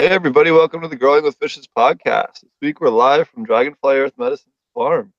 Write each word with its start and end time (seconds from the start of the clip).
Hey 0.00 0.06
everybody, 0.06 0.50
welcome 0.50 0.80
to 0.80 0.88
the 0.88 0.96
Growing 0.96 1.24
with 1.24 1.36
Fishes 1.36 1.68
podcast. 1.76 2.40
This 2.40 2.50
week 2.62 2.80
we're 2.80 2.88
live 2.88 3.28
from 3.28 3.44
Dragonfly 3.44 3.96
Earth 3.96 4.14
Medicine 4.16 4.50
Farm. 4.72 5.12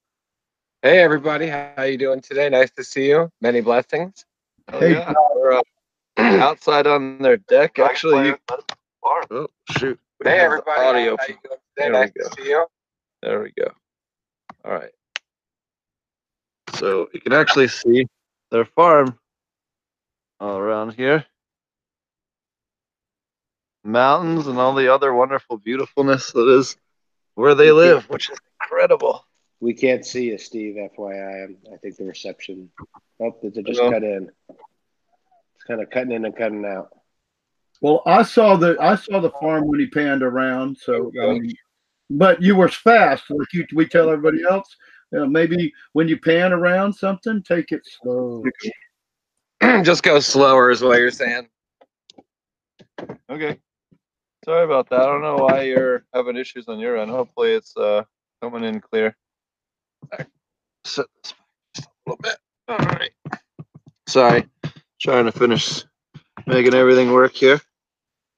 Hey 0.82 0.98
everybody, 0.98 1.46
how 1.46 1.84
you 1.84 2.00
doing 2.00 2.20
today? 2.20 2.50
Nice 2.50 2.72
to 2.72 2.84
see 2.84 3.10
you. 3.10 3.32
Many 3.42 3.62
blessings. 3.62 4.26
Oh, 4.74 4.84
yeah. 4.84 5.14
We're 5.36 5.54
uh, 5.54 5.62
outside 6.18 6.88
on 6.88 7.20
their 7.20 7.38
deck. 7.38 7.78
Actually, 7.78 8.30
you... 8.30 8.38
oh 9.04 9.48
shoot. 9.70 10.00
We 10.20 10.32
Hey 10.32 10.40
everybody, 10.40 10.82
audio. 10.82 11.16
how 11.20 11.28
you 11.28 11.38
doing 11.44 11.60
today? 11.78 11.92
There 11.92 11.92
Nice 11.92 12.12
we 12.16 12.24
to 12.24 12.30
see 12.36 12.50
you. 12.50 12.66
There 13.22 13.44
we 13.44 13.52
go. 13.56 13.72
All 14.66 14.72
right. 14.72 14.92
So 16.74 17.08
you 17.14 17.22
can 17.22 17.34
actually 17.34 17.68
see 17.68 18.08
their 18.50 18.66
farm 18.66 19.20
all 20.40 20.58
around 20.58 20.96
here. 20.96 21.24
Mountains 23.84 24.48
and 24.48 24.60
all 24.60 24.76
the 24.76 24.94
other 24.94 25.14
wonderful 25.14 25.58
beautifulness 25.58 26.32
that 26.32 26.48
is 26.48 26.78
where 27.36 27.56
they 27.56 27.72
live, 27.72 28.10
which 28.10 28.30
is 28.30 28.38
incredible. 28.62 29.26
We 29.60 29.74
can't 29.74 30.06
see 30.06 30.26
you, 30.26 30.38
Steve. 30.38 30.76
FYI, 30.76 31.42
I'm- 31.42 31.58
think 31.82 31.96
the 31.96 32.06
reception. 32.06 32.72
Oh, 33.20 33.38
did 33.42 33.58
it 33.58 33.66
just 33.66 33.80
Hello? 33.80 33.92
cut 33.92 34.04
in? 34.04 34.32
It's 34.50 35.64
kind 35.66 35.82
of 35.82 35.90
cutting 35.90 36.12
in 36.12 36.26
and 36.26 36.36
cutting 36.36 36.66
out. 36.66 36.90
Well, 37.82 38.04
I 38.06 38.24
saw 38.24 38.56
the 38.56 38.78
I 38.80 38.96
saw 38.96 39.20
the 39.20 39.32
farm 39.32 39.68
when 39.68 39.80
he 39.80 39.88
panned 39.88 40.22
around. 40.24 40.78
So, 40.78 41.12
I 41.22 41.34
mean, 41.34 41.54
but 42.10 42.42
you 42.42 42.56
were 42.56 42.70
fast, 42.70 43.30
like 43.30 43.52
you, 43.54 43.66
we 43.74 43.88
tell 43.88 44.10
everybody 44.10 44.44
else. 44.44 44.76
You 45.12 45.20
know, 45.20 45.28
maybe 45.28 45.74
when 45.94 46.08
you 46.08 46.20
pan 46.20 46.54
around 46.54 46.94
something, 46.94 47.42
take 47.44 47.72
it 47.72 47.82
slow. 47.86 48.44
Just 49.84 50.04
go 50.04 50.20
slower 50.20 50.72
is 50.72 50.82
what 50.82 51.00
you're 51.00 51.12
saying. 51.12 51.48
Okay. 53.30 53.60
Sorry 54.44 54.66
about 54.66 54.90
that. 54.90 55.02
I 55.02 55.06
don't 55.06 55.22
know 55.22 55.36
why 55.36 55.62
you're 55.64 56.04
having 56.14 56.36
issues 56.36 56.68
on 56.68 56.80
your 56.80 56.98
end. 56.98 57.12
Hopefully 57.12 57.52
it's 57.52 57.76
uh 57.78 58.04
coming 58.42 58.64
in 58.64 58.80
clear. 58.80 59.16
Set 60.84 61.06
this 61.24 61.34
back 61.34 61.38
just 61.76 61.88
a 61.88 62.10
little 62.10 62.20
bit. 62.22 62.38
All 62.68 62.78
right. 62.78 63.12
Sorry. 64.08 64.48
Trying 65.00 65.26
to 65.26 65.32
finish 65.32 65.84
making 66.48 66.74
everything 66.74 67.12
work 67.12 67.34
here. 67.34 67.62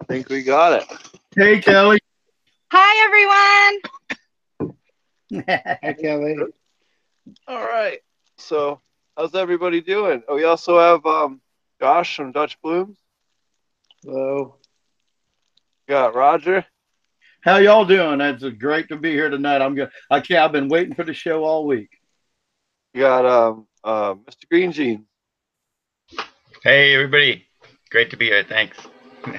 I 0.01 0.05
think 0.05 0.27
we 0.29 0.43
got 0.43 0.73
it. 0.81 0.85
Hey, 1.35 1.61
Kelly. 1.61 1.99
Hi, 2.71 3.79
everyone. 4.59 5.45
Hi, 5.47 5.93
Kelly. 6.01 6.37
All 7.47 7.63
right. 7.63 7.99
So 8.37 8.81
how's 9.15 9.35
everybody 9.35 9.79
doing? 9.79 10.21
Oh, 10.27 10.35
we 10.35 10.43
also 10.43 10.79
have 10.79 11.05
um 11.05 11.39
Josh 11.79 12.17
from 12.17 12.33
Dutch 12.33 12.61
Blooms. 12.61 12.97
Hello. 14.03 14.57
Got 15.87 16.15
Roger. 16.15 16.65
How 17.41 17.57
y'all 17.57 17.83
doing? 17.83 18.21
It's 18.21 18.43
great 18.57 18.87
to 18.87 18.95
be 18.95 19.11
here 19.11 19.29
tonight. 19.29 19.61
I'm 19.61 19.75
good. 19.75 19.89
I 20.09 20.21
can't. 20.21 20.39
I've 20.39 20.53
been 20.53 20.69
waiting 20.69 20.95
for 20.95 21.03
the 21.03 21.13
show 21.13 21.43
all 21.43 21.65
week. 21.65 21.89
You 22.93 23.01
got 23.01 23.25
um 23.25 23.67
uh 23.83 24.13
Mr. 24.13 24.47
Green 24.49 24.71
Jeans. 24.71 25.05
Hey, 26.63 26.93
everybody. 26.93 27.45
Great 27.89 28.11
to 28.11 28.17
be 28.17 28.27
here. 28.27 28.43
Thanks. 28.43 28.77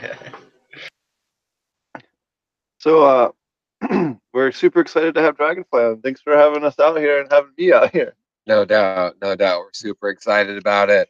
So 2.78 3.32
uh 3.80 4.14
we're 4.34 4.52
super 4.52 4.80
excited 4.80 5.14
to 5.14 5.22
have 5.22 5.38
Dragonfly 5.38 5.82
on. 5.82 6.02
Thanks 6.02 6.20
for 6.20 6.36
having 6.36 6.64
us 6.64 6.78
out 6.78 6.98
here 6.98 7.22
and 7.22 7.32
having 7.32 7.52
me 7.56 7.72
out 7.72 7.90
here. 7.92 8.14
No 8.46 8.66
doubt, 8.66 9.14
no 9.22 9.34
doubt. 9.34 9.60
We're 9.60 9.72
super 9.72 10.10
excited 10.10 10.58
about 10.58 10.90
it. 10.90 11.08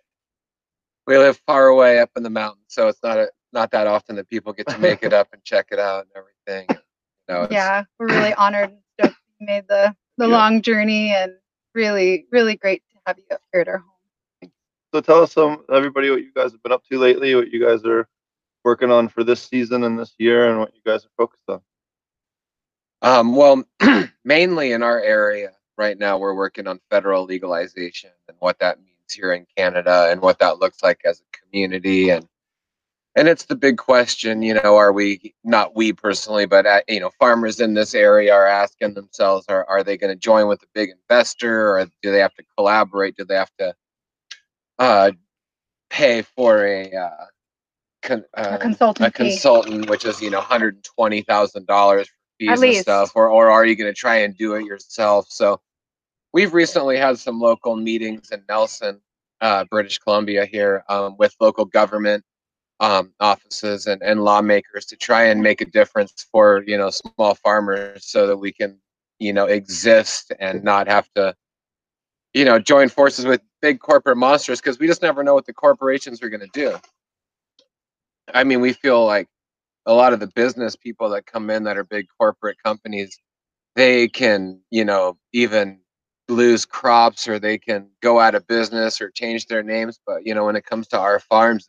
We 1.09 1.19
live 1.19 1.41
far 1.49 1.67
away 1.67 1.99
up 1.99 2.11
in 2.15 2.23
the 2.23 2.31
mountains, 2.31 2.67
so 2.69 2.87
it's 2.87 3.03
not 3.03 3.19
a, 3.19 3.29
not 3.55 3.73
that 3.73 3.89
often 3.89 4.17
that 4.17 4.29
people 4.29 4.53
get 4.53 4.69
to 4.71 4.79
make 4.79 5.03
it 5.03 5.13
up 5.15 5.29
and 5.33 5.45
check 5.45 5.69
it 5.73 5.81
out 5.81 6.07
and 6.07 6.13
everything. 6.17 6.71
You 7.29 7.35
know, 7.35 7.49
Yeah, 7.51 7.85
we're 7.99 8.11
really 8.11 8.35
honored 8.35 8.71
and 8.71 8.83
stoked 8.99 9.17
you 9.41 9.47
made 9.47 9.69
the 9.69 9.97
the 10.19 10.29
Yeah. 10.29 10.29
long 10.29 10.63
journey 10.63 11.15
and 11.15 11.33
really, 11.75 12.27
really 12.31 12.57
great 12.57 12.83
to 12.93 12.99
have 13.07 13.19
you 13.19 13.25
up 13.33 13.43
here 13.53 13.63
at 13.63 13.69
our 13.69 13.79
home. 13.79 13.91
So 14.95 15.01
tell 15.01 15.23
us 15.23 15.33
some 15.33 15.65
everybody 15.73 16.11
what 16.11 16.23
you 16.23 16.33
guys 16.35 16.53
have 16.53 16.63
been 16.63 16.73
up 16.73 16.85
to 16.91 16.99
lately, 16.99 17.35
what 17.35 17.51
you 17.51 17.65
guys 17.65 17.85
are 17.85 18.09
working 18.65 18.91
on 18.91 19.09
for 19.09 19.25
this 19.25 19.43
season 19.43 19.85
and 19.85 19.99
this 19.99 20.15
year 20.19 20.51
and 20.51 20.59
what 20.61 20.75
you 20.75 20.81
guys 20.85 21.05
are 21.05 21.11
focused 21.17 21.45
on. 21.49 21.61
Um, 23.03 23.37
well, 23.37 23.65
mainly 24.25 24.73
in 24.73 24.83
our 24.83 25.01
area 25.01 25.53
right 25.77 25.99
now, 25.99 26.19
we're 26.19 26.35
working 26.35 26.67
on 26.67 26.81
federal 26.91 27.25
legalization 27.25 28.11
and 28.29 28.37
what 28.41 28.59
that 28.61 28.79
means 28.79 29.13
here 29.15 29.33
in 29.33 29.47
Canada 29.57 30.09
and 30.11 30.21
what 30.21 30.39
that 30.41 30.59
looks 30.59 30.83
like 30.83 31.01
as 31.05 31.21
a 31.21 31.39
community. 31.39 32.11
And 32.11 32.27
and 33.17 33.29
it's 33.29 33.45
the 33.45 33.55
big 33.55 33.79
question, 33.79 34.43
you 34.43 34.55
know, 34.55 34.77
are 34.77 34.93
we 34.93 35.35
not 35.45 35.77
we 35.77 35.93
personally, 35.93 36.47
but 36.47 36.67
uh, 36.67 36.81
you 36.89 36.99
know, 36.99 37.11
farmers 37.19 37.61
in 37.61 37.75
this 37.75 37.95
area 37.95 38.35
are 38.35 38.47
asking 38.47 38.95
themselves, 38.95 39.47
are 39.49 39.65
are 39.69 39.85
they 39.85 39.97
going 39.97 40.13
to 40.13 40.19
join 40.19 40.49
with 40.49 40.63
a 40.63 40.67
big 40.75 40.91
investor, 40.91 41.79
or 41.79 41.87
do 42.03 42.11
they 42.11 42.19
have 42.19 42.35
to 42.35 42.45
collaborate? 42.57 43.17
Do 43.17 43.25
they 43.25 43.37
have 43.37 43.53
to 43.59 43.75
uh, 44.81 45.13
pay 45.91 46.23
for 46.23 46.67
a 46.67 46.93
uh, 46.93 47.25
con, 48.03 48.25
uh, 48.37 48.57
A 48.57 48.59
consultant 48.59 49.07
a 49.07 49.11
fee. 49.11 49.31
consultant, 49.31 49.89
which 49.89 50.05
is 50.05 50.21
you 50.21 50.31
know 50.31 50.41
hundred 50.41 50.75
and 50.75 50.85
twenty 50.85 51.23
thousand 51.23 51.67
dollars 51.69 52.09
for 52.09 52.15
fees 52.41 52.63
and 52.63 52.77
stuff, 52.77 53.13
or 53.15 53.29
or 53.31 53.49
are 53.49 53.65
you 53.65 53.77
going 53.77 53.93
to 53.93 53.99
try 53.99 54.17
and 54.17 54.37
do 54.37 54.55
it 54.55 54.65
yourself? 54.65 55.27
So 55.29 55.61
we've 56.33 56.53
recently 56.53 56.97
had 56.97 57.19
some 57.21 57.39
local 57.39 57.77
meetings 57.77 58.31
in 58.33 58.43
Nelson, 58.49 59.01
uh, 59.41 59.67
British 59.71 59.99
Columbia 59.99 60.47
here 60.47 60.83
um, 60.89 61.15
with 61.17 61.33
local 61.39 61.65
government 61.65 62.25
um, 62.81 63.13
offices 63.21 63.87
and, 63.87 64.03
and 64.03 64.25
lawmakers 64.25 64.85
to 64.87 64.97
try 64.97 65.25
and 65.25 65.43
make 65.43 65.61
a 65.61 65.65
difference 65.67 66.27
for 66.31 66.65
you 66.67 66.77
know 66.77 66.91
small 66.91 67.35
farmers 67.37 68.05
so 68.05 68.27
that 68.27 68.37
we 68.37 68.53
can 68.53 68.79
you 69.19 69.33
know 69.33 69.47
exist 69.47 70.33
and 70.41 70.65
not 70.65 70.89
have 70.89 71.09
to 71.15 71.35
you 72.33 72.45
know 72.45 72.59
join 72.59 72.89
forces 72.89 73.25
with 73.25 73.41
big 73.63 73.81
corporate 73.81 74.19
monsters 74.19 74.61
because 74.61 74.79
we 74.79 74.87
just 74.87 75.03
never 75.03 75.23
know 75.23 75.35
what 75.35 75.47
the 75.47 75.53
corporations 75.53 76.23
are 76.23 76.29
going 76.29 76.41
to 76.41 76.47
do. 76.53 76.77
I 78.33 78.45
mean 78.45 78.61
we 78.61 78.73
feel 78.73 79.05
like 79.05 79.29
a 79.87 79.95
lot 79.95 80.13
of 80.13 80.21
the 80.21 80.27
business 80.35 80.77
people 80.77 81.11
that 81.11 81.27
come 81.27 81.51
in 81.51 81.65
that 81.65 81.77
are 81.77 81.85
big 81.85 82.07
corporate 82.19 82.57
companies 82.63 83.19
they 83.77 84.09
can 84.09 84.61
you 84.71 84.85
know 84.85 85.17
even 85.33 85.79
lose 86.29 86.65
crops 86.65 87.29
or 87.29 87.39
they 87.39 87.59
can 87.59 87.89
go 88.01 88.19
out 88.19 88.35
of 88.35 88.47
business 88.47 89.01
or 89.01 89.11
change 89.11 89.47
their 89.47 89.63
names 89.63 90.01
but 90.07 90.27
you 90.27 90.35
know 90.35 90.45
when 90.45 90.57
it 90.57 90.65
comes 90.65 90.89
to 90.89 90.99
our 90.99 91.21
farms 91.21 91.69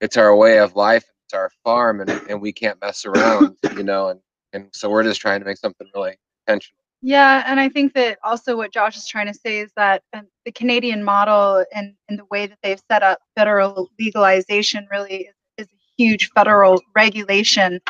it's, 0.00 0.16
our 0.16 0.34
way 0.34 0.58
of 0.58 0.74
life 0.76 1.04
it's 1.24 1.34
our 1.34 1.50
farm 1.64 2.00
and, 2.00 2.10
and 2.28 2.40
we 2.40 2.52
can't 2.52 2.80
mess 2.80 3.04
around 3.04 3.56
you 3.76 3.82
know 3.82 4.08
and 4.08 4.20
and 4.52 4.68
so 4.72 4.90
we're 4.90 5.04
just 5.04 5.20
trying 5.20 5.40
to 5.40 5.46
make 5.46 5.58
something 5.58 5.86
really 5.94 6.16
intentional 6.46 6.78
Yeah, 7.02 7.42
and 7.46 7.58
I 7.60 7.68
think 7.68 7.94
that 7.94 8.18
also 8.22 8.56
what 8.56 8.72
Josh 8.72 8.96
is 8.96 9.06
trying 9.06 9.26
to 9.28 9.34
say 9.34 9.60
is 9.60 9.70
that 9.76 10.02
the 10.44 10.52
Canadian 10.52 11.02
model 11.02 11.64
and, 11.74 11.94
and 12.08 12.18
the 12.18 12.26
way 12.30 12.46
that 12.46 12.58
they've 12.62 12.82
set 12.90 13.02
up 13.02 13.20
federal 13.36 13.88
legalization 13.98 14.86
really 14.90 15.28
is, 15.28 15.34
is 15.56 15.66
a 15.68 15.80
huge 15.96 16.30
federal 16.32 16.80
regulation. 16.94 17.80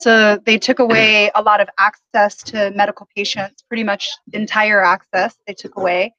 So 0.00 0.36
they 0.44 0.58
took 0.58 0.78
away 0.86 1.30
a 1.34 1.42
lot 1.42 1.60
of 1.60 1.68
access 1.78 2.36
to 2.44 2.70
medical 2.76 3.08
patients, 3.16 3.64
pretty 3.66 3.84
much 3.84 4.08
entire 4.32 4.82
access 4.84 5.36
they 5.46 5.54
took 5.54 5.76
away. 5.76 6.14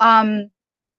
Um, 0.00 0.50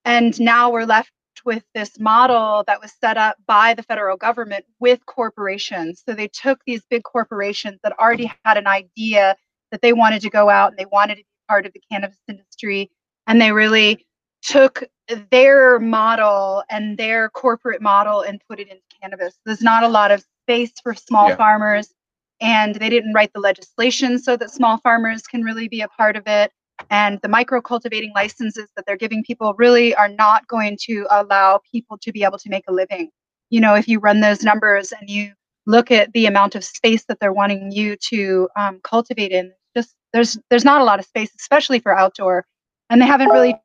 and 0.05 0.39
now 0.39 0.69
we're 0.69 0.85
left 0.85 1.11
with 1.45 1.63
this 1.73 1.99
model 1.99 2.63
that 2.67 2.81
was 2.81 2.93
set 2.99 3.17
up 3.17 3.37
by 3.47 3.73
the 3.73 3.83
federal 3.83 4.17
government 4.17 4.65
with 4.79 5.05
corporations. 5.05 6.03
So 6.07 6.13
they 6.13 6.27
took 6.27 6.59
these 6.65 6.83
big 6.89 7.03
corporations 7.03 7.79
that 7.83 7.97
already 7.99 8.31
had 8.45 8.57
an 8.57 8.67
idea 8.67 9.35
that 9.71 9.81
they 9.81 9.93
wanted 9.93 10.21
to 10.21 10.29
go 10.29 10.49
out 10.49 10.69
and 10.71 10.77
they 10.77 10.85
wanted 10.85 11.15
to 11.15 11.21
be 11.21 11.27
part 11.49 11.65
of 11.65 11.73
the 11.73 11.81
cannabis 11.91 12.17
industry 12.27 12.89
and 13.27 13.41
they 13.41 13.51
really 13.51 14.05
took 14.41 14.83
their 15.31 15.79
model 15.79 16.63
and 16.69 16.97
their 16.97 17.29
corporate 17.29 17.81
model 17.81 18.21
and 18.21 18.41
put 18.47 18.59
it 18.59 18.67
into 18.69 18.81
cannabis 19.01 19.37
there's 19.45 19.61
not 19.61 19.83
a 19.83 19.87
lot 19.87 20.11
of 20.11 20.23
space 20.43 20.71
for 20.81 20.93
small 20.93 21.29
Yeah. 21.29 21.35
farmers 21.35 21.93
and 22.41 22.75
they 22.75 22.89
didn't 22.89 23.13
write 23.13 23.31
the 23.33 23.39
legislation 23.39 24.19
so 24.19 24.37
that 24.37 24.51
small 24.51 24.77
farmers 24.77 25.23
can 25.23 25.43
really 25.43 25.67
be 25.67 25.81
a 25.81 25.87
part 25.87 26.15
of 26.15 26.23
it 26.27 26.51
and 26.89 27.19
the 27.21 27.27
micro 27.27 27.61
cultivating 27.61 28.11
licenses 28.15 28.67
that 28.75 28.85
they're 28.85 28.97
giving 28.97 29.23
people 29.23 29.53
really 29.57 29.95
are 29.95 30.09
not 30.09 30.47
going 30.47 30.77
to 30.81 31.05
allow 31.09 31.59
people 31.71 31.97
to 31.99 32.11
be 32.11 32.23
able 32.23 32.37
to 32.37 32.49
make 32.49 32.65
a 32.67 32.73
living. 32.73 33.09
You 33.49 33.61
know 33.61 33.75
if 33.75 33.87
you 33.87 33.99
run 33.99 34.19
those 34.19 34.43
numbers 34.43 34.91
and 34.91 35.09
you 35.09 35.33
look 35.65 35.91
at 35.91 36.11
the 36.13 36.25
amount 36.25 36.55
of 36.55 36.63
space 36.63 37.05
that 37.05 37.19
they're 37.19 37.33
wanting 37.33 37.71
you 37.71 37.95
to 38.09 38.49
um, 38.57 38.79
cultivate 38.83 39.31
in 39.31 39.53
just 39.75 39.95
there's 40.11 40.37
there's 40.49 40.65
not 40.65 40.81
a 40.81 40.83
lot 40.83 40.99
of 40.99 41.05
space 41.05 41.31
especially 41.39 41.79
for 41.79 41.97
outdoor 41.97 42.45
and 42.89 43.01
they 43.01 43.05
haven't 43.05 43.29
really 43.29 43.55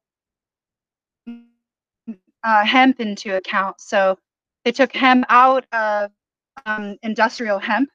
uh, 2.45 2.65
hemp 2.65 3.01
into 3.01 3.37
account. 3.37 3.81
So 3.81 4.19
they 4.65 4.73
took 4.73 4.93
hemp 4.93 5.27
out 5.29 5.67
of 5.73 6.11
um, 6.67 6.97
industrial 7.03 7.59
hemp 7.59 7.89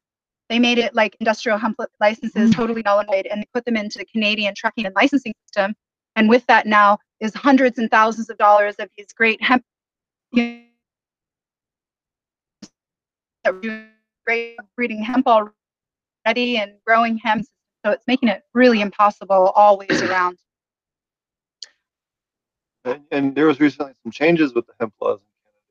they 0.49 0.59
made 0.59 0.77
it 0.77 0.93
like 0.93 1.15
industrial 1.19 1.57
hemp 1.57 1.75
li- 1.79 1.85
licenses 1.99 2.53
totally 2.53 2.81
null 2.83 2.99
and 2.99 3.07
void 3.07 3.27
and 3.27 3.41
they 3.41 3.47
put 3.53 3.65
them 3.65 3.75
into 3.77 3.97
the 3.97 4.05
canadian 4.05 4.53
tracking 4.55 4.85
and 4.85 4.95
licensing 4.95 5.33
system 5.47 5.73
and 6.15 6.29
with 6.29 6.45
that 6.47 6.65
now 6.65 6.97
is 7.19 7.33
hundreds 7.33 7.79
and 7.79 7.89
thousands 7.89 8.29
of 8.29 8.37
dollars 8.37 8.75
of 8.79 8.89
these 8.97 9.07
great 9.15 9.41
hemp 9.41 9.63
you 10.31 10.63
that 13.43 13.53
were 13.53 13.61
doing 13.61 13.87
great 14.25 14.57
breeding 14.75 15.03
hemp 15.03 15.27
already 15.27 16.57
and 16.57 16.73
growing 16.85 17.17
hemp. 17.17 17.45
So 17.85 17.91
it's 17.91 18.05
making 18.07 18.29
it 18.29 18.43
really 18.53 18.81
impossible 18.81 19.51
all 19.55 19.77
ways 19.77 20.01
around. 20.01 20.37
And, 22.85 23.01
and 23.11 23.35
there 23.35 23.45
was 23.45 23.59
recently 23.59 23.93
some 24.03 24.11
changes 24.11 24.53
with 24.53 24.67
the 24.67 24.73
hemp 24.79 24.93
laws 25.01 25.19
in 25.21 25.25
Canada. 25.43 25.65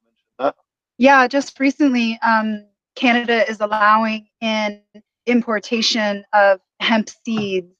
I 0.00 0.04
mentioned 0.04 0.30
that. 0.38 0.56
Yeah, 0.98 1.26
just 1.26 1.58
recently, 1.58 2.18
um, 2.22 2.66
Canada 2.94 3.48
is 3.48 3.60
allowing 3.60 4.28
in 4.40 4.80
importation 5.26 6.24
of 6.32 6.60
hemp 6.80 7.08
seeds 7.24 7.72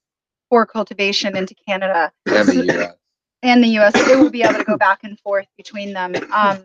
for 0.48 0.66
cultivation 0.66 1.36
into 1.36 1.54
Canada 1.66 2.12
And 2.26 2.48
the 2.48 2.78
US. 2.78 2.94
and 3.42 3.64
the 3.64 3.68
US. 3.78 3.92
It 3.94 4.18
will 4.18 4.30
be 4.30 4.42
able 4.42 4.58
to 4.58 4.64
go 4.64 4.76
back 4.76 5.00
and 5.02 5.18
forth 5.20 5.46
between 5.56 5.92
them. 5.92 6.14
Um, 6.32 6.64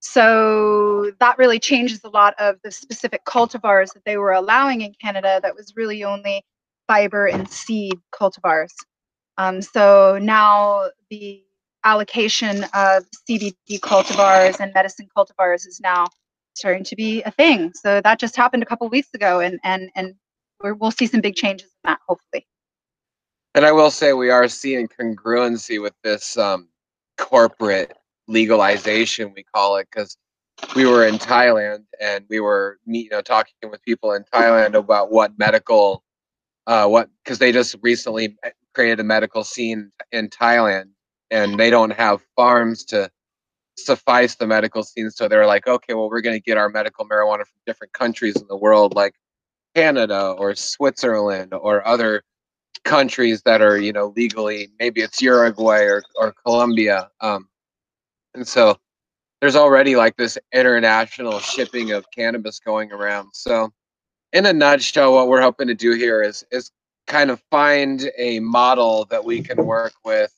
so 0.00 1.10
that 1.20 1.38
really 1.38 1.58
changes 1.58 2.00
a 2.04 2.08
lot 2.08 2.34
of 2.38 2.56
the 2.62 2.70
specific 2.70 3.24
cultivars 3.24 3.92
that 3.94 4.04
they 4.04 4.16
were 4.16 4.32
allowing 4.32 4.80
in 4.82 4.94
Canada 5.00 5.40
that 5.42 5.54
was 5.54 5.74
really 5.76 6.04
only 6.04 6.44
fiber 6.86 7.26
and 7.26 7.48
seed 7.48 7.94
cultivars. 8.12 8.72
Um, 9.36 9.60
so 9.60 10.18
now 10.20 10.88
the 11.10 11.44
allocation 11.84 12.64
of 12.74 13.04
CBD 13.28 13.78
cultivars 13.80 14.58
and 14.60 14.72
medicine 14.74 15.08
cultivars 15.16 15.66
is 15.66 15.80
now 15.80 16.06
starting 16.58 16.84
to 16.84 16.96
be 16.96 17.22
a 17.22 17.30
thing. 17.30 17.72
So 17.74 18.00
that 18.02 18.18
just 18.18 18.36
happened 18.36 18.62
a 18.62 18.66
couple 18.66 18.88
weeks 18.88 19.08
ago, 19.14 19.40
and 19.40 19.58
and 19.64 19.90
and 19.94 20.14
we're, 20.62 20.74
we'll 20.74 20.90
see 20.90 21.06
some 21.06 21.20
big 21.20 21.36
changes 21.36 21.68
in 21.68 21.90
that 21.90 22.00
hopefully. 22.06 22.46
And 23.54 23.64
I 23.64 23.72
will 23.72 23.90
say 23.90 24.12
we 24.12 24.30
are 24.30 24.48
seeing 24.48 24.88
congruency 24.88 25.80
with 25.80 25.94
this 26.04 26.36
um, 26.36 26.68
corporate 27.16 27.96
legalization, 28.28 29.32
we 29.34 29.44
call 29.54 29.76
it, 29.76 29.88
because 29.90 30.16
we 30.76 30.86
were 30.86 31.06
in 31.06 31.16
Thailand 31.18 31.84
and 32.00 32.24
we 32.28 32.40
were 32.40 32.78
you 32.86 33.08
know 33.10 33.22
talking 33.22 33.54
with 33.70 33.82
people 33.82 34.12
in 34.12 34.24
Thailand 34.32 34.74
about 34.74 35.10
what 35.10 35.38
medical, 35.38 36.04
uh, 36.66 36.86
what 36.86 37.08
because 37.24 37.38
they 37.38 37.52
just 37.52 37.76
recently 37.82 38.36
created 38.74 39.00
a 39.00 39.04
medical 39.04 39.44
scene 39.44 39.90
in 40.12 40.28
Thailand 40.28 40.90
and 41.30 41.58
they 41.58 41.70
don't 41.70 41.92
have 41.92 42.22
farms 42.36 42.84
to 42.86 43.10
suffice 43.78 44.36
the 44.36 44.46
medical 44.46 44.82
scene, 44.82 45.10
so 45.10 45.28
they're 45.28 45.46
like, 45.46 45.66
okay, 45.66 45.94
well 45.94 46.08
we're 46.10 46.20
going 46.20 46.36
to 46.36 46.42
get 46.42 46.58
our 46.58 46.68
medical 46.68 47.06
marijuana 47.06 47.46
from 47.46 47.60
different 47.66 47.92
countries 47.92 48.36
in 48.36 48.46
the 48.48 48.56
world, 48.56 48.94
like 48.94 49.14
Canada 49.74 50.34
or 50.38 50.54
Switzerland 50.54 51.52
or 51.54 51.86
other 51.86 52.22
countries 52.84 53.42
that 53.42 53.60
are 53.60 53.78
you 53.78 53.92
know 53.92 54.12
legally 54.16 54.68
maybe 54.78 55.00
it's 55.02 55.20
uruguay 55.20 55.82
or, 55.82 56.02
or 56.16 56.34
colombia. 56.44 57.10
Um, 57.20 57.48
and 58.34 58.46
so 58.46 58.76
there's 59.40 59.56
already 59.56 59.96
like 59.96 60.16
this 60.16 60.38
international 60.52 61.38
shipping 61.38 61.92
of 61.92 62.04
cannabis 62.14 62.58
going 62.58 62.92
around. 62.92 63.30
So 63.34 63.72
in 64.32 64.46
a 64.46 64.52
nutshell 64.52 65.14
what 65.14 65.28
we're 65.28 65.40
hoping 65.40 65.68
to 65.68 65.74
do 65.74 65.92
here 65.92 66.22
is 66.22 66.44
is 66.50 66.70
kind 67.06 67.30
of 67.30 67.42
find 67.50 68.10
a 68.18 68.40
model 68.40 69.06
that 69.10 69.24
we 69.24 69.42
can 69.42 69.64
work 69.64 69.92
with 70.04 70.32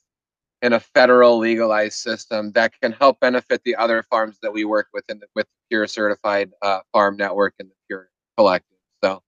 in 0.61 0.73
a 0.73 0.79
federal 0.79 1.37
legalized 1.37 1.97
system 1.99 2.51
that 2.51 2.71
can 2.81 2.91
help 2.91 3.19
benefit 3.19 3.61
the 3.63 3.75
other 3.75 4.03
farms 4.03 4.37
that 4.41 4.53
we 4.53 4.63
work 4.65 4.87
with 4.93 5.03
in 5.09 5.19
the, 5.19 5.27
with 5.35 5.47
pure 5.69 5.87
certified 5.87 6.51
uh, 6.61 6.79
farm 6.91 7.17
network 7.17 7.53
and 7.59 7.69
the 7.69 7.75
pure 7.87 8.09
collective 8.37 8.77
so 9.03 9.21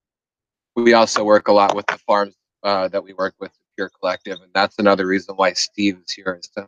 we 0.75 0.94
also 0.94 1.24
work 1.24 1.47
a 1.47 1.53
lot 1.53 1.75
with 1.75 1.85
the 1.88 1.97
farms 2.00 2.35
uh, 2.63 2.88
that 2.88 3.03
we 3.03 3.13
work 3.13 3.35
with 3.39 3.51
the 3.53 3.59
Pure 3.75 3.91
Collective, 4.00 4.39
and 4.41 4.51
that's 4.53 4.80
another 4.80 5.06
reason 5.06 5.35
why 5.35 5.53
Steve 5.53 6.00
is 6.06 6.13
here 6.13 6.39
is 6.41 6.50
to 6.50 6.68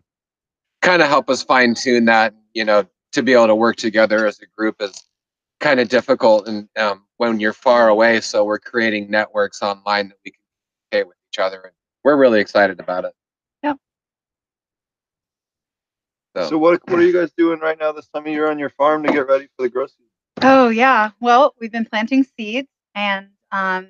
kind 0.82 1.02
of 1.02 1.08
help 1.08 1.30
us 1.30 1.44
fine 1.44 1.74
tune 1.74 2.06
that. 2.06 2.34
You 2.54 2.66
know, 2.66 2.86
to 3.14 3.24
be 3.24 3.34
able 3.34 3.48
to 3.48 3.56
work 3.56 3.76
together 3.78 4.28
as 4.28 4.40
a 4.42 4.46
group 4.58 4.82
is 4.82 4.94
kind 5.60 5.80
of 5.80 5.90
difficult, 5.90 6.48
and 6.48 6.68
um, 6.78 7.06
when 7.18 7.40
you're 7.40 7.54
far 7.54 7.90
away, 7.90 8.22
so 8.22 8.44
we're 8.44 8.60
creating 8.60 9.10
networks 9.10 9.62
online 9.62 10.10
that 10.10 10.18
we 10.24 10.32
can 10.32 10.40
communicate 10.92 11.08
with 11.08 11.18
each 11.32 11.40
other, 11.40 11.62
and 11.62 11.74
we're 12.04 12.18
really 12.18 12.40
excited 12.40 12.80
about 12.80 13.06
it. 13.06 13.14
Yep. 13.64 13.78
So, 16.36 16.50
So 16.50 16.58
what 16.58 16.82
what 16.90 17.00
are 17.00 17.04
you 17.04 17.14
guys 17.14 17.32
doing 17.38 17.60
right 17.60 17.80
now 17.80 17.94
this 17.94 18.08
time 18.08 18.26
of 18.26 18.32
year 18.32 18.50
on 18.50 18.60
your 18.60 18.70
farm 18.70 19.04
to 19.04 19.12
get 19.12 19.28
ready 19.28 19.48
for 19.56 19.64
the 19.64 19.70
grow 19.70 19.88
season? 19.88 20.06
Oh 20.42 20.68
yeah. 20.70 21.12
Well, 21.22 21.56
we've 21.62 21.72
been 21.72 21.86
planting 21.86 22.26
seeds 22.38 22.68
and 22.94 23.30
um, 23.54 23.88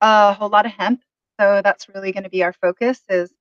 a 0.00 0.32
whole 0.32 0.48
lot 0.48 0.66
of 0.66 0.72
hemp. 0.72 1.02
So 1.40 1.60
that's 1.62 1.88
really 1.88 2.10
going 2.10 2.24
to 2.24 2.30
be 2.30 2.42
our 2.42 2.52
focus 2.52 3.00
is 3.08 3.32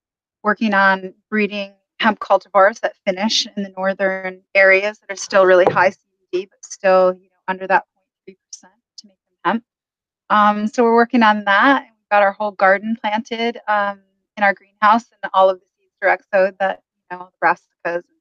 working 0.43 0.73
on 0.73 1.15
breeding 1.29 1.73
hemp 1.99 2.19
cultivars 2.19 2.79
that 2.81 2.95
finish 3.05 3.47
in 3.57 3.63
the 3.63 3.73
northern 3.75 4.41
areas 4.53 4.99
that 4.99 5.11
are 5.11 5.15
still 5.15 5.45
really 5.45 5.65
high 5.65 5.89
CBD, 5.89 6.47
but 6.49 6.63
still 6.63 7.13
you 7.15 7.29
know 7.29 7.41
under 7.47 7.65
that 7.65 7.85
0.3 8.29 8.35
percent 8.51 8.73
to 8.97 9.07
make 9.07 9.17
them 9.17 9.51
hemp. 9.51 9.63
Um, 10.29 10.67
so 10.67 10.83
we're 10.83 10.95
working 10.95 11.23
on 11.23 11.43
that. 11.45 11.83
We've 11.83 12.09
got 12.11 12.21
our 12.21 12.33
whole 12.33 12.51
garden 12.51 12.97
planted 13.01 13.59
um, 13.67 13.99
in 14.37 14.43
our 14.43 14.53
greenhouse, 14.53 15.05
and 15.23 15.31
all 15.33 15.49
of 15.49 15.59
the 15.59 15.65
seeds 15.79 15.93
direct 15.99 16.23
exo 16.31 16.55
that 16.59 16.83
you 17.11 17.17
know 17.17 17.29
the 17.31 17.47
brassicas 17.47 17.57
can 17.83 17.93
be 17.93 18.03
seeded 18.03 18.12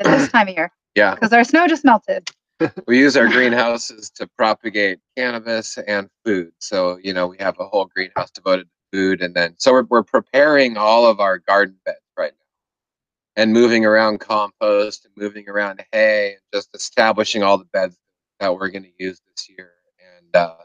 at 0.00 0.06
this 0.06 0.30
time 0.30 0.48
of 0.48 0.54
year 0.54 0.72
yeah, 0.96 1.14
because 1.14 1.32
our 1.32 1.44
snow 1.44 1.68
just 1.68 1.84
melted. 1.84 2.28
we 2.86 2.98
use 2.98 3.16
our 3.16 3.28
greenhouses 3.28 4.10
to 4.10 4.26
propagate 4.38 4.98
cannabis 5.16 5.78
and 5.86 6.08
food. 6.24 6.52
So, 6.58 6.98
you 7.02 7.12
know, 7.12 7.26
we 7.26 7.36
have 7.38 7.60
a 7.60 7.66
whole 7.66 7.84
greenhouse 7.84 8.30
devoted 8.30 8.64
to 8.64 8.96
food. 8.96 9.20
And 9.20 9.34
then, 9.34 9.54
so 9.58 9.72
we're, 9.72 9.84
we're 9.84 10.02
preparing 10.02 10.78
all 10.78 11.06
of 11.06 11.20
our 11.20 11.38
garden 11.38 11.76
beds 11.84 11.98
right 12.16 12.32
now 12.32 13.42
and 13.42 13.52
moving 13.52 13.84
around 13.84 14.20
compost 14.20 15.04
and 15.04 15.12
moving 15.18 15.46
around 15.50 15.84
hay 15.92 16.30
and 16.30 16.40
just 16.54 16.74
establishing 16.74 17.42
all 17.42 17.58
the 17.58 17.66
beds 17.66 17.98
that 18.40 18.54
we're 18.54 18.70
going 18.70 18.84
to 18.84 18.92
use 18.98 19.20
this 19.30 19.50
year. 19.50 19.72
And 20.16 20.34
uh, 20.34 20.56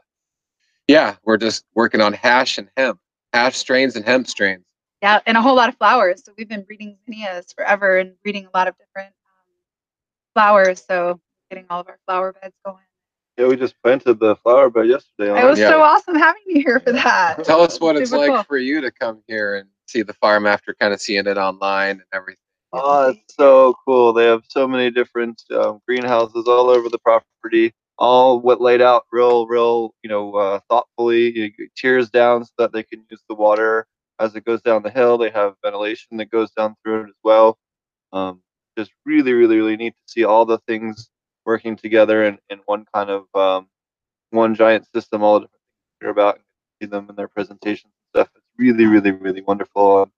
yeah, 0.87 1.17
we're 1.25 1.37
just 1.37 1.65
working 1.75 1.99
on 1.99 2.13
hash 2.13 2.57
and 2.57 2.69
hemp, 2.77 2.99
hash 3.33 3.57
strains 3.57 3.97
and 3.97 4.05
hemp 4.05 4.27
strains. 4.27 4.63
Yeah, 5.01 5.19
and 5.25 5.35
a 5.35 5.41
whole 5.41 5.55
lot 5.55 5.67
of 5.67 5.75
flowers. 5.77 6.23
So 6.23 6.31
we've 6.37 6.47
been 6.47 6.63
breeding 6.63 6.95
zinnias 7.05 7.51
forever 7.51 7.97
and 7.97 8.13
breeding 8.23 8.45
a 8.45 8.57
lot 8.57 8.69
of 8.69 8.75
different 8.77 9.13
flowers. 10.33 10.83
So 10.87 11.19
getting 11.49 11.65
all 11.69 11.81
of 11.81 11.87
our 11.87 11.99
flower 12.07 12.33
beds 12.33 12.55
going. 12.65 12.77
Yeah, 13.37 13.47
we 13.47 13.55
just 13.55 13.75
planted 13.81 14.19
the 14.19 14.35
flower 14.37 14.69
bed 14.69 14.87
yesterday. 14.87 15.41
It 15.41 15.45
was 15.45 15.59
Yeah. 15.59 15.69
so 15.69 15.81
awesome 15.81 16.15
having 16.15 16.41
you 16.47 16.61
here 16.63 16.79
for 16.79 16.91
that. 16.91 17.43
Tell 17.43 17.61
us 17.61 17.79
what 17.79 17.95
it's 17.95 18.11
Super 18.11 18.19
like 18.19 18.31
cool. 18.31 18.43
for 18.43 18.57
you 18.57 18.81
to 18.81 18.91
come 18.91 19.23
here 19.27 19.55
and 19.55 19.69
see 19.87 20.01
the 20.01 20.13
farm 20.13 20.45
after 20.45 20.73
kind 20.79 20.93
of 20.93 21.01
seeing 21.01 21.25
it 21.27 21.37
online 21.37 21.91
and 21.91 22.03
everything. 22.13 22.37
Oh, 22.73 23.09
it's 23.09 23.35
so 23.35 23.75
cool. 23.85 24.13
They 24.13 24.25
have 24.25 24.43
so 24.47 24.67
many 24.67 24.91
different 24.91 25.41
um, 25.51 25.81
greenhouses 25.87 26.47
all 26.47 26.69
over 26.69 26.87
the 26.87 26.99
property, 26.99 27.73
all 27.97 28.39
what 28.39 28.61
laid 28.61 28.81
out 28.81 29.05
real, 29.11 29.45
real, 29.47 29.93
you 30.03 30.09
know, 30.09 30.33
uh, 30.35 30.59
thoughtfully. 30.69 31.37
You 31.37 31.49
get 31.49 31.75
tiers 31.75 32.09
down 32.09 32.45
so 32.45 32.51
that 32.59 32.71
they 32.71 32.83
can 32.83 33.03
use 33.09 33.21
the 33.27 33.35
water 33.35 33.87
as 34.19 34.35
it 34.35 34.45
goes 34.45 34.61
down 34.61 34.83
the 34.83 34.89
hill. 34.89 35.17
They 35.17 35.31
have 35.31 35.55
ventilation 35.63 36.15
that 36.17 36.29
goes 36.31 36.51
down 36.51 36.75
through 36.83 37.01
it 37.03 37.09
as 37.09 37.15
well. 37.23 37.57
Um, 38.13 38.41
just 38.77 38.91
really, 39.05 39.33
really, 39.33 39.57
really 39.57 39.77
neat 39.77 39.93
to 39.93 40.11
see 40.11 40.23
all 40.23 40.45
the 40.45 40.59
things 40.59 41.09
working 41.45 41.75
together 41.75 42.23
in, 42.23 42.37
in 42.49 42.59
one 42.65 42.85
kind 42.93 43.09
of 43.09 43.25
um, 43.35 43.67
one 44.29 44.55
giant 44.55 44.85
system. 44.93 45.23
All 45.23 45.35
the 45.35 45.45
different 45.45 45.61
things 45.61 46.01
you 46.01 46.05
hear 46.05 46.11
about 46.11 46.35
and 46.35 46.43
see 46.81 46.87
them 46.87 47.09
in 47.09 47.15
their 47.15 47.27
presentations 47.27 47.91
and 47.93 48.21
stuff. 48.21 48.29
It's 48.35 48.45
really, 48.57 48.85
really, 48.85 49.11
really 49.11 49.41
wonderful. 49.41 50.09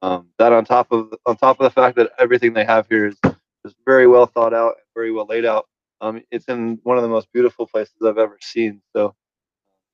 Um, 0.00 0.28
that 0.38 0.52
on 0.52 0.64
top 0.64 0.92
of 0.92 1.12
on 1.26 1.36
top 1.36 1.60
of 1.60 1.64
the 1.64 1.70
fact 1.70 1.96
that 1.96 2.12
everything 2.18 2.52
they 2.52 2.64
have 2.64 2.86
here 2.88 3.06
is 3.06 3.18
is 3.64 3.74
very 3.84 4.06
well 4.06 4.26
thought 4.26 4.54
out 4.54 4.74
and 4.76 4.86
very 4.94 5.12
well 5.12 5.26
laid 5.26 5.44
out. 5.44 5.66
Um, 6.00 6.22
it's 6.30 6.46
in 6.46 6.78
one 6.84 6.96
of 6.96 7.02
the 7.02 7.08
most 7.08 7.28
beautiful 7.32 7.66
places 7.66 7.96
I've 8.04 8.18
ever 8.18 8.38
seen. 8.40 8.80
So, 8.94 9.14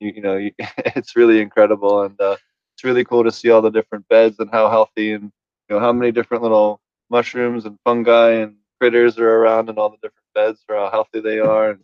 you, 0.01 0.13
you 0.17 0.21
know, 0.21 0.37
you, 0.37 0.53
it's 0.59 1.17
really 1.17 1.41
incredible, 1.41 2.03
and 2.03 2.21
uh, 2.21 2.37
it's 2.75 2.85
really 2.85 3.05
cool 3.05 3.25
to 3.25 3.33
see 3.33 3.51
all 3.51 3.63
the 3.63 3.71
different 3.71 4.07
beds 4.09 4.39
and 4.39 4.51
how 4.51 4.69
healthy 4.69 5.13
and 5.13 5.33
you 5.69 5.77
know 5.77 5.81
how 5.81 5.93
many 5.93 6.13
different 6.13 6.43
little 6.43 6.81
mushrooms 7.11 7.65
and 7.65 7.79
fungi 7.85 8.31
and 8.33 8.57
critters 8.81 9.19
are 9.19 9.37
around 9.37 9.69
in 9.69 9.77
all 9.77 9.91
the 9.91 9.97
different 9.97 10.27
beds 10.35 10.63
for 10.67 10.77
how 10.77 10.91
healthy 10.91 11.21
they 11.21 11.39
are, 11.39 11.71
and 11.71 11.81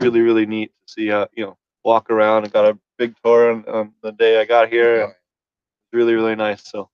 really, 0.00 0.20
really 0.20 0.46
neat 0.46 0.72
to 0.86 0.92
see 0.92 1.08
how 1.08 1.28
you 1.34 1.44
know 1.44 1.56
walk 1.84 2.10
around. 2.10 2.44
I 2.44 2.48
got 2.48 2.68
a 2.68 2.78
big 2.98 3.14
tour 3.24 3.52
on, 3.52 3.64
on 3.68 3.92
the 4.02 4.12
day 4.12 4.40
I 4.40 4.44
got 4.44 4.68
here. 4.68 5.02
and 5.02 5.10
It's 5.10 5.92
really, 5.92 6.14
really 6.14 6.34
nice. 6.36 6.64
So, 6.68 6.90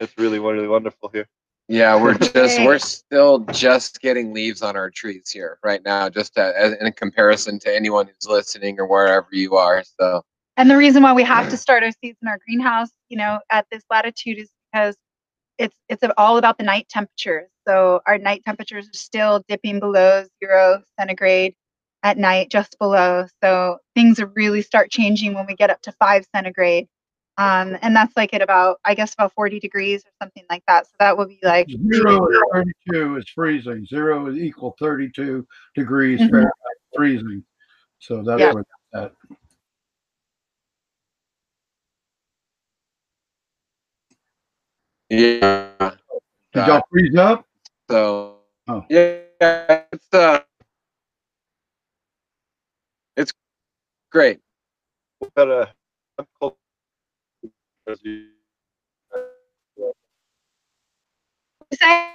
it's 0.00 0.16
really, 0.18 0.38
really 0.38 0.68
wonderful 0.68 1.10
here. 1.12 1.28
Yeah, 1.68 2.00
we're 2.00 2.14
just 2.18 2.60
we're 2.62 2.78
still 2.78 3.40
just 3.40 4.00
getting 4.00 4.32
leaves 4.32 4.62
on 4.62 4.76
our 4.76 4.90
trees 4.90 5.30
here 5.30 5.58
right 5.64 5.82
now, 5.84 6.08
just 6.08 6.34
to, 6.34 6.52
as, 6.56 6.74
in 6.74 6.92
comparison 6.92 7.58
to 7.60 7.74
anyone 7.74 8.06
who's 8.06 8.28
listening 8.28 8.78
or 8.78 8.86
wherever 8.86 9.28
you 9.32 9.56
are. 9.56 9.82
So 9.98 10.22
And 10.56 10.70
the 10.70 10.76
reason 10.76 11.02
why 11.02 11.12
we 11.12 11.24
have 11.24 11.50
to 11.50 11.56
start 11.56 11.82
our 11.82 11.90
seeds 12.02 12.18
in 12.22 12.28
our 12.28 12.38
greenhouse, 12.46 12.90
you 13.08 13.16
know, 13.16 13.40
at 13.50 13.66
this 13.70 13.82
latitude 13.90 14.38
is 14.38 14.50
because 14.72 14.96
it's 15.58 15.76
it's 15.88 16.02
all 16.16 16.38
about 16.38 16.58
the 16.58 16.64
night 16.64 16.88
temperatures. 16.88 17.48
So 17.66 18.00
our 18.06 18.18
night 18.18 18.42
temperatures 18.44 18.86
are 18.88 18.96
still 18.96 19.44
dipping 19.48 19.80
below 19.80 20.24
zero 20.42 20.82
centigrade 20.98 21.54
at 22.02 22.18
night, 22.18 22.50
just 22.50 22.78
below. 22.78 23.26
So 23.42 23.78
things 23.94 24.20
really 24.34 24.62
start 24.62 24.90
changing 24.90 25.34
when 25.34 25.46
we 25.46 25.54
get 25.54 25.70
up 25.70 25.82
to 25.82 25.92
five 25.92 26.26
centigrade. 26.34 26.88
Um, 27.38 27.76
and 27.82 27.94
that's 27.94 28.16
like 28.16 28.32
at 28.32 28.40
about, 28.40 28.78
I 28.84 28.94
guess, 28.94 29.12
about 29.12 29.32
40 29.34 29.60
degrees 29.60 30.02
or 30.02 30.10
something 30.22 30.44
like 30.48 30.62
that. 30.68 30.86
So 30.86 30.92
that 31.00 31.18
would 31.18 31.28
be 31.28 31.38
like 31.42 31.68
Zero 31.92 32.28
is 32.28 32.38
32 32.52 33.16
is 33.16 33.28
freezing. 33.28 33.84
Zero 33.86 34.26
is 34.28 34.38
equal 34.38 34.74
32 34.78 35.46
degrees 35.74 36.20
Mhm. 36.20 36.30
Fahrenheit 36.30 36.52
freezing. 36.94 37.44
So 37.98 38.22
that's 38.22 38.40
Yeah. 38.40 38.52
what 38.52 38.66
that. 38.92 39.12
Yeah. 45.16 45.70
Did 46.52 46.66
y'all 46.66 46.82
freeze 46.90 47.16
up? 47.16 47.46
So 47.90 48.38
Oh. 48.68 48.84
yeah, 48.90 49.20
it's 49.92 50.12
uh, 50.12 50.40
it's 53.16 53.32
great. 54.10 54.40
Got 55.36 55.48
a- 55.48 55.72
I'm 56.18 56.26
cold. 56.40 56.56
As 57.86 58.00
you- 58.02 58.30
Say, 61.74 62.12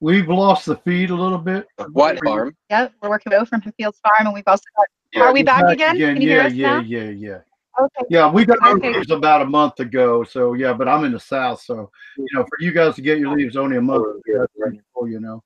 We've 0.00 0.28
lost 0.28 0.66
the 0.66 0.76
feed 0.76 1.10
a 1.10 1.14
little 1.14 1.38
bit. 1.38 1.66
What 1.92 2.18
farm? 2.22 2.54
Yep, 2.70 2.92
we're 3.02 3.08
working 3.08 3.30
with 3.32 3.40
Bo 3.40 3.44
from 3.46 3.72
Fields 3.78 3.98
Farm, 4.06 4.26
and 4.26 4.34
we've 4.34 4.44
also 4.46 4.62
got. 4.76 4.86
Yeah, 5.12 5.22
are 5.22 5.32
we 5.32 5.40
We're 5.40 5.44
back, 5.46 5.72
again? 5.72 5.96
Can 5.96 6.20
you 6.20 6.28
yeah, 6.28 6.34
hear 6.34 6.42
us 6.46 6.52
yeah, 6.52 6.72
now? 6.74 6.80
yeah, 6.80 7.10
yeah. 7.10 7.38
Okay. 7.78 8.04
Yeah, 8.08 8.30
we 8.30 8.44
got 8.44 8.58
our 8.62 8.76
Okay. 8.76 8.94
leaves 8.94 9.10
about 9.10 9.42
a 9.42 9.46
month 9.46 9.80
ago. 9.80 10.24
So 10.24 10.54
yeah, 10.54 10.72
but 10.72 10.88
I'm 10.88 11.04
in 11.04 11.12
the 11.12 11.20
south, 11.20 11.60
so 11.62 11.90
you 12.16 12.28
know, 12.32 12.42
for 12.44 12.58
you 12.60 12.72
guys 12.72 12.94
to 12.96 13.02
get 13.02 13.18
your 13.18 13.36
leaves 13.36 13.56
only 13.56 13.76
a 13.76 13.82
month 13.82 14.06
ago, 14.06 14.40
that's 14.40 14.52
pretty 14.58 14.80
cool, 14.94 15.08
you 15.08 15.20
know. 15.20 15.42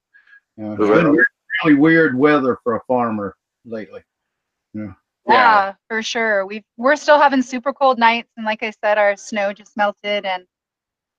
Yeah, 0.56 0.75
it's 0.78 0.90
been 0.90 1.25
really 1.64 1.78
weird 1.78 2.16
weather 2.16 2.58
for 2.62 2.76
a 2.76 2.80
farmer 2.87 3.37
lately. 3.64 4.02
Yeah, 5.26 5.75
for 5.88 6.02
sure. 6.02 6.46
We 6.46 6.64
we're 6.76 6.96
still 6.96 7.18
having 7.20 7.42
super 7.42 7.72
cold 7.72 7.99
nights, 7.99 8.30
and 8.37 8.46
like 8.46 8.62
I 8.62 8.72
said, 8.82 8.99
our 8.99 9.16
snow 9.16 9.52
just 9.52 9.76
melted, 9.76 10.25
and 10.25 10.44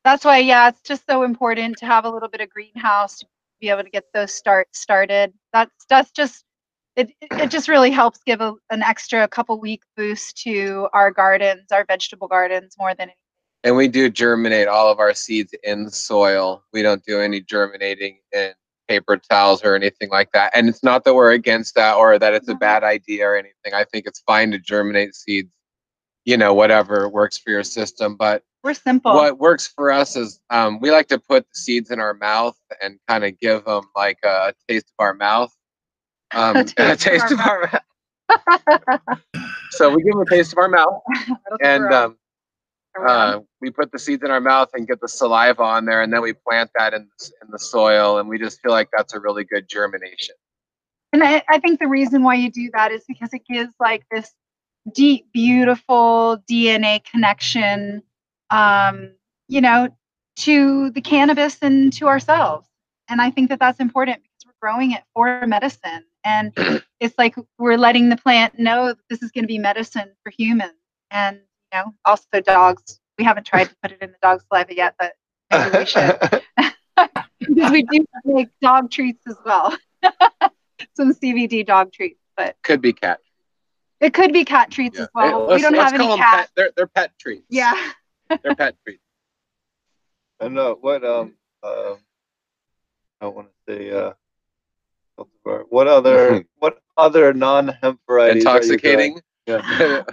that's 0.03 0.25
why, 0.25 0.39
yeah, 0.39 0.69
it's 0.69 0.81
just 0.81 1.05
so 1.07 1.23
important 1.23 1.77
to 1.77 1.85
have 1.85 2.05
a 2.05 2.09
little 2.09 2.29
bit 2.29 2.41
of 2.41 2.49
greenhouse 2.49 3.19
to 3.19 3.27
be 3.59 3.69
able 3.69 3.83
to 3.83 3.89
get 3.89 4.05
those 4.13 4.33
starts 4.33 4.79
started. 4.79 5.33
That's 5.53 5.71
that's 5.89 6.11
just 6.11 6.43
it. 6.95 7.11
It 7.21 7.49
just 7.49 7.67
really 7.67 7.91
helps 7.91 8.19
give 8.25 8.41
a, 8.41 8.53
an 8.69 8.83
extra 8.83 9.27
couple 9.27 9.59
week 9.59 9.83
boost 9.95 10.37
to 10.43 10.87
our 10.93 11.11
gardens, 11.11 11.71
our 11.71 11.85
vegetable 11.85 12.27
gardens, 12.27 12.75
more 12.77 12.93
than 12.93 13.03
anything. 13.03 13.15
And 13.63 13.75
we 13.75 13.87
do 13.87 14.09
germinate 14.09 14.67
all 14.67 14.91
of 14.91 14.99
our 14.99 15.13
seeds 15.13 15.53
in 15.63 15.89
soil. 15.89 16.63
We 16.73 16.81
don't 16.81 17.03
do 17.05 17.19
any 17.19 17.41
germinating 17.41 18.19
in 18.31 18.53
paper 18.87 19.17
towels 19.17 19.63
or 19.63 19.75
anything 19.75 20.09
like 20.09 20.31
that. 20.33 20.51
And 20.55 20.67
it's 20.67 20.83
not 20.83 21.03
that 21.05 21.13
we're 21.13 21.31
against 21.31 21.75
that 21.75 21.95
or 21.95 22.17
that 22.17 22.33
it's 22.33 22.49
a 22.49 22.55
bad 22.55 22.83
idea 22.83 23.27
or 23.27 23.35
anything. 23.35 23.73
I 23.73 23.85
think 23.85 24.07
it's 24.07 24.21
fine 24.21 24.51
to 24.51 24.59
germinate 24.59 25.15
seeds, 25.15 25.51
you 26.25 26.37
know, 26.37 26.53
whatever 26.53 27.07
works 27.07 27.37
for 27.37 27.51
your 27.51 27.63
system. 27.63 28.15
But 28.17 28.43
we're 28.63 28.73
simple. 28.73 29.13
what 29.13 29.39
works 29.39 29.67
for 29.67 29.91
us 29.91 30.15
is 30.15 30.39
um, 30.49 30.79
we 30.79 30.91
like 30.91 31.07
to 31.07 31.19
put 31.19 31.43
the 31.43 31.57
seeds 31.57 31.91
in 31.91 31.99
our 31.99 32.15
mouth 32.15 32.57
and 32.81 32.99
kind 33.07 33.23
of 33.23 33.39
give 33.39 33.63
them 33.65 33.83
like 33.95 34.17
a 34.23 34.53
taste 34.67 34.87
of 34.87 35.03
our 35.03 35.13
mouth. 35.13 35.55
Um, 36.33 36.55
a 36.77 36.95
taste, 36.95 37.31
of 37.31 37.39
our 37.39 37.69
mouth. 37.71 39.19
so 39.71 39.89
we 39.89 40.03
give 40.03 40.13
them 40.13 40.21
a 40.21 40.29
taste 40.29 40.53
of 40.53 40.57
our 40.57 40.69
mouth 40.69 41.01
and 41.61 41.91
um, 41.93 42.17
uh, 43.05 43.39
we 43.61 43.69
put 43.69 43.91
the 43.91 43.99
seeds 43.99 44.23
in 44.23 44.31
our 44.31 44.41
mouth 44.41 44.69
and 44.73 44.87
get 44.87 44.99
the 45.01 45.07
saliva 45.07 45.61
on 45.61 45.85
there, 45.85 46.01
and 46.01 46.11
then 46.11 46.21
we 46.21 46.33
plant 46.33 46.69
that 46.77 46.93
in 46.93 47.07
in 47.41 47.51
the 47.51 47.59
soil, 47.59 48.17
and 48.17 48.27
we 48.27 48.37
just 48.37 48.59
feel 48.61 48.71
like 48.71 48.89
that's 48.95 49.13
a 49.13 49.19
really 49.19 49.43
good 49.43 49.69
germination. 49.69 50.35
And 51.13 51.23
I, 51.23 51.43
I 51.49 51.59
think 51.59 51.79
the 51.79 51.87
reason 51.87 52.23
why 52.23 52.35
you 52.35 52.49
do 52.49 52.69
that 52.73 52.91
is 52.91 53.03
because 53.07 53.33
it 53.33 53.41
gives 53.45 53.73
like 53.79 54.03
this 54.11 54.33
deep, 54.93 55.31
beautiful 55.33 56.41
DNA 56.49 57.03
connection, 57.03 58.01
um, 58.49 59.11
you 59.47 59.61
know, 59.61 59.89
to 60.37 60.89
the 60.91 61.01
cannabis 61.01 61.57
and 61.61 61.91
to 61.93 62.07
ourselves. 62.07 62.67
And 63.09 63.21
I 63.21 63.29
think 63.29 63.49
that 63.49 63.59
that's 63.59 63.79
important 63.79 64.21
growing 64.61 64.91
it 64.91 65.03
for 65.13 65.45
medicine. 65.47 66.05
And 66.23 66.53
it's 66.99 67.15
like 67.17 67.35
we're 67.57 67.77
letting 67.77 68.09
the 68.09 68.17
plant 68.17 68.59
know 68.59 68.87
that 68.87 68.97
this 69.09 69.21
is 69.23 69.31
going 69.31 69.43
to 69.43 69.47
be 69.47 69.57
medicine 69.57 70.11
for 70.23 70.31
humans 70.37 70.73
and, 71.09 71.37
you 71.73 71.79
know, 71.79 71.95
also 72.05 72.41
dogs. 72.45 72.99
We 73.17 73.25
haven't 73.25 73.45
tried 73.45 73.65
to 73.69 73.75
put 73.81 73.91
it 73.91 74.01
in 74.01 74.11
the 74.11 74.17
dog 74.21 74.41
saliva 74.47 74.75
yet, 74.75 74.95
but 74.99 75.13
maybe 75.51 75.77
we 75.79 75.85
should 75.85 76.19
because 77.39 77.71
we 77.71 77.83
do 77.83 78.05
make 78.25 78.49
dog 78.61 78.89
treats 78.91 79.25
as 79.27 79.37
well. 79.45 79.75
Some 80.95 81.13
CBD 81.13 81.65
dog 81.65 81.91
treats, 81.91 82.19
but 82.37 82.55
Could 82.63 82.81
be 82.81 82.93
cat. 82.93 83.19
it 83.99 84.13
could 84.13 84.33
be 84.33 84.43
cat 84.45 84.71
treats 84.71 84.99
as 84.99 85.07
well. 85.13 85.47
Hey, 85.47 85.55
we 85.55 85.61
don't 85.61 85.73
let's 85.73 85.91
have 85.91 85.99
call 85.99 86.13
any 86.13 86.13
'em 86.13 86.17
cat. 86.17 86.37
Pet, 86.39 86.49
they're 86.55 86.71
they're 86.75 86.87
pet 86.87 87.11
treats. 87.19 87.45
Yeah. 87.49 87.73
they're 88.43 88.55
pet 88.55 88.75
treats. 88.83 89.03
And 90.39 90.57
uh, 90.57 90.73
what 90.75 91.03
um 91.05 91.35
um 91.63 91.97
I 93.21 93.27
want 93.27 93.49
to 93.49 93.73
say 93.73 93.91
uh 93.91 94.13
cultivar. 95.45 95.63
what 95.69 95.87
other 95.87 96.43
what 96.59 96.79
other 96.97 97.33
non 97.33 97.69
hemp 97.69 97.99
varieties 98.07 98.45
are 98.45 98.53
you? 98.53 98.57
Intoxicating. 98.57 99.21
Yeah. 99.47 100.03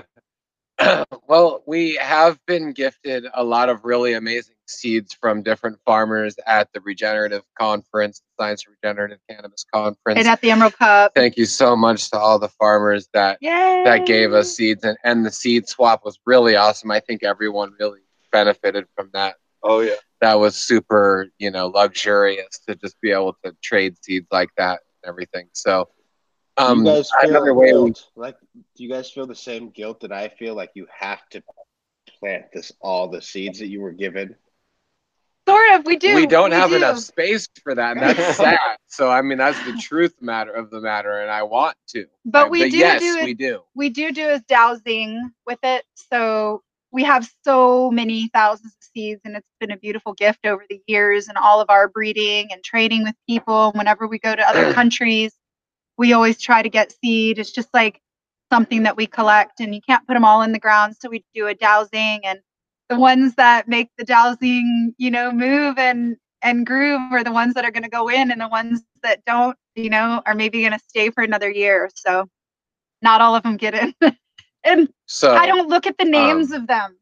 well, 1.29 1.63
we 1.67 1.97
have 1.97 2.39
been 2.47 2.73
gifted 2.73 3.25
a 3.35 3.43
lot 3.43 3.69
of 3.69 3.85
really 3.85 4.15
amazing 4.15 4.55
seeds 4.67 5.13
from 5.13 5.43
different 5.43 5.79
farmers 5.85 6.37
at 6.47 6.73
the 6.73 6.81
Regenerative 6.81 7.43
Conference, 7.59 8.21
the 8.21 8.45
Science 8.45 8.65
of 8.67 8.75
Regenerative 8.81 9.19
Cannabis 9.29 9.65
Conference. 9.73 10.19
And 10.19 10.29
at 10.29 10.41
the 10.41 10.51
Emerald 10.51 10.77
Cup. 10.79 11.13
Thank 11.15 11.37
you 11.37 11.47
so 11.47 11.75
much 11.75 12.11
to 12.11 12.19
all 12.19 12.39
the 12.39 12.49
farmers 12.49 13.09
that 13.13 13.39
Yay. 13.41 13.83
that 13.85 14.07
gave 14.07 14.33
us 14.33 14.55
seeds 14.55 14.85
and, 14.85 14.97
and 15.05 15.25
the 15.25 15.33
seed 15.33 15.69
swap 15.69 16.05
was 16.05 16.19
really 16.27 16.55
awesome. 16.55 16.91
I 16.91 17.01
think 17.01 17.23
everyone 17.23 17.73
really 17.79 18.01
benefited 18.31 18.87
from 18.95 19.11
that. 19.15 19.37
Oh 19.63 19.81
yeah. 19.81 19.95
That 20.21 20.35
was 20.35 20.57
super, 20.57 21.29
you 21.39 21.51
know, 21.51 21.69
luxurious 21.69 22.61
to 22.69 22.75
just 22.75 23.01
be 23.01 23.11
able 23.13 23.37
to 23.45 23.57
trade 23.63 23.97
seeds 24.03 24.27
like 24.31 24.51
that 24.57 24.81
and 25.03 25.09
everything. 25.09 25.49
So 25.53 25.89
um 26.57 26.79
you 26.79 26.83
guys 26.85 27.11
feel 27.21 27.31
another 27.31 27.55
way 27.55 27.73
we 27.75 27.93
guilt? 27.93 28.05
like 28.17 28.37
do 28.77 28.83
you 28.85 28.91
guys 28.91 29.11
feel 29.11 29.27
the 29.27 29.35
same 29.35 29.71
guilt 29.71 30.01
that 30.01 30.13
I 30.13 30.29
feel 30.29 30.55
like 30.55 30.71
you 30.75 30.87
have 30.99 31.21
to 31.31 31.43
plant 32.19 32.47
this 32.53 32.73
all 32.81 33.09
the 33.09 33.21
seeds 33.23 33.59
that 33.61 33.69
you 33.69 33.81
were 33.81 33.93
given? 33.93 34.35
Sort 35.49 35.75
of. 35.75 35.87
We 35.87 35.97
do. 35.97 36.15
we 36.15 36.27
don't 36.27 36.53
have 36.53 36.71
do. 36.71 36.77
enough 36.77 36.99
space 36.99 37.49
for 37.63 37.75
that, 37.75 37.93
and 37.93 38.03
that's 38.03 38.25
sad. 38.37 38.59
So 38.87 39.11
I 39.11 39.23
mean, 39.23 39.39
that's 39.39 39.59
the 39.65 39.73
truth 39.73 40.15
matter 40.21 40.53
of 40.53 40.71
the 40.71 40.81
matter, 40.81 41.21
and 41.21 41.31
I 41.31 41.43
want 41.43 41.77
to. 41.89 42.07
But 42.25 42.47
Uh, 42.47 42.49
we 42.51 42.71
do 42.71 42.77
yes, 42.79 43.01
do 43.01 43.17
it 43.17 43.25
we 43.25 43.35
do. 43.35 43.63
we 43.75 43.89
do 43.91 44.13
do 44.13 44.29
is 44.29 44.43
dowsing 44.43 45.33
with 45.47 45.59
it. 45.63 45.85
So 45.95 46.63
we 46.91 47.05
have 47.05 47.29
so 47.45 47.91
many 47.91 48.29
thousands 48.29 48.73
of 48.73 48.89
seeds, 48.95 49.21
and 49.25 49.37
it's 49.37 49.47
been 49.61 49.71
a 49.71 49.77
beautiful 49.77 50.15
gift 50.15 50.47
over 50.47 50.65
the 50.69 50.81
years. 50.87 51.29
And 51.29 51.37
all 51.37 51.61
of 51.61 51.71
our 51.71 51.89
breeding 51.89 52.49
and 52.51 52.63
trading 52.65 53.05
with 53.05 53.15
people. 53.29 53.73
Whenever 53.75 54.07
we 54.07 54.19
go 54.19 54.35
to 54.35 54.49
other 54.49 54.73
countries, 54.75 55.33
we 55.99 56.13
always 56.13 56.41
try 56.41 56.63
to 56.63 56.69
get 56.69 56.95
seed. 57.03 57.39
It's 57.39 57.53
just 57.53 57.69
like 57.75 58.01
something 58.51 58.85
that 58.85 58.97
we 58.97 59.07
collect, 59.07 59.61
and 59.61 59.75
you 59.75 59.81
can't 59.87 60.07
put 60.07 60.15
them 60.15 60.25
all 60.25 60.43
in 60.43 60.53
the 60.53 60.59
ground. 60.59 60.97
So 61.01 61.09
we 61.11 61.25
do 61.35 61.47
a 61.49 61.55
dowsing, 61.55 62.21
and 62.25 62.41
the 62.89 62.99
ones 62.99 63.35
that 63.37 63.69
make 63.69 63.91
the 63.99 64.05
dowsing, 64.05 64.95
you 64.99 65.11
know, 65.11 65.31
move 65.33 65.79
and 65.79 66.17
and 66.43 66.67
groove 66.67 67.01
are 67.13 67.25
the 67.25 67.33
ones 67.33 67.55
that 67.55 67.65
are 67.65 67.71
going 67.71 67.83
to 67.83 67.91
go 67.91 68.09
in, 68.09 68.31
and 68.31 68.41
the 68.41 68.49
ones 68.49 68.83
that 69.03 69.25
don't, 69.27 69.57
you 69.75 69.91
know, 69.91 70.23
are 70.27 70.35
maybe 70.35 70.61
going 70.61 70.73
to 70.73 70.81
stay 70.89 71.11
for 71.11 71.23
another 71.23 71.51
year. 71.51 71.91
So 71.95 72.27
not 73.03 73.21
all 73.21 73.35
of 73.35 73.43
them 73.43 73.57
get 73.57 73.75
in. 73.75 73.95
and 74.65 74.89
So 75.07 75.35
I 75.35 75.47
don't 75.47 75.69
look 75.69 75.87
at 75.87 75.97
the 75.99 76.05
names 76.05 76.53
of 76.53 76.67
them. 76.67 76.97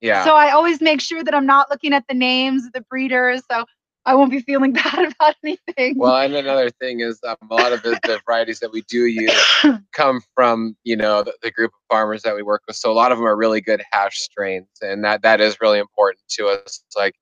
Yeah. 0.00 0.24
So 0.24 0.34
I 0.34 0.50
always 0.50 0.80
make 0.80 1.00
sure 1.00 1.22
that 1.22 1.34
I'm 1.34 1.46
not 1.46 1.70
looking 1.70 1.92
at 1.92 2.04
the 2.08 2.14
names 2.14 2.64
of 2.64 2.72
the 2.72 2.80
breeders. 2.82 3.42
So 3.50 3.64
I 4.06 4.14
won't 4.14 4.30
be 4.30 4.40
feeling 4.40 4.72
bad 4.72 5.12
about 5.12 5.36
anything. 5.44 5.98
well, 5.98 6.16
and 6.16 6.34
another 6.34 6.70
thing 6.70 7.00
is 7.00 7.20
um, 7.26 7.36
a 7.50 7.54
lot 7.54 7.72
of 7.72 7.82
the, 7.82 7.98
the 8.04 8.20
varieties 8.26 8.60
that 8.60 8.72
we 8.72 8.82
do 8.82 9.06
use 9.06 9.32
come 9.92 10.20
from 10.34 10.76
you 10.84 10.96
know 10.96 11.22
the, 11.22 11.34
the 11.42 11.50
group 11.50 11.70
of 11.74 11.80
farmers 11.94 12.22
that 12.22 12.34
we 12.34 12.42
work 12.42 12.62
with. 12.66 12.76
So 12.76 12.90
a 12.90 12.94
lot 12.94 13.12
of 13.12 13.18
them 13.18 13.26
are 13.26 13.36
really 13.36 13.60
good 13.60 13.82
hash 13.92 14.18
strains, 14.18 14.68
and 14.80 15.04
that 15.04 15.22
that 15.22 15.40
is 15.40 15.60
really 15.60 15.78
important 15.78 16.22
to 16.30 16.48
us. 16.48 16.82
It's 16.86 16.96
like 16.96 17.14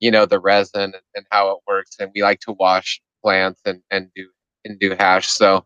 you 0.00 0.10
know 0.10 0.26
the 0.26 0.40
resin 0.40 0.82
and, 0.82 0.94
and 1.14 1.26
how 1.30 1.50
it 1.50 1.58
works, 1.66 1.96
and 1.98 2.10
we 2.14 2.22
like 2.22 2.40
to 2.40 2.52
wash 2.52 3.00
plants 3.22 3.62
and 3.64 3.80
and 3.90 4.08
do 4.14 4.28
and 4.64 4.78
do 4.78 4.94
hash. 4.98 5.28
So 5.28 5.64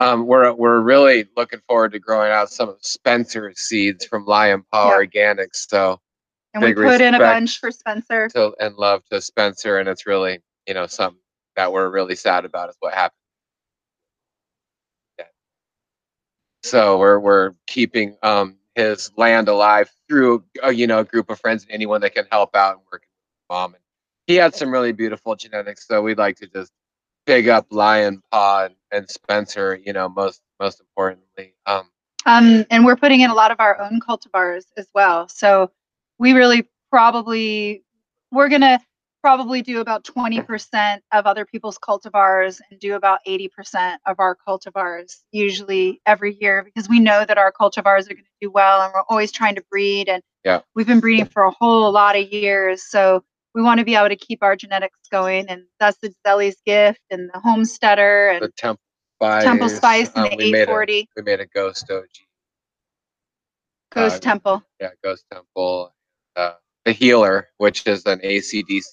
um, 0.00 0.26
we're 0.26 0.52
we're 0.52 0.80
really 0.80 1.26
looking 1.36 1.60
forward 1.66 1.92
to 1.92 1.98
growing 1.98 2.30
out 2.30 2.50
some 2.50 2.68
of 2.68 2.76
Spencer's 2.80 3.60
seeds 3.60 4.04
from 4.04 4.26
Lion 4.26 4.64
Paw 4.70 4.90
Yeah. 4.98 5.06
Organics. 5.06 5.68
So 5.68 6.00
and 6.54 6.62
we 6.62 6.74
put 6.74 7.00
in 7.00 7.14
a 7.14 7.18
bunch 7.18 7.58
for 7.58 7.70
Spencer. 7.70 8.28
to 8.30 8.54
and 8.60 8.74
love 8.76 9.02
to 9.10 9.20
Spencer, 9.20 9.78
and 9.78 9.88
it's 9.88 10.06
really 10.06 10.40
you 10.66 10.74
know 10.74 10.86
something 10.86 11.20
that 11.56 11.72
we're 11.72 11.90
really 11.90 12.14
sad 12.14 12.44
about 12.44 12.68
is 12.68 12.76
what 12.80 12.94
happened. 12.94 13.16
Yeah. 15.18 15.26
So 16.62 16.98
we're 16.98 17.18
we're 17.18 17.52
keeping 17.66 18.16
um 18.22 18.56
his 18.74 19.10
land 19.16 19.48
alive 19.48 19.90
through 20.08 20.44
uh, 20.62 20.68
you 20.68 20.86
know 20.86 21.00
a 21.00 21.04
group 21.04 21.30
of 21.30 21.40
friends 21.40 21.62
and 21.64 21.72
anyone 21.72 22.00
that 22.02 22.14
can 22.14 22.26
help 22.30 22.54
out 22.54 22.74
and 22.76 22.82
work 22.92 23.02
with 23.02 23.08
mom. 23.50 23.74
And 23.74 23.82
he 24.26 24.34
had 24.36 24.54
some 24.54 24.70
really 24.70 24.92
beautiful 24.92 25.34
genetics, 25.36 25.86
so 25.86 26.02
we'd 26.02 26.18
like 26.18 26.36
to 26.36 26.46
just 26.46 26.72
big 27.26 27.48
up 27.48 27.66
Lion 27.70 28.22
Paw 28.30 28.66
and, 28.66 28.74
and 28.92 29.10
Spencer. 29.10 29.78
You 29.84 29.92
know 29.92 30.08
most 30.08 30.40
most 30.60 30.80
importantly. 30.80 31.54
Um, 31.66 31.90
Um, 32.24 32.64
and 32.70 32.84
we're 32.84 32.96
putting 32.96 33.20
in 33.20 33.30
a 33.30 33.34
lot 33.34 33.50
of 33.50 33.60
our 33.60 33.80
own 33.80 34.00
cultivars 34.00 34.64
as 34.76 34.88
well. 34.94 35.28
So 35.28 35.70
we 36.18 36.32
really 36.32 36.68
probably 36.90 37.84
we're 38.32 38.48
gonna 38.48 38.80
probably 39.22 39.60
do 39.60 39.80
about 39.80 40.04
20% 40.04 41.00
of 41.12 41.26
other 41.26 41.44
people's 41.44 41.78
cultivars 41.78 42.60
and 42.70 42.78
do 42.78 42.94
about 42.94 43.18
80% 43.26 43.96
of 44.06 44.20
our 44.20 44.36
cultivars 44.46 45.16
usually 45.32 46.00
every 46.06 46.36
year 46.40 46.62
because 46.62 46.88
we 46.88 47.00
know 47.00 47.24
that 47.24 47.36
our 47.36 47.52
cultivars 47.52 48.08
are 48.08 48.14
going 48.14 48.24
to 48.24 48.30
do 48.40 48.50
well 48.52 48.82
and 48.82 48.92
we're 48.94 49.02
always 49.08 49.32
trying 49.32 49.56
to 49.56 49.64
breed 49.68 50.08
and 50.08 50.22
Yeah. 50.44 50.60
we've 50.76 50.86
been 50.86 51.00
breeding 51.00 51.24
for 51.26 51.42
a 51.42 51.50
whole 51.50 51.90
lot 51.90 52.14
of 52.16 52.32
years 52.32 52.84
so 52.84 53.24
we 53.56 53.62
want 53.62 53.78
to 53.78 53.84
be 53.84 53.94
able 53.96 54.10
to 54.10 54.16
keep 54.16 54.42
our 54.42 54.54
genetics 54.54 54.98
going 55.10 55.46
and 55.48 55.62
that's 55.80 55.96
the 55.98 56.14
Zelly's 56.24 56.56
gift 56.66 57.00
and 57.10 57.30
the 57.32 57.40
homesteader 57.40 58.28
and 58.28 58.42
The 58.42 58.52
Temple 58.56 58.82
Spice. 59.18 59.44
temple 59.44 59.68
spice 59.70 60.10
and 60.14 60.24
um, 60.26 60.30
the 60.30 60.36
we 60.36 60.52
made 60.52 60.68
a 60.68 60.72
840 60.72 61.08
we 61.16 61.22
made 61.22 61.40
a 61.40 61.46
Ghost 61.46 61.90
OG. 61.90 62.04
ghost 63.90 64.16
uh, 64.16 64.20
temple 64.20 64.62
Yeah, 64.78 64.90
Ghost 65.02 65.24
Temple. 65.32 65.94
Uh, 66.36 66.52
the 66.84 66.92
Healer, 66.92 67.48
which 67.56 67.86
is 67.86 68.04
an 68.04 68.18
ACDC 68.20 68.84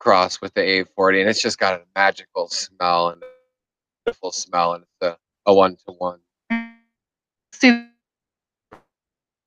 cross 0.00 0.40
with 0.40 0.52
the 0.54 0.60
A40, 0.60 1.20
and 1.20 1.30
it's 1.30 1.40
just 1.40 1.58
got 1.58 1.80
a 1.80 1.84
magical 1.94 2.48
smell 2.48 3.10
and 3.10 3.22
a 3.22 3.26
beautiful 4.04 4.32
smell, 4.32 4.74
and 4.74 4.82
it's 4.82 5.12
a, 5.12 5.16
a 5.46 5.54
one 5.54 5.76
to 5.86 5.92
one. 5.92 6.18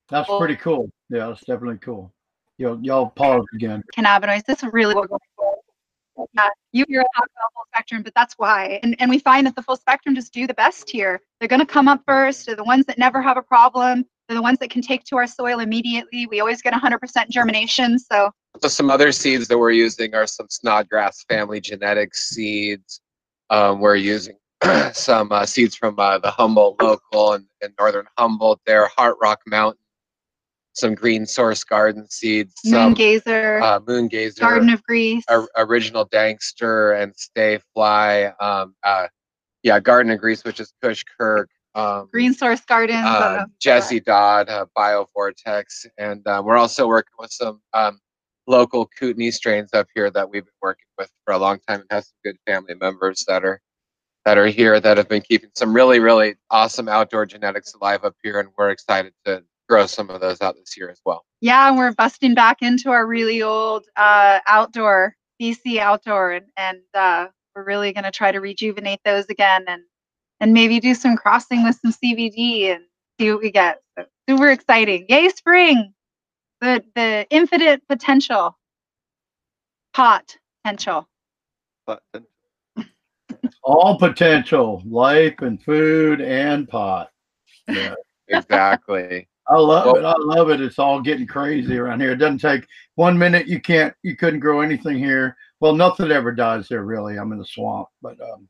That's 0.10 0.30
pretty 0.40 0.56
cool. 0.56 0.90
Yeah, 1.10 1.28
that's 1.28 1.42
definitely 1.42 1.78
cool. 1.80 2.14
Y'all, 2.60 2.78
y'all 2.82 3.10
pause 3.10 3.46
again. 3.56 3.82
cannabinoids. 3.98 4.44
This 4.44 4.62
is 4.64 4.70
really 4.74 4.94
what 4.94 5.04
we're 5.04 5.18
going 5.18 5.20
for. 5.38 6.28
Yeah, 6.34 6.50
you 6.74 6.84
hear 6.90 7.00
talk 7.00 7.10
about 7.16 7.30
the 7.34 7.54
full 7.56 7.64
spectrum, 7.74 8.04
but 8.04 8.14
that's 8.14 8.34
why. 8.34 8.82
And 8.84 8.98
and 9.00 9.10
we 9.10 9.20
find 9.20 9.48
that 9.48 9.56
the 9.56 9.64
full 9.64 9.78
spectrum 9.78 10.14
just 10.14 10.34
do 10.34 10.46
the 10.46 10.54
best 10.54 10.90
here. 10.90 11.22
They're 11.40 11.48
going 11.48 11.62
to 11.62 11.66
come 11.66 11.88
up 11.88 12.02
first. 12.06 12.46
They're 12.46 12.58
the 12.58 12.66
ones 12.66 12.86
that 12.88 12.98
never 12.98 13.22
have 13.22 13.38
a 13.38 13.42
problem. 13.42 14.04
They're 14.28 14.36
the 14.36 14.42
ones 14.42 14.60
that 14.60 14.70
can 14.70 14.82
take 14.82 15.06
to 15.06 15.16
our 15.16 15.26
soil 15.26 15.62
immediately. 15.62 16.28
We 16.28 16.42
always 16.42 16.62
get 16.62 16.74
100% 16.74 17.30
germination. 17.30 17.98
So 17.98 18.30
So 18.62 18.68
some 18.68 18.92
other 18.92 19.14
seeds 19.14 19.48
that 19.48 19.58
we're 19.58 19.72
using 19.72 20.14
are 20.14 20.28
some 20.28 20.48
Snodgrass 20.50 21.24
family 21.30 21.62
genetics 21.62 22.28
seeds. 22.28 23.00
Um, 23.50 23.80
we're 23.80 23.96
using 23.96 24.36
some 24.92 25.32
uh, 25.32 25.46
seeds 25.46 25.76
from 25.76 25.98
uh, 25.98 26.20
the 26.20 26.30
Humboldt 26.30 26.82
local 26.82 27.34
and, 27.36 27.46
and 27.62 27.74
northern 27.80 28.06
Humboldt 28.18 28.60
there, 28.66 28.90
Heart 28.98 29.16
Rock 29.22 29.40
Mountain, 29.48 29.80
some 30.74 30.96
Green 30.96 31.26
Source 31.26 31.64
Garden 31.64 32.10
seeds, 32.10 32.54
some 32.64 32.90
moon 32.90 32.94
gazer, 32.94 33.62
uh, 33.62 33.80
Moon 33.86 34.08
Gazer, 34.08 34.42
garden 34.42 34.70
of 34.70 34.82
Greece, 34.84 35.24
or- 35.30 35.50
original 35.58 36.08
Dankster 36.08 37.02
and 37.02 37.16
Stay 37.16 37.60
Fly. 37.74 38.34
Um, 38.40 38.76
uh, 38.84 39.08
yeah, 39.64 39.80
Garden 39.80 40.12
of 40.12 40.20
Greece, 40.20 40.44
which 40.44 40.60
is 40.60 40.74
Kush 40.82 41.04
Kirk. 41.20 41.50
Um, 41.76 42.10
Green 42.12 42.34
Source 42.34 42.62
garden, 42.66 42.96
uh, 42.96 43.08
uh, 43.08 43.46
Jesse 43.60 44.00
Dodd, 44.00 44.50
uh, 44.50 44.66
BioVortex, 44.78 45.86
and 45.98 46.26
uh, 46.28 46.42
we're 46.44 46.58
also 46.58 46.88
working 46.88 47.14
with 47.20 47.32
some 47.32 47.62
um, 47.74 48.00
local 48.48 48.88
Kootenay 49.00 49.32
strains 49.32 49.70
up 49.74 49.88
here 49.94 50.10
that 50.10 50.30
we've 50.30 50.44
been 50.44 50.52
working 50.62 50.88
with 50.98 51.12
for 51.26 51.34
a 51.34 51.38
long 51.38 51.60
time 51.68 51.82
and 51.82 51.88
have 51.92 52.06
some 52.06 52.18
good 52.24 52.38
family 52.48 52.74
members 52.74 53.24
that 53.28 53.46
are 53.46 53.62
that 54.26 54.38
are 54.38 54.48
here 54.48 54.80
that 54.80 54.98
have 54.98 55.08
been 55.08 55.22
keeping 55.22 55.50
some 55.56 55.74
really 55.74 56.00
really 56.00 56.36
awesome 56.50 56.90
outdoor 56.90 57.26
genetics 57.26 57.74
alive 57.76 58.04
up 58.04 58.16
here, 58.24 58.40
and 58.40 58.50
we're 58.58 58.72
excited 58.72 59.14
to 59.26 59.44
grow 59.70 59.86
some 59.86 60.10
of 60.10 60.20
those 60.20 60.42
out 60.42 60.56
this 60.56 60.76
year 60.76 60.90
as 60.90 61.00
well. 61.06 61.26
yeah, 61.42 61.70
and 61.70 61.78
we're 61.78 61.94
busting 61.94 62.34
back 62.34 62.62
into 62.62 62.90
our 62.90 63.06
really 63.06 63.42
old 63.42 63.86
uh, 63.96 64.40
outdoor 64.48 65.16
BC 65.42 65.78
outdoor, 65.78 66.32
and, 66.32 66.46
and 66.58 66.80
uh, 66.94 67.28
we're 67.56 67.64
really 67.64 67.94
going 67.94 68.04
to 68.04 68.12
try 68.12 68.32
to 68.32 68.40
rejuvenate 68.40 69.00
those 69.06 69.26
again, 69.30 69.64
and 69.68 69.84
and 70.42 70.54
maybe 70.54 70.80
do 70.80 70.94
some 70.96 71.16
crossing 71.16 71.64
with 71.64 71.78
some 71.82 71.94
CBD 71.94 72.74
and 72.74 72.84
see 73.20 73.32
what 73.32 73.42
we 73.42 73.52
get. 73.52 73.80
So 73.98 74.06
super 74.28 74.50
exciting! 74.50 75.06
Yay, 75.08 75.30
spring! 75.30 75.94
The 76.62 76.84
the 76.96 77.26
infinite 77.30 77.88
potential, 77.88 78.58
pot 79.94 80.36
potential. 80.64 81.08
But 81.86 82.02
All 83.64 83.98
potential, 83.98 84.82
life 84.86 85.42
and 85.42 85.62
food 85.64 86.22
and 86.22 86.68
pot. 86.68 87.12
Yeah. 87.68 87.96
Exactly. 88.32 89.29
I 89.50 89.58
love 89.58 89.86
Well- 89.86 89.96
it. 89.98 90.06
I 90.06 90.16
love 90.18 90.50
it. 90.52 90.62
It's 90.62 90.80
all 90.80 91.02
getting 91.02 91.26
crazy 91.28 91.78
around 91.78 92.02
here. 92.02 92.12
It 92.12 92.18
doesn't 92.18 92.38
take 92.40 92.68
one 92.96 93.18
minute. 93.18 93.48
You 93.48 93.60
can't. 93.60 93.94
You 94.04 94.16
couldn't 94.16 94.40
grow 94.42 94.62
anything 94.62 94.98
here. 94.98 95.36
Well, 95.60 95.74
nothing 95.74 96.12
ever 96.12 96.32
dies 96.32 96.68
here. 96.68 96.84
Really, 96.84 97.18
I'm 97.18 97.32
in 97.32 97.40
the 97.40 97.46
swamp, 97.46 97.88
but 98.02 98.20
um, 98.22 98.48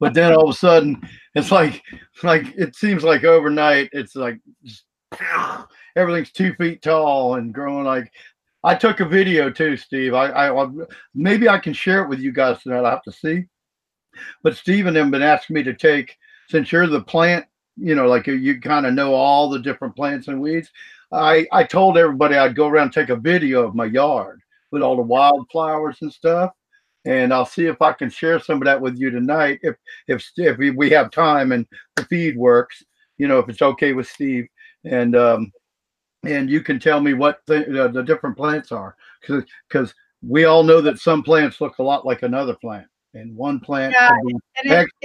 but 0.00 0.14
then 0.14 0.32
all 0.34 0.44
of 0.48 0.54
a 0.54 0.58
sudden, 0.58 1.00
it's 1.34 1.50
like 1.50 1.82
like 2.22 2.54
it 2.56 2.76
seems 2.76 3.02
like 3.02 3.24
overnight. 3.24 3.88
It's 3.92 4.14
like 4.14 4.38
just, 4.62 4.84
everything's 5.96 6.32
two 6.32 6.54
feet 6.54 6.82
tall 6.82 7.36
and 7.36 7.52
growing 7.54 7.84
like. 7.84 8.12
I 8.66 8.74
took 8.74 9.00
a 9.00 9.04
video 9.04 9.50
too, 9.50 9.76
Steve. 9.76 10.14
I, 10.14 10.28
I 10.28 10.64
I- 10.64 10.70
maybe 11.14 11.48
I 11.48 11.58
can 11.58 11.72
share 11.74 12.02
it 12.02 12.08
with 12.08 12.18
you 12.20 12.32
guys 12.32 12.62
tonight. 12.62 12.84
I 12.86 12.90
have 12.90 13.02
to 13.02 13.12
see. 13.12 13.44
But 14.42 14.56
Steve 14.56 14.86
and 14.86 14.96
them 14.96 15.10
been 15.10 15.22
asking 15.22 15.54
me 15.54 15.62
to 15.64 15.74
take 15.74 16.16
since 16.48 16.70
you're 16.72 16.86
the 16.86 17.02
plant 17.02 17.44
you 17.76 17.94
know, 17.94 18.06
like 18.06 18.26
you, 18.26 18.34
you 18.34 18.60
kind 18.60 18.86
of 18.86 18.94
know 18.94 19.14
all 19.14 19.48
the 19.50 19.58
different 19.58 19.96
plants 19.96 20.28
and 20.28 20.40
weeds. 20.40 20.70
I 21.12 21.46
I 21.52 21.64
told 21.64 21.98
everybody 21.98 22.36
I'd 22.36 22.56
go 22.56 22.68
around 22.68 22.84
and 22.84 22.92
take 22.92 23.08
a 23.08 23.16
video 23.16 23.66
of 23.66 23.74
my 23.74 23.86
yard 23.86 24.40
with 24.70 24.82
all 24.82 24.96
the 24.96 25.02
wildflowers 25.02 25.98
and 26.02 26.12
stuff, 26.12 26.52
and 27.04 27.32
I'll 27.32 27.46
see 27.46 27.66
if 27.66 27.80
I 27.82 27.92
can 27.92 28.10
share 28.10 28.40
some 28.40 28.58
of 28.58 28.64
that 28.64 28.80
with 28.80 28.98
you 28.98 29.10
tonight 29.10 29.60
if 29.62 29.76
if 30.08 30.24
if 30.36 30.58
we, 30.58 30.70
we 30.70 30.90
have 30.90 31.10
time 31.10 31.52
and 31.52 31.66
the 31.96 32.04
feed 32.04 32.36
works. 32.36 32.82
You 33.18 33.28
know, 33.28 33.38
if 33.38 33.48
it's 33.48 33.62
okay 33.62 33.92
with 33.92 34.08
Steve, 34.08 34.46
and 34.84 35.14
um, 35.16 35.52
and 36.24 36.50
you 36.50 36.60
can 36.60 36.78
tell 36.78 37.00
me 37.00 37.14
what 37.14 37.40
the, 37.46 37.64
the, 37.68 37.88
the 37.88 38.02
different 38.02 38.36
plants 38.36 38.72
are 38.72 38.96
because 39.20 39.44
because 39.68 39.94
we 40.26 40.44
all 40.44 40.62
know 40.62 40.80
that 40.80 40.98
some 40.98 41.22
plants 41.22 41.60
look 41.60 41.78
a 41.78 41.82
lot 41.82 42.06
like 42.06 42.22
another 42.22 42.54
plant, 42.54 42.86
and 43.14 43.36
one 43.36 43.60
plant 43.60 43.92
Yeah, 43.92 44.10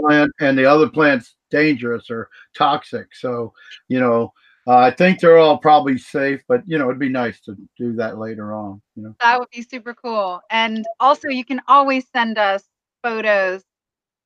And 0.10 0.32
and 0.40 0.58
the 0.58 0.66
other 0.66 0.90
plant's 0.90 1.36
dangerous 1.50 2.10
or 2.10 2.30
toxic 2.56 3.14
so 3.16 3.54
you 3.88 4.00
know 4.00 4.32
uh, 4.68 4.78
i 4.78 4.92
think 4.92 5.20
they're 5.20 5.38
all 5.38 5.58
probably 5.58 5.98
safe 5.98 6.42
but 6.48 6.62
you 6.66 6.78
know 6.78 6.86
it'd 6.86 7.00
be 7.00 7.10
nice 7.10 7.40
to 7.42 7.56
do 7.78 7.94
that 7.94 8.18
later 8.18 8.54
on 8.54 8.82
you 8.96 9.04
know 9.04 9.16
that 9.22 9.40
would 9.40 9.50
be 9.50 9.62
super 9.62 9.94
cool. 9.94 10.42
And 10.50 10.86
also, 11.00 11.30
you 11.30 11.46
can 11.46 11.62
always 11.68 12.06
send 12.14 12.38
us 12.38 12.64
photos, 13.04 13.64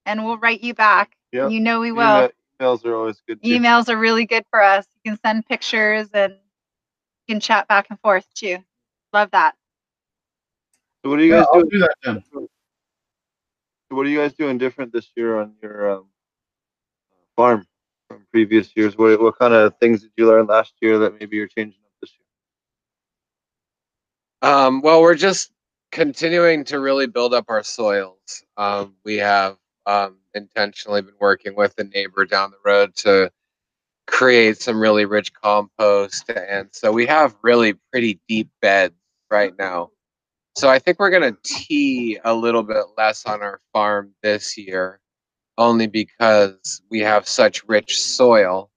and 0.06 0.26
we'll 0.26 0.38
write 0.38 0.62
you 0.64 0.74
back. 0.74 1.16
Yeah. 1.32 1.48
You 1.48 1.60
know 1.60 1.80
we 1.80 1.92
will. 1.92 2.32
Emails 2.60 2.86
are 2.86 2.96
always 2.96 3.22
good. 3.28 3.42
too. 3.44 3.50
emails 3.50 3.90
are 3.90 3.98
really 3.98 4.26
good 4.26 4.44
for 4.50 4.64
us. 4.64 4.86
You 5.04 5.12
can 5.12 5.20
send 5.24 5.46
pictures 5.48 6.10
and 6.14 6.34
you 7.28 7.36
can 7.36 7.40
chat 7.40 7.68
back 7.68 7.88
and 7.90 8.00
forth 8.00 8.26
too. 8.34 8.58
Love 9.12 9.32
that. 9.32 9.56
So 11.04 11.10
what 11.10 11.20
are 11.20 11.24
you 11.24 11.34
yeah, 11.34 11.40
guys 11.42 11.48
I'll 11.54 11.60
doing? 11.62 11.70
do 11.70 11.80
that 11.80 11.96
then 12.04 12.24
What 13.90 14.06
are 14.06 14.10
you 14.10 14.20
guys 14.20 14.34
doing 14.34 14.58
different 14.58 14.94
this 14.94 15.12
year 15.16 15.40
on 15.40 15.54
your 15.62 15.92
um, 15.92 16.06
farm 17.36 17.66
from 18.10 18.26
previous 18.32 18.76
years? 18.76 18.98
What 18.98 19.20
what 19.22 19.38
kind 19.38 19.54
of 19.54 19.76
things 19.78 20.02
did 20.02 20.12
you 20.18 20.28
learn 20.28 20.48
last 20.48 20.74
year 20.82 20.98
that 21.00 21.20
maybe 21.20 21.38
you're 21.38 21.48
changing 21.48 21.82
up 21.86 21.92
this 22.02 22.12
year? 24.42 24.52
Um, 24.52 24.82
well, 24.82 25.02
we're 25.02 25.16
just 25.16 25.52
continuing 25.92 26.64
to 26.66 26.80
really 26.80 27.08
build 27.08 27.34
up 27.34 27.46
our 27.50 27.64
soils. 27.64 28.44
Um, 28.58 28.96
we 29.06 29.18
have 29.18 29.58
um, 29.86 30.18
intentionally 30.34 31.02
been 31.02 31.16
working 31.20 31.56
with 31.56 31.74
a 31.78 31.84
neighbor 31.84 32.26
down 32.26 32.52
the 32.52 32.58
road 32.66 32.96
to 32.98 33.32
create 34.08 34.60
some 34.60 34.80
really 34.80 35.06
rich 35.06 35.34
compost. 35.34 36.30
And 36.30 36.70
so 36.72 36.92
we 36.92 37.06
have 37.06 37.36
really 37.42 37.74
pretty 37.92 38.20
deep 38.28 38.50
beds 38.62 38.96
right 39.30 39.54
now. 39.58 39.92
So 40.56 40.70
I 40.70 40.80
think 40.80 41.00
we're 41.00 41.10
going 41.10 41.34
to 41.34 41.38
tee 41.44 42.20
a 42.24 42.34
little 42.34 42.64
bit 42.64 42.84
less 42.98 43.26
on 43.26 43.42
our 43.42 43.60
farm 43.72 44.14
this 44.22 44.58
year, 44.58 45.00
only 45.58 45.88
because 45.88 46.82
we 46.90 47.00
have 47.00 47.28
such 47.28 47.64
rich 47.68 48.00
soil. 48.02 48.70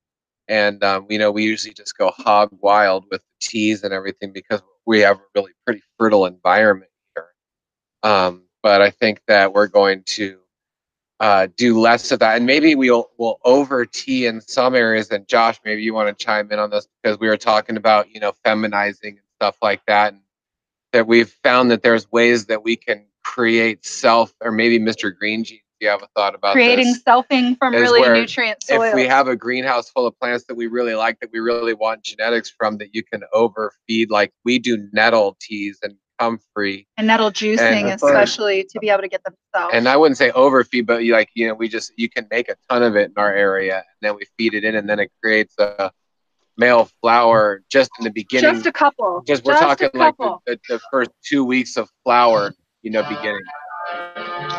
And, 0.49 0.83
um, 0.85 1.07
you 1.11 1.19
know, 1.19 1.31
we 1.31 1.45
usually 1.45 1.75
just 1.75 1.97
go 1.99 2.11
hog 2.11 2.51
wild 2.61 3.05
with 3.11 3.21
the 3.23 3.47
teas 3.49 3.83
and 3.83 3.93
everything 3.93 4.33
because 4.33 4.63
we 4.87 5.01
have 5.01 5.19
a 5.19 5.23
really 5.35 5.53
pretty 5.65 5.83
fertile 5.99 6.27
environment 6.27 6.91
here. 7.15 7.27
Um, 8.03 8.45
but 8.63 8.83
I 8.83 8.91
think 8.91 9.21
that 9.27 9.53
we're 9.53 9.69
going 9.69 10.03
to 10.07 10.39
uh, 11.21 11.49
do 11.57 11.79
less 11.79 12.13
of 12.13 12.19
that, 12.19 12.37
and 12.37 12.47
maybe 12.47 12.75
we'll 12.75 13.11
we'll 13.17 13.39
over 13.45 13.87
tea 13.87 14.27
in 14.27 14.41
some 14.41 14.75
areas. 14.75 15.11
And 15.11 15.27
Josh, 15.27 15.59
maybe 15.65 15.83
you 15.83 15.95
want 15.95 16.17
to 16.17 16.25
chime 16.25 16.51
in 16.53 16.59
on 16.59 16.71
this 16.71 16.87
because 17.03 17.19
we 17.19 17.29
were 17.29 17.39
talking 17.39 17.77
about 17.77 18.11
you 18.11 18.21
know 18.21 18.33
feminizing 18.45 19.11
and 19.11 19.21
stuff 19.37 19.57
like 19.63 19.81
that, 19.87 20.13
and 20.13 20.23
that 20.93 21.07
we've 21.07 21.31
found 21.43 21.71
that 21.71 21.83
there's 21.83 22.11
ways 22.13 22.47
that 22.47 22.63
we 22.63 22.77
can 22.77 23.07
create 23.25 23.87
self, 23.87 24.35
or 24.43 24.53
maybe 24.53 24.79
Mr. 24.79 25.17
Green. 25.17 25.45
Do 25.79 25.85
you 25.87 25.91
have 25.91 26.03
a 26.03 26.09
thought 26.17 26.35
about 26.35 26.53
Creating 26.55 26.87
this? 26.87 27.03
selfing 27.03 27.59
from 27.59 27.75
really 27.75 28.01
where 28.01 28.15
nutrient 28.15 28.63
soil. 28.63 28.83
if 28.83 28.95
we 28.95 29.05
have 29.07 29.29
a 29.29 29.37
greenhouse 29.37 29.91
full 29.91 30.07
of 30.07 30.19
plants 30.19 30.45
that 30.49 30.55
we 30.55 30.67
really 30.69 30.95
like 30.95 31.21
that 31.21 31.31
we 31.33 31.39
really 31.39 31.75
want 31.75 32.03
genetics 32.03 32.51
from 32.51 32.79
that 32.79 32.95
you 32.95 33.03
can 33.03 33.23
overfeed 33.35 34.11
like 34.11 34.33
we 34.45 34.59
do 34.59 34.89
nettle 34.93 35.37
teas 35.41 35.79
and 35.83 35.95
comfrey 36.19 36.89
and 36.97 37.07
nettle 37.07 37.31
juicing, 37.31 37.59
and- 37.61 37.89
especially 37.91 38.65
to 38.71 38.79
be 38.81 38.89
able 38.89 39.03
to 39.03 39.09
get 39.09 39.23
them 39.25 39.35
self. 39.55 39.71
and 39.75 39.87
i 39.87 39.95
wouldn't 39.99 40.17
say 40.17 40.31
overfeed 40.31 40.87
but 40.87 41.05
you 41.05 41.13
like 41.13 41.29
you 41.35 41.47
know 41.47 41.53
we 41.53 41.69
just 41.69 41.93
you 41.99 42.09
can 42.09 42.27
make 42.31 42.49
a 42.49 42.57
ton 42.71 42.83
of 42.83 42.97
it 42.97 43.11
in 43.11 43.13
our 43.19 43.35
area 43.35 43.77
and 43.77 43.85
then 44.01 44.17
we 44.17 44.23
feed 44.39 44.55
it 44.55 44.65
in 44.65 44.75
and 44.77 44.89
then 44.89 44.99
it 44.99 45.11
creates 45.23 45.55
a 45.59 45.91
male 46.57 46.89
flower 47.03 47.63
just 47.71 47.91
in 47.99 48.05
the 48.05 48.11
beginning. 48.11 48.51
Just 48.55 48.65
a 48.65 48.73
couple. 48.73 49.23
Just 49.27 49.45
we're 49.45 49.53
Just 49.53 49.63
talking 49.63 49.91
like 49.93 50.17
the, 50.17 50.39
the, 50.47 50.61
the 50.71 50.81
first 50.91 51.11
two 51.23 51.45
weeks 51.45 51.77
of 51.77 51.87
flower, 52.03 52.55
you 52.81 52.91
know, 52.91 53.03
beginning. 53.03 53.43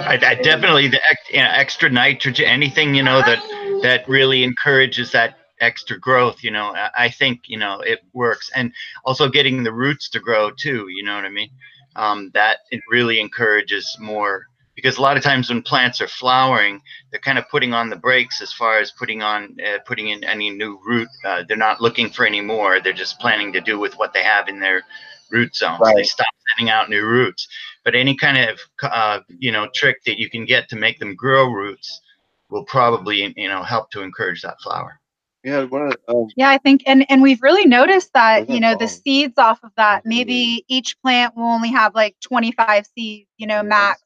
I, 0.07 0.13
I 0.13 0.35
definitely 0.35 0.87
the 0.87 0.99
you 1.29 1.37
know, 1.37 1.49
extra 1.51 1.89
nitrogen, 1.89 2.45
anything 2.45 2.95
you 2.95 3.03
know 3.03 3.19
that 3.21 3.39
that 3.83 4.07
really 4.07 4.43
encourages 4.43 5.11
that 5.11 5.37
extra 5.59 5.99
growth. 5.99 6.43
You 6.43 6.51
know, 6.51 6.73
I, 6.75 6.89
I 6.97 7.09
think 7.09 7.41
you 7.47 7.57
know 7.57 7.81
it 7.81 7.99
works, 8.13 8.49
and 8.55 8.71
also 9.05 9.29
getting 9.29 9.63
the 9.63 9.73
roots 9.73 10.09
to 10.09 10.19
grow 10.19 10.51
too. 10.51 10.87
You 10.89 11.03
know 11.03 11.15
what 11.15 11.25
I 11.25 11.29
mean? 11.29 11.49
Um, 11.95 12.31
that 12.33 12.59
it 12.71 12.81
really 12.89 13.19
encourages 13.19 13.97
more 13.99 14.45
because 14.75 14.97
a 14.97 15.01
lot 15.01 15.17
of 15.17 15.23
times 15.23 15.49
when 15.49 15.63
plants 15.63 15.99
are 16.01 16.07
flowering, 16.07 16.79
they're 17.09 17.19
kind 17.19 17.39
of 17.39 17.49
putting 17.49 17.73
on 17.73 17.89
the 17.89 17.95
brakes 17.95 18.41
as 18.41 18.53
far 18.53 18.79
as 18.79 18.91
putting 18.91 19.23
on 19.23 19.57
uh, 19.65 19.79
putting 19.85 20.09
in 20.09 20.23
any 20.23 20.51
new 20.51 20.79
root. 20.85 21.09
Uh, 21.25 21.43
they're 21.47 21.57
not 21.57 21.81
looking 21.81 22.09
for 22.09 22.25
any 22.25 22.41
more. 22.41 22.79
They're 22.79 22.93
just 22.93 23.19
planning 23.19 23.51
to 23.53 23.61
do 23.61 23.79
with 23.79 23.97
what 23.97 24.13
they 24.13 24.23
have 24.23 24.47
in 24.47 24.59
their 24.59 24.83
root 25.31 25.55
zones. 25.55 25.81
They 25.95 26.03
stop 26.03 26.27
sending 26.49 26.71
out 26.71 26.89
new 26.89 27.05
roots. 27.05 27.47
But 27.83 27.95
any 27.95 28.15
kind 28.15 28.49
of 28.49 28.59
uh, 28.83 29.19
you 29.29 29.51
know 29.51 29.67
trick 29.73 30.03
that 30.05 30.19
you 30.19 30.29
can 30.29 30.45
get 30.45 30.69
to 30.69 30.75
make 30.75 30.99
them 30.99 31.15
grow 31.15 31.49
roots 31.49 32.01
will 32.49 32.65
probably 32.65 33.33
you 33.35 33.47
know 33.47 33.63
help 33.63 33.91
to 33.91 34.01
encourage 34.01 34.41
that 34.41 34.59
flower. 34.61 34.99
Yeah, 35.43 35.63
one 35.63 35.83
of 35.83 35.91
the, 35.91 36.13
um, 36.13 36.27
Yeah, 36.35 36.49
I 36.49 36.57
think, 36.57 36.83
and 36.85 37.09
and 37.09 37.21
we've 37.21 37.41
really 37.41 37.65
noticed 37.65 38.11
that 38.13 38.49
you 38.49 38.59
know 38.59 38.75
the 38.75 38.87
seeds 38.87 39.37
off 39.37 39.63
of 39.63 39.71
that. 39.77 40.05
Maybe 40.05 40.65
each 40.67 40.99
plant 41.01 41.37
will 41.37 41.45
only 41.45 41.69
have 41.69 41.95
like 41.95 42.15
25 42.21 42.85
seeds, 42.93 43.29
you 43.37 43.47
know, 43.47 43.63
max. 43.63 44.01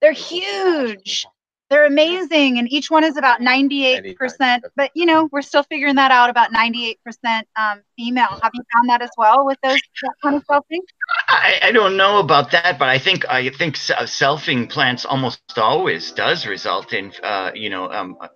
They're 0.00 0.12
huge. 0.12 1.26
They're 1.72 1.86
amazing, 1.86 2.58
and 2.58 2.70
each 2.70 2.90
one 2.90 3.02
is 3.02 3.16
about 3.16 3.40
98 3.40 4.18
percent. 4.18 4.62
But 4.76 4.90
you 4.94 5.06
know, 5.06 5.30
we're 5.32 5.40
still 5.40 5.62
figuring 5.62 5.94
that 5.96 6.10
out. 6.10 6.28
About 6.28 6.52
98 6.52 6.98
percent 7.02 7.48
um, 7.56 7.80
female. 7.96 8.28
Have 8.42 8.52
you 8.54 8.62
found 8.74 8.90
that 8.90 9.00
as 9.00 9.10
well 9.16 9.46
with 9.46 9.58
those 9.62 9.80
that 10.02 10.12
kind 10.22 10.36
of 10.36 10.44
selfing? 10.46 10.80
I, 11.28 11.60
I 11.62 11.72
don't 11.72 11.96
know 11.96 12.18
about 12.20 12.50
that, 12.50 12.78
but 12.78 12.90
I 12.90 12.98
think 12.98 13.24
I 13.30 13.48
think 13.48 13.76
selfing 13.76 14.68
plants 14.68 15.06
almost 15.06 15.40
always 15.56 16.12
does 16.12 16.46
result 16.46 16.92
in 16.92 17.12
uh, 17.22 17.52
you 17.54 17.70
know 17.70 17.90
um, 17.90 18.18
uh, 18.20 18.28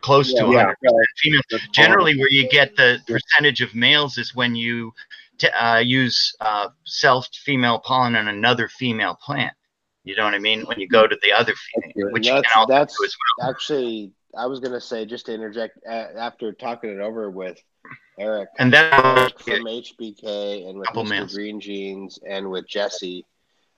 close 0.00 0.34
to 0.34 0.46
100 0.46 0.66
Yeah, 0.66 0.72
percent 0.82 1.06
female. 1.18 1.42
that's 1.50 1.68
Generally, 1.72 2.18
where 2.18 2.30
you 2.30 2.48
get 2.48 2.74
the 2.76 2.98
percentage 3.06 3.60
of 3.60 3.74
males 3.74 4.18
is 4.18 4.34
when 4.34 4.56
you 4.56 4.92
t- 5.38 5.48
uh, 5.48 5.78
use 5.78 6.34
uh, 6.40 6.68
self 6.84 7.28
female 7.32 7.78
pollen 7.78 8.16
on 8.16 8.26
another 8.26 8.68
female 8.68 9.16
plant. 9.24 9.54
You 10.04 10.16
know 10.16 10.24
what 10.24 10.34
I 10.34 10.38
mean? 10.38 10.62
When 10.62 10.80
you 10.80 10.88
go 10.88 11.06
to 11.06 11.16
the 11.22 11.32
other 11.32 11.52
female, 11.54 11.92
And 12.06 12.12
which 12.12 12.26
you 12.26 12.32
can 12.32 12.42
that's 12.42 12.56
also 12.56 12.72
that's 12.72 12.98
do 12.98 13.04
as 13.04 13.16
well. 13.38 13.50
actually 13.50 14.12
I 14.36 14.46
was 14.46 14.60
gonna 14.60 14.80
say 14.80 15.04
just 15.04 15.26
to 15.26 15.34
interject 15.34 15.78
after 15.86 16.52
talking 16.52 16.90
it 16.90 17.00
over 17.00 17.30
with 17.30 17.58
Eric 18.18 18.48
And 18.58 18.72
that 18.72 19.32
from 19.38 19.64
HBK 19.64 20.68
and 20.68 20.78
with 20.78 20.88
Mr. 20.88 21.34
Green 21.34 21.60
Jeans 21.60 22.18
and 22.26 22.50
with 22.50 22.66
Jesse 22.68 23.26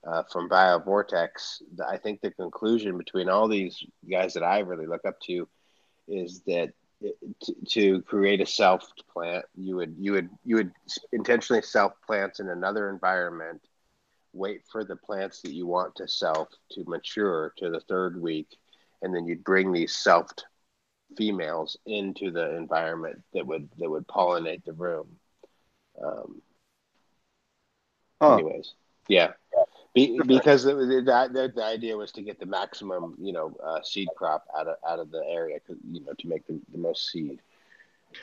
uh, 0.06 0.24
from 0.32 0.48
BioVortex, 0.48 1.62
I 1.88 1.96
think 1.96 2.20
the 2.20 2.32
conclusion 2.32 2.98
between 2.98 3.28
all 3.28 3.48
these 3.48 3.84
guys 4.10 4.34
that 4.34 4.42
I 4.42 4.60
really 4.60 4.86
look 4.86 5.04
up 5.04 5.20
to 5.22 5.48
is 6.08 6.42
that 6.46 6.72
to, 7.42 7.54
to 7.68 8.02
create 8.02 8.40
a 8.40 8.46
self 8.46 8.90
plant, 9.12 9.44
you 9.56 9.76
would 9.76 9.94
you 9.98 10.12
would 10.12 10.30
you 10.44 10.56
would 10.56 10.72
intentionally 11.12 11.62
self 11.62 11.92
plants 12.06 12.40
in 12.40 12.48
another 12.48 12.90
environment. 12.90 13.60
Wait 14.32 14.62
for 14.70 14.84
the 14.84 14.96
plants 14.96 15.42
that 15.42 15.52
you 15.52 15.66
want 15.66 15.94
to 15.96 16.08
self 16.08 16.48
to 16.70 16.84
mature 16.86 17.52
to 17.58 17.70
the 17.70 17.80
third 17.80 18.20
week, 18.20 18.56
and 19.02 19.14
then 19.14 19.26
you'd 19.26 19.44
bring 19.44 19.72
these 19.72 19.92
selfed 19.92 20.42
females 21.16 21.76
into 21.86 22.30
the 22.30 22.56
environment 22.56 23.22
that 23.34 23.46
would 23.46 23.68
that 23.78 23.90
would 23.90 24.06
pollinate 24.06 24.64
the 24.64 24.72
room. 24.72 25.06
Um, 26.02 26.40
Huh. 28.22 28.34
Anyways, 28.34 28.74
yeah, 29.08 29.32
Be, 29.94 30.20
because 30.24 30.62
the, 30.62 30.74
the, 30.74 31.02
the, 31.32 31.52
the 31.56 31.64
idea 31.64 31.96
was 31.96 32.12
to 32.12 32.22
get 32.22 32.38
the 32.38 32.46
maximum, 32.46 33.16
you 33.20 33.32
know, 33.32 33.52
uh, 33.64 33.82
seed 33.82 34.06
crop 34.16 34.44
out 34.56 34.68
of 34.68 34.76
out 34.88 35.00
of 35.00 35.10
the 35.10 35.24
area, 35.28 35.58
you 35.90 36.04
know, 36.04 36.12
to 36.16 36.28
make 36.28 36.46
the, 36.46 36.60
the 36.70 36.78
most 36.78 37.10
seed. 37.10 37.40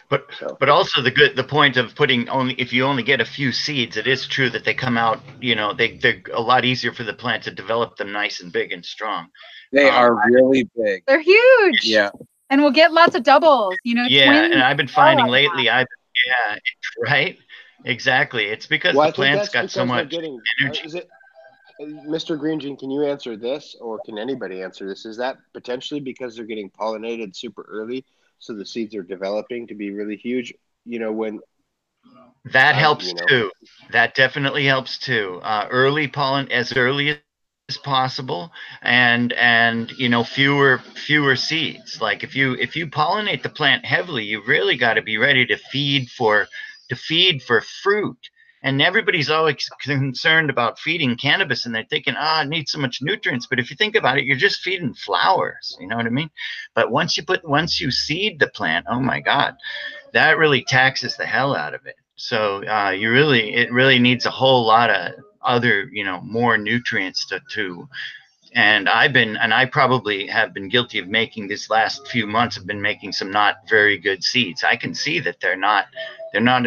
But 0.10 0.28
So 0.40 0.58
but 0.60 0.70
also 0.70 1.02
the 1.02 1.12
good 1.12 1.36
the 1.36 1.44
point 1.44 1.78
of 1.78 1.96
putting 1.96 2.30
only 2.30 2.54
if 2.56 2.74
you 2.74 2.86
only 2.86 3.04
get 3.04 3.22
a 3.22 3.26
few 3.26 3.52
seeds, 3.52 3.98
it 3.98 4.08
is 4.08 4.28
true 4.28 4.50
that 4.52 4.64
they 4.66 4.74
come 4.74 4.98
out. 4.98 5.20
You 5.42 5.56
know, 5.56 5.74
they 5.74 5.98
they're 5.98 6.22
a 6.34 6.42
lot 6.42 6.66
easier 6.66 6.92
for 6.94 7.04
the 7.04 7.14
plant 7.14 7.44
to 7.44 7.52
develop 7.52 7.98
them 7.98 8.12
nice 8.12 8.42
and 8.42 8.52
big 8.52 8.72
and 8.72 8.86
strong. 8.86 9.28
They 9.72 9.88
Um, 9.90 9.96
are 9.96 10.30
really 10.32 10.68
big. 10.76 11.04
They're 11.08 11.22
huge. 11.22 11.82
Yeah. 11.84 12.10
And 12.50 12.62
we'll 12.62 12.72
get 12.72 12.92
lots 12.92 13.16
of 13.16 13.24
doubles. 13.24 13.76
You 13.84 13.96
know, 13.96 14.06
Yeah, 14.08 14.26
twins. 14.26 14.54
and 14.56 14.64
I've 14.64 14.78
been 14.78 14.88
finding 14.88 15.28
like 15.28 15.44
lately, 15.44 15.70
I 15.70 15.82
yeah, 15.82 16.58
right, 17.08 17.38
exactly. 17.86 18.46
It's 18.46 18.66
because 18.66 18.96
well, 18.96 19.08
the 19.08 19.12
think 19.14 19.16
plant's 19.16 19.52
that's 19.52 19.54
got 19.54 19.72
so 19.72 19.86
much. 19.86 20.10
getting. 20.10 20.40
energy. 20.62 20.82
Is 20.86 20.96
it, 20.96 21.08
uh, 21.80 21.86
Mr. 22.08 22.38
Green 22.38 22.60
Jean, 22.60 22.76
can 22.76 22.90
you 22.92 23.06
answer 23.06 23.38
this, 23.38 23.76
or 23.80 24.00
can 24.06 24.18
anybody 24.18 24.62
answer 24.62 24.88
this? 24.88 25.06
Is 25.06 25.18
that 25.18 25.38
potentially 25.54 26.00
because 26.00 26.36
they're 26.36 26.46
getting 26.46 26.70
pollinated 26.72 27.36
super 27.36 27.66
early, 27.70 28.04
so 28.40 28.54
the 28.56 28.66
seeds 28.66 28.96
are 28.96 29.04
developing 29.04 29.68
to 29.68 29.76
be 29.76 29.92
really 29.92 30.18
huge? 30.18 30.54
You 30.86 31.00
know, 31.00 31.12
when 31.14 31.40
That 32.46 32.76
I- 32.76 32.88
helps 32.88 33.14
you 33.14 33.16
know. 33.16 33.30
too. 33.30 33.52
That 33.92 34.16
definitely 34.16 34.66
helps 34.66 34.98
too. 34.98 35.40
Uh, 35.44 35.68
early 35.72 36.08
pollen 36.08 36.52
as 36.52 36.74
early 36.76 37.10
as 37.10 37.22
possible, 37.22 38.52
and 38.82 39.34
and 39.34 39.46
you 39.52 40.10
know 40.10 40.24
fewer 40.24 40.80
fewer 40.96 41.36
seeds. 41.36 42.02
Like 42.02 42.24
if 42.24 42.36
you 42.36 42.54
if 42.56 42.76
you 42.76 42.88
pollinate 42.88 43.44
the 43.44 43.50
plant 43.50 43.86
heavily, 43.86 44.26
you 44.26 44.42
really 44.46 44.78
got 44.78 44.96
to 44.96 45.02
be 45.02 45.18
ready 45.18 45.46
to 45.48 45.58
feed 45.58 46.10
for 46.10 46.48
to 46.90 46.96
feed 46.96 47.44
for 47.44 47.62
fruit. 47.62 48.18
And 48.62 48.82
everybody's 48.82 49.30
always 49.30 49.70
concerned 49.82 50.50
about 50.50 50.80
feeding 50.80 51.16
cannabis, 51.16 51.66
and 51.66 51.74
they're 51.74 51.86
thinking, 51.90 52.16
"Ah, 52.18 52.42
it 52.42 52.50
needs 52.50 52.72
so 52.72 52.80
much 52.80 53.02
nutrients." 53.02 53.48
But 53.48 53.60
if 53.60 53.70
you 53.70 53.78
think 53.78 53.96
about 53.96 54.18
it, 54.18 54.26
you're 54.26 54.36
just 54.36 54.62
feeding 54.62 54.94
flowers. 54.94 55.78
You 55.80 55.88
know 55.88 55.96
what 55.96 56.06
I 56.06 56.10
mean? 56.10 56.30
But 56.76 56.92
once 56.92 57.16
you 57.16 57.24
put 57.24 57.48
once 57.48 57.80
you 57.80 57.90
seed 57.90 58.40
the 58.40 58.48
plant, 58.48 58.86
oh 58.90 59.00
my 59.00 59.22
God, 59.22 59.56
that 60.14 60.38
really 60.38 60.64
taxes 60.64 61.16
the 61.16 61.26
hell 61.26 61.56
out 61.56 61.74
of 61.74 61.86
it. 61.86 61.96
So 62.20 62.68
uh, 62.68 62.90
you 62.92 63.12
really, 63.12 63.56
it 63.56 63.72
really 63.72 63.98
needs 63.98 64.26
a 64.26 64.32
whole 64.32 64.66
lot 64.66 64.90
of 64.90 65.14
other, 65.42 65.90
you 65.94 66.04
know, 66.04 66.20
more 66.22 66.58
nutrients 66.58 67.26
to, 67.28 67.42
to. 67.52 67.88
And 68.54 68.90
I've 68.90 69.14
been, 69.14 69.38
and 69.38 69.54
I 69.54 69.66
probably 69.66 70.28
have 70.28 70.54
been 70.54 70.68
guilty 70.68 71.00
of 71.00 71.08
making 71.08 71.48
this 71.48 71.70
last 71.70 72.08
few 72.10 72.28
months. 72.28 72.58
Have 72.58 72.68
been 72.68 72.82
making 72.82 73.14
some 73.14 73.32
not 73.32 73.58
very 73.70 73.98
good 73.98 74.24
seeds. 74.24 74.66
I 74.66 74.76
can 74.76 74.94
see 74.94 75.20
that 75.22 75.40
they're 75.40 75.56
not, 75.56 75.86
they're 76.34 76.42
not 76.42 76.66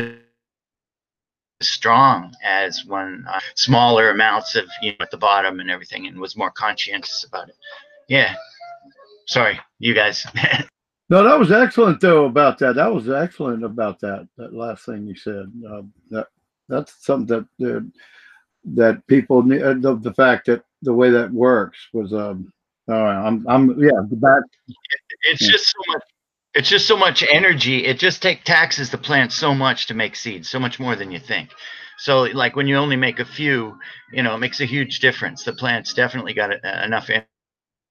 strong 1.63 2.33
as 2.45 2.85
when 2.85 3.25
uh, 3.29 3.41
smaller 3.55 4.11
amounts 4.11 4.57
of, 4.57 4.65
you 4.83 4.91
know, 4.91 4.97
at 5.01 5.11
the 5.11 5.17
bottom 5.17 5.61
and 5.61 5.71
everything, 5.71 6.07
and 6.07 6.19
was 6.19 6.37
more 6.37 6.51
conscientious 6.51 7.25
about 7.25 7.49
it. 7.49 7.57
Yeah. 8.09 8.35
Sorry, 9.27 9.59
you 9.79 9.95
guys. 9.95 10.27
No, 11.11 11.23
that 11.25 11.39
was 11.39 11.53
excellent 11.53 12.01
though 12.01 12.25
about 12.25 12.59
that. 12.61 12.75
That 12.77 12.91
was 12.95 13.11
excellent 13.11 13.65
about 13.65 14.01
that. 14.01 14.27
That 14.39 14.55
last 14.55 14.87
thing 14.87 15.07
you 15.07 15.15
said. 15.15 15.53
Uh, 15.69 15.83
that 16.11 16.29
that's 16.71 17.05
something 17.05 17.47
that 17.59 17.77
uh, 17.77 17.81
that 18.65 19.07
people 19.09 19.43
ne- 19.43 19.61
uh, 19.63 19.75
the, 19.75 19.97
the 19.97 20.15
fact 20.15 20.47
that 20.47 20.65
the 20.81 20.95
way 20.95 21.11
that 21.11 21.31
works 21.31 21.77
was 21.93 22.15
um. 22.15 22.51
All 22.89 23.03
right, 23.03 23.27
I'm 23.27 23.45
I'm 23.47 23.69
yeah 23.79 24.01
the 24.09 24.17
back. 24.17 24.43
it's 25.25 25.43
Yeah. 25.43 25.51
just 25.51 25.67
so 25.67 25.93
much 25.93 26.03
it's 26.55 26.69
just 26.69 26.87
so 26.87 26.97
much 26.97 27.25
energy. 27.31 27.87
It 27.87 27.99
just 27.99 28.23
take 28.23 28.45
taxes 28.45 28.91
the 28.91 28.99
plant 28.99 29.33
so 29.33 29.55
much 29.55 29.87
to 29.87 29.95
make 29.95 30.17
seeds 30.17 30.51
so 30.51 30.59
much 30.59 30.81
more 30.81 30.97
than 30.97 31.11
you 31.13 31.19
think. 31.19 31.51
So 31.99 32.23
like 32.25 32.57
when 32.57 32.67
you 32.67 32.77
only 32.77 32.97
make 32.97 33.21
a 33.21 33.25
few 33.25 33.79
you 34.13 34.23
know 34.23 34.35
it 34.35 34.39
makes 34.39 34.61
a 34.61 34.67
huge 34.67 35.01
difference. 35.01 35.45
The 35.45 35.55
plant's 35.55 35.95
definitely 35.95 36.35
got 36.35 36.53
uh, 36.53 36.83
enough 36.85 37.11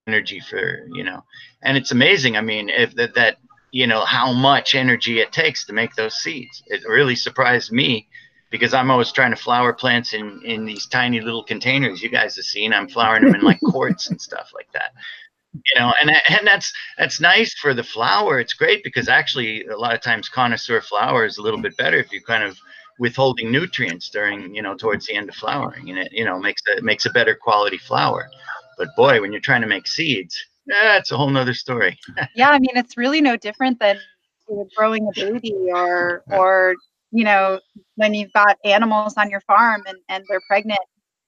energy 0.08 0.40
for 0.40 0.86
you 0.94 1.04
know. 1.04 1.24
And 1.62 1.76
it's 1.76 1.92
amazing 1.92 2.36
i 2.36 2.42
mean 2.42 2.70
if 2.70 2.94
that, 2.96 3.14
that 3.16 3.38
you 3.72 3.86
know 3.88 4.04
how 4.04 4.32
much 4.32 4.74
energy 4.74 5.20
it 5.20 5.32
takes 5.32 5.66
to 5.66 5.72
make 5.74 5.94
those 5.96 6.16
seeds. 6.16 6.62
It 6.68 6.82
really 6.88 7.16
surprised 7.16 7.72
me 7.72 8.08
because 8.50 8.74
i'm 8.74 8.90
always 8.90 9.12
trying 9.12 9.32
to 9.32 9.36
flower 9.36 9.72
plants 9.74 10.14
in 10.14 10.40
in 10.44 10.66
these 10.66 10.86
tiny 10.86 11.20
little 11.20 11.44
containers. 11.44 12.02
You 12.02 12.10
guys 12.10 12.36
have 12.36 12.46
seen 12.46 12.72
i'm 12.74 12.88
flowering 12.88 13.24
them 13.24 13.34
in 13.36 13.42
like 13.42 13.60
quarts 13.72 14.10
and 14.10 14.20
stuff 14.20 14.50
like 14.54 14.70
that 14.74 14.92
you 15.54 15.80
know 15.80 15.92
and 16.00 16.10
and 16.10 16.46
that's 16.46 16.72
that's 16.98 17.20
nice 17.20 17.54
for 17.54 17.74
the 17.74 17.84
flower. 17.84 18.38
It's 18.38 18.54
great 18.54 18.82
because 18.84 19.08
actually 19.08 19.66
a 19.66 19.76
lot 19.76 19.94
of 19.94 20.00
times 20.00 20.28
connoisseur 20.28 20.80
flower 20.80 21.24
is 21.24 21.38
a 21.38 21.42
little 21.42 21.60
bit 21.60 21.76
better 21.76 21.98
if 21.98 22.12
you 22.12 22.20
kind 22.22 22.42
of 22.42 22.58
withholding 22.98 23.50
nutrients 23.50 24.10
during 24.10 24.54
you 24.54 24.62
know 24.62 24.74
towards 24.74 25.06
the 25.06 25.14
end 25.14 25.28
of 25.28 25.34
flowering 25.34 25.90
and 25.90 25.98
it 25.98 26.12
you 26.12 26.24
know 26.24 26.38
makes 26.38 26.62
a 26.76 26.80
makes 26.82 27.06
a 27.06 27.10
better 27.10 27.34
quality 27.34 27.78
flower. 27.78 28.28
But 28.78 28.88
boy 28.96 29.20
when 29.20 29.32
you're 29.32 29.40
trying 29.40 29.62
to 29.62 29.66
make 29.66 29.86
seeds 29.86 30.36
that's 30.66 31.10
a 31.10 31.16
whole 31.16 31.30
nother 31.30 31.54
story. 31.54 31.98
Yeah 32.34 32.50
i 32.50 32.58
mean 32.58 32.76
it's 32.76 32.96
really 32.96 33.20
no 33.20 33.36
different 33.36 33.78
than 33.78 33.98
you 34.48 34.56
know, 34.56 34.68
growing 34.76 35.06
a 35.06 35.10
baby 35.14 35.54
or 35.74 36.22
or 36.30 36.74
you 37.10 37.24
know 37.24 37.60
when 37.96 38.14
you've 38.14 38.32
got 38.32 38.58
animals 38.64 39.14
on 39.16 39.30
your 39.30 39.40
farm 39.42 39.82
and 39.86 39.98
and 40.08 40.24
they're 40.28 40.40
pregnant 40.48 40.80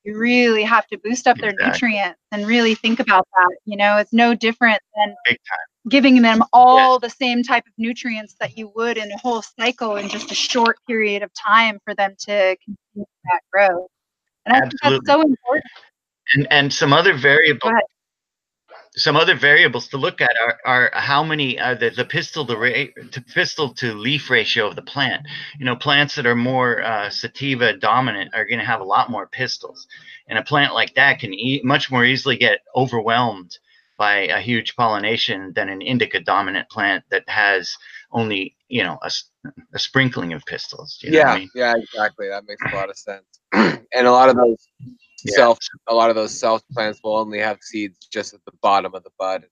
you 0.05 0.17
really 0.17 0.63
have 0.63 0.87
to 0.89 0.99
boost 0.99 1.27
up 1.27 1.39
their 1.39 1.55
nutrients 1.59 2.21
and 2.31 2.47
really 2.47 2.75
think 2.75 3.01
about 3.01 3.27
that. 3.35 3.57
You 3.65 3.77
know, 3.77 3.97
it's 3.97 4.13
no 4.13 4.35
different 4.35 4.79
than 4.97 5.15
Big 5.27 5.39
time. 5.49 5.91
giving 5.91 6.23
them 6.23 6.43
all 6.53 6.99
the 6.99 7.09
same 7.09 7.43
type 7.43 7.67
of 7.67 7.73
nutrients 7.79 8.35
that 8.41 8.57
you 8.57 8.71
would 8.77 8.99
in 8.99 9.11
a 9.11 9.19
whole 9.19 9.43
cycle 9.43 9.97
in 9.97 10.09
just 10.09 10.31
a 10.31 10.35
short 10.35 10.77
period 10.87 11.23
of 11.23 11.31
time 11.35 11.79
for 11.85 11.95
them 11.95 12.15
to 12.19 12.57
continue 12.65 13.07
that 13.25 13.41
growth. 13.51 13.89
And 14.45 14.55
I 14.57 14.61
think 14.61 14.75
that's 14.83 15.07
so 15.07 15.23
important. 15.23 15.65
And 16.35 16.47
and 16.51 16.73
some 16.73 16.93
other 16.93 17.17
variables. 17.17 17.73
Some 18.97 19.17
other 19.17 19.35
variables 19.35 19.89
to 19.89 19.97
look 19.97 20.21
at 20.21 20.31
are, 20.41 20.59
are 20.65 20.91
how 20.95 21.25
many 21.25 21.59
uh, 21.59 21.75
the, 21.75 21.91
the 21.91 22.05
pistil 22.05 22.47
to, 22.47 22.57
ra- 22.57 23.03
to 23.11 23.21
pistil 23.21 23.75
to 23.75 23.95
leaf 23.95 24.31
ratio 24.31 24.69
of 24.69 24.77
the 24.77 24.83
plant. 24.83 25.27
You 25.59 25.65
know, 25.65 25.75
plants 25.75 26.15
that 26.15 26.27
are 26.27 26.37
more 26.37 26.83
uh, 26.83 27.11
sativa 27.11 27.77
dominant 27.77 28.35
are 28.35 28.47
going 28.47 28.61
to 28.61 28.65
have 28.65 28.81
a 28.81 28.85
lot 28.85 29.11
more 29.11 29.27
pistils, 29.27 29.87
and 30.29 30.39
a 30.39 30.43
plant 30.43 30.75
like 30.75 30.95
that 30.95 31.19
can 31.19 31.35
e- 31.35 31.63
much 31.65 31.91
more 31.91 32.05
easily 32.05 32.37
get 32.37 32.61
overwhelmed 32.77 33.59
by 33.97 34.27
a 34.27 34.41
huge 34.41 34.77
pollination 34.77 35.53
than 35.55 35.69
an 35.69 35.81
indica 35.81 36.21
dominant 36.21 36.69
plant 36.69 37.05
that 37.11 37.29
has 37.29 37.77
only 38.13 38.57
you 38.69 38.83
know 38.83 38.99
a 39.03 39.79
sprinkling 39.79 40.33
of 40.33 40.45
pistils. 40.47 40.99
You 41.03 41.11
know 41.11 41.19
yeah, 41.19 41.33
I 41.33 41.39
mean? 41.39 41.51
yeah, 41.55 41.75
exactly. 41.77 42.29
That 42.29 42.45
makes 42.47 42.63
a 42.73 42.77
lot 42.77 42.91
of 42.91 42.97
sense. 42.97 43.25
and 43.53 44.07
a 44.07 44.11
lot 44.11 44.29
of 44.29 44.37
those 44.37 44.69
Yeah. 45.25 45.33
self, 45.33 45.59
a 45.89 45.95
lot 45.95 46.11
of 46.11 46.17
those 46.17 46.39
self 46.39 46.63
plants 46.75 47.01
will 47.05 47.17
only 47.17 47.39
have 47.41 47.59
seeds 47.63 47.99
just 48.13 48.35
at 48.35 48.45
the 48.45 48.53
bottom 48.63 48.95
of 48.95 49.03
the 49.05 49.11
bud. 49.19 49.47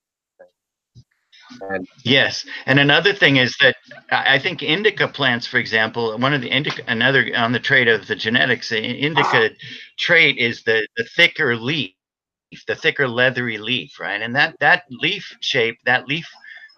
And 1.61 1.87
Yes, 2.05 2.45
and 2.65 2.79
another 2.79 3.13
thing 3.13 3.37
is 3.37 3.55
that 3.61 3.75
I 4.11 4.39
think 4.39 4.61
indica 4.63 5.07
plants, 5.07 5.47
for 5.47 5.57
example, 5.57 6.17
one 6.17 6.33
of 6.33 6.41
the 6.41 6.49
indica, 6.49 6.83
another 6.87 7.29
on 7.35 7.51
the 7.51 7.59
trait 7.59 7.87
of 7.87 8.07
the 8.07 8.15
genetics, 8.15 8.69
the 8.69 8.81
indica 8.83 9.51
trait 9.99 10.37
is 10.37 10.63
the 10.63 10.87
the 10.97 11.05
thicker 11.15 11.55
leaf, 11.55 11.93
the 12.67 12.75
thicker 12.75 13.07
leathery 13.07 13.57
leaf, 13.57 13.99
right? 13.99 14.21
And 14.21 14.35
that 14.35 14.55
that 14.59 14.83
leaf 14.89 15.35
shape, 15.41 15.77
that 15.85 16.07
leaf 16.07 16.27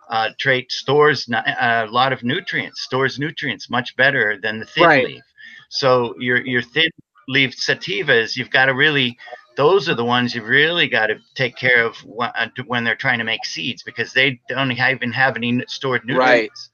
uh, 0.10 0.30
trait 0.40 0.72
stores 0.72 1.28
a 1.30 1.88
lot 1.90 2.14
of 2.14 2.24
nutrients, 2.24 2.82
stores 2.82 3.20
nutrients 3.20 3.70
much 3.70 3.96
better 3.96 4.38
than 4.42 4.60
the 4.60 4.66
thin 4.66 4.88
Right. 4.88 5.04
leaf. 5.04 5.24
So 5.70 6.16
your 6.20 6.46
your 6.46 6.62
thin 6.62 6.90
leaf 7.28 7.56
sativas, 7.56 8.36
you've 8.36 8.50
got 8.50 8.66
to 8.66 8.74
really 8.74 9.18
those 9.58 9.88
are 9.88 9.96
the 9.96 10.04
ones 10.04 10.36
you've 10.36 10.48
really 10.48 10.88
got 10.88 11.08
to 11.08 11.16
take 11.34 11.56
care 11.56 11.86
of 11.86 11.96
uh, 12.20 12.48
when 12.68 12.84
they're 12.84 12.96
trying 12.96 13.20
to 13.20 13.24
make 13.24 13.46
seeds 13.46 13.84
because 13.84 14.12
they 14.12 14.40
don't 14.50 14.72
even 14.72 15.12
have 15.14 15.38
any 15.38 15.48
n- 15.50 15.64
stored 15.68 16.02
Right. 16.08 16.50
nutrients. 16.52 16.70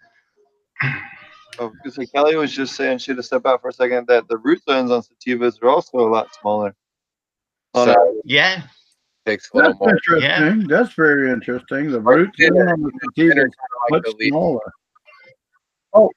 Oh, 1.60 1.72
so 1.90 2.04
Kelly 2.06 2.38
was 2.38 2.54
just 2.54 2.76
saying, 2.76 3.00
she 3.00 3.12
had 3.12 3.18
to 3.18 3.24
step 3.24 3.46
out 3.46 3.62
for 3.62 3.68
a 3.68 3.74
second, 3.74 4.08
that 4.08 4.28
the 4.30 4.38
root 4.38 4.64
zones 4.64 4.90
on 4.90 5.04
sativas 5.04 5.62
are 5.62 5.70
also 5.70 6.00
a 6.00 6.10
lot 6.10 6.34
smaller. 6.40 6.74
On 7.76 7.88
so 7.88 8.22
Yeah, 8.24 8.64
takes 9.26 9.50
a 9.54 9.58
That's 9.58 9.80
more. 9.80 9.90
interesting. 9.90 10.68
That's 10.68 10.94
very 10.94 11.30
interesting. 11.30 11.92
The 11.92 12.00
Or 12.00 12.16
roots 12.16 12.38
thinner, 12.40 12.70
on 12.72 12.82
the 12.82 12.92
thinner, 13.16 13.34
sativa 13.36 13.48
is 13.48 13.54
much 13.92 14.08
smaller. 14.30 14.62
leaf. 15.94 16.12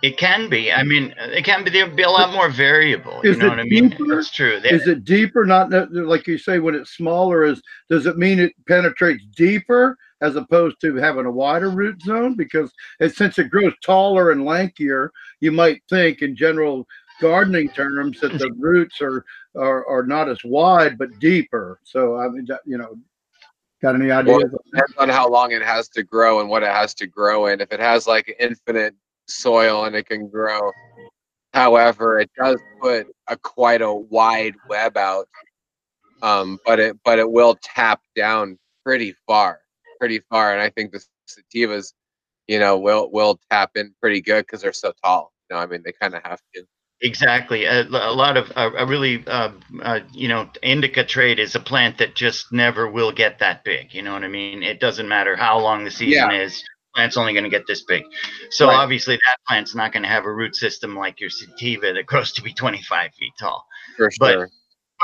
Smaller. 0.00 0.12
it 0.12 0.18
can 0.18 0.48
be. 0.48 0.72
I 0.72 0.82
mean, 0.82 1.14
it 1.18 1.44
can 1.44 1.64
be. 1.64 1.70
They'll 1.70 1.94
be 1.94 2.02
a 2.02 2.10
lot 2.10 2.32
more 2.32 2.48
variable. 2.48 3.20
You 3.24 3.36
know 3.36 3.46
it 3.46 3.48
what 3.50 3.60
I 3.60 3.64
mean? 3.64 3.88
deeper? 3.90 4.14
That's 4.14 4.30
true. 4.30 4.60
They- 4.60 4.70
Is 4.70 4.86
it 4.86 5.04
deeper? 5.04 5.44
Not 5.44 5.70
like 5.92 6.26
you 6.26 6.38
say 6.38 6.58
when 6.58 6.74
it's 6.74 6.90
smaller. 6.96 7.44
Is 7.44 7.62
does 7.90 8.06
it 8.06 8.18
mean 8.18 8.38
it 8.38 8.52
penetrates 8.66 9.24
deeper 9.36 9.96
as 10.22 10.36
opposed 10.36 10.80
to 10.80 10.96
having 10.96 11.26
a 11.26 11.30
wider 11.30 11.70
root 11.70 12.00
zone? 12.02 12.34
Because 12.34 12.72
it, 13.00 13.14
since 13.14 13.38
it 13.38 13.50
grows 13.50 13.72
taller 13.84 14.30
and 14.30 14.42
lankier, 14.42 15.10
you 15.40 15.52
might 15.52 15.82
think 15.90 16.22
in 16.22 16.34
general 16.36 16.86
gardening 17.20 17.68
terms 17.70 18.20
that 18.20 18.38
the 18.38 18.50
roots 18.58 19.00
are 19.00 19.24
are, 19.56 19.86
are 19.88 20.02
not 20.04 20.28
as 20.28 20.38
wide 20.44 20.98
but 20.98 21.18
deeper. 21.18 21.80
So 21.84 22.16
I 22.18 22.28
mean, 22.28 22.46
you 22.64 22.78
know, 22.78 22.96
got 23.80 23.94
any 23.94 24.10
ideas? 24.10 24.44
Depends 24.72 24.94
on 24.98 25.08
how 25.08 25.28
long 25.28 25.52
it 25.52 25.62
has 25.62 25.88
to 25.90 26.02
grow 26.02 26.40
and 26.40 26.48
what 26.48 26.62
it 26.62 26.68
has 26.70 26.94
to 26.94 27.06
grow 27.06 27.46
in. 27.46 27.60
If 27.60 27.72
it 27.72 27.80
has 27.80 28.06
like 28.06 28.34
infinite 28.38 28.94
soil 29.26 29.84
and 29.84 29.96
it 29.96 30.06
can 30.06 30.28
grow, 30.28 30.72
however, 31.52 32.18
it 32.20 32.30
does 32.38 32.60
put 32.80 33.06
a 33.28 33.36
quite 33.36 33.82
a 33.82 33.92
wide 33.92 34.54
web 34.68 34.96
out. 34.96 35.28
Um, 36.22 36.58
but 36.64 36.80
it 36.80 36.96
but 37.04 37.18
it 37.18 37.30
will 37.30 37.58
tap 37.62 38.00
down 38.14 38.58
pretty 38.84 39.14
far, 39.26 39.60
pretty 39.98 40.20
far, 40.30 40.52
and 40.52 40.62
I 40.62 40.70
think 40.70 40.92
the 40.92 41.04
sativas, 41.28 41.92
you 42.48 42.58
know, 42.58 42.78
will 42.78 43.10
will 43.10 43.38
tap 43.50 43.72
in 43.74 43.94
pretty 44.00 44.22
good 44.22 44.46
because 44.46 44.62
they're 44.62 44.72
so 44.72 44.92
tall. 45.04 45.32
You 45.50 45.56
know, 45.56 45.62
I 45.62 45.66
mean, 45.66 45.82
they 45.84 45.92
kind 45.92 46.14
of 46.14 46.22
have 46.24 46.40
to. 46.54 46.64
Exactly. 47.02 47.66
A, 47.66 47.82
a 47.82 48.14
lot 48.14 48.38
of 48.38 48.50
uh, 48.56 48.70
a 48.78 48.86
really, 48.86 49.22
uh, 49.26 49.52
uh, 49.82 50.00
you 50.12 50.28
know, 50.28 50.48
indica 50.62 51.04
trade 51.04 51.38
is 51.38 51.54
a 51.54 51.60
plant 51.60 51.98
that 51.98 52.14
just 52.14 52.52
never 52.52 52.90
will 52.90 53.12
get 53.12 53.38
that 53.40 53.64
big. 53.64 53.92
You 53.92 54.02
know 54.02 54.14
what 54.14 54.24
I 54.24 54.28
mean? 54.28 54.62
It 54.62 54.80
doesn't 54.80 55.06
matter 55.06 55.36
how 55.36 55.58
long 55.58 55.84
the 55.84 55.90
season 55.90 56.30
is. 56.32 56.64
Plant's 56.96 57.16
only 57.18 57.34
going 57.34 57.44
to 57.44 57.50
get 57.50 57.66
this 57.66 57.82
big. 57.82 58.04
So 58.50 58.66
Right. 58.68 58.74
obviously 58.76 59.16
that 59.16 59.36
plant's 59.46 59.74
not 59.74 59.92
going 59.92 60.02
to 60.02 60.08
have 60.08 60.24
a 60.24 60.32
root 60.32 60.56
system 60.56 60.96
like 60.96 61.20
your 61.20 61.28
sativa 61.30 61.92
that 61.92 62.06
grows 62.06 62.32
to 62.32 62.42
be 62.42 62.52
25 62.54 63.12
feet 63.14 63.32
tall. 63.38 63.66
For 63.96 64.10
But- 64.18 64.32
sure. 64.32 64.50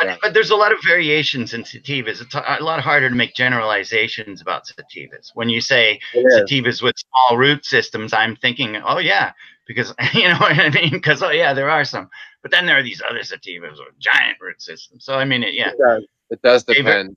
But, 0.00 0.06
Yeah. 0.06 0.16
but 0.22 0.32
there's 0.32 0.48
a 0.48 0.56
lot 0.56 0.72
of 0.72 0.78
variations 0.82 1.52
in 1.52 1.64
sativas. 1.64 2.22
It's 2.22 2.34
a, 2.34 2.56
lot 2.64 2.80
harder 2.80 3.10
to 3.10 3.14
make 3.14 3.34
generalizations 3.34 4.40
about 4.40 4.62
sativas. 4.64 5.32
When 5.34 5.50
you 5.50 5.60
say 5.60 6.00
sativas 6.14 6.80
with 6.82 6.94
small 6.96 7.36
root 7.36 7.66
systems, 7.66 8.14
I'm 8.14 8.34
thinking, 8.36 8.76
oh 8.76 8.96
yeah, 9.00 9.32
because 9.66 9.94
you 10.14 10.28
know 10.30 10.38
what 10.38 10.58
I 10.58 10.70
mean. 10.70 10.92
Because 10.92 11.22
oh 11.22 11.28
yeah, 11.30 11.52
there 11.52 11.68
are 11.68 11.84
some, 11.84 12.08
but 12.40 12.50
then 12.50 12.64
there 12.64 12.78
are 12.78 12.82
these 12.82 13.02
other 13.06 13.18
sativas 13.20 13.72
with 13.72 13.98
giant 13.98 14.38
root 14.40 14.62
systems. 14.62 15.04
So 15.04 15.12
I 15.16 15.26
mean, 15.26 15.42
it, 15.42 15.52
yeah, 15.52 15.68
It 15.72 15.76
does. 15.78 16.06
It 16.30 16.42
does 16.42 16.64
depend. 16.64 17.14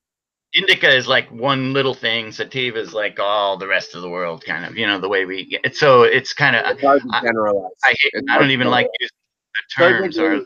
Indica 0.56 0.90
is 0.96 1.08
like 1.08 1.30
one 1.32 1.74
little 1.74 1.94
thing. 1.94 2.32
Sativa 2.32 2.80
is 2.80 2.94
like 2.94 3.20
all 3.20 3.58
the 3.58 3.68
rest 3.68 3.94
of 3.96 4.02
the 4.02 4.10
world, 4.10 4.44
kind 4.46 4.66
of. 4.66 4.78
You 4.78 4.88
know 4.88 5.00
the 5.00 5.10
way 5.10 5.26
we 5.26 5.46
get. 5.46 5.76
So 5.76 6.04
it's 6.04 6.34
kind 6.34 6.56
of. 6.56 6.64
It's 6.66 6.82
hard 6.84 7.02
to 7.02 7.10
I- 7.12 7.20
I 7.20 7.90
hate, 7.90 8.12
It's 8.14 8.32
I 8.32 8.40
don't 8.40 8.52
even 8.52 8.70
like 8.70 8.88
using 9.00 9.16
the 9.54 9.84
terms. 9.84 10.18
Or 10.18 10.42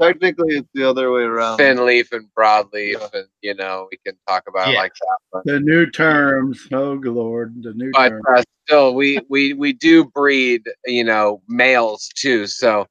Technically, 0.00 0.30
technically, 0.30 0.56
it's 0.58 0.68
the 0.74 0.84
other 0.84 1.10
way 1.12 1.22
around. 1.22 1.58
thin 1.58 1.84
leaf 1.86 2.12
and 2.12 2.26
broad 2.34 2.70
broadleaf, 2.72 3.12
and 3.14 3.26
you 3.42 3.54
know 3.54 3.88
we 3.90 3.98
can 4.04 4.16
talk 4.28 4.44
about 4.48 4.68
it 4.68 4.72
Yeah. 4.72 4.80
like 4.80 4.92
that. 4.92 5.18
But, 5.32 5.44
The 5.44 5.60
new 5.60 5.86
terms. 5.90 6.66
Oh, 6.72 6.92
lord, 7.02 7.62
the 7.62 7.72
new 7.74 7.90
but 7.92 8.08
terms. 8.10 8.24
uh, 8.36 8.42
still, 8.66 8.94
we 8.94 9.20
we 9.28 9.52
we 9.54 9.72
do 9.72 10.04
breed, 10.06 10.62
you 10.86 11.04
know, 11.04 11.42
males 11.48 12.08
too. 12.16 12.46
So 12.46 12.86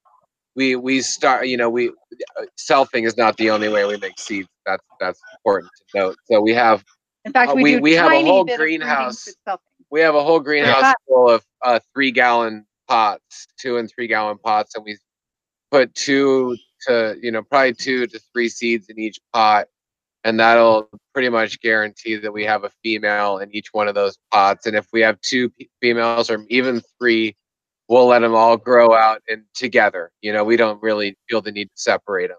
we 0.56 0.76
we 0.76 1.02
start, 1.02 1.48
you 1.48 1.58
know, 1.58 1.70
we 1.70 1.90
uh, 1.90 2.44
selfing 2.58 3.06
is 3.06 3.18
not 3.18 3.36
the 3.38 3.50
only 3.50 3.70
way 3.70 3.86
we 3.86 3.98
make 3.98 4.20
seeds. 4.20 4.48
That's 4.66 4.84
that's 5.00 5.20
important 5.38 5.72
to 5.78 6.00
note. 6.00 6.16
So 6.26 6.42
we 6.42 6.54
have 6.54 6.84
In 7.26 7.32
fact, 7.32 7.52
Uh, 7.52 7.56
we, 7.56 7.78
we- 7.80 7.94
have 7.94 8.12
a 8.12 8.22
whole 8.24 8.44
bit 8.46 8.54
of 8.54 8.58
breeding 8.60 8.80
greenhouse. 8.80 9.28
we 9.90 10.00
have 10.02 10.16
a 10.16 10.24
whole 10.24 10.40
greenhouse 10.40 10.82
Yeah. 10.82 10.94
full 11.08 11.30
of 11.30 11.46
uh, 11.64 11.80
three 11.94 12.12
gallon 12.12 12.66
pots, 12.88 13.48
two 13.58 13.78
and 13.78 13.90
three 13.90 14.08
gallon 14.08 14.38
pots, 14.38 14.76
and 14.76 14.84
we 14.84 14.98
put 15.72 15.94
two 15.96 16.56
to 16.88 17.16
you 17.22 17.32
know 17.32 17.42
probably 17.44 17.74
two 17.74 18.08
to 18.08 18.20
three 18.34 18.50
seeds 18.50 18.90
in 18.90 19.00
each 19.00 19.20
pot, 19.34 19.68
and 20.24 20.40
that'll 20.40 20.90
pretty 21.14 21.30
much 21.30 21.60
guarantee 21.62 22.16
that 22.18 22.32
we 22.32 22.44
have 22.44 22.64
a 22.64 22.72
female 22.84 23.38
in 23.38 23.54
each 23.56 23.68
one 23.72 23.88
of 23.88 23.96
those 23.96 24.18
pots. 24.32 24.66
And 24.66 24.76
if 24.76 24.88
we 24.92 25.02
have 25.02 25.20
two 25.22 25.52
females 25.82 26.30
or 26.30 26.44
even 26.50 26.82
three, 27.00 27.36
we'll 27.88 28.08
let 28.08 28.20
them 28.20 28.34
all 28.36 28.58
grow 28.58 28.94
out 28.94 29.22
and 29.30 29.44
together. 29.54 30.12
You 30.22 30.34
know, 30.34 30.44
we 30.44 30.58
don't 30.58 30.82
really 30.82 31.18
feel 31.30 31.42
the 31.42 31.52
need 31.52 31.66
to 31.66 31.78
separate 31.82 32.28
them. 32.30 32.38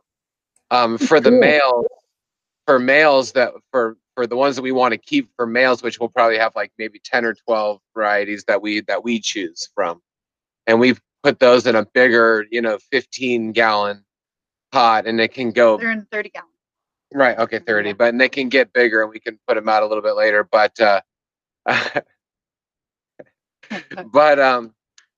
Um, 0.71 0.99
for 0.99 1.21
the 1.21 1.31
males, 1.31 1.87
for 2.66 2.79
males 2.79 3.33
that 3.33 3.53
for 3.70 3.96
for 4.14 4.27
the 4.27 4.37
ones 4.37 4.57
that 4.57 4.62
we 4.62 4.72
want 4.72 4.92
to 4.92 4.98
keep 4.98 5.29
for 5.37 5.46
males, 5.46 5.83
which 5.83 5.98
we'll 5.98 6.09
probably 6.09 6.38
have 6.38 6.53
like 6.55 6.72
maybe 6.79 7.00
ten 7.05 7.24
or 7.24 7.35
twelve 7.35 7.81
varieties 7.94 8.44
that 8.44 8.62
we 8.62 8.81
that 8.83 9.03
we 9.05 9.20
choose 9.20 9.68
from, 9.74 10.00
and 10.66 10.81
we've 10.81 11.00
put 11.22 11.38
those 11.40 11.66
in 11.66 11.74
a 11.74 11.85
bigger, 11.94 12.46
you 12.50 12.61
know, 12.62 12.79
fifteen 12.90 13.53
gallon 13.53 14.05
pot, 14.72 15.07
and 15.07 15.20
it 15.20 15.29
can 15.33 15.50
go 15.53 15.77
They're 15.79 15.92
in 15.92 16.07
30 16.11 16.31
gallons. 16.31 16.50
right. 17.12 17.38
Okay, 17.38 17.59
thirty, 17.59 17.92
but 17.92 18.09
and 18.09 18.20
they 18.20 18.29
can 18.29 18.48
get 18.48 18.72
bigger, 18.72 19.03
and 19.03 19.11
we 19.11 19.20
can 19.20 19.38
put 19.46 19.55
them 19.55 19.68
out 19.68 19.83
a 19.83 19.87
little 19.87 20.03
bit 20.03 20.16
later. 20.16 20.46
But 20.50 20.79
uh, 20.81 21.00
but 24.12 24.38
um, 24.38 24.74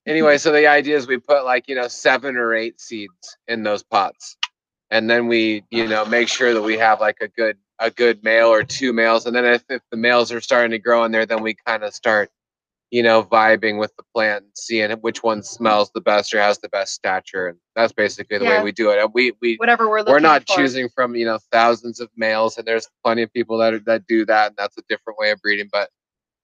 anyway, 0.07 0.39
so 0.39 0.53
the 0.53 0.67
idea 0.67 0.97
is 0.97 1.07
we 1.07 1.19
put 1.19 1.45
like 1.45 1.69
you 1.69 1.75
know 1.75 1.89
seven 1.89 2.37
or 2.37 2.55
eight 2.55 2.81
seeds 2.81 3.37
in 3.49 3.63
those 3.63 3.83
pots, 3.83 4.37
and 4.91 5.09
then 5.11 5.27
we 5.27 5.65
you 5.71 5.89
know 5.89 6.05
make 6.05 6.29
sure 6.29 6.55
that 6.55 6.63
we 6.63 6.77
have 6.79 7.01
like 7.01 7.19
a 7.21 7.29
good 7.29 7.57
a 7.79 7.91
good 7.91 8.25
male 8.25 8.49
or 8.49 8.63
two 8.63 8.93
males, 8.93 9.27
and 9.27 9.37
then 9.37 9.45
if, 9.45 9.63
if 9.69 9.83
the 9.91 9.97
males 9.97 10.33
are 10.33 10.41
starting 10.41 10.71
to 10.71 10.79
grow 10.79 11.05
in 11.05 11.13
there, 11.13 11.27
then 11.27 11.43
we 11.43 11.55
kind 11.67 11.85
of 11.85 11.95
start 11.95 12.31
you 12.91 13.03
know 13.03 13.23
vibing 13.23 13.79
with 13.79 13.95
the 13.97 14.05
plant 14.15 14.45
and 14.45 14.53
seeing 14.55 14.91
which 14.99 15.23
one 15.23 15.43
smells 15.43 15.91
the 15.95 16.01
best 16.01 16.33
or 16.33 16.41
has 16.41 16.59
the 16.59 16.69
best 16.69 16.95
stature, 16.95 17.49
and 17.49 17.59
that's 17.75 17.93
basically 17.93 18.39
the 18.39 18.45
Yeah. 18.45 18.59
way 18.59 18.63
we 18.65 18.73
do 18.73 18.91
it. 18.91 18.99
And 18.99 19.11
we 19.13 19.33
we 19.41 19.57
Whatever 19.57 19.89
we're 19.89 20.05
we're 20.05 20.21
not 20.21 20.47
for. 20.47 20.57
choosing 20.57 20.89
from 20.95 21.15
you 21.15 21.27
know 21.27 21.39
thousands 21.53 22.01
of 22.01 22.09
males 22.17 22.59
and 22.59 22.67
there's 22.67 22.89
plenty 23.05 23.23
of 23.23 23.33
people 23.33 23.59
that 23.59 23.75
are, 23.75 23.81
that 23.81 24.07
do 24.07 24.25
that 24.27 24.49
and 24.49 24.57
that's 24.57 24.79
a 24.79 24.83
different 24.89 25.19
way 25.19 25.31
of 25.31 25.41
breeding 25.41 25.69
but 25.73 25.91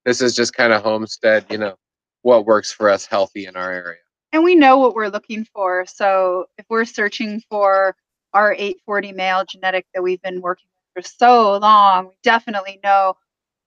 this 0.05 0.21
is 0.21 0.35
just 0.35 0.53
kind 0.55 0.73
of 0.73 0.83
homestead 0.83 1.45
you 1.51 1.59
know 1.59 1.77
what 2.23 2.45
works 2.47 2.73
for 2.73 2.91
us 2.91 3.07
healthy 3.07 3.47
in 3.47 3.57
our 3.57 3.71
area 3.73 3.99
and 4.33 4.43
we 4.43 4.55
know 4.55 4.79
what 4.79 4.95
we're 4.95 5.09
looking 5.09 5.45
for. 5.45 5.85
So 5.87 6.47
if 6.59 6.65
we're 6.71 6.87
searching 6.87 7.43
for 7.51 7.95
R840 8.35 9.15
male 9.15 9.45
genetic 9.45 9.87
that 9.95 10.03
we've 10.03 10.23
been 10.23 10.41
working 10.41 10.67
with 10.95 11.05
for 11.05 11.09
so 11.09 11.59
long. 11.59 12.07
We 12.09 12.15
definitely 12.23 12.81
know 12.85 13.15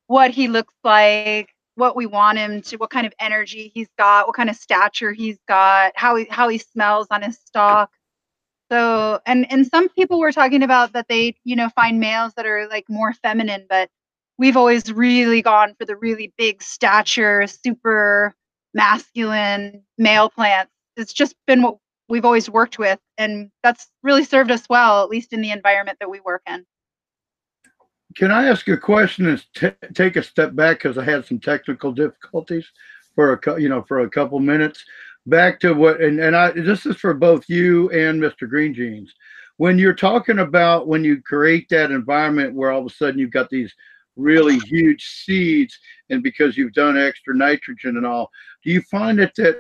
what 0.08 0.32
he 0.32 0.48
looks 0.48 0.74
like, 0.84 1.50
what 1.76 1.96
we 1.96 2.06
want 2.06 2.38
him 2.38 2.62
to, 2.62 2.78
what 2.78 2.90
kind 2.90 3.06
of 3.08 3.14
energy 3.20 3.72
he's 3.74 3.90
got, 3.98 4.28
what 4.28 4.36
kind 4.36 4.50
of 4.50 4.56
stature 4.56 5.14
he's 5.14 5.38
got, 5.48 5.92
how 5.96 6.16
he 6.16 6.26
how 6.30 6.48
he 6.50 6.58
smells 6.58 7.08
on 7.12 7.22
his 7.22 7.38
stalk. 7.46 7.92
So, 8.72 9.20
and 9.26 9.52
and 9.52 9.68
some 9.68 9.90
people 9.90 10.20
were 10.20 10.32
talking 10.32 10.64
about 10.64 10.94
that 10.94 11.08
they, 11.08 11.36
you 11.44 11.56
know, 11.56 11.70
find 11.76 12.00
males 12.00 12.34
that 12.36 12.46
are 12.46 12.68
like 12.68 12.86
more 12.90 13.14
feminine, 13.14 13.66
but 13.70 13.90
we've 14.38 14.58
always 14.58 14.92
really 14.92 15.42
gone 15.42 15.76
for 15.80 15.86
the 15.86 15.96
really 15.96 16.34
big 16.38 16.64
stature, 16.64 17.46
super 17.48 18.34
masculine 18.74 19.84
male 19.98 20.30
plants. 20.30 20.72
It's 20.98 21.14
just 21.14 21.36
been 21.48 21.62
what 21.62 21.78
we've 22.10 22.26
always 22.26 22.50
worked 22.50 22.80
with, 22.80 23.00
and 23.18 23.50
that's 23.64 23.88
really 24.04 24.24
served 24.24 24.52
us 24.52 24.68
well, 24.70 25.04
at 25.04 25.10
least 25.10 25.34
in 25.34 25.42
the 25.42 25.52
environment 25.52 25.98
that 26.00 26.10
we 26.10 26.20
work 26.20 26.42
in. 26.48 26.66
Can 28.16 28.32
I 28.32 28.48
ask 28.48 28.68
a 28.70 28.78
question 28.78 29.28
and 29.28 29.44
t- 29.56 29.90
take 29.94 30.16
a 30.16 30.24
step 30.24 30.56
back 30.56 30.78
because 30.78 30.98
I 30.98 31.04
had 31.04 31.26
some 31.26 31.40
technical 31.40 31.92
difficulties 31.92 32.66
for 33.16 33.34
a 33.34 33.62
you 33.62 33.70
know 33.70 33.84
for 33.88 34.02
a 34.02 34.10
couple 34.10 34.40
minutes. 34.40 34.84
Back 35.26 35.60
to 35.62 35.74
what 35.74 36.02
and 36.02 36.20
and 36.20 36.36
I 36.36 36.52
this 36.52 36.86
is 36.86 36.98
for 36.98 37.14
both 37.14 37.50
you 37.50 37.90
and 37.90 38.22
Mr. 38.22 38.48
Green 38.48 38.74
Jeans. 38.74 39.14
When 39.58 39.80
you're 39.80 39.94
talking 39.94 40.40
about 40.40 40.88
when 40.88 41.04
you 41.04 41.22
create 41.22 41.68
that 41.70 41.92
environment 41.92 42.54
where 42.54 42.72
all 42.72 42.82
of 42.82 42.86
a 42.86 42.90
sudden 42.90 43.20
you've 43.20 43.32
got 43.32 43.50
these 43.50 43.74
really 44.18 44.60
huge 44.60 45.04
seeds 45.04 45.78
and 46.10 46.22
because 46.22 46.58
you've 46.58 46.74
done 46.74 46.98
extra 46.98 47.36
nitrogen 47.36 47.98
and 47.98 48.06
all, 48.06 48.30
do 48.64 48.72
you 48.72 48.82
find 48.84 49.20
that 49.20 49.34
that 49.36 49.58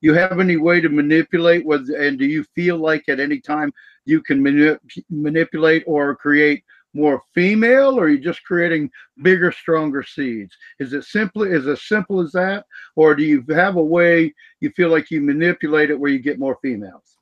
you 0.00 0.14
have 0.14 0.40
any 0.40 0.56
way 0.56 0.80
to 0.80 0.88
manipulate 0.88 1.64
with 1.64 1.88
and 1.90 2.18
do 2.18 2.26
you 2.26 2.44
feel 2.54 2.76
like 2.76 3.08
at 3.08 3.20
any 3.20 3.40
time 3.40 3.72
you 4.04 4.22
can 4.22 4.40
manip- 4.42 4.78
manipulate 5.10 5.84
or 5.86 6.14
create 6.16 6.62
more 6.94 7.22
female 7.34 7.98
or 7.98 8.04
are 8.04 8.08
you 8.08 8.18
just 8.18 8.44
creating 8.44 8.90
bigger 9.22 9.50
stronger 9.50 10.02
seeds 10.02 10.56
is 10.78 10.92
it 10.92 11.04
simply 11.04 11.50
is 11.50 11.66
as 11.66 11.82
simple 11.82 12.20
as 12.20 12.30
that 12.32 12.64
or 12.96 13.14
do 13.14 13.24
you 13.24 13.44
have 13.50 13.76
a 13.76 13.82
way 13.82 14.32
you 14.60 14.70
feel 14.70 14.90
like 14.90 15.10
you 15.10 15.20
manipulate 15.20 15.90
it 15.90 15.98
where 15.98 16.10
you 16.10 16.18
get 16.20 16.38
more 16.38 16.58
females 16.62 17.18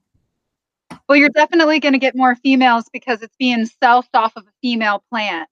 Well, 1.08 1.16
you're 1.16 1.30
definitely 1.30 1.80
going 1.80 1.92
to 1.94 1.98
get 1.98 2.14
more 2.14 2.36
females 2.36 2.84
because 2.92 3.22
it's 3.22 3.36
being 3.38 3.66
selfed 3.82 4.14
off 4.14 4.34
of 4.36 4.44
a 4.44 4.52
female 4.60 5.02
plant. 5.10 5.48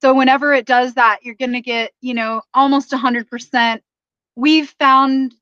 So 0.00 0.14
whenever 0.14 0.54
it 0.54 0.66
does 0.66 0.94
that, 0.94 1.18
you're 1.22 1.34
going 1.34 1.52
to 1.52 1.60
get, 1.60 1.90
you 2.00 2.14
know, 2.14 2.42
almost 2.54 2.92
100%. 2.92 3.80
We've 4.36 4.68
found, 4.78 5.34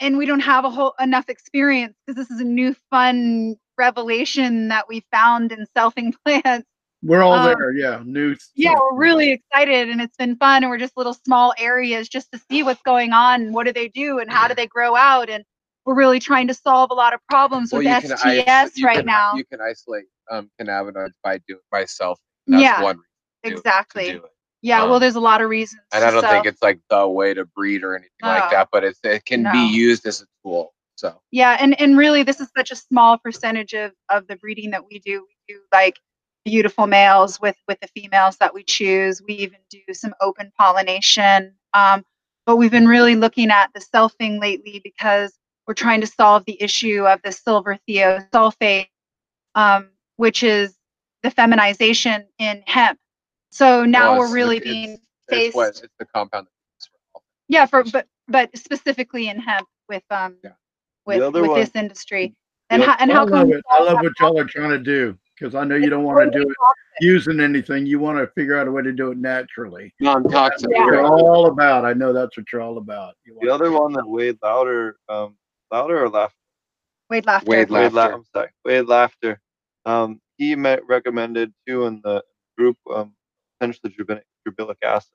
and 0.00 0.16
we 0.18 0.26
don't 0.26 0.40
have 0.40 0.64
a 0.64 0.70
whole 0.70 0.94
enough 1.00 1.28
experience 1.28 1.94
because 2.06 2.16
this 2.16 2.30
is 2.30 2.40
a 2.40 2.44
new 2.44 2.74
fun 2.90 3.56
revelation 3.78 4.68
that 4.68 4.88
we 4.88 5.04
found 5.10 5.52
in 5.52 5.66
selfing 5.76 6.12
plants. 6.24 6.66
we're 7.02 7.22
all 7.22 7.32
Um, 7.34 7.54
there 7.58 7.72
yeah 7.72 8.02
new 8.04 8.34
Yeah, 8.54 8.74
we're 8.80 8.98
really 8.98 9.30
excited 9.32 9.90
and 9.90 10.00
it's 10.00 10.16
been 10.16 10.36
fun. 10.36 10.62
And 10.62 10.70
we're 10.70 10.78
just 10.78 10.96
little 10.96 11.14
small 11.14 11.52
areas 11.58 12.08
just 12.08 12.30
to 12.32 12.40
see 12.50 12.62
what's 12.62 12.82
going 12.82 13.12
on. 13.12 13.42
and 13.42 13.54
What 13.54 13.66
do 13.66 13.72
they 13.72 13.88
do 13.88 14.18
and 14.20 14.30
how 14.30 14.48
do 14.48 14.54
they 14.54 14.66
grow 14.66 14.94
out? 14.96 15.28
And 15.28 15.44
we're 15.84 15.94
really 15.96 16.20
trying 16.20 16.46
to 16.48 16.54
solve 16.54 16.90
a 16.90 16.94
lot 16.94 17.12
of 17.12 17.20
problems 17.28 17.72
with 17.72 17.82
you 17.84 17.90
STS 18.00 18.22
iso- 18.24 18.84
right 18.84 18.96
can- 18.98 19.06
now. 19.06 19.34
You 19.34 19.44
can 19.44 19.60
isolate 19.60 20.04
um, 20.30 20.50
cannabinoids 20.60 21.12
by 21.22 21.38
do 21.46 21.58
by 21.70 21.84
self. 21.84 22.18
That's 22.46 22.62
yeah, 22.62 22.82
one 22.82 22.96
reason 22.96 23.02
to- 23.44 23.50
to 23.50 23.56
exactly. 23.56 24.20
Yeah, 24.64 24.82
well, 24.84 24.94
Um, 24.94 25.00
there's 25.00 25.14
a 25.14 25.20
lot 25.20 25.42
of 25.42 25.50
reasons. 25.50 25.82
And 25.92 26.02
I 26.02 26.10
don't 26.10 26.22
so, 26.22 26.28
think 26.28 26.46
it's 26.46 26.62
like 26.62 26.80
the 26.88 27.06
way 27.06 27.34
to 27.34 27.44
breed 27.44 27.84
or 27.84 27.94
anything 27.94 28.10
like 28.22 28.50
that, 28.50 28.68
but 28.72 28.82
it's, 28.82 28.98
it 29.04 29.26
can 29.26 29.42
No. 29.42 29.52
be 29.52 29.58
used 29.74 30.06
as 30.06 30.22
a 30.22 30.26
tool. 30.42 30.72
So 30.96 31.20
yeah, 31.32 31.58
and 31.60 31.78
and 31.80 31.98
really, 31.98 32.22
this 32.22 32.40
is 32.40 32.48
such 32.56 32.70
a 32.70 32.76
small 32.76 33.18
percentage 33.18 33.74
of 33.74 33.92
of 34.08 34.26
the 34.26 34.36
breeding 34.36 34.70
that 34.70 34.86
we 34.90 35.00
do. 35.00 35.26
We 35.28 35.54
do 35.54 35.60
like 35.72 35.98
beautiful 36.46 36.86
males 36.86 37.40
with 37.40 37.56
with 37.68 37.78
the 37.80 37.88
females 37.88 38.36
that 38.38 38.54
we 38.54 38.62
choose. 38.62 39.20
We 39.20 39.34
even 39.34 39.58
do 39.70 39.80
some 39.92 40.14
open 40.22 40.50
pollination. 40.56 41.54
Um, 41.74 42.04
but 42.46 42.56
we've 42.56 42.70
been 42.70 42.88
really 42.88 43.16
looking 43.16 43.50
at 43.50 43.70
the 43.74 43.80
selfing 43.80 44.40
lately 44.40 44.80
because 44.82 45.36
we're 45.66 45.74
trying 45.74 46.00
to 46.00 46.06
solve 46.06 46.44
the 46.46 46.62
issue 46.62 47.06
of 47.06 47.20
the 47.22 47.32
silver 47.32 47.76
thiosulfate, 47.88 48.88
um, 49.56 49.90
which 50.16 50.42
is 50.42 50.74
the 51.22 51.30
feminization 51.30 52.26
in 52.38 52.62
hemp. 52.66 52.98
So 53.54 53.84
now 53.84 54.10
Well, 54.18 54.18
we're 54.20 54.34
really 54.34 54.56
it's- 54.56 54.72
being 54.72 54.90
it's 54.94 55.00
faced. 55.30 55.54
what 55.54 55.68
it's 55.68 55.94
the 56.00 56.04
compound. 56.06 56.48
that's 56.76 56.86
for 56.88 56.96
all. 57.14 57.22
yeah 57.48 57.66
for 57.66 57.84
but 57.84 58.08
but 58.26 58.50
specifically 58.58 59.28
in 59.28 59.38
hemp 59.38 59.68
with 59.88 60.02
um 60.10 60.36
Yeah. 60.42 60.50
with 61.06 61.32
with 61.32 61.46
one- 61.46 61.60
this 61.60 61.70
industry 61.76 62.34
and 62.70 62.82
the- 62.82 62.86
how 62.86 62.96
and 62.98 63.12
I 63.12 63.14
how 63.14 63.20
love 63.26 63.30
come 63.30 63.52
it. 63.52 63.62
I 63.70 63.80
love 63.84 63.98
what 64.02 64.12
y'all 64.18 64.40
are 64.40 64.44
trying 64.44 64.70
to 64.70 64.78
do 64.80 65.16
because 65.38 65.54
I 65.54 65.62
know 65.62 65.76
you 65.76 65.88
don't 65.88 66.02
want 66.02 66.32
to 66.32 66.36
do 66.36 66.48
it 66.48 66.56
using 67.00 67.38
anything. 67.38 67.86
You 67.86 68.00
want 68.00 68.18
to 68.18 68.26
figure 68.34 68.58
out 68.58 68.66
a 68.66 68.72
way 68.72 68.82
to 68.82 68.92
do 68.92 69.12
it 69.12 69.18
naturally. 69.18 69.94
Non-toxic. 70.00 70.70
Yeah. 70.72 70.86
You're 70.86 71.04
all 71.06 71.46
about. 71.46 71.84
I 71.84 71.92
know 71.92 72.12
that's 72.12 72.36
what 72.36 72.46
you're 72.52 72.60
all 72.62 72.78
about. 72.78 73.14
You 73.24 73.38
The 73.40 73.50
other 73.50 73.70
one 73.70 73.92
that 73.92 74.06
Wade 74.08 74.38
Louder, 74.42 74.96
um, 75.08 75.36
Louder 75.70 76.02
or 76.04 76.08
Laughter? 76.08 76.36
Wade 77.10 77.26
laughter 77.26 77.48
Wade 77.50 77.70
Wade 77.70 77.92
Laughter. 77.92 78.14
I'm 78.16 78.24
sorry, 78.34 78.50
Wade 78.64 78.86
Laughter. 78.86 79.40
Um, 79.86 80.20
he 80.38 80.56
met, 80.56 80.84
recommended 80.88 81.52
too 81.68 81.86
in 81.86 82.00
the 82.02 82.24
group, 82.58 82.76
um, 82.92 83.14
potentially 83.72 83.94
jubil- 83.98 84.22
gibberellic 84.48 84.76
acid. 84.84 85.10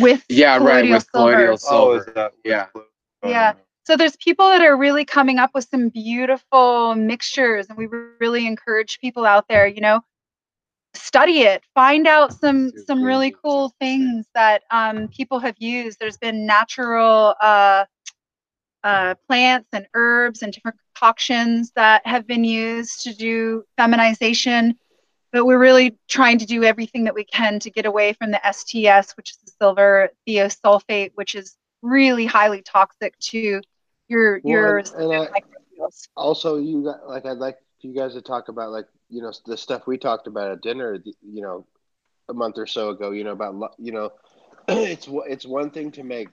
with 0.00 0.24
Yeah, 0.28 0.54
right, 0.56 0.82
colloidal 0.84 0.90
with 0.90 1.06
silver. 1.12 1.32
colloidal 1.32 1.52
Oh, 1.52 1.56
silver. 1.56 1.98
is 1.98 2.14
that? 2.14 2.32
what 2.32 2.40
Yeah. 2.44 2.62
it's- 2.74 2.84
Yeah. 3.24 3.52
So 3.86 3.96
there's 3.96 4.16
people 4.16 4.48
that 4.48 4.62
are 4.62 4.76
really 4.76 5.04
coming 5.04 5.38
up 5.38 5.50
with 5.54 5.68
some 5.68 5.88
beautiful 5.90 6.94
mixtures, 6.94 7.66
and 7.68 7.76
we 7.78 7.86
really 8.18 8.46
encourage 8.46 8.98
people 9.00 9.24
out 9.26 9.46
there, 9.48 9.66
you 9.66 9.80
know, 9.82 10.00
study 10.94 11.40
it, 11.42 11.62
find 11.74 12.06
out 12.06 12.32
some 12.32 12.70
some 12.86 13.02
really 13.02 13.34
cool 13.44 13.74
things 13.80 14.26
that 14.34 14.62
um, 14.70 15.08
people 15.08 15.38
have 15.38 15.56
used. 15.58 15.98
There's 16.00 16.16
been 16.16 16.46
natural 16.46 17.34
uh, 17.40 17.84
uh, 18.84 19.14
plants 19.28 19.68
and 19.72 19.86
herbs 19.94 20.42
and 20.42 20.52
different 20.52 20.78
concoctions 20.94 21.70
that 21.74 22.06
have 22.06 22.26
been 22.26 22.44
used 22.44 23.02
to 23.02 23.14
do 23.14 23.64
feminization. 23.76 24.78
But 25.34 25.46
we're 25.46 25.58
really 25.58 25.98
trying 26.06 26.38
to 26.38 26.46
do 26.46 26.62
everything 26.62 27.02
that 27.04 27.14
we 27.14 27.24
can 27.24 27.58
to 27.58 27.68
get 27.70 27.86
away 27.86 28.12
from 28.12 28.30
the 28.30 28.40
STS, 28.46 29.16
which 29.16 29.32
is 29.32 29.38
the 29.44 29.52
silver 29.60 30.10
thiosulfate, 30.28 31.10
which 31.16 31.34
is 31.34 31.56
really 31.82 32.24
highly 32.24 32.62
toxic 32.62 33.18
to 33.18 33.60
your 34.06 34.40
Well, 34.44 34.52
your 34.52 34.78
and- 34.78 34.94
and 34.94 35.12
I- 35.12 35.28
also 36.16 36.56
you 36.58 36.84
got 36.84 37.08
like 37.08 37.26
I'd 37.26 37.38
like 37.38 37.58
you 37.80 37.92
guys 37.92 38.14
to 38.14 38.22
talk 38.22 38.48
about 38.48 38.70
like 38.70 38.86
you 39.10 39.22
know 39.22 39.32
the 39.44 39.56
stuff 39.56 39.88
we 39.88 39.98
talked 39.98 40.28
about 40.28 40.52
at 40.52 40.62
dinner 40.62 41.02
you 41.04 41.42
know 41.42 41.66
a 42.28 42.32
month 42.32 42.56
or 42.56 42.66
so 42.66 42.90
ago 42.90 43.10
you 43.10 43.24
know 43.24 43.32
about 43.32 43.74
you 43.78 43.90
know 43.90 44.12
it's 44.68 45.08
it's 45.26 45.44
one 45.44 45.70
thing 45.70 45.90
to 45.92 46.04
make 46.04 46.28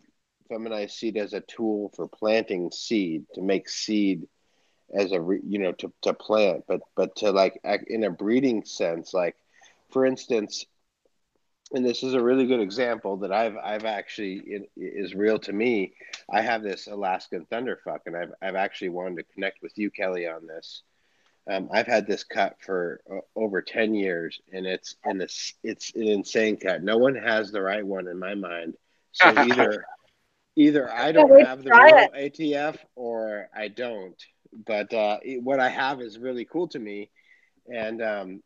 feminized 0.47 0.93
seed 0.95 1.17
as 1.17 1.33
a 1.33 1.41
tool 1.41 1.91
for 1.95 2.07
planting 2.07 2.69
seed 2.71 3.25
to 3.33 3.41
make 3.41 3.67
seed 3.67 4.27
as 4.93 5.11
a 5.11 5.21
re, 5.21 5.39
you 5.45 5.59
know 5.59 5.71
to, 5.71 5.91
to 6.01 6.13
plant 6.13 6.63
but 6.67 6.81
but 6.95 7.15
to 7.15 7.31
like 7.31 7.59
in 7.87 8.03
a 8.03 8.09
breeding 8.09 8.63
sense 8.65 9.13
like 9.13 9.35
for 9.89 10.05
instance 10.05 10.65
and 11.73 11.85
this 11.85 12.03
is 12.03 12.13
a 12.13 12.21
really 12.21 12.45
good 12.45 12.59
example 12.59 13.17
that 13.17 13.31
I've 13.31 13.55
I've 13.57 13.85
actually 13.85 14.41
it 14.45 14.69
is 14.75 15.15
real 15.15 15.39
to 15.39 15.53
me. 15.53 15.93
I 16.29 16.41
have 16.41 16.63
this 16.63 16.87
Alaskan 16.87 17.47
thunderfuck, 17.51 17.99
and 18.05 18.15
I've 18.15 18.33
I've 18.41 18.55
actually 18.55 18.89
wanted 18.89 19.17
to 19.17 19.33
connect 19.33 19.61
with 19.61 19.77
you, 19.77 19.89
Kelly, 19.89 20.27
on 20.27 20.47
this. 20.47 20.83
Um, 21.49 21.69
I've 21.73 21.87
had 21.87 22.05
this 22.05 22.23
cut 22.23 22.57
for 22.59 23.01
uh, 23.09 23.19
over 23.35 23.61
ten 23.61 23.93
years, 23.93 24.39
and 24.51 24.65
it's 24.65 24.95
and 25.03 25.21
it's 25.21 25.53
it's 25.63 25.93
an 25.95 26.07
insane 26.07 26.57
cut. 26.57 26.83
No 26.83 26.97
one 26.97 27.15
has 27.15 27.51
the 27.51 27.61
right 27.61 27.85
one 27.85 28.07
in 28.07 28.19
my 28.19 28.35
mind. 28.35 28.75
So 29.13 29.29
either 29.45 29.85
either 30.55 30.91
I 30.91 31.11
don't 31.11 31.45
have 31.45 31.63
the 31.63 31.71
real 31.71 32.09
ATF 32.09 32.77
or 32.95 33.49
I 33.55 33.69
don't. 33.69 34.21
But 34.53 34.93
uh, 34.93 35.19
it- 35.23 35.43
what 35.43 35.59
I 35.59 35.69
have 35.69 36.01
is 36.01 36.19
really 36.19 36.45
cool 36.45 36.67
to 36.69 36.79
me, 36.79 37.09
and 37.73 38.01
um, 38.01 38.43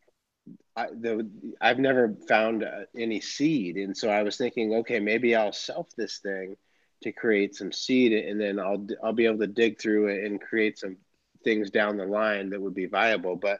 I, 0.75 0.87
the 0.87 1.29
I've 1.61 1.79
never 1.79 2.15
found 2.27 2.63
uh, 2.63 2.85
any 2.97 3.21
seed, 3.21 3.77
and 3.77 3.95
so 3.97 4.09
I 4.09 4.23
was 4.23 4.37
thinking, 4.37 4.73
okay, 4.75 4.99
maybe 4.99 5.35
I'll 5.35 5.53
self 5.53 5.89
this 5.97 6.19
thing 6.19 6.55
to 7.03 7.11
create 7.11 7.55
some 7.55 7.71
seed, 7.71 8.13
and 8.13 8.39
then 8.39 8.59
I'll 8.59 8.85
I'll 9.03 9.13
be 9.13 9.25
able 9.25 9.39
to 9.39 9.47
dig 9.47 9.79
through 9.79 10.07
it 10.09 10.25
and 10.25 10.41
create 10.41 10.77
some 10.79 10.97
things 11.43 11.71
down 11.71 11.97
the 11.97 12.05
line 12.05 12.49
that 12.49 12.61
would 12.61 12.73
be 12.75 12.87
viable. 12.87 13.35
But 13.35 13.59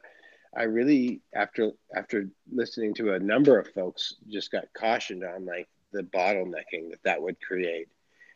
I 0.56 0.64
really, 0.64 1.22
after 1.34 1.72
after 1.96 2.30
listening 2.52 2.94
to 2.96 3.14
a 3.14 3.20
number 3.20 3.60
of 3.60 3.68
folks, 3.70 4.16
just 4.30 4.52
got 4.52 4.66
cautioned 4.78 5.24
on 5.24 5.46
like 5.46 5.68
the 5.92 6.04
bottlenecking 6.04 6.92
that 6.92 7.04
that 7.06 7.22
would 7.22 7.42
create, 7.42 7.88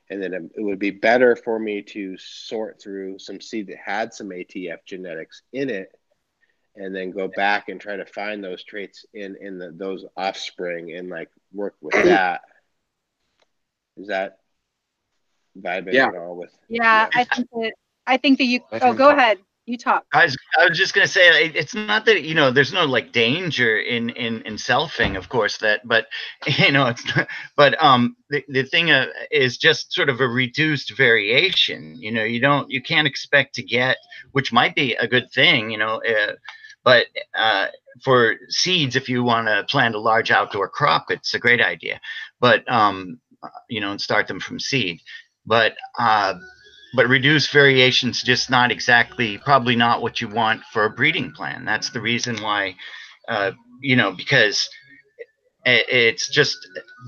and 0.10 0.22
then 0.22 0.34
it, 0.34 0.43
it 0.55 0.62
would 0.62 0.80
be 0.80 0.91
better 0.91 1.36
for 1.36 1.60
me 1.60 1.82
to 1.82 2.18
sort 2.18 2.82
through 2.82 3.20
some 3.20 3.39
seed 3.39 3.68
that 3.68 3.78
had 3.78 4.14
some 4.14 4.30
ATF 4.30 4.78
genetics 4.86 5.43
in 5.53 5.70
it 5.70 5.91
and 6.76 6.95
then 6.95 7.12
go 7.12 7.28
back 7.28 7.70
and 7.70 7.80
try 7.80 7.95
to 7.95 8.05
find 8.05 8.43
those 8.43 8.64
traits 8.64 9.05
in 9.14 9.36
in 9.41 9.57
the, 9.60 9.72
those 9.72 10.05
offspring 10.16 10.93
and 10.93 11.10
like 11.10 11.30
work 11.53 11.76
with 11.82 11.93
that. 12.03 12.41
Is 13.97 14.07
that 14.07 14.39
vibing 15.60 15.93
Yeah. 15.93 16.07
at 16.07 16.16
all 16.16 16.36
with? 16.36 16.51
Yeah, 16.70 17.10
I 17.14 17.24
think 17.26 17.49
that 17.51 17.74
I 18.07 18.18
think 18.18 18.38
that 18.38 18.45
you. 18.45 18.62
Oh, 18.82 18.93
go 18.93 19.10
ahead. 19.10 19.39
You 19.70 19.78
talk. 19.78 20.05
I 20.11 20.26
was, 20.26 20.38
I 20.59 20.67
was 20.67 20.78
just 20.78 20.95
gonna 20.95 21.07
say 21.07 21.45
it- 21.45 21.55
it's 21.55 21.76
not 21.76 22.05
that 22.05 22.24
you 22.24 22.34
know 22.34 22.49
there's 22.51 22.74
no 22.74 22.86
like 22.86 23.11
danger 23.11 23.78
in 23.78 24.09
in 24.09 24.41
in 24.41 24.55
selfing, 24.55 25.15
of 25.15 25.30
course 25.30 25.57
that, 25.59 25.88
but 25.88 26.07
you 26.47 26.72
know 26.72 26.88
it's 26.88 27.03
but 27.55 27.82
um 27.84 28.15
the 28.32 28.43
the 28.49 28.63
thing 28.63 28.89
uh, 28.89 29.07
is 29.32 29.57
just 29.57 29.93
sort 29.93 30.09
of 30.09 30.20
a 30.22 30.28
reduced 30.28 30.95
variation. 30.97 31.95
You 32.01 32.11
know 32.11 32.24
you 32.24 32.39
don't 32.39 32.72
you 32.72 32.82
can't 32.82 33.07
expect 33.07 33.53
to 33.55 33.63
get 33.63 33.97
which 34.32 34.51
might 34.51 34.76
be 34.76 34.95
a 34.95 35.07
good 35.07 35.32
thing. 35.32 35.70
You 35.70 35.78
know, 35.78 36.01
uh, 36.01 36.34
but 36.84 37.05
uh, 37.38 37.67
for 38.03 38.36
seeds, 38.49 38.95
if 38.95 39.07
you 39.09 39.24
want 39.24 39.47
to 39.47 39.65
plant 39.70 39.93
a 39.95 39.99
large 39.99 40.32
outdoor 40.32 40.70
crop, 40.70 41.11
it's 41.11 41.34
a 41.36 41.39
great 41.39 41.61
idea. 41.61 41.99
But 42.39 42.70
um 42.72 43.20
you 43.70 43.82
know 43.82 43.91
and 43.91 44.01
start 44.01 44.28
them 44.28 44.39
from 44.39 44.59
seed, 44.59 45.01
but 45.45 45.74
uh 45.99 46.34
but 46.94 47.08
reduced 47.08 47.52
variations 47.52 48.24
just 48.24 48.50
not 48.50 48.72
exactly 48.72 49.38
probably 49.38 49.76
not 49.76 50.02
what 50.02 50.22
you 50.22 50.28
want 50.28 50.62
for 50.72 50.86
a 50.86 50.90
breeding 50.90 51.32
plan. 51.32 51.66
That's 51.66 51.90
the 51.90 52.02
reason 52.02 52.42
why 52.42 52.76
uh, 53.28 53.52
you 53.82 53.96
know 53.96 54.12
because 54.12 54.70
it's 55.66 56.30
just 56.30 56.58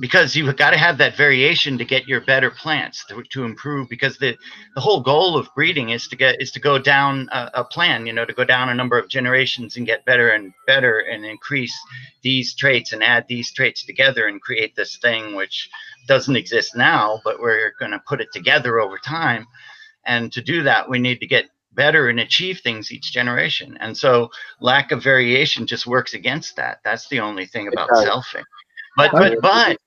because 0.01 0.35
you've 0.35 0.55
got 0.57 0.71
to 0.71 0.77
have 0.77 0.97
that 0.97 1.15
variation 1.15 1.77
to 1.77 1.85
get 1.85 2.07
your 2.07 2.21
better 2.21 2.51
plants 2.51 3.05
to, 3.05 3.23
to 3.23 3.45
improve 3.45 3.87
because 3.89 4.17
the 4.17 4.37
the 4.75 4.81
whole 4.81 5.01
goal 5.01 5.37
of 5.37 5.47
breeding 5.55 5.89
is 5.89 6.07
to 6.07 6.17
get 6.17 6.41
is 6.41 6.51
to 6.51 6.59
go 6.59 6.77
down 6.77 7.29
a, 7.31 7.49
a 7.55 7.63
plan 7.63 8.05
you 8.05 8.11
know 8.11 8.25
to 8.25 8.33
go 8.33 8.43
down 8.43 8.69
a 8.69 8.73
number 8.73 8.99
of 8.99 9.07
generations 9.07 9.77
and 9.77 9.85
get 9.85 10.05
better 10.05 10.29
and 10.29 10.53
better 10.67 10.99
and 10.99 11.25
increase 11.25 11.75
these 12.23 12.53
traits 12.53 12.91
and 12.91 13.03
add 13.03 13.25
these 13.27 13.53
traits 13.53 13.85
together 13.85 14.27
and 14.27 14.41
create 14.41 14.75
this 14.75 14.97
thing 14.97 15.33
which 15.33 15.69
doesn't 16.07 16.35
exist 16.35 16.75
now 16.75 17.21
but 17.23 17.39
we're 17.39 17.73
going 17.79 17.91
to 17.91 18.01
put 18.05 18.21
it 18.21 18.29
together 18.33 18.79
over 18.79 18.97
time 18.97 19.47
and 20.05 20.31
to 20.31 20.41
do 20.41 20.63
that, 20.63 20.89
we 20.89 20.99
need 20.99 21.19
to 21.19 21.27
get 21.27 21.45
better 21.73 22.09
and 22.09 22.19
achieve 22.19 22.59
things 22.59 22.91
each 22.91 23.11
generation. 23.11 23.77
And 23.79 23.97
so 23.97 24.29
lack 24.59 24.91
of 24.91 25.03
variation 25.03 25.65
just 25.65 25.87
works 25.87 26.13
against 26.13 26.55
that. 26.57 26.79
That's 26.83 27.07
the 27.07 27.19
only 27.19 27.45
thing 27.45 27.67
about 27.67 27.89
selfing. 27.89 28.43
But 28.97 29.11
but 29.11 29.41
but 29.41 29.77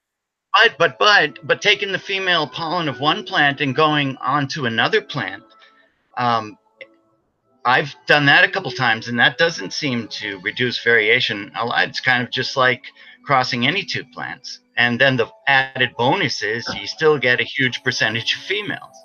but 0.52 0.78
but 0.78 0.98
but 0.98 1.46
but 1.46 1.62
taking 1.62 1.92
the 1.92 1.98
female 1.98 2.46
pollen 2.46 2.88
of 2.88 3.00
one 3.00 3.24
plant 3.24 3.60
and 3.60 3.74
going 3.74 4.16
on 4.16 4.48
to 4.48 4.66
another 4.66 5.02
plant, 5.02 5.42
um, 6.16 6.56
I've 7.64 7.94
done 8.06 8.26
that 8.26 8.44
a 8.44 8.50
couple 8.50 8.70
times, 8.70 9.08
and 9.08 9.18
that 9.18 9.38
doesn't 9.38 9.72
seem 9.72 10.08
to 10.08 10.38
reduce 10.40 10.82
variation 10.82 11.50
a 11.54 11.64
lot. 11.64 11.88
It's 11.88 12.00
kind 12.00 12.22
of 12.22 12.30
just 12.30 12.56
like 12.56 12.84
crossing 13.24 13.66
any 13.66 13.84
two 13.84 14.04
plants. 14.04 14.60
And 14.76 15.00
then 15.00 15.16
the 15.16 15.28
added 15.46 15.90
bonus 15.96 16.42
is 16.42 16.66
you 16.74 16.86
still 16.86 17.18
get 17.18 17.40
a 17.40 17.44
huge 17.44 17.82
percentage 17.82 18.34
of 18.34 18.42
females. 18.42 18.96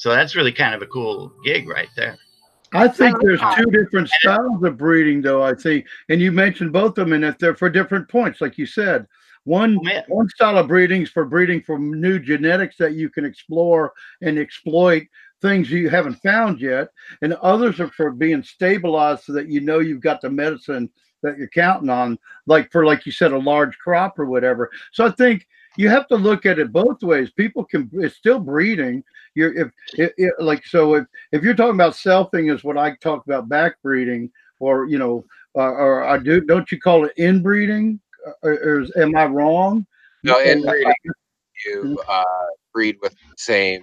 So 0.00 0.08
that's 0.08 0.34
really 0.34 0.50
kind 0.50 0.74
of 0.74 0.80
a 0.80 0.86
cool 0.86 1.30
gig 1.44 1.68
right 1.68 1.90
there. 1.94 2.16
I 2.72 2.88
think 2.88 3.12
like 3.12 3.22
there's 3.22 3.40
that. 3.40 3.58
two 3.58 3.70
different 3.70 4.08
styles 4.08 4.62
of 4.64 4.78
breeding, 4.78 5.20
though. 5.20 5.42
I 5.42 5.52
think, 5.52 5.84
and 6.08 6.22
you 6.22 6.32
mentioned 6.32 6.72
both 6.72 6.96
of 6.96 7.04
them, 7.04 7.12
and 7.12 7.22
if 7.22 7.36
they're 7.36 7.54
for 7.54 7.68
different 7.68 8.08
points, 8.08 8.40
like 8.40 8.56
you 8.56 8.64
said, 8.64 9.06
one 9.44 9.76
Oh, 9.78 9.82
man. 9.82 10.04
one 10.08 10.26
style 10.30 10.56
of 10.56 10.68
breeding 10.68 11.02
is 11.02 11.10
for 11.10 11.26
breeding 11.26 11.60
from 11.60 12.00
new 12.00 12.18
genetics 12.18 12.78
that 12.78 12.94
you 12.94 13.10
can 13.10 13.26
explore 13.26 13.92
and 14.22 14.38
exploit 14.38 15.02
things 15.42 15.70
you 15.70 15.90
haven't 15.90 16.14
found 16.22 16.62
yet, 16.62 16.88
and 17.20 17.34
others 17.34 17.78
are 17.78 17.88
for 17.88 18.10
being 18.10 18.42
stabilized 18.42 19.24
so 19.24 19.34
that 19.34 19.48
you 19.48 19.60
know 19.60 19.80
you've 19.80 20.00
got 20.00 20.22
the 20.22 20.30
medicine 20.30 20.88
that 21.22 21.36
you're 21.36 21.48
counting 21.48 21.90
on, 21.90 22.18
like 22.46 22.72
for 22.72 22.86
like 22.86 23.04
you 23.04 23.12
said, 23.12 23.32
a 23.32 23.38
large 23.38 23.76
crop 23.76 24.18
or 24.18 24.24
whatever. 24.24 24.70
So 24.92 25.04
I 25.04 25.10
think 25.10 25.46
you 25.76 25.88
have 25.88 26.08
to 26.08 26.16
look 26.16 26.46
at 26.46 26.58
it 26.58 26.72
both 26.72 27.02
ways. 27.02 27.30
People 27.30 27.64
can 27.64 27.90
it's 27.94 28.16
still 28.16 28.40
breeding. 28.40 29.04
You're 29.34 29.56
if 29.56 29.68
it, 29.94 30.14
it, 30.16 30.34
like 30.38 30.64
so 30.66 30.94
if 30.94 31.06
if 31.32 31.42
you're 31.42 31.54
talking 31.54 31.74
about 31.74 31.92
selfing 31.92 32.52
is 32.52 32.64
what 32.64 32.78
I 32.78 32.96
talk 32.96 33.24
about 33.26 33.48
back 33.48 33.80
breeding 33.82 34.30
or 34.58 34.86
you 34.86 34.98
know 34.98 35.24
uh, 35.56 35.72
or 35.72 36.04
I 36.04 36.18
do 36.18 36.40
don't 36.40 36.70
you 36.70 36.80
call 36.80 37.04
it 37.04 37.12
inbreeding 37.16 38.00
or, 38.42 38.52
or 38.52 38.80
is, 38.80 38.92
am 38.96 39.16
I 39.16 39.26
wrong? 39.26 39.86
No, 40.22 40.40
inbreeding, 40.42 40.92
you 41.64 41.98
uh, 42.08 42.24
breed 42.72 42.96
with 43.00 43.12
the 43.12 43.34
same, 43.36 43.82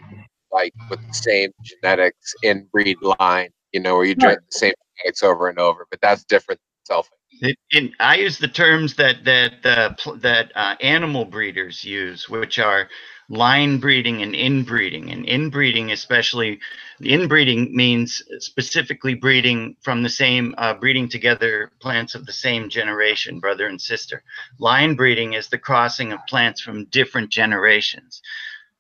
like 0.52 0.74
with 0.90 1.06
the 1.08 1.14
same 1.14 1.52
genetics 1.64 2.34
inbreed 2.44 2.98
line. 3.20 3.50
You 3.72 3.80
know, 3.82 3.96
where 3.96 4.06
you 4.06 4.16
drink 4.16 4.40
the 4.40 4.58
same 4.58 4.74
genetics 4.98 5.24
over 5.24 5.50
and 5.50 5.60
over, 5.60 5.86
but 5.90 6.00
that's 6.02 6.24
different 6.24 6.60
than 6.88 6.98
selfing. 6.98 7.17
It, 7.42 7.58
it, 7.72 7.92
I 8.00 8.18
use 8.18 8.40
the 8.40 8.48
terms 8.48 8.96
that 8.96 9.24
that 9.26 9.66
uh, 9.66 9.94
that 10.18 10.52
uh, 10.56 10.76
animal 10.82 11.26
breeders 11.26 11.84
use, 11.84 12.28
which 12.30 12.60
are 12.60 12.90
line 13.30 13.80
breeding 13.80 14.24
and 14.24 14.36
inbreeding. 14.36 15.12
And 15.12 15.26
inbreeding, 15.26 15.92
especially, 15.92 16.60
inbreeding 17.02 17.76
means 17.76 18.24
specifically 18.40 19.14
breeding 19.14 19.76
from 19.82 20.04
the 20.04 20.10
same 20.10 20.56
uh, 20.58 20.74
breeding 20.76 21.10
together 21.10 21.72
plants 21.80 22.16
of 22.16 22.26
the 22.26 22.34
same 22.34 22.70
generation, 22.70 23.40
brother 23.40 23.68
and 23.68 23.80
sister. 23.82 24.24
Line 24.60 24.96
breeding 24.96 25.34
is 25.34 25.50
the 25.50 25.60
crossing 25.60 26.14
of 26.14 26.20
plants 26.28 26.62
from 26.62 26.86
different 26.86 27.30
generations. 27.32 28.22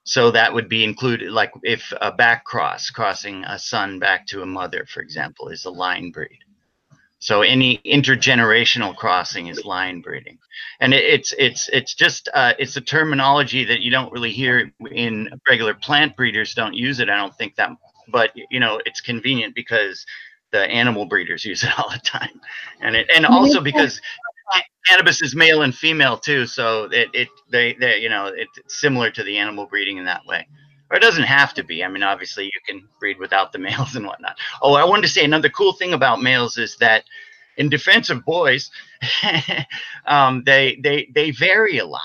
So 0.05 0.32
that 0.32 0.53
would 0.53 0.70
be 0.70 0.84
included, 0.84 1.32
like 1.32 1.51
if 1.64 1.93
a 2.01 2.12
back 2.12 2.45
cross, 2.45 2.89
crossing 2.89 3.43
a 3.45 3.60
son 3.60 3.99
back 3.99 4.28
to 4.28 4.41
a 4.41 4.47
mother, 4.47 4.86
for 4.88 5.01
example, 5.01 5.49
is 5.49 5.66
a 5.66 5.72
line 5.72 6.12
breed. 6.12 6.39
So 7.20 7.41
any 7.41 7.80
intergenerational 7.86 8.95
crossing 8.95 9.47
is 9.47 9.65
line 9.65 10.01
breeding, 10.01 10.38
and 10.80 10.93
it, 10.93 11.03
it's 11.03 11.34
it's 11.39 11.68
it's 11.70 11.95
just 11.95 12.30
uh, 12.34 12.53
it's 12.59 12.78
a 12.78 12.82
terminology 12.82 13.65
that 13.65 13.82
you 13.82 13.89
don't 13.89 14.11
really 14.11 14.32
hear 14.32 14.72
in 14.91 15.30
regular 15.49 15.74
plant 15.74 16.15
breeders. 16.15 16.53
Don't 16.53 16.76
use 16.76 16.99
it. 16.99 17.09
I 17.09 17.18
don't 17.18 17.36
think 17.36 17.55
that, 17.55 17.72
but 18.11 18.32
you 18.51 18.59
know 18.59 18.80
it's 18.86 19.01
convenient 19.01 19.55
because 19.55 20.05
the 20.51 20.61
animal 20.70 21.05
breeders 21.07 21.43
use 21.43 21.63
it 21.63 21.72
all 21.80 21.89
the 21.89 21.99
time, 21.99 22.39
and 22.82 22.95
it 22.95 23.09
and 23.15 23.26
also 23.26 23.61
because 23.61 23.99
cannabis 24.88 25.22
is 25.22 25.36
male 25.36 25.63
and 25.63 25.76
female 25.76 26.18
too, 26.18 26.45
so 26.45 26.84
it 26.91 27.09
it 27.13 27.30
they 27.49 27.74
they 27.74 27.97
you 27.97 28.09
know 28.09 28.28
it's 28.28 28.51
similar 28.80 29.09
to 29.09 29.24
the 29.24 29.38
animal 29.38 29.65
breeding 29.65 29.97
in 29.97 30.05
that 30.05 30.22
way. 30.28 30.47
Or 30.89 30.97
it 30.97 31.01
doesn't 31.01 31.23
have 31.23 31.53
to 31.55 31.63
be. 31.63 31.83
I 31.83 31.88
mean, 31.89 32.03
obviously 32.03 32.45
you 32.45 32.61
can 32.65 32.88
breed 32.99 33.19
without 33.19 33.51
the 33.51 33.59
males 33.59 33.95
and 33.95 34.05
whatnot. 34.05 34.38
Oh, 34.61 34.73
I 34.75 34.85
wanted 34.85 35.03
to 35.03 35.07
say 35.09 35.23
another 35.25 35.49
cool 35.49 35.73
thing 35.73 35.93
about 35.93 36.21
males 36.21 36.57
is 36.57 36.77
that 36.77 37.03
in 37.57 37.69
defense 37.69 38.09
of 38.09 38.23
boys, 38.25 38.69
um, 40.05 40.43
they 40.45 40.77
they 40.83 41.09
they 41.13 41.31
vary 41.31 41.77
a 41.77 41.85
lot. 41.85 42.01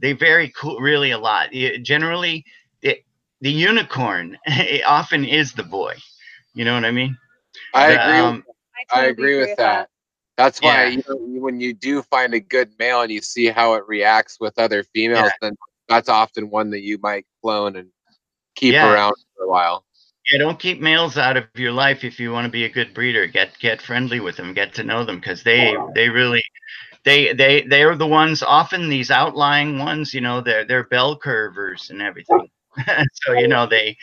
They 0.00 0.12
vary 0.12 0.50
cool, 0.50 0.78
really 0.80 1.10
a 1.10 1.18
lot. 1.18 1.50
Y- 1.52 1.78
Generally, 1.82 2.44
the, 2.82 2.98
the 3.40 3.50
unicorn 3.50 4.38
it 4.46 4.84
often 4.86 5.24
is 5.24 5.52
the 5.52 5.62
boy. 5.64 5.94
You 6.54 6.64
know 6.64 6.74
what 6.74 6.84
I 6.84 6.90
mean? 6.92 7.16
I 7.72 7.88
The, 7.88 7.94
agree. 7.94 8.20
um, 8.20 8.44
I 8.76 8.84
totally 8.92 9.10
agree 9.10 9.36
with 9.38 9.54
that. 9.56 9.88
That's 10.36 10.62
why 10.62 10.84
Yeah. 10.84 10.86
you 10.86 11.02
know, 11.08 11.16
when 11.40 11.60
you 11.60 11.74
do 11.74 12.02
find 12.02 12.34
a 12.34 12.40
good 12.40 12.70
male 12.78 13.02
and 13.02 13.10
you 13.12 13.20
see 13.20 13.46
how 13.48 13.74
it 13.74 13.84
reacts 13.86 14.38
with 14.40 14.58
other 14.58 14.84
females, 14.94 15.34
then 15.40 15.54
that's 15.90 16.08
often 16.08 16.48
one 16.48 16.70
that 16.70 16.82
you 16.82 16.98
might 17.02 17.26
clone 17.42 17.76
and 17.76 17.88
keep 18.54 18.74
Yeah. 18.74 18.90
around 18.90 19.14
for 19.36 19.44
a 19.44 19.48
while. 19.48 19.84
Yeah, 20.30 20.38
don't 20.38 20.58
keep 20.58 20.80
males 20.80 21.18
out 21.18 21.36
of 21.36 21.44
your 21.56 21.72
life 21.72 22.04
if 22.04 22.20
you 22.20 22.30
want 22.30 22.44
to 22.44 22.50
be 22.50 22.64
a 22.64 22.68
good 22.68 22.94
breeder. 22.94 23.26
Get 23.26 23.58
get 23.58 23.82
friendly 23.82 24.20
with 24.20 24.36
them, 24.36 24.54
get 24.54 24.72
to 24.74 24.84
know 24.84 25.04
them 25.04 25.16
because 25.18 25.42
they 25.42 25.76
they 25.94 26.08
really 26.08 26.42
they 27.04 27.32
they 27.32 27.62
they 27.62 27.82
are 27.82 27.96
the 27.96 28.06
ones 28.06 28.42
often 28.42 28.88
these 28.88 29.10
outlying 29.10 29.78
ones. 29.78 30.14
You 30.14 30.20
know, 30.20 30.40
they're 30.40 30.64
they're 30.64 30.84
bell 30.84 31.18
curvers 31.18 31.90
and 31.90 32.00
everything. 32.00 32.48
so 33.24 33.32
you 33.32 33.48
know 33.48 33.66
they 33.66 33.96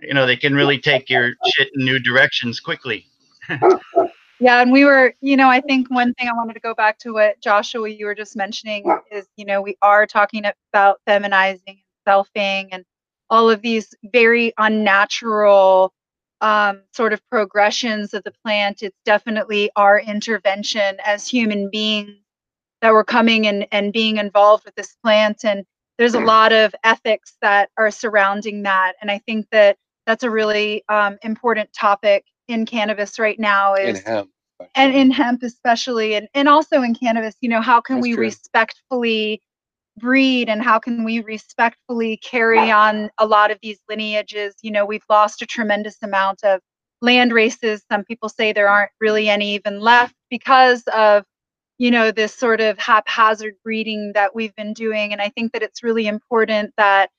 you 0.00 0.12
know 0.12 0.26
they 0.26 0.36
can 0.36 0.54
really 0.54 0.78
take 0.78 1.08
your 1.08 1.32
shit 1.54 1.70
in 1.74 1.84
new 1.84 1.98
directions 1.98 2.60
quickly. 2.60 3.06
Yeah, 4.42 4.60
and 4.60 4.72
we 4.72 4.84
were, 4.84 5.14
you 5.20 5.36
know, 5.36 5.48
I 5.48 5.60
think 5.60 5.88
one 5.88 6.14
thing 6.14 6.28
I 6.28 6.32
wanted 6.32 6.54
to 6.54 6.60
go 6.60 6.74
back 6.74 6.98
to 6.98 7.12
what 7.12 7.40
Joshua 7.40 7.88
you 7.88 8.06
were 8.06 8.14
just 8.16 8.34
mentioning 8.34 8.84
is, 9.12 9.28
you 9.36 9.44
know, 9.44 9.62
we 9.62 9.76
are 9.82 10.04
talking 10.04 10.42
about 10.72 11.00
feminizing 11.06 11.60
and 11.68 11.76
selfing 12.08 12.66
and 12.72 12.84
all 13.30 13.48
of 13.48 13.62
these 13.62 13.94
very 14.02 14.52
unnatural 14.58 15.92
um, 16.40 16.82
sort 16.92 17.12
of 17.12 17.20
progressions 17.30 18.14
of 18.14 18.24
the 18.24 18.32
plant. 18.44 18.82
It's 18.82 18.98
definitely 19.04 19.70
our 19.76 20.00
intervention 20.00 20.96
as 21.04 21.28
human 21.28 21.70
beings 21.70 22.16
that 22.80 22.92
we're 22.92 23.04
coming 23.04 23.46
and, 23.46 23.64
and 23.70 23.92
being 23.92 24.16
involved 24.16 24.64
with 24.64 24.74
this 24.74 24.96
plant. 25.04 25.44
And 25.44 25.64
there's 25.98 26.14
a 26.14 26.20
lot 26.20 26.52
of 26.52 26.74
ethics 26.82 27.36
that 27.42 27.70
are 27.78 27.92
surrounding 27.92 28.64
that. 28.64 28.94
And 29.00 29.08
I 29.08 29.18
think 29.18 29.46
that 29.52 29.76
that's 30.04 30.24
a 30.24 30.30
really 30.30 30.82
um, 30.88 31.16
important 31.22 31.72
topic 31.72 32.24
in 32.48 32.66
cannabis 32.66 33.18
right 33.18 33.38
now 33.38 33.74
In 33.74 33.96
is 33.96 34.02
hemp. 34.02 34.30
and 34.74 34.94
in 34.94 35.10
hemp 35.10 35.42
especially 35.42 36.14
and, 36.14 36.28
and 36.34 36.48
also 36.48 36.82
in 36.82 36.94
cannabis 36.94 37.34
you 37.40 37.48
know 37.48 37.60
how 37.60 37.80
can 37.80 37.96
That's 37.96 38.02
we 38.08 38.14
true. 38.14 38.24
respectfully 38.24 39.40
breed 39.98 40.48
and 40.48 40.62
how 40.62 40.78
can 40.78 41.04
we 41.04 41.20
respectfully 41.20 42.16
carry 42.18 42.70
on 42.70 43.10
a 43.18 43.26
lot 43.26 43.50
of 43.50 43.58
these 43.62 43.78
lineages 43.88 44.54
you 44.62 44.70
know 44.70 44.84
we've 44.86 45.04
lost 45.10 45.42
a 45.42 45.46
tremendous 45.46 45.96
amount 46.02 46.42
of 46.44 46.60
land 47.02 47.32
races 47.32 47.82
some 47.90 48.04
people 48.04 48.28
say 48.28 48.52
there 48.52 48.68
aren't 48.68 48.90
really 49.00 49.28
any 49.28 49.54
even 49.54 49.80
left 49.80 50.14
because 50.30 50.82
of 50.94 51.24
you 51.78 51.90
know 51.90 52.10
this 52.10 52.34
sort 52.34 52.60
of 52.60 52.78
haphazard 52.78 53.54
breeding 53.64 54.12
that 54.14 54.34
we've 54.34 54.54
been 54.56 54.72
doing 54.72 55.12
and 55.12 55.20
i 55.20 55.28
think 55.28 55.52
that 55.52 55.62
it's 55.62 55.82
really 55.82 56.06
important 56.06 56.72
that 56.78 57.10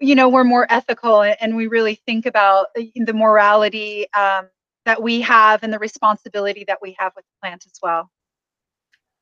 you 0.00 0.14
know 0.14 0.28
we're 0.28 0.44
more 0.44 0.66
ethical 0.70 1.22
and 1.22 1.56
we 1.56 1.66
really 1.66 1.94
think 2.06 2.26
about 2.26 2.66
uh, 2.78 2.82
the 2.96 3.12
morality 3.12 4.06
um, 4.14 4.46
that 4.84 5.00
we 5.00 5.20
have 5.20 5.62
and 5.62 5.72
the 5.72 5.78
responsibility 5.78 6.64
that 6.66 6.78
we 6.82 6.96
have 6.98 7.12
with 7.14 7.24
the 7.24 7.46
plant 7.46 7.64
as 7.66 7.78
well. 7.82 8.10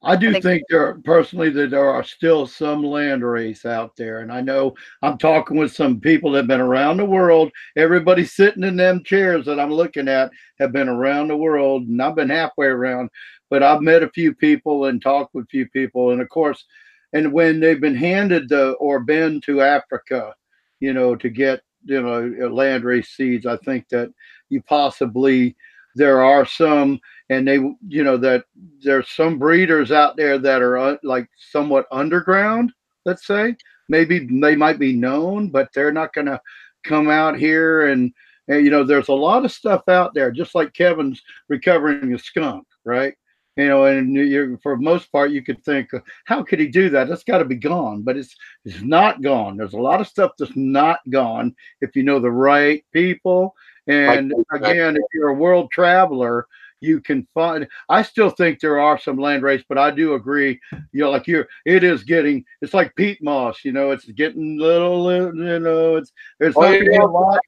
I 0.02 0.14
do 0.14 0.30
think- 0.30 0.44
think 0.44 0.62
there 0.68 0.86
are, 0.86 1.00
personally 1.04 1.50
that 1.50 1.70
there 1.70 1.90
are 1.90 2.04
still 2.04 2.46
some 2.46 2.82
land 2.82 3.24
race 3.24 3.64
out 3.64 3.96
there, 3.96 4.20
and 4.20 4.30
I 4.30 4.40
know 4.40 4.74
I'm 5.02 5.18
talking 5.18 5.57
with 5.57 5.74
some 5.74 6.00
people 6.00 6.30
that 6.32 6.40
have 6.40 6.46
been 6.46 6.61
around 6.61 6.98
the 6.98 7.04
world. 7.04 7.50
Everybody 7.76 8.24
sitting 8.24 8.62
in 8.62 8.76
them 8.76 9.02
chairs 9.04 9.46
that 9.46 9.59
I'm 9.59 9.72
looking 9.72 10.07
at 10.07 10.30
have 10.61 10.72
been 10.72 10.88
around 10.88 11.28
the 11.28 11.36
world, 11.36 11.88
and 11.88 12.00
I've 12.00 12.14
been 12.14 12.28
halfway 12.28 12.66
around. 12.66 13.11
But 13.48 13.62
I've 13.62 13.80
met 13.80 14.02
a 14.02 14.11
few 14.11 14.34
people 14.34 14.84
and 14.86 15.00
talked 15.00 15.34
with 15.34 15.46
a 15.46 15.48
few 15.48 15.68
people, 15.70 16.11
and 16.11 16.20
of 16.20 16.28
course, 16.28 16.64
and 17.12 17.32
when 17.32 17.59
they've 17.59 17.80
been 17.80 17.96
handed 17.96 18.48
the 18.48 18.72
or 18.72 19.00
been 19.00 19.40
to 19.42 19.62
Africa, 19.62 20.34
you 20.81 20.93
know, 20.93 21.16
to 21.16 21.29
get 21.29 21.62
you 21.85 22.03
know 22.03 22.49
land 22.49 22.85
race 22.85 23.09
seeds, 23.11 23.47
I 23.47 23.57
think 23.59 23.89
that 23.91 24.12
you 24.49 24.62
possibly 24.62 25.57
there 25.97 26.22
are 26.22 26.45
some 26.45 27.01
and 27.31 27.49
they 27.49 27.57
you 27.89 28.05
know 28.05 28.16
that 28.18 28.45
there's 28.83 29.09
some 29.11 29.39
breeders 29.39 29.91
out 29.91 30.16
there 30.16 30.39
that 30.39 30.62
are 30.62 30.79
uh, 30.79 30.97
like 31.03 31.29
somewhat 31.51 31.87
underground 31.91 32.72
let's 33.05 33.27
say. 33.27 33.57
Maybe 33.89 34.29
they 34.41 34.57
might 34.57 34.79
be 34.79 34.93
known 34.93 35.49
but 35.49 35.70
they're 35.72 35.93
not 35.93 36.12
going 36.12 36.27
to 36.27 36.41
come 36.85 37.09
out 37.09 37.39
here 37.39 37.87
and, 37.87 38.12
and 38.49 38.64
you 38.64 38.70
know 38.70 38.85
there's 38.85 39.09
a 39.09 39.14
lot 39.14 39.45
of 39.45 39.53
stuff 39.53 39.89
out 39.89 40.12
there 40.14 40.31
just 40.31 40.55
like 40.55 40.72
kevin's 40.72 41.22
recovering 41.49 42.14
a 42.14 42.18
skunk 42.18 42.66
right 42.85 43.14
you 43.57 43.68
know 43.68 43.84
and 43.86 44.61
for 44.62 44.76
most 44.76 45.11
part 45.11 45.30
you 45.30 45.42
could 45.42 45.64
think 45.64 45.90
how 46.24 46.42
could 46.42 46.61
he 46.61 46.68
do 46.68 46.90
that? 46.90 47.09
That's 47.09 47.24
got 47.24 47.38
to 47.38 47.44
be 47.44 47.57
gone. 47.57 48.02
But 48.02 48.16
it's 48.16 48.36
it's 48.64 48.82
not 48.82 49.22
gone. 49.22 49.57
There's 49.57 49.74
a 49.74 49.78
lot 49.80 50.00
of 50.00 50.07
stuff 50.07 50.32
that's 50.38 50.57
not 50.57 51.00
gone 51.11 51.54
if 51.80 51.96
you 51.96 52.02
know 52.02 52.20
the 52.20 52.30
right 52.30 52.84
people. 52.92 53.54
And 53.86 54.34
again 54.52 54.96
if 54.96 55.04
you're 55.14 55.28
a 55.28 55.34
world 55.34 55.70
traveler 55.70 56.46
you 56.81 57.01
can 57.01 57.27
find 57.35 57.66
i 57.89 58.03
still 58.03 58.31
think 58.31 58.61
there 58.61 58.81
are 58.81 58.99
some 58.99 59.16
land 59.16 59.43
race 59.43 59.64
but 59.68 59.79
i 59.79 59.91
do 59.91 60.14
agree 60.14 60.59
you 60.93 61.01
know 61.03 61.11
like 61.11 61.27
you're 61.27 61.49
it 61.64 61.83
is 61.83 62.05
getting 62.05 62.45
it's 62.61 62.74
like 62.74 62.95
peat 62.97 63.22
moss 63.22 63.64
you 63.64 63.72
know 63.72 63.91
it's 63.91 64.05
getting 64.12 64.59
little 64.59 65.05
little, 65.05 65.35
you 65.35 65.59
know 65.59 65.97
it's 65.97 66.12
there's 66.39 66.55
Well, 66.55 66.70
not 66.70 66.81
you 66.81 66.91
gonna 66.91 67.07
a 67.07 67.07
lot. 67.07 67.41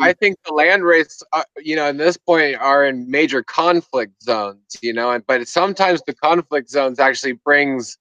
I, 0.00 0.12
think 0.12 0.36
the 0.44 0.52
land 0.52 0.84
race, 0.84 1.22
uh, 1.32 1.44
you 1.58 1.76
know, 1.76 1.86
in 1.88 1.96
this 1.96 2.16
point 2.16 2.56
are 2.56 2.84
in 2.84 3.08
major 3.10 3.42
conflict 3.42 4.22
zones, 4.22 4.76
you 4.82 4.92
know, 4.92 5.12
and 5.12 5.26
but 5.26 5.46
sometimes 5.48 6.02
the 6.06 6.14
conflict 6.14 6.68
zones 6.70 6.98
actually 6.98 7.32
brings 7.32 7.98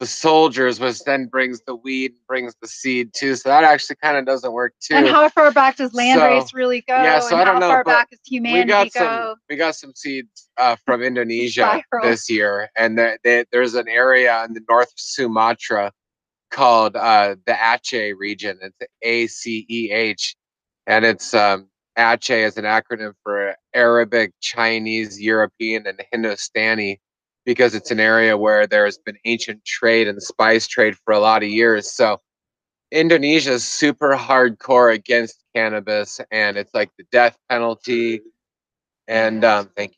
the 0.00 0.06
soldiers, 0.06 0.78
which 0.78 1.00
then 1.04 1.26
brings 1.26 1.60
the 1.66 1.74
weed, 1.74 2.12
brings 2.28 2.54
the 2.62 2.68
seed 2.68 3.12
too. 3.14 3.34
So 3.34 3.48
that 3.48 3.64
actually 3.64 3.96
kind 3.96 4.16
of 4.16 4.26
doesn't 4.26 4.52
work 4.52 4.74
too. 4.80 4.94
And 4.94 5.08
how 5.08 5.28
far 5.28 5.50
back 5.50 5.76
does 5.76 5.92
land 5.92 6.20
So, 6.20 6.26
race 6.26 6.54
really 6.54 6.82
go? 6.82 6.94
yeah, 6.96 7.18
so 7.18 7.30
and 7.30 7.40
I 7.40 7.44
don't 7.44 7.54
how 7.54 7.60
know, 7.60 7.68
far 7.68 7.84
back 7.84 8.10
does 8.10 8.20
we 8.30 8.64
got 8.64 8.92
go? 8.92 9.00
some 9.00 9.34
we 9.48 9.56
got 9.56 9.74
some 9.74 9.92
seeds 9.94 10.48
uh, 10.56 10.76
from 10.84 11.02
Indonesia 11.02 11.82
this 12.02 12.30
year, 12.30 12.68
and 12.76 12.96
there, 12.98 13.18
there, 13.24 13.44
there's 13.50 13.74
an 13.74 13.88
area 13.88 14.44
in 14.44 14.54
the 14.54 14.60
North 14.68 14.92
Sumatra 14.96 15.92
called 16.50 16.96
uh, 16.96 17.34
the 17.46 17.52
Aceh 17.52 18.14
region. 18.16 18.58
It's 18.62 18.92
A 19.02 19.26
C 19.26 19.66
E 19.68 19.90
H, 19.90 20.36
and 20.86 21.04
it's 21.04 21.34
um, 21.34 21.68
Aceh 21.98 22.46
is 22.46 22.56
an 22.56 22.64
acronym 22.64 23.14
for 23.24 23.56
Arabic, 23.74 24.32
Chinese, 24.40 25.20
European, 25.20 25.86
and 25.88 26.00
Hindustani, 26.12 27.00
because 27.48 27.74
it's 27.74 27.90
an 27.90 27.98
area 27.98 28.36
where 28.36 28.66
there 28.66 28.84
has 28.84 28.98
been 28.98 29.16
ancient 29.24 29.64
trade 29.64 30.06
and 30.06 30.22
spice 30.22 30.66
trade 30.66 30.94
for 31.02 31.14
a 31.14 31.18
lot 31.18 31.42
of 31.42 31.48
years. 31.48 31.90
So 31.90 32.20
Indonesia 32.92 33.52
is 33.52 33.66
super 33.66 34.14
hardcore 34.14 34.92
against 34.92 35.42
cannabis, 35.54 36.20
and 36.30 36.58
it's 36.58 36.74
like 36.74 36.90
the 36.98 37.06
death 37.10 37.38
penalty. 37.48 38.20
And 39.06 39.46
um, 39.46 39.70
thank 39.74 39.92
you. 39.92 39.96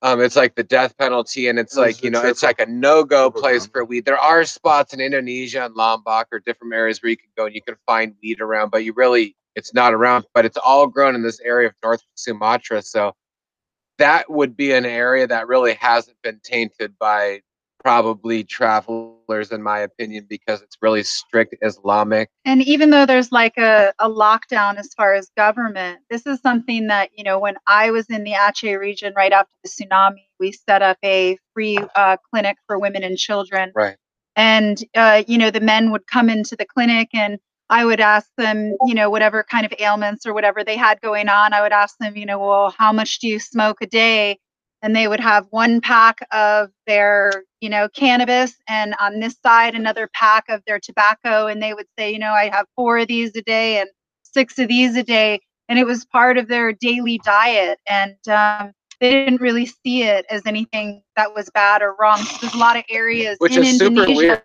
Um, 0.00 0.22
it's 0.22 0.36
like 0.36 0.54
the 0.54 0.62
death 0.62 0.96
penalty, 0.96 1.48
and 1.48 1.58
it's 1.58 1.76
like 1.76 2.02
you 2.02 2.08
know, 2.08 2.22
it's 2.22 2.42
like 2.42 2.62
a 2.62 2.66
no-go 2.66 3.30
place 3.30 3.66
for 3.66 3.84
weed. 3.84 4.06
There 4.06 4.18
are 4.18 4.46
spots 4.46 4.94
in 4.94 5.02
Indonesia 5.02 5.66
and 5.66 5.74
Lombok 5.74 6.28
or 6.32 6.38
different 6.38 6.72
areas 6.72 7.02
where 7.02 7.10
you 7.10 7.18
can 7.18 7.28
go 7.36 7.44
and 7.44 7.54
you 7.54 7.60
can 7.60 7.76
find 7.84 8.14
weed 8.22 8.40
around, 8.40 8.70
but 8.70 8.84
you 8.84 8.94
really 8.94 9.36
it's 9.54 9.74
not 9.74 9.92
around. 9.92 10.24
But 10.32 10.46
it's 10.46 10.56
all 10.56 10.86
grown 10.86 11.14
in 11.14 11.22
this 11.22 11.40
area 11.40 11.68
of 11.68 11.74
North 11.84 12.00
Sumatra, 12.14 12.80
so 12.80 13.14
that 14.00 14.30
would 14.30 14.56
be 14.56 14.72
an 14.72 14.84
area 14.84 15.26
that 15.26 15.46
really 15.46 15.74
hasn't 15.74 16.16
been 16.22 16.40
tainted 16.42 16.98
by 16.98 17.40
probably 17.82 18.44
travelers, 18.44 19.50
in 19.50 19.62
my 19.62 19.78
opinion, 19.78 20.26
because 20.28 20.60
it's 20.60 20.76
really 20.82 21.02
strict 21.02 21.54
Islamic. 21.62 22.28
And 22.44 22.62
even 22.62 22.90
though 22.90 23.06
there's 23.06 23.32
like 23.32 23.56
a, 23.56 23.92
a 23.98 24.08
lockdown 24.08 24.76
as 24.76 24.92
far 24.94 25.14
as 25.14 25.30
government, 25.36 26.00
this 26.10 26.26
is 26.26 26.40
something 26.40 26.88
that, 26.88 27.10
you 27.16 27.24
know, 27.24 27.38
when 27.38 27.56
I 27.66 27.90
was 27.90 28.06
in 28.10 28.24
the 28.24 28.32
Aceh 28.32 28.78
region 28.78 29.14
right 29.16 29.32
after 29.32 29.52
the 29.62 29.70
tsunami, 29.70 30.26
we 30.38 30.52
set 30.52 30.82
up 30.82 30.98
a 31.04 31.38
free 31.54 31.78
uh, 31.96 32.16
clinic 32.30 32.56
for 32.66 32.78
women 32.78 33.02
and 33.02 33.16
children. 33.16 33.72
Right. 33.74 33.96
And, 34.36 34.82
uh, 34.94 35.22
you 35.26 35.38
know, 35.38 35.50
the 35.50 35.60
men 35.60 35.90
would 35.90 36.06
come 36.06 36.28
into 36.28 36.56
the 36.56 36.66
clinic 36.66 37.08
and 37.14 37.38
I 37.70 37.84
would 37.84 38.00
ask 38.00 38.28
them, 38.36 38.76
you 38.84 38.94
know, 38.94 39.08
whatever 39.08 39.44
kind 39.44 39.64
of 39.64 39.72
ailments 39.78 40.26
or 40.26 40.34
whatever 40.34 40.64
they 40.64 40.76
had 40.76 41.00
going 41.00 41.28
on, 41.28 41.52
I 41.52 41.62
would 41.62 41.72
ask 41.72 41.96
them, 41.98 42.16
you 42.16 42.26
know, 42.26 42.38
well, 42.40 42.74
how 42.76 42.92
much 42.92 43.20
do 43.20 43.28
you 43.28 43.38
smoke 43.38 43.78
a 43.80 43.86
day? 43.86 44.38
And 44.82 44.96
they 44.96 45.06
would 45.06 45.20
have 45.20 45.46
one 45.50 45.80
pack 45.80 46.18
of 46.32 46.70
their, 46.88 47.44
you 47.60 47.68
know, 47.68 47.88
cannabis 47.94 48.56
and 48.68 48.94
on 48.98 49.20
this 49.20 49.36
side 49.44 49.76
another 49.76 50.10
pack 50.12 50.46
of 50.48 50.62
their 50.66 50.80
tobacco. 50.80 51.46
And 51.46 51.62
they 51.62 51.72
would 51.72 51.86
say, 51.96 52.12
you 52.12 52.18
know, 52.18 52.32
I 52.32 52.50
have 52.50 52.66
four 52.74 52.98
of 52.98 53.06
these 53.06 53.36
a 53.36 53.42
day 53.42 53.78
and 53.78 53.88
six 54.22 54.58
of 54.58 54.66
these 54.66 54.96
a 54.96 55.04
day. 55.04 55.40
And 55.68 55.78
it 55.78 55.86
was 55.86 56.04
part 56.06 56.38
of 56.38 56.48
their 56.48 56.72
daily 56.72 57.18
diet. 57.18 57.78
And 57.88 58.16
um, 58.28 58.72
they 59.00 59.10
didn't 59.12 59.40
really 59.40 59.66
see 59.66 60.02
it 60.02 60.26
as 60.28 60.42
anything 60.44 61.02
that 61.14 61.34
was 61.34 61.48
bad 61.50 61.82
or 61.82 61.94
wrong. 62.00 62.18
So 62.18 62.38
there's 62.40 62.54
a 62.54 62.58
lot 62.58 62.76
of 62.76 62.82
areas 62.90 63.36
Which 63.38 63.56
in 63.56 63.62
is 63.62 63.78
super 63.78 64.00
Indonesia 64.00 64.16
weird. 64.16 64.42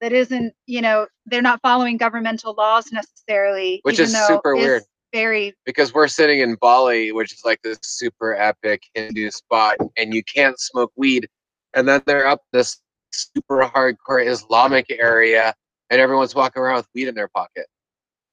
That 0.00 0.12
isn't, 0.12 0.54
you 0.66 0.80
know, 0.80 1.06
they're 1.26 1.42
not 1.42 1.60
following 1.62 1.96
governmental 1.96 2.54
laws 2.56 2.90
necessarily. 2.92 3.80
Which 3.82 3.98
is 3.98 4.16
super 4.26 4.54
it's 4.54 4.62
weird. 4.62 4.82
Very 5.12 5.54
because 5.66 5.92
we're 5.92 6.06
sitting 6.06 6.38
in 6.38 6.54
Bali, 6.54 7.10
which 7.10 7.32
is 7.32 7.42
like 7.44 7.60
this 7.62 7.78
super 7.82 8.36
epic 8.36 8.82
Hindu 8.94 9.30
spot, 9.30 9.76
and 9.96 10.14
you 10.14 10.22
can't 10.22 10.58
smoke 10.58 10.92
weed. 10.96 11.28
And 11.74 11.88
then 11.88 12.00
they're 12.06 12.28
up 12.28 12.42
this 12.52 12.80
super 13.12 13.62
hardcore 13.62 14.24
Islamic 14.24 14.86
area, 14.88 15.52
and 15.90 16.00
everyone's 16.00 16.34
walking 16.36 16.62
around 16.62 16.76
with 16.76 16.88
weed 16.94 17.08
in 17.08 17.16
their 17.16 17.28
pocket. 17.28 17.66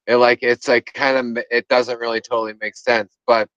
It 0.06 0.18
like 0.18 0.40
it's 0.44 0.68
like 0.68 0.92
kind 0.94 1.38
of 1.38 1.44
it 1.50 1.68
doesn't 1.68 2.00
really 2.00 2.22
totally 2.22 2.54
make 2.62 2.76
sense, 2.76 3.18
but 3.26 3.50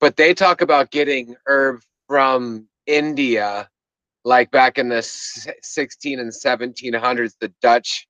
but 0.00 0.16
they 0.16 0.32
talk 0.32 0.62
about 0.62 0.90
getting 0.90 1.34
herb 1.46 1.80
from 2.08 2.68
India, 2.86 3.68
like 4.24 4.50
back 4.50 4.78
in 4.78 4.88
the 4.88 4.96
s- 4.96 5.48
16 5.62 6.20
and 6.20 6.30
1700s, 6.30 7.36
the 7.40 7.52
Dutch 7.62 8.06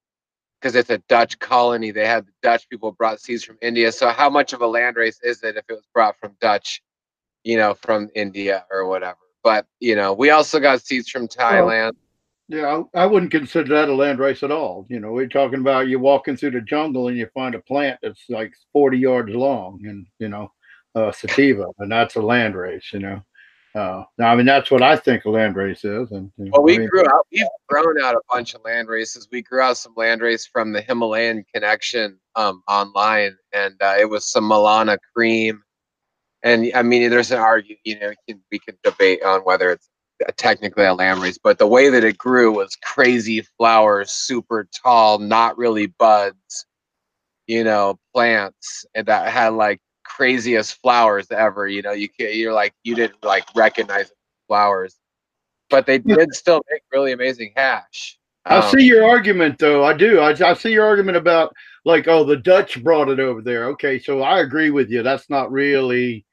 because 0.60 0.74
it's 0.74 0.90
a 0.90 0.98
Dutch 1.08 1.38
colony. 1.38 1.90
They 1.90 2.06
had 2.06 2.26
the 2.26 2.32
Dutch 2.42 2.68
people 2.68 2.92
brought 2.92 3.20
seeds 3.20 3.44
from 3.44 3.56
India. 3.62 3.90
So 3.92 4.10
how 4.10 4.28
much 4.28 4.52
of 4.52 4.60
a 4.60 4.66
land 4.66 4.96
race 4.96 5.18
is 5.22 5.42
it 5.42 5.56
if 5.56 5.64
it 5.68 5.72
was 5.72 5.88
brought 5.94 6.16
from 6.18 6.36
Dutch, 6.40 6.82
you 7.44 7.56
know, 7.56 7.74
from 7.74 8.10
India 8.14 8.66
or 8.70 8.86
whatever? 8.86 9.16
But 9.42 9.66
you 9.80 9.96
know, 9.96 10.12
we 10.12 10.30
also 10.30 10.60
got 10.60 10.82
seeds 10.82 11.08
from 11.08 11.28
Thailand. 11.28 11.92
Yeah, 12.48 12.82
I, 12.94 13.02
I 13.02 13.06
wouldn't 13.06 13.30
consider 13.30 13.76
that 13.76 13.88
a 13.88 13.94
land 13.94 14.18
race 14.18 14.42
at 14.42 14.50
all. 14.50 14.84
You 14.90 14.98
know, 14.98 15.12
we're 15.12 15.28
talking 15.28 15.60
about 15.60 15.86
you 15.86 16.00
walking 16.00 16.36
through 16.36 16.50
the 16.50 16.60
jungle 16.60 17.06
and 17.06 17.16
you 17.16 17.28
find 17.32 17.54
a 17.54 17.60
plant 17.60 18.00
that's 18.02 18.24
like 18.28 18.52
40 18.72 18.98
yards 18.98 19.30
long 19.30 19.78
and, 19.84 20.04
you 20.18 20.28
know, 20.28 20.50
uh, 20.96 21.12
sativa, 21.12 21.66
and 21.78 21.92
that's 21.92 22.16
a 22.16 22.20
land 22.20 22.56
race, 22.56 22.90
you 22.92 22.98
know. 22.98 23.22
Uh, 23.74 24.02
now, 24.18 24.32
I 24.32 24.36
mean, 24.36 24.46
that's 24.46 24.70
what 24.70 24.82
I 24.82 24.96
think 24.96 25.24
a 25.24 25.30
land 25.30 25.54
race 25.54 25.84
is. 25.84 26.10
And, 26.10 26.32
know, 26.36 26.50
Well, 26.52 26.62
I 26.62 26.64
we 26.64 26.78
mean, 26.78 26.88
grew 26.88 27.04
out. 27.04 27.26
We've 27.30 27.46
grown 27.68 28.02
out 28.02 28.16
a 28.16 28.20
bunch 28.28 28.54
of 28.54 28.62
land 28.64 28.88
races. 28.88 29.28
We 29.30 29.42
grew 29.42 29.60
out 29.60 29.76
some 29.76 29.94
land 29.96 30.22
race 30.22 30.44
from 30.46 30.72
the 30.72 30.80
Himalayan 30.80 31.44
connection 31.54 32.18
um, 32.34 32.62
online, 32.66 33.36
and 33.52 33.74
uh, 33.80 33.94
it 33.98 34.08
was 34.08 34.30
some 34.30 34.44
Malana 34.44 34.98
cream. 35.14 35.62
And 36.42 36.70
I 36.74 36.82
mean, 36.82 37.10
there's 37.10 37.30
an 37.30 37.38
argument. 37.38 37.80
You 37.84 37.98
know, 38.00 38.08
we 38.08 38.16
can, 38.26 38.42
we 38.50 38.58
can 38.58 38.76
debate 38.82 39.22
on 39.22 39.42
whether 39.42 39.70
it's 39.70 39.88
technically 40.36 40.84
a 40.84 40.94
land 40.94 41.22
race, 41.22 41.38
but 41.38 41.58
the 41.58 41.66
way 41.66 41.90
that 41.90 42.04
it 42.04 42.18
grew 42.18 42.52
was 42.52 42.76
crazy 42.82 43.46
flowers, 43.56 44.10
super 44.10 44.68
tall, 44.82 45.18
not 45.18 45.56
really 45.56 45.86
buds. 45.86 46.66
You 47.46 47.64
know, 47.64 47.98
plants 48.14 48.84
and 48.94 49.06
that 49.06 49.32
had 49.32 49.54
like 49.54 49.80
craziest 50.16 50.80
flowers 50.80 51.30
ever. 51.30 51.68
You 51.68 51.82
know, 51.82 51.92
you 51.92 52.08
can 52.08 52.32
you're 52.32 52.52
like 52.52 52.74
you 52.84 52.94
didn't 52.94 53.24
like 53.24 53.44
recognize 53.54 54.10
flowers 54.48 54.96
but 55.70 55.86
they 55.86 55.98
did 55.98 56.34
still 56.34 56.60
make 56.70 56.82
really 56.92 57.12
amazing 57.12 57.52
hash. 57.56 58.18
I 58.44 58.58
Um, 58.58 58.70
see 58.70 58.84
your 58.84 59.08
argument, 59.08 59.58
though. 59.58 59.84
I 59.84 59.94
do. 59.94 60.18
I, 60.18 60.30
I 60.30 60.54
see 60.54 60.72
your 60.72 60.84
argument 60.84 61.16
about 61.16 61.54
like, 61.84 62.08
oh, 62.08 62.24
the 62.24 62.36
Dutch 62.36 62.82
brought 62.82 63.08
it 63.08 63.20
over 63.20 63.40
there. 63.40 63.66
Okay, 63.68 63.98
so 63.98 64.22
I 64.22 64.40
agree 64.40 64.70
with 64.70 64.90
you. 64.90 65.02
That's 65.02 65.30
not 65.30 65.50
really, 65.52 66.26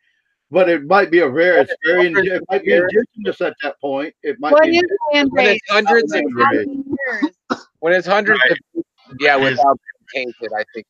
but 0.50 0.70
it 0.70 0.86
might 0.86 1.12
be 1.12 1.20
a 1.20 1.30
very, 1.30 1.62
it's 1.62 1.74
very, 1.86 2.08
it 2.12 2.44
might 2.50 2.66
be 2.66 2.74
indigenous 2.74 3.40
at 3.42 3.56
that 3.62 3.80
point. 3.80 4.14
It 4.24 4.40
might 4.40 4.54
what 4.54 4.64
be. 4.64 4.78
is 4.78 4.84
land 5.14 5.30
when 5.32 5.46
it's 5.46 5.70
hundreds 5.70 6.12
of 6.14 6.22
Land 6.22 6.36
race. 6.36 6.66
Thousand 6.66 6.98
years. 7.08 7.68
when 7.80 7.94
it's 7.94 8.08
hundreds 8.08 8.40
Right. 8.50 8.52
of 8.52 8.84
yeah, 9.20 9.36
without 9.36 9.78
being 10.14 10.26
tainted, 10.42 10.52
I 10.58 10.66
think 10.74 10.86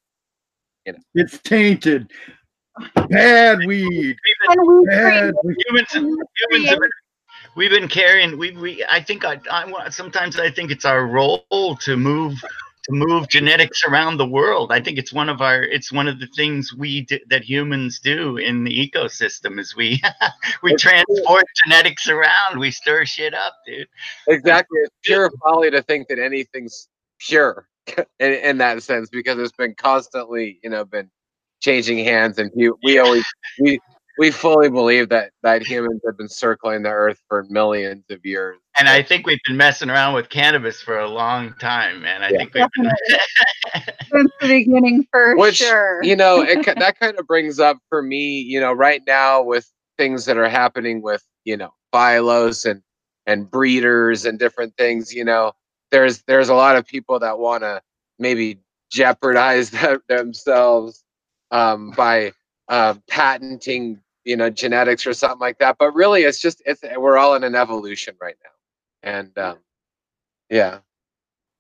You 0.86 0.94
know. 0.94 1.00
It's 1.16 1.40
tainted. 1.40 2.12
Bad 3.10 3.60
weed. 3.66 4.18
And 4.50 4.68
we 4.68 4.86
Bad 4.86 5.34
weed. 5.44 5.56
humans, 5.68 5.88
humans 5.94 6.70
have 6.70 6.80
been, 6.80 6.90
we've 7.56 7.72
been 7.72 7.88
carrying 7.88 8.38
we, 8.38 8.52
we 8.52 8.84
i 8.90 9.02
think 9.02 9.26
I, 9.26 9.40
I 9.52 9.66
want 9.66 9.94
sometimes 9.94 10.40
i 10.40 10.50
think 10.52 10.72
it's 10.72 10.86
our 10.86 11.06
role 11.08 11.78
to 11.82 11.98
move 11.98 12.36
to 12.84 12.94
move 12.94 13.28
genetics 13.30 13.84
around 13.86 14.18
the 14.18 14.28
world 14.28 14.72
i 14.72 14.80
think 14.82 14.98
it's 14.98 15.12
one 15.14 15.30
of 15.30 15.42
our 15.42 15.64
it's 15.64 15.92
one 15.92 16.08
of 16.08 16.20
the 16.20 16.28
things 16.36 16.74
we 16.74 17.02
do, 17.02 17.20
that 17.30 17.44
humans 17.44 18.00
do 18.00 18.38
in 18.38 18.64
the 18.64 18.72
ecosystem 18.92 19.60
is 19.60 19.76
we 19.76 20.02
we 20.64 20.74
It's 20.74 20.84
true. 20.84 20.92
transport 20.92 21.46
genetics 21.66 22.08
around 22.10 22.60
we 22.60 22.72
stir 22.72 23.06
shit 23.06 23.34
up 23.34 23.56
dude 23.66 23.88
Exactly. 24.28 24.80
It's 24.82 24.96
pure 25.04 25.32
folly 25.44 25.72
to 25.72 25.82
think 25.84 26.08
that 26.10 26.20
anything's 26.20 26.88
pure 27.20 27.68
in, 28.20 28.34
in 28.34 28.58
that 28.60 28.84
sense 28.84 29.10
because 29.10 29.40
it's 29.40 29.52
been 29.54 29.76
constantly, 29.76 30.60
you 30.64 30.70
know, 30.70 30.86
been 30.86 31.10
changing 31.62 32.04
hands 32.04 32.38
and 32.38 32.52
you, 32.56 32.78
we 32.84 33.00
always 33.00 33.24
we 33.60 33.80
we 34.18 34.32
fully 34.32 34.70
believe 34.70 35.10
that 35.10 35.32
that 35.44 35.62
humans 35.62 36.02
have 36.06 36.18
been 36.18 36.30
circling 36.30 36.84
the 36.84 36.90
earth 36.90 37.20
for 37.28 37.46
millions 37.50 38.04
of 38.10 38.20
years. 38.24 38.58
and 38.80 38.88
i 38.90 39.02
think 39.02 39.26
we've 39.26 39.40
been 39.46 39.58
messing 39.58 39.90
around 39.90 40.14
with 40.14 40.30
cannabis 40.30 40.82
for 40.82 41.00
a 41.00 41.08
long 41.08 41.54
time 41.60 42.02
man 42.02 42.24
i 42.24 42.30
Yeah. 42.32 42.40
think 42.40 42.54
we've 42.54 42.68
been, 42.76 42.92
since 44.14 44.32
the 44.42 44.48
beginning 44.48 45.06
for 45.12 45.36
Which 45.36 45.56
sure. 45.58 46.04
you 46.04 46.16
know, 46.16 46.42
it, 46.42 46.66
that 46.80 47.00
kind 47.00 47.18
of 47.20 47.28
brings 47.28 47.60
up 47.60 47.78
for 47.90 48.02
me, 48.02 48.40
you 48.40 48.60
know, 48.60 48.74
right 48.74 49.02
now 49.06 49.42
with 49.44 49.72
things 49.98 50.26
that 50.26 50.38
are 50.38 50.50
happening 50.50 51.02
with, 51.02 51.24
you 51.44 51.58
know, 51.58 51.72
phylos 51.94 52.70
and 52.70 52.82
and 53.26 53.50
breeders 53.50 54.26
and 54.26 54.40
different 54.40 54.76
things, 54.78 55.14
you 55.14 55.24
know, 55.26 55.52
there's 55.92 56.24
there's 56.24 56.50
a 56.50 56.54
lot 56.56 56.76
of 56.76 56.86
people 56.86 57.20
that 57.20 57.40
want 57.40 57.64
to 57.64 57.82
maybe 58.20 58.60
jeopardize 58.92 59.70
them, 59.72 60.00
themselves 60.08 61.04
um, 61.52 61.92
by 61.92 62.32
uh, 62.70 62.96
patenting, 63.10 64.00
you 64.26 64.36
know, 64.36 64.50
genetics 64.50 65.08
or 65.08 65.14
something 65.14 65.40
like 65.40 65.58
that. 65.60 65.78
But 65.78 65.94
really, 65.94 66.24
it's 66.24 66.40
just 66.40 66.62
it's 66.66 66.82
we're 66.98 67.18
all 67.18 67.36
in 67.36 67.44
an 67.44 67.56
evolution 67.56 68.16
right 68.22 68.36
now, 68.44 69.12
and 69.12 69.38
um, 69.38 69.58
yeah. 70.50 70.80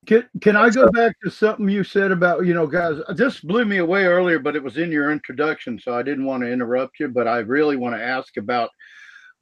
Can, 0.06 0.24
can 0.40 0.56
I 0.56 0.70
go 0.70 0.90
back 0.90 1.18
to 1.24 1.30
something 1.30 1.68
you 1.68 1.84
said 1.84 2.12
about, 2.12 2.46
you 2.46 2.54
know, 2.54 2.66
guys, 2.66 2.96
this 3.18 3.42
blew 3.42 3.66
me 3.66 3.78
away 3.80 4.06
earlier, 4.06 4.40
but 4.40 4.56
it 4.56 4.64
was 4.64 4.78
in 4.78 4.90
your 4.90 5.12
introduction, 5.12 5.78
so 5.78 5.94
I 5.94 6.02
didn't 6.02 6.24
want 6.24 6.44
to 6.44 6.52
interrupt 6.52 7.02
you, 7.02 7.10
but 7.10 7.28
I 7.28 7.40
really 7.40 7.76
want 7.76 7.94
to 7.94 8.02
ask 8.02 8.38
about 8.38 8.70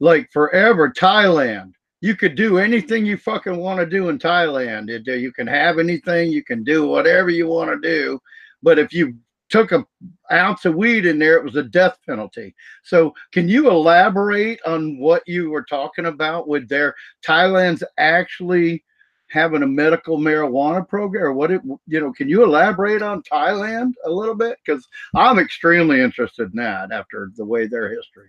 like 0.00 0.28
forever 0.32 0.90
Thailand. 0.90 1.72
You 2.00 2.16
could 2.16 2.34
do 2.34 2.58
anything 2.58 3.06
you 3.06 3.16
fucking 3.16 3.56
want 3.56 3.78
to 3.78 3.86
do 3.86 4.08
in 4.08 4.18
Thailand. 4.18 4.90
Uh, 4.90 5.12
you 5.12 5.32
can 5.32 5.46
have 5.46 5.78
anything, 5.78 6.32
you 6.32 6.42
can 6.42 6.64
do 6.64 6.86
whatever 6.86 7.30
you 7.30 7.46
want 7.46 7.70
to 7.70 7.88
do. 7.88 8.18
But 8.62 8.78
if 8.80 8.92
you 8.92 9.16
took 9.48 9.72
a 9.72 9.84
ounce 10.32 10.64
of 10.64 10.74
weed 10.74 11.06
in 11.06 11.18
there, 11.18 11.36
it 11.36 11.44
was 11.44 11.56
a 11.56 11.62
death 11.62 11.98
penalty. 12.06 12.54
So 12.82 13.14
can 13.32 13.48
you 13.48 13.70
elaborate 13.70 14.60
on 14.66 14.98
what 14.98 15.22
you 15.26 15.50
were 15.50 15.64
talking 15.64 16.06
about 16.06 16.48
with 16.48 16.68
their 16.68 16.94
Thailand's 17.26 17.84
actually 17.98 18.84
having 19.28 19.62
a 19.62 19.66
medical 19.66 20.18
marijuana 20.18 20.86
program 20.88 21.24
or 21.24 21.32
what 21.32 21.50
it 21.50 21.60
you 21.88 22.00
know 22.00 22.12
can 22.12 22.28
you 22.28 22.44
elaborate 22.44 23.02
on 23.02 23.20
thailand 23.22 23.90
a 24.04 24.10
little 24.10 24.36
bit 24.36 24.56
because 24.64 24.86
i'm 25.16 25.40
extremely 25.40 26.00
interested 26.00 26.48
in 26.52 26.56
that 26.56 26.92
after 26.92 27.32
the 27.34 27.44
way 27.44 27.66
their 27.66 27.92
history 27.92 28.28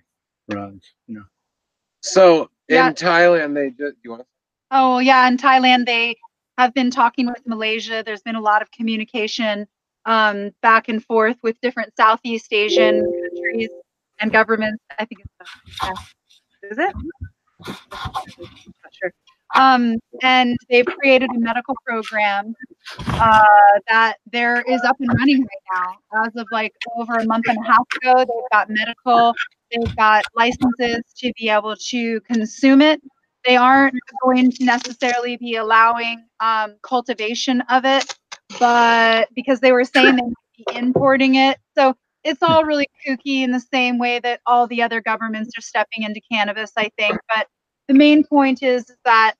runs 0.51 0.83
you 1.05 1.13
know 1.15 1.23
So 2.01 2.49
Yeah. 2.67 2.87
in 2.87 2.93
Thailand, 2.95 3.53
they 3.53 3.69
just 3.69 3.97
you 4.03 4.11
want 4.11 4.25
Oh, 4.71 4.99
yeah. 4.99 5.27
In 5.27 5.37
Thailand, 5.37 5.85
they 5.85 6.17
have 6.57 6.73
been 6.73 6.91
talking 6.91 7.27
with 7.27 7.45
Malaysia. 7.45 8.03
There's 8.05 8.21
been 8.21 8.35
a 8.35 8.41
lot 8.41 8.61
of 8.61 8.69
communication 8.71 9.67
um, 10.07 10.51
back 10.61 10.89
and 10.89 11.03
forth 11.03 11.37
with 11.43 11.59
different 11.61 11.95
Southeast 11.95 12.51
Asian 12.51 13.01
countries 13.01 13.69
and 14.19 14.31
governments. 14.31 14.83
I 14.97 15.05
think 15.05 15.21
it's, 15.41 15.99
is 16.63 16.77
it? 16.79 16.95
Not 17.67 18.25
sure. 18.91 19.13
Um, 19.55 19.95
and 20.23 20.57
they've 20.69 20.85
created 20.85 21.29
a 21.35 21.39
medical 21.39 21.75
program 21.85 22.53
uh, 23.07 23.45
that 23.89 24.15
there 24.31 24.61
is 24.61 24.81
up 24.83 24.97
and 24.99 25.09
running 25.19 25.41
right 25.41 25.93
now. 26.11 26.23
As 26.25 26.35
of 26.35 26.47
like 26.51 26.73
over 26.97 27.15
a 27.15 27.25
month 27.25 27.45
and 27.47 27.57
a 27.57 27.63
half 27.63 27.85
ago, 28.01 28.19
they've 28.19 28.49
got 28.51 28.69
medical, 28.69 29.33
they've 29.71 29.95
got 29.95 30.25
licenses 30.35 31.01
to 31.17 31.31
be 31.37 31.49
able 31.49 31.75
to 31.89 32.19
consume 32.21 32.81
it 32.81 33.01
they 33.47 33.55
aren't 33.55 33.95
going 34.23 34.51
to 34.51 34.65
necessarily 34.65 35.37
be 35.37 35.55
allowing 35.55 36.25
um, 36.41 36.75
cultivation 36.83 37.61
of 37.69 37.85
it, 37.85 38.13
but 38.59 39.29
because 39.35 39.59
they 39.59 39.71
were 39.71 39.83
saying 39.85 40.15
they 40.15 40.21
might 40.21 40.33
be 40.57 40.77
importing 40.77 41.35
it. 41.35 41.57
So 41.77 41.95
it's 42.23 42.43
all 42.43 42.63
really 42.65 42.87
kooky 43.07 43.41
in 43.41 43.51
the 43.51 43.59
same 43.59 43.97
way 43.97 44.19
that 44.19 44.41
all 44.45 44.67
the 44.67 44.81
other 44.81 45.01
governments 45.01 45.51
are 45.57 45.61
stepping 45.61 46.03
into 46.03 46.21
cannabis, 46.31 46.71
I 46.75 46.89
think. 46.97 47.17
But 47.33 47.47
the 47.87 47.93
main 47.93 48.23
point 48.23 48.63
is 48.63 48.91
that, 49.05 49.35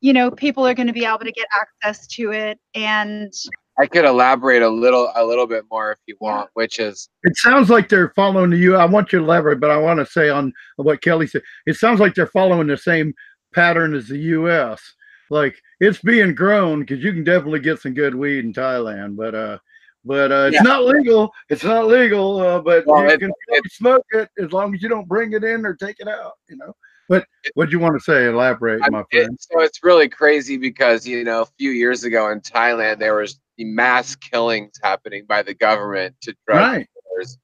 you 0.00 0.12
know, 0.12 0.30
people 0.30 0.66
are 0.66 0.74
going 0.74 0.86
to 0.86 0.92
be 0.92 1.04
able 1.04 1.18
to 1.18 1.32
get 1.32 1.46
access 1.54 2.06
to 2.08 2.32
it. 2.32 2.58
And 2.74 3.32
I 3.80 3.86
could 3.86 4.04
elaborate 4.04 4.62
a 4.62 4.68
little 4.68 5.10
a 5.14 5.24
little 5.24 5.46
bit 5.46 5.64
more 5.70 5.92
if 5.92 5.98
you 6.06 6.16
want, 6.20 6.50
which 6.54 6.78
is 6.78 7.08
it 7.22 7.36
sounds 7.36 7.70
like 7.70 7.88
they're 7.88 8.12
following 8.16 8.52
you 8.52 8.76
i 8.76 8.84
want 8.84 9.12
you 9.12 9.20
to 9.20 9.24
elaborate 9.24 9.60
but 9.60 9.70
i 9.70 9.76
want 9.76 10.00
to 10.00 10.06
say 10.06 10.28
on 10.28 10.52
what 10.76 11.00
kelly 11.00 11.26
said 11.26 11.42
it 11.66 11.76
sounds 11.76 12.00
like 12.00 12.14
they're 12.14 12.26
following 12.26 12.66
the 12.66 12.76
same 12.76 13.14
pattern 13.54 13.94
as 13.94 14.08
the 14.08 14.18
us 14.18 14.94
like 15.30 15.60
it's 15.80 16.00
being 16.00 16.34
grown 16.34 16.80
because 16.80 17.02
you 17.02 17.12
can 17.12 17.24
definitely 17.24 17.60
get 17.60 17.80
some 17.80 17.94
good 17.94 18.14
weed 18.14 18.44
in 18.44 18.52
thailand 18.52 19.16
but 19.16 19.34
uh 19.34 19.58
but 20.04 20.30
uh, 20.32 20.44
it's 20.46 20.54
Yeah. 20.54 20.62
not 20.62 20.84
legal. 20.84 21.32
It's 21.50 21.64
not 21.64 21.86
legal, 21.88 22.38
uh, 22.40 22.60
but 22.60 22.86
Well, 22.86 23.02
you 23.02 23.08
it- 23.10 23.20
can 23.20 23.32
still 23.42 23.62
smoke 23.72 24.06
it 24.12 24.30
as 24.38 24.52
long 24.52 24.72
as 24.74 24.80
you 24.80 24.88
don't 24.88 25.08
bring 25.08 25.32
it 25.32 25.42
in 25.44 25.66
or 25.66 25.74
take 25.74 25.96
it 25.98 26.06
out. 26.08 26.34
You 26.48 26.56
know. 26.56 26.72
But 27.08 27.26
what 27.54 27.66
do 27.66 27.72
you 27.72 27.80
want 27.80 27.96
to 27.98 28.00
say? 28.02 28.26
Elaborate, 28.26 28.80
I- 28.84 28.88
my 28.90 29.00
it- 29.00 29.06
friend. 29.24 29.36
so 29.40 29.60
it's 29.60 29.82
really 29.82 30.08
crazy 30.08 30.56
because 30.56 31.06
you 31.06 31.24
know 31.24 31.42
a 31.42 31.46
few 31.58 31.72
years 31.72 32.04
ago 32.04 32.30
in 32.30 32.40
Thailand 32.40 33.00
there 33.00 33.16
was 33.16 33.38
the 33.58 33.64
mass 33.64 34.14
killings 34.14 34.78
happening 34.82 35.26
by 35.26 35.42
the 35.42 35.52
government 35.52 36.14
to 36.22 36.34
drug 36.46 36.58
Right. 36.58 36.88
dealers, 37.10 37.36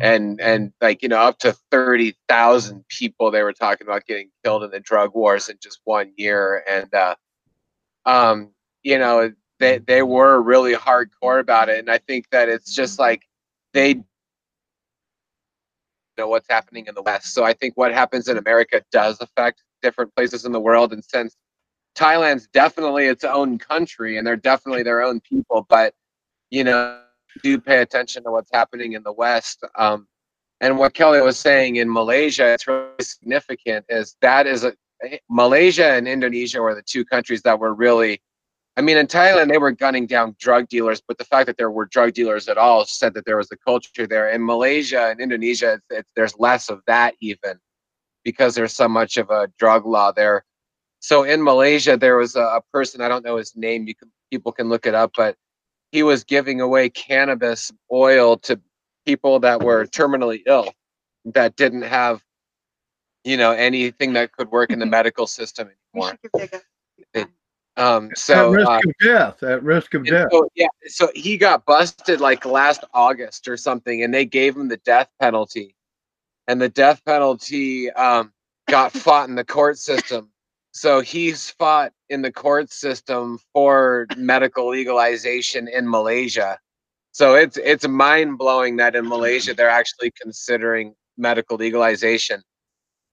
and 0.00 0.40
and 0.40 0.72
like 0.80 1.02
you 1.02 1.08
know 1.10 1.18
up 1.20 1.38
to 1.40 1.52
thirty 1.70 2.16
thousand 2.28 2.82
people 2.88 3.30
they 3.30 3.42
were 3.42 3.52
talking 3.52 3.86
about 3.86 4.06
getting 4.06 4.30
killed 4.42 4.64
in 4.64 4.70
the 4.70 4.80
drug 4.80 5.14
wars 5.14 5.48
in 5.50 5.58
just 5.62 5.80
one 5.84 6.12
year, 6.16 6.64
and 6.68 6.92
uh, 6.94 7.14
um 8.10 8.50
you 8.82 8.98
know 8.98 9.32
they 9.58 9.78
they 9.78 10.02
were 10.02 10.42
really 10.42 10.74
hardcore 10.74 11.40
about 11.40 11.68
it, 11.68 11.78
and 11.78 11.90
I 11.90 11.98
think 11.98 12.26
that 12.30 12.48
it's 12.48 12.74
just 12.74 12.98
like 12.98 13.22
they 13.72 14.02
know 16.20 16.28
what's 16.28 16.48
happening 16.48 16.86
in 16.86 16.94
the 16.94 17.02
West. 17.02 17.34
So 17.34 17.44
I 17.44 17.52
think 17.52 17.76
what 17.76 17.92
happens 17.92 18.28
in 18.28 18.36
America 18.36 18.82
does 18.92 19.20
affect 19.20 19.62
different 19.82 20.14
places 20.14 20.44
in 20.44 20.52
the 20.52 20.60
world. 20.60 20.92
And 20.92 21.02
since 21.04 21.36
Thailand's 21.96 22.46
definitely 22.52 23.06
its 23.06 23.24
own 23.24 23.58
country 23.58 24.18
and 24.18 24.26
they're 24.26 24.36
definitely 24.36 24.82
their 24.82 25.02
own 25.02 25.20
people, 25.20 25.66
but 25.68 25.94
you 26.50 26.64
know, 26.64 27.00
do 27.42 27.60
pay 27.60 27.80
attention 27.80 28.24
to 28.24 28.30
what's 28.30 28.50
happening 28.52 28.92
in 28.92 29.02
the 29.02 29.12
West. 29.12 29.64
Um, 29.76 30.06
and 30.60 30.78
what 30.78 30.94
Kelly 30.94 31.20
was 31.22 31.38
saying 31.38 31.76
in 31.76 31.90
Malaysia, 31.90 32.52
it's 32.52 32.66
really 32.66 32.90
significant 33.00 33.86
is 33.88 34.16
that 34.20 34.46
is 34.46 34.64
a 34.64 34.74
Malaysia 35.28 35.92
and 35.92 36.06
Indonesia 36.06 36.60
were 36.60 36.74
the 36.74 36.82
two 36.82 37.04
countries 37.04 37.42
that 37.42 37.58
were 37.58 37.74
really 37.74 38.20
I 38.76 38.82
mean, 38.82 38.96
in 38.96 39.08
Thailand, 39.08 39.50
they 39.50 39.58
were 39.58 39.72
gunning 39.72 40.06
down 40.06 40.36
drug 40.38 40.68
dealers, 40.68 41.02
but 41.06 41.18
the 41.18 41.24
fact 41.24 41.46
that 41.46 41.58
there 41.58 41.70
were 41.70 41.86
drug 41.86 42.14
dealers 42.14 42.48
at 42.48 42.56
all 42.56 42.86
said 42.86 43.12
that 43.14 43.26
there 43.26 43.36
was 43.36 43.50
a 43.52 43.56
culture 43.56 44.06
there. 44.06 44.30
In 44.30 44.46
Malaysia 44.46 45.08
and 45.10 45.20
Indonesia, 45.20 45.80
there's 46.16 46.38
less 46.38 46.70
of 46.70 46.80
that 46.86 47.14
even 47.20 47.58
because 48.24 48.54
there's 48.54 48.72
so 48.72 48.88
much 48.88 49.16
of 49.16 49.28
a 49.30 49.48
drug 49.58 49.84
law 49.86 50.12
there. 50.12 50.44
So 51.00 51.24
in 51.24 51.42
Malaysia, 51.42 51.96
there 51.96 52.16
was 52.16 52.36
a, 52.36 52.42
a 52.42 52.62
person 52.72 53.00
I 53.00 53.08
don't 53.08 53.24
know 53.24 53.36
his 53.36 53.56
name. 53.56 53.86
You 53.86 53.94
can 53.94 54.10
people 54.30 54.52
can 54.52 54.68
look 54.68 54.86
it 54.86 54.94
up, 54.94 55.12
but 55.16 55.36
he 55.92 56.02
was 56.02 56.24
giving 56.24 56.60
away 56.60 56.88
cannabis 56.88 57.72
oil 57.92 58.36
to 58.38 58.60
people 59.04 59.40
that 59.40 59.62
were 59.62 59.86
terminally 59.86 60.42
ill 60.46 60.72
that 61.24 61.56
didn't 61.56 61.82
have, 61.82 62.22
you 63.24 63.36
know, 63.36 63.52
anything 63.52 64.12
that 64.14 64.32
could 64.32 64.50
work 64.50 64.70
in 64.70 64.78
the 64.78 64.86
medical 64.98 65.26
system 65.26 65.68
we 65.94 66.00
anymore. 66.00 66.18
should 66.22 66.50
give 66.52 66.62
Vega. 67.14 67.30
Um, 67.76 68.10
at 68.10 68.50
risk 68.50 68.68
uh, 68.68 68.80
of 68.84 68.92
death. 69.00 69.42
At 69.42 69.62
risk 69.62 69.94
of 69.94 70.04
death. 70.04 70.28
so, 70.30 70.48
yeah, 70.54 70.66
so 70.86 71.10
he 71.14 71.38
got 71.38 71.64
busted 71.64 72.20
like 72.20 72.44
last 72.44 72.84
August 72.92 73.48
or 73.48 73.56
something, 73.56 74.02
and 74.02 74.12
they 74.12 74.24
gave 74.26 74.56
him 74.56 74.68
the 74.68 74.76
death 74.78 75.08
penalty. 75.18 75.74
And 76.46 76.60
the 76.60 76.68
death 76.68 77.02
penalty 77.04 77.90
um, 77.92 78.32
got 78.68 78.92
fought 78.92 79.28
in 79.28 79.34
the 79.34 79.44
court 79.44 79.78
system. 79.78 80.30
So 80.72 81.00
he's 81.00 81.50
fought 81.50 81.92
in 82.08 82.22
the 82.22 82.32
court 82.32 82.70
system 82.70 83.38
for 83.52 84.06
medical 84.16 84.68
legalization 84.68 85.68
in 85.68 85.88
Malaysia. 85.88 86.58
So 87.12 87.34
it's 87.34 87.56
it's 87.56 87.86
mind 87.88 88.38
blowing 88.38 88.76
that 88.76 88.94
in 88.94 89.08
Malaysia 89.08 89.54
they're 89.54 89.68
actually 89.70 90.12
considering 90.20 90.94
medical 91.16 91.56
legalization. 91.56 92.42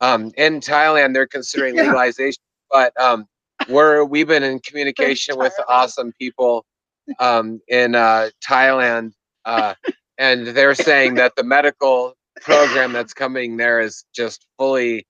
Um, 0.01 0.31
in 0.37 0.59
Thailand 0.59 1.13
they're 1.13 1.27
considering 1.27 1.75
Yeah. 1.75 1.83
legalization, 1.83 2.41
but 2.71 2.93
um, 3.01 3.25
we're 3.67 4.03
we've 4.05 4.27
been 4.27 4.43
in 4.43 4.59
communication 4.59 5.37
with 5.37 5.53
awesome 5.67 6.13
people 6.19 6.65
um, 7.19 7.59
in 7.67 7.95
uh, 7.95 8.29
Thailand, 8.47 9.13
uh, 9.45 9.73
and 10.17 10.47
they're 10.47 10.75
saying 10.75 11.15
that 11.15 11.35
the 11.35 11.43
medical 11.43 12.15
program 12.41 12.93
that's 12.93 13.13
coming 13.13 13.57
there 13.57 13.79
is 13.79 14.05
just 14.13 14.45
fully 14.57 15.07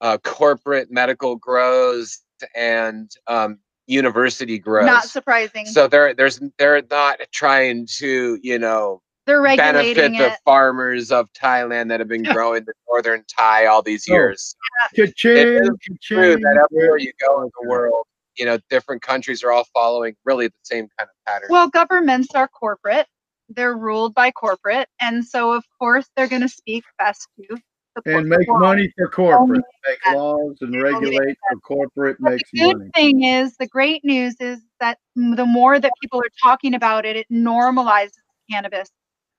uh, 0.00 0.18
corporate 0.24 0.90
medical 0.90 1.36
grows 1.36 2.20
and 2.56 3.10
um, 3.26 3.58
university 3.86 4.58
grows. 4.58 4.86
Not 4.86 5.04
surprising. 5.04 5.66
So 5.66 5.86
they're 5.88 6.14
there's 6.14 6.40
they're 6.58 6.82
not 6.90 7.20
trying 7.32 7.86
to 7.98 8.38
you 8.42 8.58
know 8.58 9.02
They're 9.26 9.40
regulating 9.40 9.72
benefit 9.74 9.96
regulating 9.96 10.18
the 10.18 10.32
it. 10.34 10.38
farmers 10.44 11.12
of 11.12 11.32
Thailand 11.32 11.88
that 11.88 12.00
have 12.00 12.08
been 12.08 12.22
growing 12.22 12.64
the 12.64 12.72
northern 12.88 13.24
Thai 13.28 13.66
all 13.66 13.82
these 13.82 14.06
Oh. 14.08 14.14
years. 14.14 14.54
Cha-ching, 14.96 15.36
is 15.36 15.68
True 16.02 16.34
cha-ching. 16.34 16.40
that 16.40 16.66
everywhere 16.70 16.96
you 16.98 17.12
go 17.20 17.42
in 17.42 17.50
the 17.60 17.68
world, 17.68 18.06
you 18.36 18.46
know, 18.46 18.58
different 18.70 19.02
countries 19.02 19.44
are 19.44 19.52
all 19.52 19.66
following 19.74 20.16
really 20.24 20.48
the 20.48 20.54
same 20.62 20.88
kind 20.98 21.08
of 21.08 21.14
pattern. 21.26 21.48
Well, 21.50 21.68
governments 21.68 22.28
are 22.34 22.48
corporate. 22.48 23.06
They're 23.50 23.76
ruled 23.76 24.14
by 24.14 24.30
corporate, 24.30 24.88
and 25.00 25.24
so 25.24 25.52
of 25.52 25.64
course 25.78 26.08
they're 26.16 26.28
going 26.28 26.42
to 26.42 26.48
speak 26.48 26.84
best 26.98 27.26
to 27.36 27.58
and 28.06 28.28
make 28.28 28.46
world. 28.48 28.60
money 28.60 28.92
for 28.96 29.08
corporate, 29.08 29.64
make 29.86 30.02
sense. 30.04 30.16
laws 30.16 30.56
and 30.60 30.80
regulate 30.80 31.36
for 31.50 31.58
corporate 31.60 32.16
But 32.20 32.30
makes 32.32 32.50
the 32.52 32.60
good 32.60 32.76
money. 32.78 32.90
thing 32.94 33.24
is, 33.24 33.56
the 33.56 33.66
great 33.66 34.04
news 34.04 34.36
is 34.40 34.60
that 34.78 34.98
the 35.16 35.44
more 35.44 35.78
that 35.80 35.92
people 36.00 36.20
are 36.20 36.30
talking 36.40 36.74
about 36.74 37.04
it, 37.04 37.16
it 37.16 37.26
normalizes 37.30 38.12
cannabis. 38.48 38.88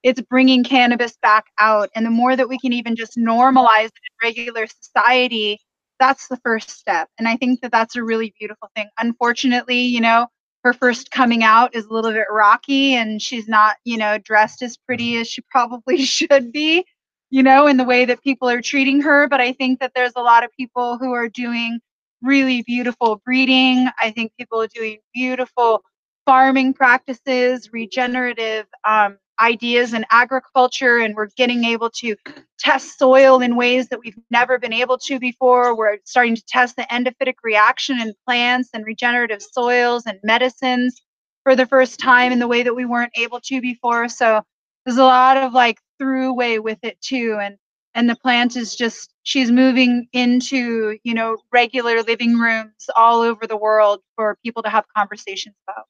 It's 0.02 0.20
bringing 0.20 0.64
cannabis 0.64 1.16
back 1.22 1.46
out. 1.58 1.90
And 1.94 2.04
the 2.04 2.10
more 2.10 2.36
that 2.36 2.48
we 2.48 2.58
can 2.58 2.72
even 2.72 2.96
just 2.96 3.16
normalize 3.16 3.86
it 3.86 3.92
in 4.10 4.28
regular 4.28 4.66
society, 4.66 5.58
that's 5.98 6.28
the 6.28 6.38
first 6.38 6.70
step. 6.70 7.08
And 7.18 7.28
I 7.28 7.36
think 7.36 7.60
that 7.60 7.70
that's 7.70 7.96
a 7.96 8.02
really 8.02 8.34
beautiful 8.38 8.68
thing. 8.74 8.88
Unfortunately, 8.98 9.80
you 9.82 10.00
know, 10.00 10.26
her 10.64 10.72
first 10.72 11.10
coming 11.10 11.42
out 11.42 11.74
is 11.74 11.86
a 11.86 11.92
little 11.92 12.12
bit 12.12 12.26
rocky 12.30 12.94
and 12.94 13.20
she's 13.20 13.48
not, 13.48 13.76
you 13.84 13.96
know, 13.96 14.18
dressed 14.18 14.62
as 14.62 14.76
pretty 14.76 15.16
as 15.16 15.28
she 15.28 15.42
probably 15.50 16.04
should 16.04 16.52
be, 16.52 16.84
you 17.30 17.42
know, 17.42 17.66
in 17.66 17.76
the 17.76 17.84
way 17.84 18.04
that 18.04 18.22
people 18.22 18.48
are 18.48 18.60
treating 18.60 19.00
her. 19.02 19.28
But 19.28 19.40
I 19.40 19.52
think 19.52 19.80
that 19.80 19.92
there's 19.94 20.12
a 20.16 20.22
lot 20.22 20.44
of 20.44 20.50
people 20.58 20.98
who 20.98 21.12
are 21.12 21.28
doing 21.28 21.80
really 22.22 22.62
beautiful 22.62 23.20
breeding. 23.24 23.88
I 24.00 24.10
think 24.10 24.32
people 24.38 24.62
are 24.62 24.68
doing 24.68 24.98
beautiful 25.12 25.82
farming 26.24 26.74
practices, 26.74 27.72
regenerative 27.72 28.66
um, 28.84 29.18
ideas 29.42 29.92
in 29.92 30.06
agriculture, 30.10 30.98
and 30.98 31.14
we're 31.14 31.28
getting 31.36 31.64
able 31.64 31.90
to 31.90 32.16
test 32.58 32.98
soil 32.98 33.40
in 33.40 33.56
ways 33.56 33.88
that 33.88 33.98
we've 33.98 34.18
never 34.30 34.58
been 34.58 34.72
able 34.72 34.96
to 34.98 35.18
before. 35.18 35.76
We're 35.76 35.98
starting 36.04 36.36
to 36.36 36.44
test 36.46 36.76
the 36.76 36.82
endophytic 36.84 37.34
reaction 37.42 38.00
in 38.00 38.14
plants 38.24 38.70
and 38.72 38.86
regenerative 38.86 39.42
soils 39.42 40.04
and 40.06 40.18
medicines 40.22 41.02
for 41.42 41.56
the 41.56 41.66
first 41.66 41.98
time 41.98 42.32
in 42.32 42.38
the 42.38 42.48
way 42.48 42.62
that 42.62 42.74
we 42.74 42.84
weren't 42.84 43.12
able 43.16 43.40
to 43.40 43.60
before. 43.60 44.08
So 44.08 44.42
there's 44.84 44.98
a 44.98 45.04
lot 45.04 45.36
of 45.36 45.52
like 45.52 45.78
throughway 46.00 46.62
with 46.62 46.78
it 46.82 47.00
too, 47.00 47.38
and 47.40 47.56
and 47.94 48.08
the 48.08 48.16
plant 48.16 48.56
is 48.56 48.76
just 48.76 49.12
she's 49.24 49.50
moving 49.50 50.08
into 50.12 50.98
you 51.02 51.14
know 51.14 51.36
regular 51.52 52.02
living 52.02 52.38
rooms 52.38 52.88
all 52.96 53.20
over 53.20 53.46
the 53.46 53.56
world 53.56 54.00
for 54.16 54.38
people 54.44 54.62
to 54.62 54.70
have 54.70 54.84
conversations 54.96 55.56
about. 55.68 55.86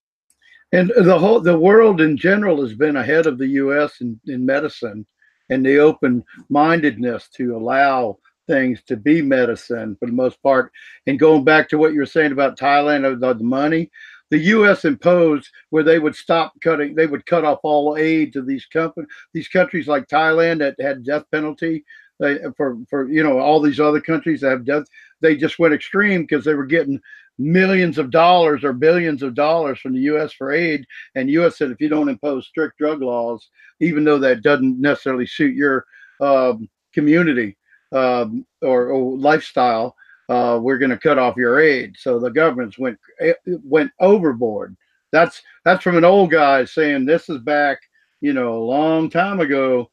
And 0.73 0.91
the 0.97 1.18
whole 1.18 1.41
the 1.41 1.59
world 1.59 2.01
in 2.01 2.16
general 2.16 2.62
has 2.62 2.75
been 2.75 2.97
ahead 2.97 3.27
of 3.27 3.39
the 3.39 3.49
U.S. 3.49 4.01
in, 4.01 4.18
in 4.27 4.47
medicine 4.47 5.07
and 5.51 5.64
the 5.64 5.79
open 5.79 6.25
mindedness 6.49 7.29
to 7.37 7.55
allow 7.57 8.18
things 8.49 8.83
to 8.85 8.97
be 8.97 9.23
medicine 9.23 9.97
for 10.01 10.07
the 10.07 10.12
most 10.12 10.43
part. 10.43 10.73
And 11.07 11.18
going 11.18 11.45
back 11.45 11.68
to 11.68 11.79
what 11.79 11.93
you 11.93 12.01
were 12.01 12.07
saying 12.07 12.33
about 12.33 12.59
Thailand, 12.59 13.11
about 13.11 13.39
the 13.39 13.45
money, 13.45 13.91
the 14.31 14.39
U.S. 14.39 14.87
imposed 14.87 15.51
where 15.70 15.83
they 15.83 15.99
would 15.99 16.16
stop 16.16 16.55
cutting, 16.62 16.95
they 16.95 17.07
would 17.07 17.27
cut 17.27 17.45
off 17.45 17.61
all 17.62 17.99
aid 17.99 18.33
to 18.33 18.43
these 18.43 18.64
companies, 18.64 19.11
these 19.35 19.49
countries 19.49 19.89
like 19.89 20.09
Thailand 20.09 20.61
that 20.61 20.75
had 20.81 21.05
death 21.05 21.25
penalty. 21.31 21.85
They, 22.18 22.39
for 22.57 22.79
for 22.89 23.11
you 23.11 23.23
know 23.23 23.39
all 23.39 23.61
these 23.61 23.81
other 23.81 24.01
countries 24.01 24.41
that 24.41 24.51
have 24.51 24.64
death, 24.64 24.85
they 25.20 25.37
just 25.37 25.59
went 25.59 25.75
extreme 25.75 26.23
because 26.23 26.45
they 26.45 26.55
were 26.55 26.64
getting 26.64 27.01
millions 27.39 27.99
of 27.99 28.11
dollars 28.11 28.64
or 28.64 28.72
billions 28.72 29.22
of 29.22 29.35
dollars 29.35 29.78
from 29.80 29.95
the 29.95 30.01
U.S. 30.01 30.33
for 30.33 30.53
aid, 30.53 30.85
and 31.14 31.30
U.S. 31.30 31.59
said 31.59 31.70
if 31.70 31.80
you 31.80 31.89
don't 31.89 32.09
impose 32.09 32.47
strict 32.47 32.78
drug 32.78 33.03
laws, 33.03 33.49
even 33.80 34.05
though 34.05 34.18
that 34.18 34.43
doesn't 34.43 34.80
necessarily 34.80 35.26
suit 35.26 35.55
your 35.55 35.85
um, 36.20 36.68
community 36.93 37.57
um, 37.93 38.47
or, 38.61 38.89
or 38.89 39.16
lifestyle, 39.16 39.97
uh, 40.28 40.59
we're 40.61 40.78
going 40.78 40.91
to 40.91 40.99
cut 40.99 41.18
off 41.18 41.37
your 41.37 41.61
aid. 41.61 41.97
So 41.99 42.18
the 42.18 42.30
governments 42.30 42.78
went 42.78 42.99
eh, 43.20 43.35
went 43.47 43.91
overboard. 44.01 44.76
That's 45.11 45.43
that's 45.64 45.83
from 45.83 45.97
an 45.97 46.05
old 46.05 46.30
guy 46.30 46.64
saying 46.64 47.05
this 47.05 47.28
is 47.28 47.39
back, 47.39 47.78
you 48.20 48.33
know, 48.33 48.55
a 48.55 48.64
long 48.64 49.11
time 49.11 49.41
ago. 49.41 49.91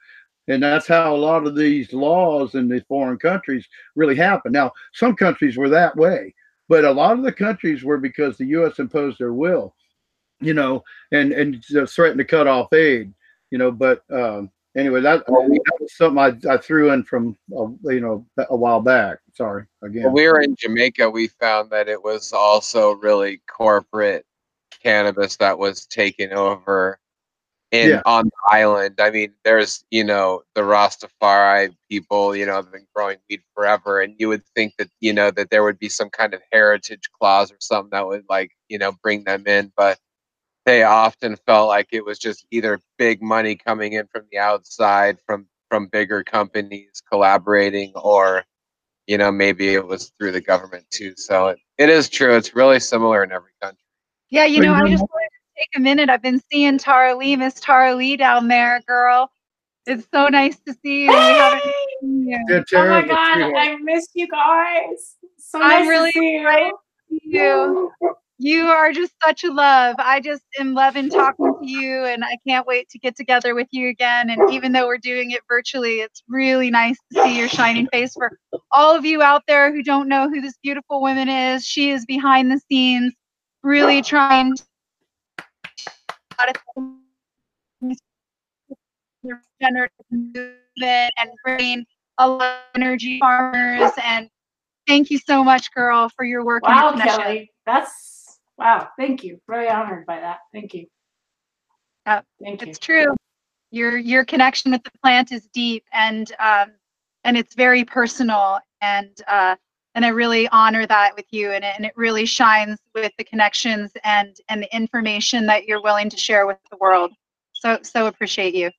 And 0.48 0.64
that's 0.64 0.88
how 0.88 1.14
a 1.14 1.18
lot 1.18 1.46
of 1.46 1.56
these 1.56 1.94
laws 1.94 2.56
in 2.56 2.68
the 2.68 2.84
foreign 2.88 3.20
countries 3.20 3.68
really 3.96 4.16
happen. 4.16 4.52
Now, 4.52 4.72
some 4.94 5.16
countries 5.16 5.58
were 5.58 5.70
that 5.70 5.96
way 5.96 6.34
but 6.70 6.86
a 6.86 6.92
lot 6.92 7.18
of 7.18 7.24
the 7.24 7.32
countries 7.32 7.84
were 7.84 7.98
because 7.98 8.38
the 8.38 8.46
U.S. 8.46 8.80
imposed 8.80 9.18
their 9.20 9.34
will, 9.34 9.76
you 10.40 10.54
know, 10.54 10.84
and 11.12 11.34
and 11.34 11.64
threatened 11.90 12.20
to 12.20 12.26
cut 12.26 12.48
off 12.48 12.72
aid, 12.72 13.12
you 13.52 13.58
know. 13.58 13.72
But 13.72 14.04
um, 14.12 14.52
anyway, 14.78 15.02
that, 15.02 15.26
that 15.26 15.78
was 15.80 15.96
something 15.98 16.20
I, 16.20 16.54
I 16.54 16.58
threw 16.58 16.92
in 16.92 17.04
from 17.04 17.36
uh, 17.58 17.68
you 17.84 18.00
know 18.00 18.26
a 18.50 18.56
while 18.56 18.82
back. 18.82 19.18
Sorry 19.34 19.66
again. 19.84 20.04
When 20.04 20.14
we 20.14 20.28
were 20.28 20.42
in 20.42 20.56
Jamaica, 20.58 21.10
we 21.10 21.28
found 21.28 21.72
that 21.72 21.90
it 21.90 22.02
was 22.02 22.32
also 22.32 22.92
really 22.92 23.42
corporate 23.50 24.26
cannabis 24.82 25.36
that 25.38 25.58
was 25.58 25.88
taking 25.88 26.32
over 26.32 27.00
in 27.72 27.90
Yeah. 27.90 28.02
on 28.06 28.26
the 28.26 28.56
island. 28.56 28.96
I 29.00 29.10
mean, 29.12 29.34
there's 29.44 29.84
you 29.92 30.04
know 30.04 30.44
the 30.56 30.62
Rastafari 30.62 31.76
people, 31.90 32.36
you 32.36 32.46
know, 32.46 32.56
have 32.56 32.72
been 32.72 32.88
growing 32.96 33.18
weed 33.30 33.42
forever, 33.56 34.02
and 34.02 34.16
you 34.18 34.28
would 34.30 34.44
think 34.56 34.74
that 34.78 34.90
you 35.00 35.14
know 35.14 35.32
that 35.32 35.50
there 35.50 35.64
would 35.64 35.80
be 35.80 35.90
some 35.90 36.10
kind 36.10 36.34
of 36.34 36.42
heritage 36.52 37.10
clause 37.20 37.52
or 37.52 37.58
something 37.60 37.90
that 37.92 38.08
would 38.08 38.26
like 38.30 38.52
you 38.70 38.78
know 38.78 38.94
bring 39.04 39.24
them 39.24 39.46
in, 39.48 39.72
but 39.76 40.00
they 40.66 40.84
often 40.84 41.36
felt 41.46 41.68
like 41.68 41.88
it 41.92 42.06
was 42.06 42.20
just 42.20 42.46
either 42.52 42.80
big 42.98 43.22
money 43.22 43.56
coming 43.56 43.94
in 43.94 44.08
from 44.08 44.24
the 44.32 44.38
outside 44.38 45.18
from 45.26 45.48
from 45.70 45.88
bigger 45.88 46.24
companies 46.24 47.02
collaborating 47.12 47.92
or 47.96 48.44
you 49.08 49.18
know 49.18 49.32
maybe 49.32 49.74
it 49.74 49.86
was 49.86 50.12
through 50.18 50.32
the 50.32 50.42
government 50.42 50.86
too 50.92 51.14
so 51.16 51.48
it, 51.48 51.60
it 51.78 51.90
is 51.90 52.10
true 52.10 52.36
it's 52.36 52.56
really 52.56 52.80
similar 52.80 53.24
in 53.24 53.32
every 53.32 53.52
country 53.62 53.84
Yeah, 54.30 54.46
you 54.46 54.62
know, 54.62 54.74
I 54.74 54.82
just 54.88 55.02
wanted 55.02 55.29
to 55.29 55.29
take 55.60 55.70
a 55.76 55.80
minute. 55.80 56.10
I've 56.10 56.22
been 56.22 56.42
seeing 56.52 56.78
Tara 56.78 57.16
Lee, 57.16 57.36
Miss 57.36 57.60
Tara 57.60 57.96
Lee 57.96 58.18
down 58.18 58.48
there, 58.48 58.82
girl. 58.88 59.30
It's 59.86 60.08
so 60.14 60.28
nice 60.28 60.58
to 60.68 60.74
see 60.84 61.04
you. 61.04 61.10
We 61.10 61.16
haven't 61.16 61.64
seen 61.64 62.28
you. 62.28 62.40
Yeah, 62.48 62.62
Oh 62.76 62.88
my 62.88 63.00
a 63.04 63.08
god. 63.08 63.42
I 63.42 63.76
missed 63.82 64.12
you 64.14 64.28
guys. 64.28 65.16
So 65.38 65.62
I'm 65.62 65.82
nice 65.82 65.88
really 65.88 66.12
to 66.12 66.20
see 66.20 66.32
you. 66.34 66.42
excited 66.42 66.74
you. 67.10 67.92
You 68.42 68.68
are 68.68 68.94
just 68.94 69.12
such 69.26 69.44
a 69.44 69.52
love. 69.52 69.96
I 70.00 70.22
just 70.22 70.44
am 70.60 70.74
loving 70.74 71.10
talking 71.10 71.54
to 71.62 71.70
you, 71.70 72.06
and 72.06 72.24
I 72.24 72.38
can't 72.48 72.66
wait 72.66 72.88
to 72.90 73.00
get 73.00 73.18
together 73.18 73.54
with 73.54 73.68
you 73.72 73.90
again. 73.90 74.30
And 74.30 74.50
even 74.54 74.72
though 74.72 74.88
we're 74.88 74.98
doing 74.98 75.32
it 75.32 75.42
virtually, 75.50 75.96
it's 76.00 76.24
really 76.30 76.72
nice 76.72 76.96
to 77.12 77.24
see 77.24 77.38
your 77.38 77.50
shining 77.50 77.88
face. 77.88 78.14
For 78.14 78.40
all 78.72 78.96
of 78.96 79.04
you 79.04 79.22
out 79.22 79.44
there 79.48 79.74
who 79.74 79.84
don't 79.84 80.08
know 80.08 80.30
who 80.30 80.40
this 80.40 80.58
beautiful 80.64 81.02
woman 81.02 81.28
is, 81.28 81.66
she 81.66 81.92
is 81.92 82.06
behind 82.06 82.50
the 82.50 82.62
scenes, 82.72 83.14
really 83.62 84.02
trying 84.02 84.56
to 86.48 86.54
the 89.22 89.36
regenerative 89.60 90.06
movement 90.12 91.14
and 91.18 91.30
bringing 91.44 91.86
a 92.18 92.28
lot 92.28 92.42
of 92.76 92.82
energy 92.82 93.20
farmers 93.20 93.92
and 94.04 94.30
thank 94.88 95.10
you 95.10 95.18
so 95.18 95.44
much 95.44 95.72
girl 95.74 96.10
for 96.16 96.26
your 96.26 96.44
work 96.44 96.64
your 96.68 96.76
Wow. 96.76 96.96
Kelly. 96.98 97.52
That's 97.66 98.40
wow. 98.58 98.90
Thank 98.98 99.24
you. 99.24 99.40
Very 99.48 99.70
honored 99.70 100.06
by 100.06 100.20
that. 100.20 100.40
Thank 100.54 100.74
you. 100.74 100.86
Yep, 102.08 102.26
Thank 102.44 102.62
you. 102.62 102.68
It's 102.68 102.80
true. 102.80 103.16
Your 103.72 103.98
your 103.98 104.26
connection 104.26 104.72
with 104.72 104.84
the 104.84 104.92
plant 105.04 105.32
is 105.32 105.48
deep 105.54 105.84
and 105.94 106.32
um, 106.40 106.72
and 107.24 107.38
it's 107.38 107.56
very 107.56 107.84
personal 107.86 108.60
and 108.82 109.22
uh, 109.28 109.56
and 110.00 110.06
I 110.06 110.10
really 110.12 110.48
honor 110.54 110.88
that 110.88 111.14
with 111.18 111.26
you 111.32 111.52
and 111.52 111.62
it, 111.62 111.74
and 111.76 111.86
it 111.86 111.92
really 111.98 112.26
shines 112.26 112.80
with 112.96 113.12
the 113.18 113.24
connections 113.26 113.92
and 114.06 114.34
and 114.48 114.64
the 114.64 114.74
information 114.74 115.46
that 115.48 115.66
you're 115.66 115.82
willing 115.82 116.10
to 116.10 116.16
share 116.16 116.48
with 116.48 116.56
the 116.72 116.78
world. 116.78 117.12
So 117.52 117.80
so 117.82 118.08
appreciate 118.08 118.56
you. 118.56 118.72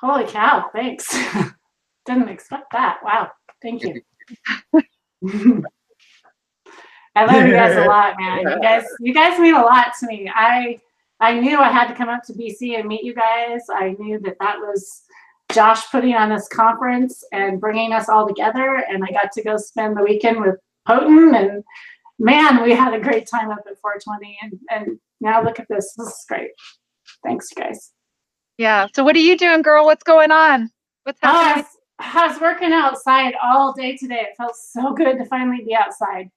Holy 0.00 0.24
cow. 0.24 0.70
Thanks. 0.72 1.12
Didn't 2.06 2.28
expect 2.28 2.66
that. 2.70 2.98
Wow. 3.02 3.32
Thank 3.60 3.82
you. 3.82 4.00
I 7.16 7.24
love 7.24 7.44
you 7.44 7.52
guys 7.52 7.76
a 7.76 7.86
lot, 7.86 8.14
man. 8.20 8.38
You 8.42 8.60
guys, 8.62 8.84
you 9.00 9.12
guys 9.12 9.36
mean 9.40 9.56
a 9.56 9.62
lot 9.62 9.94
to 9.98 10.06
me. 10.06 10.30
I, 10.32 10.78
I 11.18 11.40
knew 11.40 11.58
I 11.58 11.72
had 11.72 11.88
to 11.88 11.94
come 11.94 12.08
up 12.08 12.22
to 12.26 12.32
BC 12.34 12.78
and 12.78 12.86
meet 12.86 13.02
you 13.02 13.16
guys. 13.16 13.62
I 13.68 13.96
knew 13.98 14.20
that 14.20 14.36
that 14.38 14.60
was 14.60 15.02
Josh 15.52 15.90
putting 15.90 16.14
on 16.14 16.28
this 16.28 16.48
conference 16.48 17.24
and 17.32 17.60
bringing 17.60 17.92
us 17.92 18.08
all 18.08 18.26
together. 18.26 18.84
And 18.88 19.04
I 19.04 19.10
got 19.10 19.32
to 19.32 19.42
go 19.42 19.56
spend 19.56 19.96
the 19.96 20.02
weekend 20.02 20.40
with 20.40 20.56
Potent, 20.86 21.36
and 21.36 21.62
man, 22.18 22.62
we 22.62 22.72
had 22.72 22.94
a 22.94 23.00
great 23.00 23.26
time 23.26 23.50
up 23.50 23.60
at 23.68 23.78
420. 23.80 24.38
And 24.42 24.58
and 24.70 24.98
now 25.20 25.42
look 25.42 25.60
at 25.60 25.68
this. 25.68 25.94
This 25.96 26.08
is 26.08 26.24
great. 26.28 26.50
Thanks, 27.24 27.50
you 27.54 27.62
guys. 27.62 27.92
Yeah. 28.58 28.86
So 28.94 29.04
what 29.04 29.16
are 29.16 29.20
you 29.20 29.36
doing, 29.36 29.62
girl? 29.62 29.84
What's 29.84 30.02
going 30.02 30.30
on? 30.30 30.70
What's 31.04 31.18
I 31.22 31.28
happening? 31.32 31.64
was, 31.64 32.14
I 32.14 32.26
was 32.28 32.40
working 32.40 32.72
outside 32.72 33.34
all 33.42 33.72
day 33.72 33.96
today. 33.96 34.26
It 34.30 34.36
felt 34.36 34.56
so 34.56 34.92
good 34.92 35.18
to 35.18 35.24
finally 35.26 35.64
be 35.64 35.74
outside. 35.74 36.30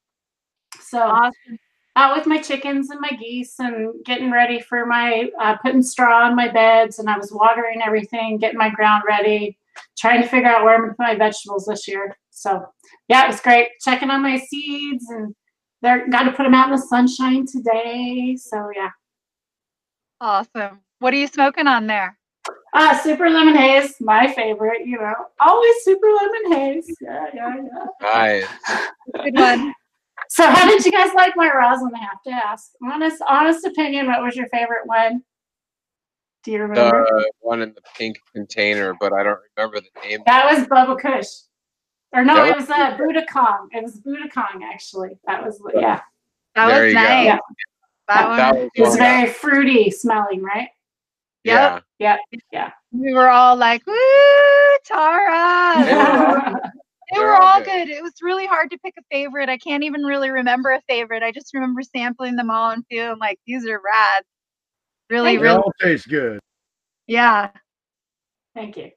So 0.82 1.00
Awesome. 1.00 1.60
Out 1.96 2.18
with 2.18 2.26
my 2.26 2.42
chickens 2.42 2.90
and 2.90 3.00
my 3.00 3.12
geese 3.12 3.60
and 3.60 3.94
getting 4.06 4.32
ready 4.32 4.60
for 4.60 4.86
my 4.86 5.30
uh, 5.40 5.58
putting 5.58 5.84
straw 5.84 6.26
on 6.26 6.36
my 6.36 6.50
beds 6.50 7.00
and 7.00 7.10
I 7.10 7.18
was 7.18 7.32
watering 7.32 7.82
everything, 7.84 8.38
getting 8.38 8.58
my 8.58 8.70
ground 8.70 9.04
ready, 9.08 9.58
trying 9.98 10.22
to 10.22 10.28
figure 10.28 10.50
out 10.50 10.64
where 10.64 10.76
I'm 10.76 10.82
gonna 10.82 10.94
put 10.94 11.00
my 11.00 11.16
vegetables 11.16 11.66
this 11.66 11.88
year. 11.88 12.18
So 12.32 12.66
yeah, 13.08 13.26
it 13.26 13.28
was 13.28 13.42
great. 13.42 13.70
Checking 13.82 14.10
on 14.10 14.24
my 14.24 14.38
seeds 14.38 15.06
and 15.10 15.36
they're 15.82 16.08
got 16.08 16.24
to 16.24 16.32
put 16.32 16.44
them 16.44 16.54
out 16.54 16.70
in 16.70 16.76
the 16.76 16.82
sunshine 16.82 17.46
today. 17.46 18.38
So 18.40 18.70
yeah. 18.76 18.90
Awesome. 20.22 20.80
What 21.00 21.14
are 21.14 21.18
you 21.18 21.28
smoking 21.28 21.68
on 21.68 21.86
there? 21.88 22.18
Uh, 22.74 22.98
super 22.98 23.30
lemon 23.30 23.56
haze, 23.56 23.96
my 24.00 24.34
favorite, 24.34 24.86
you 24.86 24.98
know. 24.98 25.14
Always 25.40 25.76
super 25.84 26.08
lemon 26.08 26.52
haze. 26.54 26.98
Yeah, 27.02 27.26
yeah, 27.34 27.56
yeah. 27.56 27.86
Nice. 28.02 28.48
Good 29.24 29.38
one. 29.38 29.74
So 30.30 30.46
how 30.50 30.68
did 30.68 30.86
you 30.86 30.92
guys 30.92 31.14
like 31.14 31.34
my 31.36 31.52
rosin? 31.54 31.92
I 31.96 32.00
have 32.00 32.22
to 32.26 32.32
ask. 32.32 32.72
Honest, 32.84 33.22
honest 33.28 33.66
opinion, 33.66 34.08
what 34.08 34.22
was 34.24 34.36
your 34.36 34.48
favorite 34.48 34.86
one? 34.86 35.24
Do 36.44 36.52
you 36.52 36.62
remember? 36.62 37.06
The 37.10 37.32
one 37.40 37.62
in 37.62 37.74
the 37.74 37.82
pink 37.98 38.18
container, 38.34 38.94
but 39.00 39.14
I 39.14 39.24
don't 39.24 39.40
remember 39.56 39.80
the 39.80 40.08
name. 40.08 40.20
That 40.26 40.52
was 40.52 40.68
Bubba 40.68 41.00
Kush. 41.00 41.28
Or 42.14 42.24
no, 42.24 42.36
That 42.36 42.50
it 42.50 42.56
was 42.58 42.70
uh, 42.70 42.98
Buddha 42.98 43.26
Kong. 43.32 43.70
It 43.72 43.82
was 43.84 44.00
Buddha 44.00 44.30
Kong, 44.30 44.64
actually. 44.72 45.18
That 45.26 45.44
was, 45.44 45.60
yeah. 45.74 46.02
That 46.56 46.68
There 46.68 46.86
was 46.86 46.94
nice. 46.94 47.26
Yeah. 47.26 47.38
That 48.08 48.28
one. 48.28 48.38
That 48.38 48.56
was 48.56 48.70
It 48.76 48.82
was 48.82 48.90
one. 48.90 49.00
very 49.00 49.30
fruity 49.30 49.90
smelling, 49.90 50.44
right? 50.44 50.70
Yep. 51.46 51.84
Yeah. 52.00 52.18
Yep. 52.32 52.42
Yeah. 52.52 52.72
we 52.92 53.14
were 53.14 53.30
all 53.30 53.56
like, 53.56 53.86
"Woo, 53.88 53.96
Tara!" 54.86 56.60
Yeah. 57.14 57.20
They 57.20 57.26
were 57.26 57.36
all 57.36 57.42
all 57.44 57.60
good. 57.60 57.88
good. 57.88 57.90
It 57.90 58.02
was 58.04 58.14
really 58.22 58.46
hard 58.46 58.72
to 58.72 58.78
pick 58.80 58.96
a 58.98 59.04
favorite. 59.12 59.50
I 59.50 59.58
can't 59.58 59.84
even 59.84 60.02
really 60.04 60.30
remember 60.30 60.72
a 60.72 60.82
favorite. 60.88 61.24
I 61.24 61.32
just 61.32 61.54
remember 61.54 61.82
sampling 61.82 62.36
them 62.36 62.50
all 62.50 62.72
and 62.72 62.84
feeling 62.90 63.20
like 63.20 63.40
these 63.46 63.66
are 63.68 63.80
rad. 63.84 64.24
Really, 65.10 65.30
Thank 65.32 65.40
They 65.40 65.44
really, 65.44 65.58
all 65.58 65.74
taste 65.82 66.10
good. 66.10 66.40
yeah. 67.08 67.50
Thank 68.56 68.78
you. 68.78 68.92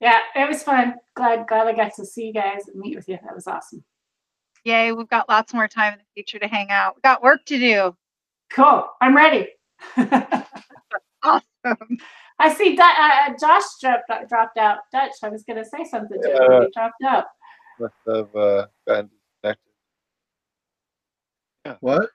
Yeah, 0.00 0.18
it 0.34 0.48
was 0.48 0.62
fun. 0.62 0.94
Glad 1.14 1.46
glad 1.46 1.66
I 1.66 1.72
got 1.72 1.94
to 1.94 2.04
see 2.04 2.26
you 2.26 2.32
guys 2.32 2.68
and 2.68 2.78
meet 2.80 2.96
with 2.96 3.08
you. 3.08 3.18
That 3.22 3.34
was 3.34 3.46
awesome. 3.46 3.82
Yay, 4.64 4.92
we've 4.92 5.08
got 5.08 5.28
lots 5.28 5.52
more 5.54 5.68
time 5.68 5.92
in 5.94 5.98
the 5.98 6.04
future 6.14 6.38
to 6.38 6.46
hang 6.48 6.70
out. 6.70 6.96
We 6.96 7.00
got 7.02 7.22
work 7.22 7.44
to 7.46 7.58
do. 7.58 7.96
Cool. 8.52 8.86
I'm 9.00 9.16
ready. 9.16 9.48
Awesome. 11.24 11.96
I 12.38 12.52
see 12.52 12.74
that 12.76 13.26
uh, 13.28 13.32
uh, 13.32 13.36
Josh 13.38 13.62
dropped 13.80 14.28
dropped 14.28 14.58
out. 14.58 14.78
Dutch. 14.92 15.12
I 15.22 15.28
was 15.28 15.44
gonna 15.44 15.64
say 15.64 15.84
something 15.84 16.20
to 16.20 16.28
him. 16.28 16.36
but 16.48 16.62
He 16.64 16.70
dropped 16.74 17.02
out. 17.06 17.24
Must 17.78 17.94
have 18.06 18.36
uh, 18.36 18.66
gotten 18.86 19.10
disconnected. 19.42 19.58
What? 21.80 22.10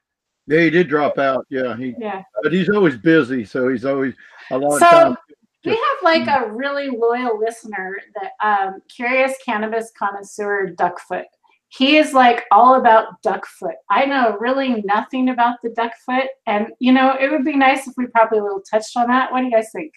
Yeah, 0.47 0.61
he 0.61 0.69
did 0.69 0.87
drop 0.87 1.17
out. 1.19 1.45
Yeah, 1.49 1.75
he. 1.77 1.95
Yeah. 1.99 2.23
But 2.43 2.51
he's 2.53 2.69
always 2.69 2.97
busy, 2.97 3.45
so 3.45 3.69
he's 3.69 3.85
always 3.85 4.15
a 4.51 4.57
lot 4.57 4.73
of 4.73 4.79
So, 4.79 4.89
time. 4.89 5.17
We 5.65 5.71
have 5.71 6.03
like 6.03 6.27
a 6.27 6.51
really 6.51 6.89
loyal 6.89 7.37
listener 7.37 7.97
that 8.15 8.31
um, 8.41 8.79
curious 8.87 9.33
cannabis 9.45 9.91
connoisseur 9.97 10.73
Duckfoot. 10.77 11.25
He 11.67 11.97
is 11.97 12.13
like 12.13 12.45
all 12.51 12.75
about 12.75 13.21
Duckfoot. 13.21 13.75
I 13.89 14.05
know 14.05 14.37
really 14.39 14.81
nothing 14.83 15.29
about 15.29 15.57
the 15.61 15.69
Duckfoot, 15.69 16.27
and 16.47 16.67
you 16.79 16.91
know 16.93 17.15
it 17.19 17.29
would 17.29 17.45
be 17.45 17.55
nice 17.55 17.87
if 17.87 17.93
we 17.97 18.07
probably 18.07 18.39
a 18.39 18.43
little 18.43 18.61
touched 18.61 18.95
on 18.97 19.07
that. 19.07 19.31
What 19.31 19.39
do 19.39 19.45
you 19.45 19.51
guys 19.51 19.69
think? 19.73 19.93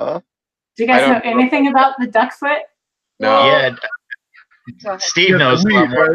Huh? 0.00 0.20
Do 0.76 0.82
you 0.84 0.86
guys 0.86 1.06
know 1.06 1.14
don't 1.20 1.24
know. 1.26 1.30
anything 1.42 1.68
about 1.68 1.94
the 1.98 2.06
Duckfoot? 2.06 2.60
No. 3.18 3.44
Yeah, 3.46 4.96
Steve 4.98 5.36
knows 5.36 5.60
a 5.64 5.68
the 5.68 5.74
lot 5.74 5.90
more. 5.90 6.06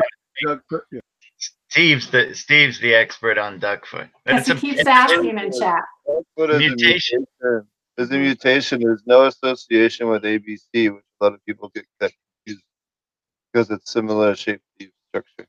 right? 0.45 0.59
Duck- 0.71 0.83
yeah. 0.91 0.99
Steve's 1.69 2.09
the 2.09 2.33
Steve's 2.33 2.79
the 2.79 2.95
expert 2.95 3.37
on 3.37 3.59
duckfoot. 3.59 4.09
But 4.25 4.43
Because 4.45 4.47
he 4.47 4.51
a 4.53 4.55
keeps 4.55 4.87
asking 4.87 5.37
in 5.37 5.51
chat. 5.51 5.83
What 6.35 6.49
is 6.49 6.57
Mutation. 6.59 7.25
a 7.41 7.45
mutation? 7.45 7.67
Is 7.97 8.11
a 8.11 8.17
mutation. 8.17 8.79
There's 8.81 9.03
no 9.05 9.25
association 9.25 10.07
with 10.09 10.23
ABC, 10.23 10.59
which 10.93 11.03
a 11.21 11.23
lot 11.23 11.33
of 11.33 11.45
people 11.45 11.69
get 11.75 11.85
confused 11.99 12.63
because 13.53 13.69
it's 13.69 13.91
similar 13.91 14.35
shape 14.35 14.61
leaf 14.79 14.89
structure. 15.09 15.47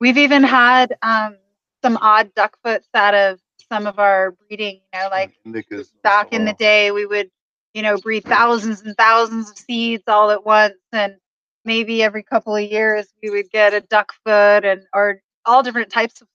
We've 0.00 0.18
even 0.18 0.42
had 0.44 0.94
um, 1.02 1.36
some 1.82 1.96
odd 2.00 2.30
duckfoots 2.34 2.86
out 2.94 3.14
of 3.14 3.40
some 3.74 3.86
of 3.86 3.98
our 3.98 4.32
breeding. 4.48 4.80
You 4.94 5.00
know, 5.00 5.08
like 5.10 5.30
mm, 5.46 5.52
Indicas. 5.52 5.90
back 6.02 6.32
in 6.32 6.44
the 6.44 6.54
day, 6.54 6.90
we 6.92 7.06
would, 7.06 7.30
you 7.74 7.82
know, 7.82 7.98
breed 7.98 8.24
thousands 8.24 8.82
and 8.82 8.96
thousands 8.96 9.50
of 9.50 9.58
seeds 9.58 10.04
all 10.08 10.30
at 10.30 10.44
once, 10.46 10.74
and 10.92 11.16
maybe 11.64 12.02
every 12.02 12.22
couple 12.22 12.56
of 12.56 12.62
years 12.62 13.08
we 13.22 13.30
would 13.30 13.50
get 13.50 13.74
a 13.74 13.80
duckfoot 13.82 14.64
and 14.64 14.82
or 14.94 15.20
all 15.46 15.62
different 15.62 15.90
types 15.90 16.22
of 16.22 16.28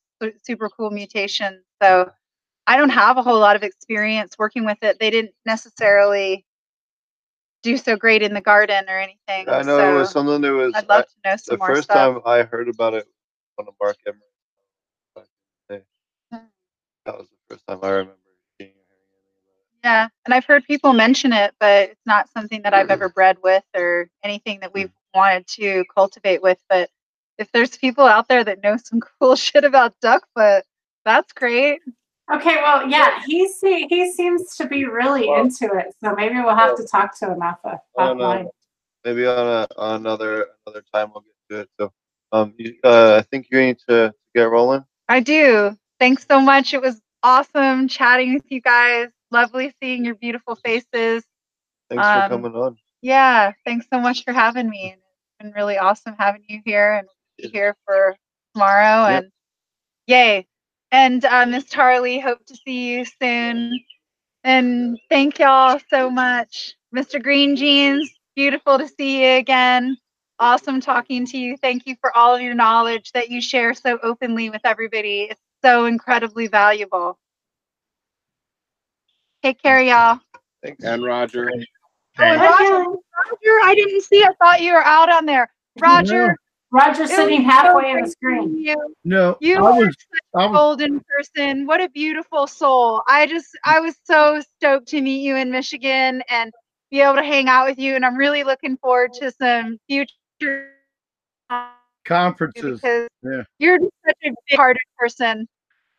super 0.43 0.69
cool 0.69 0.91
mutations. 0.91 1.63
So 1.81 2.11
I 2.67 2.77
don't 2.77 2.89
have 2.89 3.17
a 3.17 3.23
whole 3.23 3.39
lot 3.39 3.55
of 3.55 3.63
experience 3.63 4.35
working 4.37 4.65
with 4.65 4.77
it. 4.83 4.99
They 4.99 5.09
didn't 5.09 5.33
necessarily 5.45 6.45
do 7.63 7.77
so 7.77 7.95
great 7.97 8.21
in 8.21 8.33
the 8.33 8.41
garden 8.41 8.85
or 8.87 8.99
anything. 8.99 9.47
I 9.49 9.63
know 9.63 9.77
so 9.77 9.95
it 9.95 9.99
was 9.99 10.11
something 10.11 10.41
that 10.41 10.53
was 10.53 10.73
I'd 10.75 10.89
love 10.89 11.03
I- 11.03 11.07
to 11.07 11.29
know 11.29 11.35
some 11.37 11.53
the 11.55 11.57
more 11.59 11.75
first 11.75 11.83
stuff. 11.85 12.15
time 12.15 12.21
I 12.25 12.43
heard 12.43 12.69
about 12.69 12.93
it 12.93 13.07
on 13.59 13.67
a 13.67 13.71
Marc 13.81 13.97
Emery. 14.07 14.19
back 15.15 15.25
in 15.69 15.75
the 15.75 15.75
day. 15.77 15.83
Hmm. 16.31 16.45
That 17.05 17.17
was 17.17 17.27
the 17.29 17.35
first 17.49 17.65
time 17.67 17.79
I 17.81 17.89
remember 17.89 18.15
seeing 18.59 18.71
or 18.71 18.73
hearing 18.87 19.23
anything 19.43 19.79
Yeah, 19.83 20.07
and 20.25 20.33
I've 20.33 20.45
heard 20.45 20.63
people 20.65 20.93
mention 20.93 21.33
it, 21.33 21.53
but 21.59 21.89
it's 21.91 22.05
not 22.05 22.29
something 22.29 22.61
that 22.63 22.73
I've 22.73 22.91
ever 22.91 23.09
bred 23.15 23.37
with 23.43 23.63
or 23.75 24.09
anything 24.23 24.59
that 24.61 24.73
we've 24.73 24.91
wanted 25.13 25.47
to 25.47 25.85
cultivate 25.93 26.41
with. 26.41 26.59
But 26.69 26.89
if 27.37 27.51
there's 27.51 27.77
people 27.77 28.05
out 28.05 28.27
there 28.27 28.43
that 28.43 28.61
know 28.63 28.77
some 28.77 28.99
cool 29.19 29.35
shit 29.35 29.63
about 29.63 29.95
duckfoot, 30.03 30.61
that's 31.05 31.33
great. 31.33 31.79
Okay, 32.31 32.57
well, 32.57 32.87
yeah, 32.87 33.23
he 33.25 33.47
see, 33.47 33.87
he 33.89 34.11
seems 34.11 34.55
to 34.57 34.67
be 34.67 34.85
really 34.85 35.27
Well- 35.27 35.41
into 35.41 35.73
it, 35.75 35.95
so 36.03 36.13
maybe 36.13 36.35
we'll 36.35 36.55
have 36.55 36.75
to 36.77 36.85
talk 36.85 37.17
to 37.19 37.31
him 37.31 37.41
off 37.41 37.57
the 37.63 37.79
I 37.97 38.03
offline. 38.03 38.47
Maybe 39.03 39.25
on 39.25 39.47
a 39.47 39.67
on 39.77 39.95
another 40.01 40.47
another 40.67 40.83
time 40.93 41.11
we'll 41.13 41.23
get 41.23 41.55
to 41.55 41.61
it. 41.61 41.69
So 41.79 41.91
um, 42.33 42.53
you, 42.57 42.75
uh, 42.83 43.15
I 43.15 43.21
think 43.23 43.47
you 43.49 43.59
need 43.59 43.79
to, 43.87 44.09
to 44.09 44.13
get 44.35 44.43
rolling. 44.43 44.83
I 45.07 45.21
do. 45.21 45.75
Thanks 45.99 46.25
so 46.29 46.41
much. 46.41 46.73
It 46.73 46.81
was 46.81 47.01
awesome 47.23 47.87
chatting 47.87 48.35
with 48.35 48.45
you 48.49 48.61
guys. 48.61 49.09
Lovely 49.31 49.73
seeing 49.81 50.05
your 50.05 50.15
beautiful 50.15 50.55
faces. 50.55 51.23
Thanks 51.89 52.07
Um, 52.07 52.23
for 52.23 52.29
coming 52.29 52.55
on. 52.55 52.77
Yeah, 53.01 53.53
thanks 53.65 53.87
so 53.91 53.99
much 53.99 54.23
for 54.25 54.33
having 54.33 54.69
me. 54.69 54.93
It's 54.97 55.03
been 55.39 55.53
really 55.53 55.77
awesome 55.77 56.15
having 56.19 56.43
you 56.47 56.61
here 56.65 56.93
and 56.93 57.07
be 57.37 57.49
here 57.49 57.75
for 57.85 58.15
tomorrow. 58.53 59.07
Yep. 59.07 59.23
And 59.23 59.31
yay. 60.07 60.47
And 60.91 61.25
uh, 61.25 61.45
Miss 61.47 61.65
Tara 61.65 62.01
Lee, 62.01 62.19
hope 62.19 62.45
to 62.47 62.55
see 62.55 62.91
you 62.97 63.05
soon. 63.05 63.79
And 64.43 64.99
thank 65.09 65.39
y'all 65.39 65.79
so 65.89 66.09
much. 66.11 66.75
Mr. 66.95 67.21
Green 67.21 67.55
Jeans, 67.57 68.11
beautiful 68.35 68.79
to 68.79 68.87
see 68.87 69.23
you 69.23 69.37
again. 69.37 69.97
Awesome 70.39 70.81
talking 70.81 71.25
to 71.27 71.37
you. 71.37 71.57
Thank 71.57 71.87
you 71.87 71.95
for 72.01 72.15
all 72.17 72.35
of 72.35 72.41
your 72.41 72.55
knowledge 72.55 73.11
that 73.13 73.29
you 73.29 73.41
share 73.41 73.75
so 73.75 73.99
openly 74.03 74.49
with 74.49 74.61
everybody. 74.65 75.23
It's 75.31 75.41
so 75.63 75.85
incredibly 75.85 76.47
valuable. 76.47 77.17
Take 79.43 79.61
care, 79.61 79.81
y'all. 79.81 80.19
Thanks. 80.63 80.83
And 80.83 81.03
Roger. 81.03 81.49
Oh. 82.19 82.23
Roger, 82.23 82.73
Roger, 82.73 83.59
I 83.63 83.73
didn't 83.75 84.01
see. 84.01 84.23
I 84.23 84.33
thought 84.41 84.61
you 84.61 84.73
were 84.73 84.83
out 84.83 85.09
on 85.11 85.25
there. 85.25 85.49
Roger, 85.79 86.35
Roger's 86.71 87.09
sitting 87.09 87.45
was 87.45 87.53
so 87.53 87.61
halfway 87.61 87.91
in 87.91 87.93
great 87.93 88.05
the 88.05 88.11
screen. 88.11 88.57
You, 88.61 88.95
No, 89.05 89.37
you 89.39 89.57
I 89.57 89.61
are 89.61 89.79
was, 89.85 89.95
I 90.35 90.43
a 90.43 90.49
was, 90.49 90.57
golden 90.57 91.01
person. 91.15 91.65
What 91.65 91.81
a 91.81 91.89
beautiful 91.89 92.45
soul. 92.45 93.01
I 93.07 93.25
just, 93.25 93.47
I 93.63 93.79
was 93.79 93.95
so 94.03 94.41
stoked 94.57 94.87
to 94.89 95.01
meet 95.01 95.21
you 95.21 95.37
in 95.37 95.49
Michigan 95.49 96.21
and 96.29 96.51
be 96.91 97.01
able 97.01 97.15
to 97.15 97.23
hang 97.23 97.47
out 97.47 97.67
with 97.67 97.79
you. 97.79 97.95
And 97.95 98.05
I'm 98.05 98.17
really 98.17 98.43
looking 98.43 98.77
forward 98.77 99.13
to 99.13 99.31
some 99.31 99.79
future 99.87 100.73
conferences. 102.09 102.81
Yeah. 102.83 103.43
you're 103.59 103.79
such 103.79 104.17
a 104.25 104.31
big-hearted 104.49 104.81
person. 104.97 105.47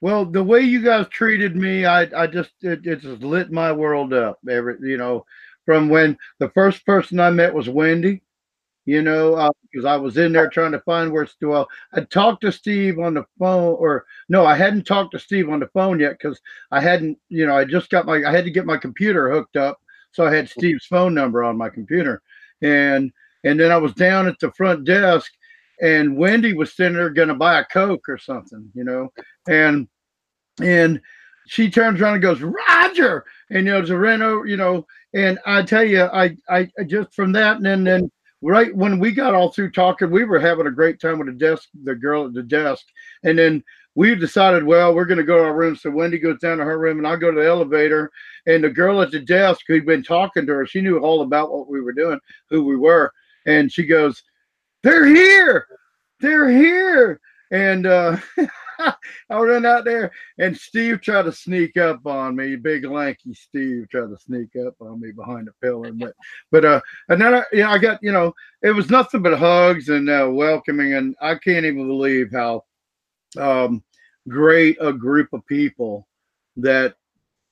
Well, 0.03 0.25
the 0.25 0.43
way 0.43 0.61
you 0.61 0.83
guys 0.83 1.07
treated 1.09 1.57
me, 1.57 1.87
I, 1.87 2.03
I 2.17 2.27
just, 2.27 2.51
it, 2.63 2.87
it 2.87 3.01
just 3.01 3.23
lit 3.23 3.53
my 3.53 3.71
world 3.71 4.13
up. 4.13 4.39
Every, 4.49 4.77
you 4.83 4.97
know, 4.97 5.25
from 5.65 5.89
when 5.89 6.19
the 6.39 6.49
first 6.51 6.85
person 6.85 7.21
I 7.21 7.31
met 7.31 7.55
was 7.55 7.69
Wendy, 7.69 8.23
you 8.87 9.03
know, 9.03 9.35
uh, 9.35 9.51
because 9.71 9.85
I 9.85 9.97
was 9.97 10.17
in 10.17 10.33
there 10.33 10.49
trying 10.49 10.73
to 10.73 10.81
find 10.81 11.13
where, 11.13 11.29
well, 11.43 11.69
I 11.93 12.01
talked 12.01 12.41
to 12.41 12.51
Steve 12.51 12.99
on 12.99 13.15
the 13.15 13.25
phone, 13.39 13.77
or 13.79 14.05
no, 14.29 14.45
I 14.45 14.57
hadn't 14.57 14.85
talked 14.87 15.13
to 15.13 15.19
Steve 15.19 15.49
on 15.49 15.61
the 15.61 15.69
phone 15.69 16.01
yet 16.01 16.13
because 16.19 16.41
I 16.73 16.81
hadn't, 16.81 17.19
you 17.29 17.47
know, 17.47 17.57
I 17.57 17.65
just 17.65 17.91
got 17.91 18.07
my, 18.07 18.25
I 18.25 18.33
had 18.33 18.45
to 18.47 18.51
get 18.51 18.67
my 18.67 18.79
computer 18.79 19.31
hooked 19.31 19.57
up, 19.57 19.81
so 20.13 20.27
I 20.27 20.35
had 20.35 20.49
Steve's 20.49 20.87
phone 20.87 21.15
number 21.15 21.45
on 21.45 21.57
my 21.57 21.69
computer, 21.69 22.23
and 22.63 23.13
and 23.45 23.59
then 23.59 23.71
I 23.71 23.77
was 23.77 23.95
down 23.95 24.27
at 24.27 24.39
the 24.41 24.53
front 24.53 24.85
desk, 24.85 25.31
and 25.81 26.17
Wendy 26.17 26.53
was 26.53 26.75
sitting 26.75 26.95
there 26.95 27.11
going 27.11 27.29
to 27.29 27.35
buy 27.35 27.61
a 27.61 27.65
Coke 27.65 28.09
or 28.09 28.19
something, 28.19 28.71
you 28.75 28.85
know, 28.85 29.13
and 29.49 29.89
and 30.61 31.01
she 31.47 31.71
turns 31.71 32.01
around 32.01 32.15
and 32.15 32.23
goes, 32.23 32.41
Roger, 32.41 33.25
and 33.51 33.67
you 33.67 33.73
know, 33.73 33.83
to 33.83 33.99
ran 33.99 34.23
over, 34.23 34.47
you 34.47 34.57
know, 34.57 34.87
and 35.15 35.39
I 35.47 35.63
tell 35.63 35.83
you, 35.83 36.03
I, 36.03 36.37
I, 36.49 36.69
I 36.79 36.85
just 36.87 37.13
from 37.15 37.33
that, 37.33 37.57
and 37.57 37.67
then, 37.67 37.83
then 37.83 38.11
right 38.43 38.75
when 38.75 38.99
we 38.99 39.11
got 39.11 39.35
all 39.35 39.51
through 39.51 39.73
talking, 39.73 40.11
we 40.11 40.25
were 40.25 40.39
having 40.39 40.67
a 40.67 40.73
great 40.73 41.01
time 41.01 41.19
with 41.19 41.29
the 41.29 41.35
desk, 41.35 41.69
the 41.85 41.95
girl 41.95 42.27
at 42.27 42.35
the 42.35 42.43
desk, 42.43 42.85
and 43.25 43.39
then 43.39 43.65
we 43.97 44.15
decided, 44.15 44.63
well, 44.65 44.95
we're 44.95 45.05
going 45.05 45.19
to 45.19 45.25
go 45.25 45.39
to 45.39 45.45
our 45.45 45.57
room. 45.57 45.75
So 45.75 45.91
Wendy 45.91 46.19
goes 46.19 46.39
down 46.39 46.59
to 46.59 46.65
her 46.65 46.79
room, 46.79 46.99
and 46.99 47.07
I 47.07 47.17
go 47.17 47.33
to 47.33 47.41
the 47.41 47.47
elevator, 47.47 48.11
and 48.47 48.63
the 48.63 48.71
girl 48.71 49.03
at 49.03 49.11
the 49.11 49.19
desk 49.19 49.63
who'd 49.67 49.85
been 49.85 50.05
talking 50.05 50.47
to 50.47 50.53
her, 50.53 50.67
she 50.67 50.81
knew 50.81 50.99
all 50.99 51.23
about 51.23 51.51
what 51.53 51.69
we 51.69 51.81
were 51.81 51.93
doing, 51.93 52.21
who 52.49 52.65
we 52.65 52.77
were, 52.77 53.13
and 53.47 53.73
she 53.73 53.85
goes, 53.85 54.23
"They're 54.83 55.07
here, 55.07 55.67
they're 56.21 56.51
here," 56.51 57.21
and 57.51 57.87
uh, 57.87 58.17
I 58.81 58.95
run 59.31 59.67
out 59.67 59.85
there, 59.85 60.11
and 60.39 60.57
Steve 60.57 61.01
tried 61.01 61.23
to 61.23 61.33
sneak 61.33 61.77
up 61.77 62.07
on 62.07 62.37
me. 62.37 62.57
Big 62.57 62.85
lanky 62.85 63.35
Steve 63.35 63.89
tried 63.91 64.09
to 64.09 64.19
sneak 64.19 64.51
up 64.67 64.75
on 64.81 65.01
me 65.01 65.13
behind 65.13 65.49
the 65.49 65.53
pillar, 65.63 65.93
but 65.93 66.15
but 66.51 66.65
uh, 66.65 66.81
and 67.09 67.21
then 67.21 67.35
I, 67.35 67.45
you 67.53 67.63
know, 67.63 67.71
I 67.71 67.79
got 67.79 68.03
you 68.03 68.13
know, 68.13 68.35
it 68.63 68.71
was 68.71 68.91
nothing 68.91 69.23
but 69.23 69.39
hugs 69.39 69.89
and 69.89 70.09
uh, 70.09 70.29
welcoming, 70.31 70.95
and 70.95 71.15
I 71.21 71.35
can't 71.35 71.67
even 71.67 71.87
believe 71.87 72.31
how 72.33 72.65
um, 73.39 73.83
great 74.29 74.77
a 74.81 74.93
group 74.93 75.33
of 75.33 75.47
people 75.47 76.07
that 76.57 76.95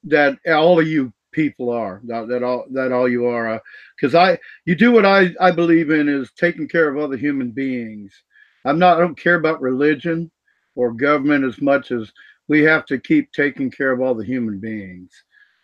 that 0.04 0.38
all 0.46 0.80
of 0.80 0.86
you 0.86 1.12
people 1.38 1.70
are 1.70 2.00
that, 2.04 2.26
that 2.26 2.42
all 2.42 2.64
that 2.72 2.90
all 2.90 3.08
you 3.08 3.24
are 3.26 3.62
because 3.96 4.12
uh, 4.16 4.20
i 4.20 4.38
you 4.64 4.74
do 4.74 4.90
what 4.90 5.06
i 5.06 5.30
i 5.40 5.52
believe 5.52 5.88
in 5.90 6.08
is 6.08 6.32
taking 6.32 6.66
care 6.66 6.88
of 6.88 6.98
other 6.98 7.16
human 7.16 7.52
beings. 7.52 8.12
I'm 8.64 8.76
not 8.76 8.96
i 8.96 9.00
don't 9.00 9.16
care 9.16 9.36
about 9.36 9.60
religion 9.60 10.32
or 10.74 10.92
government 10.92 11.44
as 11.44 11.62
much 11.62 11.92
as 11.92 12.12
we 12.48 12.62
have 12.62 12.84
to 12.86 12.98
keep 12.98 13.30
taking 13.30 13.70
care 13.70 13.92
of 13.92 14.00
all 14.00 14.16
the 14.16 14.24
human 14.24 14.58
beings. 14.58 15.12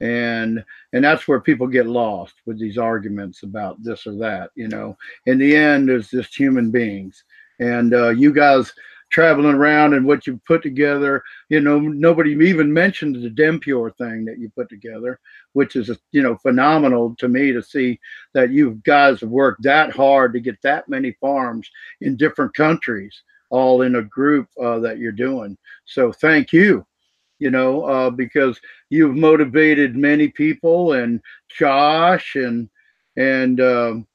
And 0.01 0.65
and 0.93 1.05
that's 1.05 1.27
where 1.27 1.41
people 1.41 1.67
get 1.67 1.87
lost 1.89 2.35
with 2.47 2.61
these 2.61 2.79
arguments 2.79 3.43
about 3.43 3.83
this 3.83 4.07
or 4.07 4.15
that 4.19 4.51
you 4.55 4.69
know. 4.69 4.97
In 5.27 5.39
the 5.39 5.57
end 5.57 5.91
it's 5.91 6.11
just 6.11 6.39
human 6.39 6.71
beings. 6.71 7.25
And 7.59 7.95
uh, 7.95 8.11
you 8.11 8.33
guys 8.33 8.73
traveling 9.15 9.55
around 9.55 9.95
and 9.95 10.05
what 10.05 10.27
you 10.27 10.41
put 10.45 10.61
together 10.61 11.23
you 11.49 11.61
know 11.61 11.79
nobody 11.79 12.33
even 12.33 12.73
mentioned 12.73 13.15
the 13.15 13.31
dempure 13.31 13.97
thing 13.97 14.25
that 14.25 14.41
you 14.41 14.51
put 14.57 14.69
together 14.69 15.21
which 15.53 15.77
is 15.77 15.89
you 16.11 16.21
know 16.21 16.37
phenomenal 16.39 17.15
to 17.17 17.29
me 17.29 17.53
to 17.53 17.63
see 17.63 17.99
that 18.33 18.51
you 18.51 18.81
guys 18.85 19.21
have 19.21 19.31
worked 19.31 19.63
that 19.63 19.95
hard 19.95 20.33
to 20.33 20.41
get 20.41 20.61
that 20.63 20.89
many 20.89 21.13
farms 21.21 21.71
in 22.01 22.17
different 22.17 22.53
countries 22.55 23.23
all 23.55 23.83
in 23.83 23.95
a 23.95 24.03
group 24.03 24.49
uh, 24.61 24.81
that 24.81 24.99
you're 24.99 25.13
doing. 25.13 25.57
So 25.85 26.11
thank 26.11 26.53
you, 26.53 26.85
you 27.39 27.51
know, 27.51 27.85
uh, 27.85 28.11
because 28.11 28.61
you've 28.91 29.15
motivated 29.15 29.95
many 29.95 30.27
people 30.27 30.95
and 30.95 31.21
Josh 31.57 32.35
and 32.35 32.69
and 33.17 33.61
um, 33.61 34.07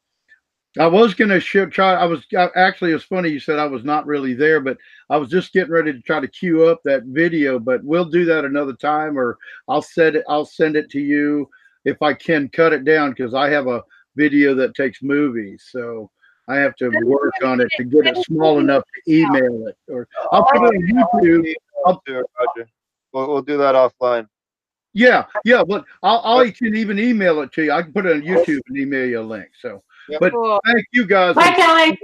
I 0.78 0.86
was 0.86 1.16
gonna 1.16 1.40
try. 1.40 1.94
I 1.96 2.06
was 2.06 2.26
actually 2.56 2.92
it's 2.92 3.04
funny 3.04 3.30
you 3.30 3.40
said 3.40 3.58
I 3.58 3.66
was 3.66 3.84
not 3.84 4.06
really 4.06 4.34
there, 4.36 4.60
but 4.60 4.78
I 5.10 5.18
was 5.18 5.30
just 5.30 5.52
getting 5.52 5.72
ready 5.74 5.92
to 5.92 6.02
try 6.02 6.20
to 6.20 6.28
queue 6.28 6.66
up 6.66 6.82
that 6.86 7.04
video. 7.06 7.58
But 7.58 7.84
we'll 7.84 8.06
do 8.06 8.24
that 8.26 8.46
another 8.46 8.74
time, 8.74 9.18
or 9.18 9.38
I'll 9.68 9.82
send 9.82 10.16
it. 10.16 10.26
I'll 10.30 10.46
send 10.46 10.76
it 10.76 10.92
to 10.92 11.00
you 11.00 11.50
if 11.86 12.02
I 12.02 12.14
can 12.14 12.50
cut 12.50 12.74
it 12.74 12.86
down 12.86 13.12
because 13.12 13.34
I 13.34 13.50
have 13.50 13.68
a 13.68 13.84
video 14.16 14.54
that 14.56 14.76
takes 14.76 15.02
movies. 15.02 15.66
So 15.72 16.12
I 16.48 16.58
have 16.58 16.76
to 16.78 16.90
work 17.04 17.34
on 17.44 17.62
it 17.62 17.70
to 17.78 17.84
get 17.84 18.06
it 18.06 18.18
small 18.26 18.60
enough 18.60 18.84
to 18.84 19.12
email 19.12 19.68
it, 19.68 19.78
or 19.88 20.08
I'll 20.32 20.46
put 20.46 20.58
it 20.58 20.68
on 20.68 21.22
YouTube. 21.24 21.54
I'll, 21.86 22.02
We'll, 23.12 23.28
we'll 23.28 23.42
do 23.42 23.58
that 23.58 23.74
offline. 23.74 24.28
yeah, 24.94 25.26
yeah, 25.44 25.64
but 25.64 25.84
I'll, 26.04 26.40
I 26.40 26.52
can 26.52 26.76
even 26.76 27.00
email 27.00 27.42
it 27.42 27.52
to 27.54 27.64
you. 27.64 27.72
I 27.72 27.82
can 27.82 27.92
put 27.92 28.06
it 28.06 28.14
on 28.14 28.22
YouTube 28.22 28.60
and 28.68 28.78
email 28.78 29.08
you 29.08 29.20
a 29.20 29.22
link. 29.22 29.50
So, 29.60 29.82
Yep. 30.10 30.20
but 30.20 30.62
thank 30.66 30.86
you 30.92 31.06
guys. 31.06 31.36
Bye, 31.36 31.52
Kelly. 31.52 32.00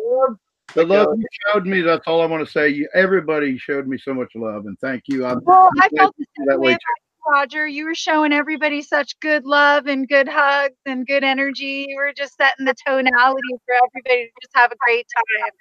The 0.75 0.85
love 0.85 1.17
you 1.17 1.25
showed 1.47 1.65
me, 1.65 1.81
that's 1.81 2.05
all 2.05 2.21
I 2.21 2.25
want 2.25 2.45
to 2.45 2.51
say. 2.51 2.85
Everybody 2.93 3.57
showed 3.57 3.87
me 3.87 3.97
so 3.97 4.13
much 4.13 4.31
love, 4.35 4.65
and 4.65 4.77
thank 4.79 5.03
you. 5.07 5.25
I'm 5.25 5.41
Well, 5.43 5.69
I 5.79 5.89
felt 5.89 6.13
the 6.17 6.25
same 6.37 6.47
way 6.47 6.55
way 6.57 6.71
about 6.71 6.77
you, 6.77 7.33
Roger. 7.33 7.67
You 7.67 7.85
were 7.85 7.95
showing 7.95 8.33
everybody 8.33 8.81
such 8.81 9.17
good 9.21 9.45
love 9.45 9.87
and 9.87 10.07
good 10.07 10.27
hugs 10.27 10.75
and 10.85 11.07
good 11.07 11.23
energy. 11.23 11.87
You 11.89 11.95
were 11.95 12.13
just 12.15 12.35
setting 12.35 12.65
the 12.65 12.75
tonality 12.85 13.41
for 13.65 13.75
everybody 13.75 14.25
to 14.25 14.31
just 14.41 14.51
have 14.53 14.71
a 14.71 14.75
great 14.85 15.07
time. 15.15 15.51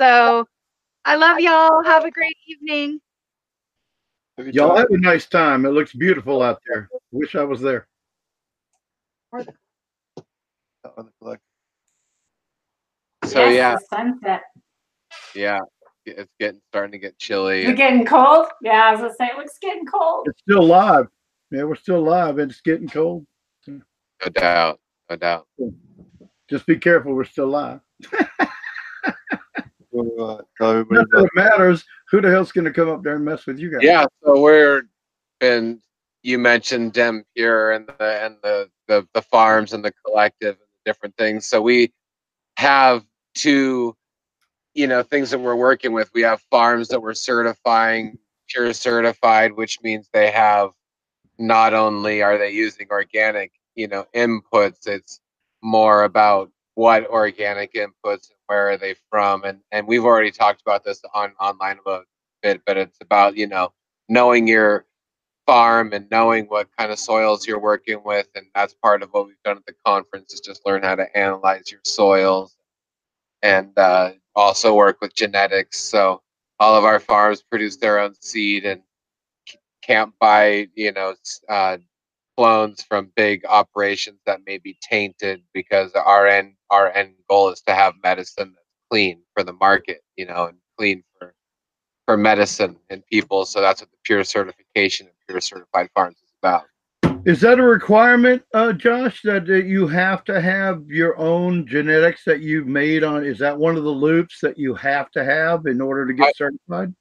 So 0.00 0.46
I 1.04 1.16
love 1.16 1.40
y'all. 1.40 1.82
Have 1.84 2.04
a 2.04 2.10
great 2.10 2.36
evening. 2.46 3.00
Y'all 4.52 4.76
have 4.76 4.90
a 4.90 4.98
nice 4.98 5.26
time. 5.26 5.66
It 5.66 5.70
looks 5.70 5.92
beautiful 5.92 6.42
out 6.42 6.60
there. 6.68 6.88
Wish 7.12 7.34
I 7.34 7.44
was 7.44 7.60
there. 7.60 7.86
So 13.26 13.48
Yes, 13.48 13.54
yeah, 13.54 13.74
the 13.74 13.96
sunset. 13.96 14.42
yeah, 15.34 15.58
it's 16.06 16.32
getting 16.38 16.60
starting 16.68 16.92
to 16.92 16.98
get 16.98 17.18
chilly. 17.18 17.62
Is 17.62 17.70
it 17.70 17.76
getting 17.76 18.04
cold? 18.04 18.46
Yeah, 18.62 18.88
I 18.88 18.92
was 18.92 19.00
gonna 19.00 19.14
say 19.14 19.26
it 19.26 19.36
looks 19.36 19.58
getting 19.58 19.86
cold. 19.86 20.26
It's 20.28 20.40
still 20.40 20.62
live. 20.64 21.06
Yeah, 21.50 21.64
we're 21.64 21.74
still 21.76 22.02
live, 22.02 22.38
and 22.38 22.50
it's 22.50 22.60
getting 22.60 22.88
cold. 22.88 23.26
No 23.66 23.80
doubt, 24.32 24.80
no 25.10 25.16
doubt. 25.16 25.46
Just 26.48 26.66
be 26.66 26.76
careful. 26.76 27.14
We're 27.14 27.24
still 27.24 27.48
live. 27.48 27.80
We'll, 29.90 30.24
uh, 30.28 30.42
Not 30.60 30.88
that 30.90 31.24
it 31.24 31.30
matters. 31.36 31.84
Who 32.10 32.20
the 32.20 32.28
hell's 32.30 32.50
going 32.50 32.64
to 32.64 32.72
come 32.72 32.88
up 32.88 33.04
there 33.04 33.14
and 33.14 33.24
mess 33.24 33.46
with 33.46 33.60
you 33.60 33.70
guys? 33.70 33.80
Yeah, 33.82 34.06
so 34.24 34.40
we're 34.40 34.82
and 35.40 35.78
you 36.22 36.38
mentioned 36.38 36.94
Dem 36.94 37.24
here 37.34 37.70
and 37.72 37.86
the 37.86 38.24
and 38.24 38.36
the, 38.42 38.68
the 38.88 39.06
the 39.14 39.22
farms 39.22 39.72
and 39.72 39.84
the 39.84 39.92
collective 40.04 40.56
and 40.56 40.58
the 40.58 40.90
different 40.90 41.16
things. 41.16 41.46
So 41.46 41.62
we 41.62 41.92
have 42.56 43.04
two, 43.34 43.96
you 44.74 44.86
know, 44.86 45.02
things 45.02 45.30
that 45.30 45.38
we're 45.38 45.54
working 45.56 45.92
with. 45.92 46.10
We 46.14 46.22
have 46.22 46.40
farms 46.50 46.88
that 46.88 47.00
we're 47.00 47.14
certifying 47.14 48.18
pure 48.48 48.72
certified, 48.72 49.52
which 49.52 49.80
means 49.82 50.08
they 50.12 50.30
have 50.30 50.70
not 51.38 51.74
only 51.74 52.22
are 52.22 52.38
they 52.38 52.50
using 52.50 52.86
organic, 52.90 53.52
you 53.74 53.88
know, 53.88 54.06
inputs, 54.14 54.86
it's 54.86 55.20
more 55.62 56.04
about 56.04 56.50
what 56.74 57.08
organic 57.08 57.72
inputs 57.74 58.30
and 58.30 58.38
where 58.46 58.70
are 58.70 58.76
they 58.76 58.94
from. 59.10 59.44
And 59.44 59.60
and 59.72 59.86
we've 59.86 60.04
already 60.04 60.30
talked 60.30 60.62
about 60.62 60.84
this 60.84 61.02
on 61.14 61.32
online 61.40 61.78
a 61.86 62.00
bit, 62.42 62.62
but 62.66 62.76
it's 62.76 62.98
about, 63.00 63.36
you 63.36 63.46
know, 63.46 63.72
knowing 64.08 64.46
your 64.46 64.86
farm 65.46 65.92
and 65.92 66.10
knowing 66.10 66.46
what 66.46 66.68
kind 66.76 66.90
of 66.90 66.98
soils 66.98 67.46
you're 67.46 67.60
working 67.60 68.00
with 68.04 68.26
and 68.34 68.46
that's 68.54 68.72
part 68.74 69.02
of 69.02 69.10
what 69.10 69.26
we've 69.26 69.42
done 69.44 69.58
at 69.58 69.66
the 69.66 69.74
conference 69.84 70.32
is 70.32 70.40
just 70.40 70.64
learn 70.64 70.82
how 70.82 70.94
to 70.94 71.16
analyze 71.16 71.70
your 71.70 71.80
soils 71.84 72.56
and 73.44 73.78
uh, 73.78 74.12
also 74.36 74.74
work 74.74 74.98
with 75.02 75.14
genetics 75.14 75.80
so 75.80 76.22
all 76.60 76.76
of 76.76 76.84
our 76.84 77.00
farms 77.00 77.42
produce 77.42 77.78
their 77.78 78.00
own 78.00 78.14
seed 78.22 78.66
and 78.66 78.82
can't 79.82 80.12
buy 80.20 80.68
you 80.74 80.92
know 80.92 81.14
uh, 81.50 81.78
clones 82.38 82.82
from 82.82 83.12
big 83.16 83.44
operations 83.46 84.20
that 84.26 84.40
may 84.46 84.58
be 84.58 84.76
tainted 84.82 85.42
because 85.54 85.92
our 85.94 86.26
end 86.28 86.54
our 86.70 86.92
end 86.92 87.14
goal 87.30 87.50
is 87.50 87.62
to 87.62 87.74
have 87.74 87.94
medicine 88.04 88.52
that's 88.56 88.68
clean 88.90 89.22
for 89.34 89.44
the 89.44 89.54
market 89.54 90.02
you 90.16 90.26
know 90.26 90.46
and 90.46 90.58
clean 90.78 91.04
for 91.18 91.34
for 92.06 92.16
medicine 92.18 92.76
and 92.90 93.04
people. 93.06 93.46
So 93.46 93.62
that's 93.62 93.82
what 93.82 93.90
the 93.90 93.98
pure 94.04 94.24
certification 94.24 95.06
and 95.08 95.16
pure 95.28 95.40
certified 95.40 95.90
farms 95.94 96.18
is 96.18 96.32
about. 96.42 96.64
Is 97.26 97.40
that 97.40 97.58
a 97.58 97.62
requirement, 97.62 98.42
uh, 98.52 98.72
Josh, 98.72 99.22
that, 99.22 99.46
that 99.46 99.64
you 99.64 99.86
have 99.86 100.24
to 100.24 100.40
have 100.40 100.82
your 100.88 101.16
own 101.16 101.66
genetics 101.66 102.22
that 102.24 102.40
you've 102.40 102.66
made 102.66 103.02
on? 103.02 103.24
Is 103.24 103.38
that 103.38 103.58
one 103.58 103.76
of 103.76 103.84
the 103.84 103.90
loops 103.90 104.40
that 104.42 104.58
you 104.58 104.74
have 104.74 105.10
to 105.12 105.24
have 105.24 105.64
in 105.66 105.80
order 105.80 106.06
to 106.06 106.12
get 106.12 106.28
I- 106.28 106.32
certified? 106.36 106.94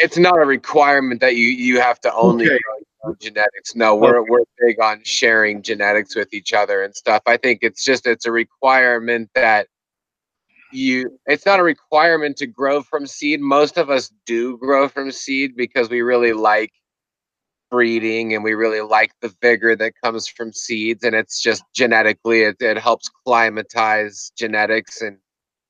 It's 0.00 0.18
not 0.18 0.40
a 0.40 0.44
requirement 0.44 1.20
that 1.20 1.34
you 1.34 1.48
you 1.48 1.80
have 1.80 1.98
to 2.00 2.14
only 2.14 2.44
Okay. 2.46 2.52
your 2.52 3.10
own 3.10 3.16
genetics. 3.20 3.74
No, 3.74 3.96
we're 3.96 4.22
we're 4.28 4.44
big 4.60 4.80
on 4.80 5.02
sharing 5.02 5.60
genetics 5.60 6.14
with 6.14 6.32
each 6.32 6.52
other 6.52 6.82
and 6.84 6.94
stuff. 6.94 7.22
I 7.26 7.36
think 7.36 7.60
it's 7.62 7.84
just 7.84 8.06
it's 8.06 8.24
a 8.24 8.30
requirement 8.30 9.28
that 9.34 9.66
you 10.72 11.18
it's 11.26 11.44
not 11.44 11.58
a 11.58 11.64
requirement 11.64 12.36
to 12.36 12.46
grow 12.46 12.80
from 12.82 13.08
seed. 13.08 13.40
Most 13.40 13.76
of 13.76 13.90
us 13.90 14.12
do 14.24 14.56
grow 14.58 14.88
from 14.88 15.10
seed 15.10 15.56
because 15.56 15.90
we 15.90 16.00
really 16.00 16.32
like 16.32 16.72
breeding 17.70 18.34
and 18.34 18.42
we 18.42 18.54
really 18.54 18.80
like 18.80 19.12
the 19.20 19.34
vigor 19.42 19.76
that 19.76 19.92
comes 20.02 20.26
from 20.26 20.52
seeds 20.52 21.04
and 21.04 21.14
it's 21.14 21.40
just 21.40 21.62
genetically 21.74 22.42
it, 22.42 22.56
it 22.60 22.78
helps 22.78 23.10
climatize 23.24 24.32
genetics 24.36 25.02
and 25.02 25.18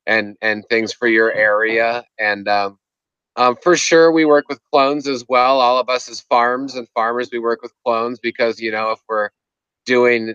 and 0.09 0.36
and 0.42 0.64
things 0.68 0.92
for 0.92 1.07
your 1.07 1.32
area. 1.32 2.05
And 2.18 2.49
um, 2.49 2.78
um, 3.36 3.57
for 3.62 3.76
sure 3.76 4.11
we 4.11 4.24
work 4.24 4.46
with 4.49 4.59
clones 4.72 5.07
as 5.07 5.24
well. 5.28 5.61
All 5.61 5.78
of 5.78 5.88
us 5.88 6.09
as 6.09 6.20
farms 6.22 6.74
and 6.74 6.88
farmers 6.94 7.28
we 7.30 7.38
work 7.38 7.62
with 7.62 7.72
clones 7.84 8.18
because 8.18 8.59
you 8.59 8.72
know 8.72 8.90
if 8.90 8.99
we're 9.09 9.28
doing 9.86 10.34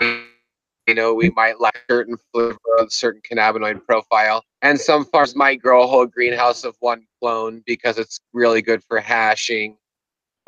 you 0.00 0.94
know 0.94 1.14
we 1.14 1.30
might 1.30 1.60
like 1.60 1.82
certain 1.88 2.16
flavor 2.32 2.58
a 2.78 2.90
certain 2.90 3.22
cannabinoid 3.30 3.84
profile. 3.86 4.44
And 4.60 4.78
some 4.78 5.04
farms 5.06 5.36
might 5.36 5.62
grow 5.62 5.84
a 5.84 5.86
whole 5.86 6.06
greenhouse 6.06 6.64
of 6.64 6.76
one 6.80 7.06
clone 7.20 7.62
because 7.64 7.96
it's 7.96 8.20
really 8.34 8.60
good 8.60 8.82
for 8.88 8.98
hashing 8.98 9.77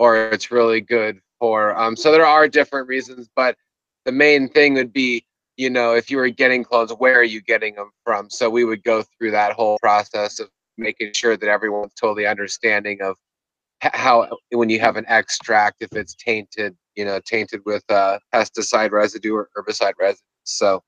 or 0.01 0.17
it's 0.17 0.51
really 0.51 0.81
good 0.81 1.21
for. 1.39 1.79
Um, 1.79 1.95
so 1.95 2.11
there 2.11 2.25
are 2.25 2.49
different 2.49 2.89
reasons, 2.89 3.29
but 3.37 3.55
the 4.07 4.13
main 4.13 4.49
thing 4.49 4.73
would 4.75 4.95
be, 4.95 5.27
you 5.59 5.69
know, 5.69 5.95
if 5.95 6.11
you 6.11 6.17
were 6.17 6.31
getting 6.31 6.65
clothes, 6.65 6.91
where 6.91 7.21
are 7.21 7.23
you 7.23 7.43
getting 7.43 7.75
them 7.75 7.91
from? 8.03 8.31
So 8.31 8.49
we 8.49 8.65
would 8.65 8.83
go 8.83 9.03
through 9.03 9.33
that 9.33 9.53
whole 9.53 9.79
process 9.79 10.41
of 10.41 10.49
making 10.79 11.13
sure 11.13 11.37
that 11.37 11.47
everyone's 11.47 11.93
totally 12.01 12.27
understanding 12.27 13.03
of 13.03 13.17
how 13.83 14.27
when 14.53 14.71
you 14.71 14.81
have 14.81 14.97
an 14.97 15.05
extract 15.07 15.77
if 15.81 15.91
it's 15.93 16.15
tainted 16.15 16.77
you 16.97 17.05
know 17.05 17.19
tainted 17.25 17.61
with 17.65 17.83
uh, 17.89 18.19
pesticide 18.35 18.91
residue 18.91 19.35
or 19.35 19.49
herbicide 19.57 19.95
residue 19.99 20.21
so 20.45 20.83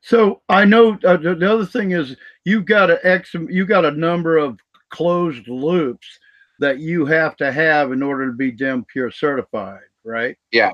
so 0.00 0.40
i 0.48 0.64
know 0.64 0.98
uh, 1.04 1.18
the, 1.18 1.34
the 1.34 1.52
other 1.52 1.66
thing 1.66 1.90
is 1.90 2.16
you've 2.46 2.64
got 2.64 2.90
a 2.90 3.22
you 3.50 3.66
got 3.66 3.84
a 3.84 3.90
number 3.90 4.38
of 4.38 4.58
closed 4.90 5.46
loops 5.48 6.18
that 6.64 6.78
you 6.78 7.04
have 7.04 7.36
to 7.36 7.52
have 7.52 7.92
in 7.92 8.02
order 8.02 8.26
to 8.26 8.32
be 8.32 8.50
DEM 8.50 8.84
pure 8.84 9.10
certified 9.10 9.80
right 10.04 10.36
yeah 10.50 10.72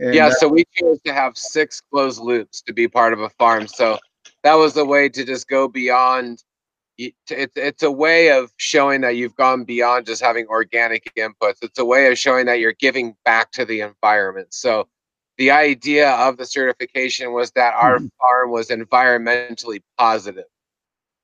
and 0.00 0.14
yeah 0.14 0.30
so 0.30 0.48
we 0.48 0.64
chose 0.74 1.00
to 1.04 1.12
have 1.12 1.36
six 1.36 1.80
closed 1.80 2.20
loops 2.20 2.62
to 2.62 2.72
be 2.72 2.88
part 2.88 3.12
of 3.12 3.20
a 3.20 3.30
farm 3.30 3.66
so 3.66 3.98
that 4.42 4.54
was 4.54 4.76
a 4.76 4.84
way 4.84 5.08
to 5.08 5.24
just 5.24 5.48
go 5.48 5.68
beyond 5.68 6.42
it's 6.98 7.56
it's 7.56 7.82
a 7.82 7.90
way 7.90 8.30
of 8.30 8.52
showing 8.56 9.00
that 9.02 9.16
you've 9.16 9.36
gone 9.36 9.64
beyond 9.64 10.06
just 10.06 10.20
having 10.20 10.46
organic 10.48 11.12
inputs. 11.16 11.58
It's 11.62 11.78
a 11.78 11.84
way 11.84 12.10
of 12.10 12.18
showing 12.18 12.46
that 12.46 12.58
you're 12.58 12.72
giving 12.72 13.14
back 13.24 13.52
to 13.52 13.64
the 13.64 13.80
environment. 13.82 14.48
So 14.50 14.88
the 15.36 15.52
idea 15.52 16.10
of 16.10 16.36
the 16.36 16.44
certification 16.44 17.32
was 17.32 17.52
that 17.52 17.74
our 17.74 17.98
mm-hmm. 17.98 18.06
farm 18.20 18.50
was 18.50 18.68
environmentally 18.68 19.80
positive. 19.96 20.46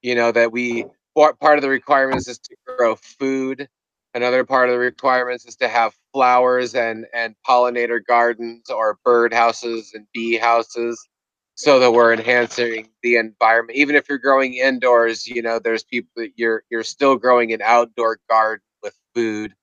You 0.03 0.15
know 0.15 0.31
that 0.31 0.53
we 0.53 0.87
part 1.17 1.59
of 1.59 1.63
the 1.63 1.69
requirements 1.69 2.29
is 2.29 2.39
to 2.39 2.57
grow 2.67 2.97
food. 2.97 3.69
Another 4.15 4.45
part 4.45 4.69
of 4.69 4.75
the 4.75 4.79
requirements 4.79 5.45
is 5.47 5.57
to 5.57 5.69
have 5.69 5.95
flowers 6.13 6.75
and 6.75 7.07
and 7.15 7.35
pollinator 7.47 8.01
gardens 8.07 8.71
or 8.71 8.99
bird 9.05 9.35
houses 9.35 9.93
and 9.95 10.07
bee 10.15 10.37
houses 10.37 11.09
so 11.57 11.81
that 11.81 11.93
we're 11.93 12.13
enhancing 12.13 12.89
the 13.03 13.17
environment. 13.17 13.79
Even 13.79 13.97
if 13.97 14.09
you're 14.09 14.19
growing 14.19 14.55
indoors, 14.55 15.27
you 15.27 15.43
know, 15.43 15.59
there's 15.59 15.85
people 15.85 16.11
that 16.17 16.33
you're 16.37 16.63
you're 16.71 16.85
still 16.85 17.17
growing 17.17 17.53
an 17.53 17.63
outdoor 17.63 18.19
garden 18.31 18.65
with 18.85 18.97
food, 19.15 19.55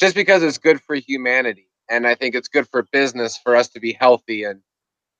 just 0.00 0.14
because 0.16 0.42
it's 0.42 0.58
good 0.58 0.80
for 0.82 0.96
humanity, 0.96 1.68
and 1.90 2.06
I 2.06 2.14
think 2.14 2.34
it's 2.34 2.48
good 2.48 2.68
for 2.68 2.84
business 2.92 3.38
for 3.38 3.56
us 3.56 3.68
to 3.70 3.80
be 3.80 3.94
healthy 3.94 4.44
and 4.44 4.60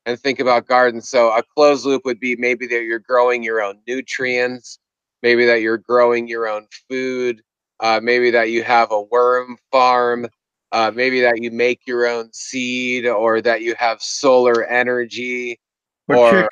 and 0.05 0.19
think 0.19 0.39
about 0.39 0.67
gardens. 0.67 1.09
So 1.09 1.29
a 1.29 1.43
closed 1.43 1.85
loop 1.85 2.03
would 2.05 2.19
be 2.19 2.35
maybe 2.37 2.67
that 2.67 2.83
you're 2.83 2.99
growing 2.99 3.43
your 3.43 3.61
own 3.61 3.79
nutrients, 3.87 4.79
maybe 5.23 5.45
that 5.47 5.61
you're 5.61 5.77
growing 5.79 6.27
your 6.27 6.47
own 6.49 6.67
food, 6.89 7.41
uh, 7.79 7.99
maybe 8.01 8.31
that 8.31 8.49
you 8.49 8.63
have 8.63 8.91
a 8.91 9.01
worm 9.01 9.57
farm. 9.71 10.27
Uh, 10.71 10.91
maybe 10.93 11.19
that 11.21 11.41
you 11.41 11.49
make 11.49 11.87
your 11.87 12.05
own 12.05 12.31
seed 12.31 13.07
or 13.07 13.41
that 13.41 13.63
you 13.63 13.73
have 13.79 13.99
solar 14.01 14.63
energy 14.65 15.59
for 16.05 16.43
or? 16.43 16.49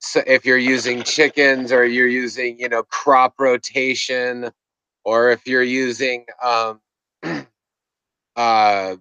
So 0.00 0.20
if 0.26 0.44
you're 0.44 0.58
using 0.58 1.04
chickens 1.04 1.70
or 1.70 1.84
you're 1.84 2.08
using, 2.08 2.58
you 2.58 2.68
know, 2.68 2.82
crop 2.82 3.34
rotation, 3.38 4.50
or 5.04 5.30
if 5.30 5.46
you're 5.46 5.62
using, 5.62 6.26
um, 6.42 6.80
uh, 8.36 8.96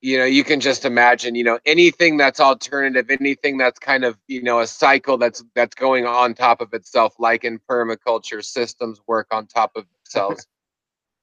you 0.00 0.16
know, 0.16 0.24
you 0.24 0.44
can 0.44 0.60
just 0.60 0.84
imagine, 0.84 1.34
you 1.34 1.44
know, 1.44 1.58
anything 1.66 2.16
that's 2.16 2.40
alternative, 2.40 3.10
anything 3.10 3.58
that's 3.58 3.78
kind 3.78 4.04
of, 4.04 4.16
you 4.28 4.42
know, 4.42 4.60
a 4.60 4.66
cycle 4.66 5.18
that's 5.18 5.44
that's 5.54 5.74
going 5.74 6.06
on 6.06 6.34
top 6.34 6.60
of 6.60 6.72
itself, 6.72 7.14
like 7.18 7.44
in 7.44 7.58
permaculture, 7.68 8.44
systems 8.44 9.00
work 9.06 9.26
on 9.30 9.46
top 9.46 9.72
of 9.76 9.84
themselves. 10.04 10.46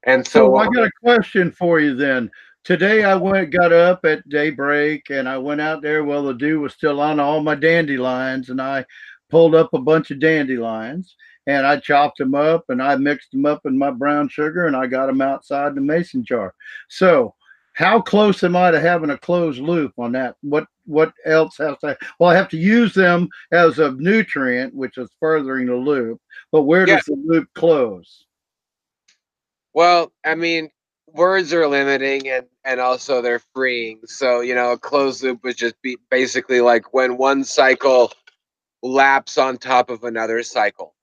And 0.07 0.23
so, 0.23 0.49
so 0.49 0.55
I 0.57 0.67
got 0.67 0.85
a 0.85 0.91
question 1.01 1.49
for 1.49 1.79
you 1.79 1.95
then 1.95 2.29
today 2.65 3.03
I 3.03 3.15
went 3.15 3.51
got 3.51 3.71
up 3.71 4.03
at 4.05 4.27
daybreak 4.27 5.09
and 5.09 5.29
I 5.29 5.37
went 5.37 5.61
out 5.61 5.81
there 5.81 6.03
while 6.03 6.23
the 6.23 6.33
dew 6.33 6.59
was 6.59 6.73
still 6.73 6.99
on 6.99 7.19
all 7.19 7.41
my 7.41 7.55
dandelions 7.55 8.49
and 8.49 8.61
I 8.61 8.85
pulled 9.29 9.55
up 9.55 9.73
a 9.73 9.79
bunch 9.79 10.11
of 10.11 10.19
dandelions 10.19 11.15
and 11.47 11.65
I 11.65 11.77
chopped 11.77 12.17
them 12.17 12.33
up 12.33 12.65
and 12.69 12.81
I 12.81 12.95
mixed 12.95 13.31
them 13.31 13.45
up 13.45 13.61
in 13.65 13.77
my 13.77 13.91
brown 13.91 14.27
sugar 14.29 14.65
and 14.65 14.75
I 14.75 14.87
got 14.87 15.05
them 15.05 15.21
outside 15.21 15.75
the 15.75 15.81
mason 15.81 16.25
jar. 16.25 16.53
So 16.89 17.35
how 17.75 18.01
close 18.01 18.41
am 18.43 18.55
I 18.55 18.71
to 18.71 18.79
having 18.79 19.09
a 19.09 19.17
closed 19.17 19.59
loop 19.59 19.93
on 19.97 20.13
that? 20.13 20.35
What 20.41 20.65
what 20.85 21.13
else 21.25 21.57
has 21.57 21.77
to? 21.79 21.97
Well, 22.19 22.29
I 22.29 22.35
have 22.35 22.47
to 22.49 22.57
use 22.57 22.93
them 22.93 23.27
as 23.51 23.79
a 23.79 23.91
nutrient, 23.91 24.73
which 24.73 24.97
is 24.97 25.09
furthering 25.19 25.67
the 25.67 25.75
loop. 25.75 26.19
But 26.51 26.63
where 26.63 26.85
does 26.85 27.03
the 27.03 27.21
loop 27.25 27.49
close? 27.53 28.25
Well, 29.73 30.13
I 30.25 30.35
mean, 30.35 30.69
words 31.13 31.53
are 31.53 31.67
limiting 31.67 32.29
and 32.29 32.45
and 32.63 32.79
also 32.79 33.21
they're 33.21 33.41
freeing. 33.53 33.99
So 34.05 34.39
you 34.39 34.55
know, 34.55 34.71
a 34.71 34.79
closed 34.79 35.21
loop 35.21 35.43
would 35.43 35.57
just 35.57 35.79
be 35.81 35.97
basically 36.09 36.61
like 36.61 36.93
when 36.93 37.17
one 37.17 37.43
cycle 37.43 38.13
laps 38.83 39.37
on 39.37 39.57
top 39.57 39.89
of 39.89 40.05
another 40.05 40.43
cycle. 40.43 40.94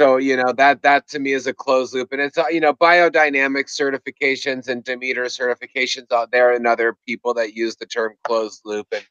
So 0.00 0.16
you 0.16 0.34
know 0.34 0.52
that 0.54 0.82
that 0.82 1.08
to 1.08 1.18
me 1.18 1.34
is 1.34 1.46
a 1.46 1.52
closed 1.52 1.92
loop, 1.92 2.12
and 2.12 2.22
it's 2.22 2.38
uh, 2.38 2.46
you 2.50 2.60
know 2.60 2.72
biodynamic 2.72 3.66
certifications 3.66 4.66
and 4.68 4.82
Demeter 4.82 5.24
certifications 5.26 6.10
out 6.10 6.30
there, 6.32 6.54
and 6.54 6.66
other 6.66 6.96
people 7.06 7.34
that 7.34 7.52
use 7.54 7.76
the 7.76 7.84
term 7.84 8.14
closed 8.24 8.62
loop. 8.64 8.86
And 8.92 9.04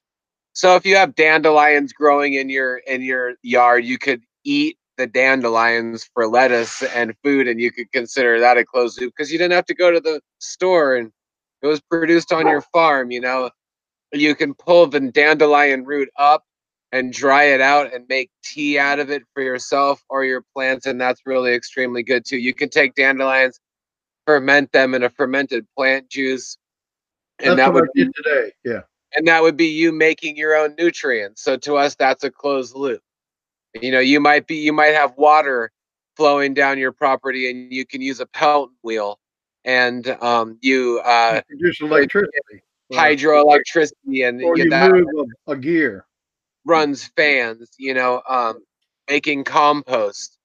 so 0.53 0.75
if 0.75 0.85
you 0.85 0.95
have 0.95 1.15
dandelions 1.15 1.93
growing 1.93 2.33
in 2.33 2.49
your 2.49 2.77
in 2.79 3.03
your 3.03 3.33
yard, 3.43 3.85
you 3.85 3.99
could 3.99 4.23
eat 4.45 4.77
the 4.97 5.05
dandelions 5.05 6.09
for 6.15 6.27
lettuce 6.27 6.81
and 6.83 7.13
food, 7.23 7.47
and 7.47 7.61
you 7.61 7.71
could 7.71 7.91
consider 7.91 8.39
that 8.39 8.57
a 8.57 8.65
closed 8.65 8.99
loop 8.99 9.13
because 9.15 9.31
you 9.31 9.37
didn't 9.37 9.53
have 9.53 9.67
to 9.67 9.75
go 9.75 9.91
to 9.91 9.99
the 9.99 10.21
store 10.39 10.95
and 10.95 11.11
it 11.61 11.67
was 11.67 11.81
produced 11.81 12.33
on 12.33 12.47
your 12.47 12.61
farm. 12.61 13.11
You 13.11 13.21
know, 13.21 13.51
you 14.13 14.35
can 14.35 14.55
pull 14.55 14.87
the 14.87 15.01
dandelion 15.01 15.85
root 15.85 16.09
up 16.17 16.45
and 16.91 17.13
dry 17.13 17.43
it 17.45 17.61
out 17.61 17.93
and 17.93 18.05
make 18.09 18.31
tea 18.43 18.79
out 18.79 18.99
of 18.99 19.09
it 19.09 19.23
for 19.33 19.43
yourself 19.43 20.03
or 20.09 20.23
your 20.25 20.43
plants, 20.53 20.85
and 20.85 20.99
that's 20.99 21.21
really 21.25 21.53
extremely 21.53 22.03
good 22.03 22.25
too. 22.25 22.37
You 22.37 22.53
can 22.53 22.69
take 22.69 22.95
dandelions, 22.95 23.59
ferment 24.25 24.71
them 24.71 24.95
in 24.95 25.03
a 25.03 25.09
fermented 25.09 25.65
plant 25.75 26.09
juice, 26.09 26.57
and 27.39 27.57
that's 27.57 27.67
that 27.67 27.73
would 27.73 27.89
be 27.93 28.05
today. 28.05 28.51
Yeah, 28.63 28.81
and 29.15 29.27
that 29.27 29.41
would 29.43 29.57
be 29.57 29.67
you 29.67 29.91
making 29.91 30.35
your 30.35 30.55
own 30.55 30.75
nutrients. 30.77 31.43
So 31.43 31.57
to 31.57 31.77
us, 31.77 31.95
that's 31.95 32.23
a 32.23 32.31
closed 32.31 32.75
loop. 32.75 33.01
You 33.79 33.91
know, 33.91 33.99
you 33.99 34.19
might 34.19 34.47
be 34.47 34.55
you 34.55 34.73
might 34.73 34.95
have 34.95 35.15
water 35.15 35.71
flowing 36.15 36.53
down 36.53 36.79
your 36.79 36.91
property, 36.91 37.49
and 37.49 37.71
you 37.71 37.85
can 37.85 38.01
use 38.01 38.19
a 38.19 38.25
Pelton 38.25 38.75
wheel, 38.81 39.19
and 39.63 40.07
um, 40.21 40.57
you 40.61 41.01
uh, 41.05 41.41
produce 41.47 41.79
electricity, 41.81 42.63
hydroelectricity, 42.91 44.27
and 44.27 44.43
or 44.43 44.57
you 44.57 44.71
that 44.71 44.91
move 44.91 45.05
a, 45.47 45.51
a 45.51 45.55
gear 45.55 46.07
runs 46.69 47.05
fans. 47.17 47.71
You 47.79 47.95
know, 47.95 48.23
um, 48.29 48.59
making 49.09 49.45
compost. 49.45 50.37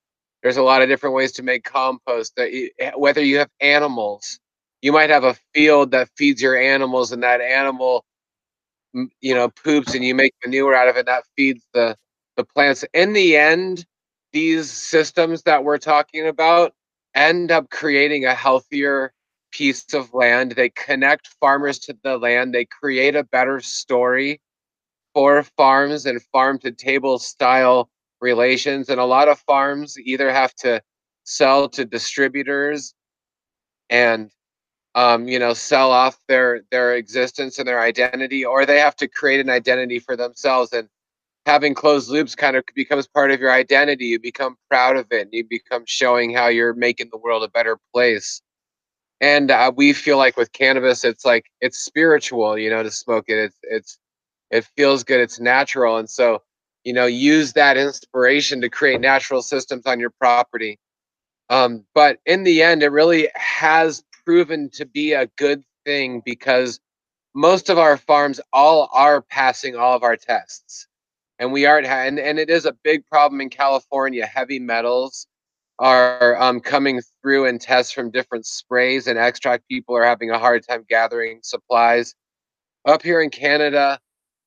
There's 0.43 0.57
a 0.57 0.63
lot 0.63 0.83
of 0.83 0.89
different 0.89 1.15
ways 1.15 1.33
to 1.33 1.43
make 1.43 1.65
compost. 1.65 2.35
That 2.37 2.53
you, 2.53 2.71
eh, 2.79 2.93
whether 2.97 3.23
you 3.23 3.39
have 3.39 3.51
animals, 3.61 4.39
you 4.83 4.93
might 4.93 5.11
have 5.11 5.25
a 5.25 5.35
field 5.55 5.91
that 5.93 6.09
feeds 6.17 6.41
your 6.43 6.57
animals, 6.57 7.13
and 7.13 7.23
that 7.23 7.41
animal, 7.41 8.05
you 9.21 9.35
know, 9.35 9.49
poops, 9.49 9.95
and 9.95 10.05
you 10.05 10.15
make 10.15 10.33
manure 10.45 10.75
out 10.75 10.89
of 10.89 10.97
it. 10.97 11.07
That 11.07 11.25
feeds 11.37 11.65
the 11.73 11.97
the 12.37 12.45
plants. 12.45 12.85
In 12.93 13.13
the 13.13 13.37
end, 13.37 13.85
these 14.33 14.71
systems 14.71 15.43
that 15.43 15.63
we're 15.65 15.79
talking 15.79 16.27
about 16.27 16.73
end 17.15 17.51
up 17.51 17.69
creating 17.71 18.25
a 18.25 18.35
healthier 18.35 19.13
piece 19.51 19.93
of 19.93 20.13
land. 20.13 20.53
They 20.53 20.69
connect 20.71 21.29
farmers 21.41 21.79
to 21.81 21.97
the 22.03 22.17
land. 22.19 22.53
They 22.55 22.65
create 22.65 23.15
a 23.15 23.23
better 23.25 23.61
story 23.61 24.41
for 25.15 25.41
farms 25.57 26.05
and 26.05 26.21
farm 26.31 26.59
to 26.59 26.71
table 26.71 27.17
style 27.17 27.89
relations. 28.21 28.89
And 28.89 28.99
a 28.99 29.05
lot 29.05 29.27
of 29.27 29.39
farms 29.39 29.97
either 29.97 30.31
have 30.31 30.53
to 30.57 30.81
sell 31.23 31.67
to 31.69 31.85
distributors 31.85 32.93
and 33.89 34.29
um, 34.93 35.27
you 35.27 35.39
know 35.39 35.53
sell 35.53 35.91
off 35.91 36.17
their 36.27 36.61
their 36.71 36.95
existence 36.95 37.57
and 37.57 37.67
their 37.67 37.81
identity 37.81 38.45
or 38.45 38.65
they 38.65 38.79
have 38.79 38.95
to 38.97 39.07
create 39.07 39.39
an 39.39 39.49
identity 39.49 39.99
for 39.99 40.15
themselves 40.15 40.71
and 40.71 40.87
having 41.45 41.73
closed 41.73 42.09
loops 42.09 42.35
kind 42.35 42.55
of 42.55 42.63
becomes 42.75 43.07
part 43.07 43.31
of 43.31 43.39
your 43.39 43.51
identity. 43.51 44.05
You 44.05 44.19
become 44.19 44.57
proud 44.69 44.97
of 44.97 45.07
it. 45.11 45.21
And 45.21 45.33
you 45.33 45.43
become 45.47 45.83
showing 45.85 46.33
how 46.33 46.47
you're 46.47 46.73
making 46.73 47.09
the 47.11 47.17
world 47.17 47.43
a 47.43 47.49
better 47.49 47.77
place. 47.93 48.41
And 49.21 49.51
uh, 49.51 49.71
we 49.75 49.93
feel 49.93 50.17
like 50.17 50.37
with 50.37 50.51
cannabis, 50.51 51.05
it's 51.05 51.23
like 51.25 51.45
it's 51.61 51.79
spiritual, 51.79 52.57
you 52.57 52.69
know, 52.69 52.83
to 52.83 52.91
smoke 52.91 53.25
it. 53.27 53.37
It's 53.37 53.57
it's 53.63 53.97
it 54.55 54.69
feels 54.75 55.03
good. 55.03 55.19
It's 55.19 55.39
natural, 55.39 55.97
and 55.97 56.09
so 56.09 56.41
you 56.83 56.93
know, 56.93 57.07
use 57.07 57.53
that 57.53 57.77
inspiration 57.77 58.61
to 58.61 58.69
create 58.69 59.01
natural 59.01 59.41
systems 59.41 59.87
on 59.87 59.99
your 59.99 60.11
property. 60.11 60.77
Um, 61.49 61.83
but 61.95 62.19
in 62.27 62.43
the 62.43 62.61
end, 62.61 62.83
it 62.83 62.91
really 62.91 63.29
has 63.33 64.03
proven 64.23 64.69
to 64.73 64.85
be 64.85 65.13
a 65.13 65.25
good 65.35 65.63
thing 65.83 66.21
because 66.23 66.79
most 67.33 67.69
of 67.69 67.79
our 67.79 67.97
farms 67.97 68.39
all 68.53 68.87
are 68.93 69.21
passing 69.21 69.75
all 69.75 69.95
of 69.95 70.03
our 70.03 70.15
tests 70.15 70.87
and 71.37 71.51
we 71.51 71.65
aren't 71.65 71.85
and, 71.85 72.17
and 72.17 72.39
it 72.39 72.49
is 72.49 72.65
a 72.65 72.75
big 72.83 73.05
problem 73.05 73.39
in 73.41 73.49
california 73.49 74.25
heavy 74.25 74.57
metals 74.57 75.27
are 75.79 76.41
um, 76.41 76.59
coming 76.59 77.01
through 77.21 77.45
and 77.47 77.59
tests 77.59 77.91
from 77.91 78.11
different 78.11 78.45
sprays 78.45 79.07
and 79.07 79.19
extract 79.19 79.67
people 79.67 79.95
are 79.95 80.05
having 80.05 80.31
a 80.31 80.39
hard 80.39 80.65
time 80.67 80.85
gathering 80.87 81.39
supplies. 81.43 82.15
Up 82.85 83.01
here 83.01 83.21
in 83.21 83.29
Canada, 83.29 83.99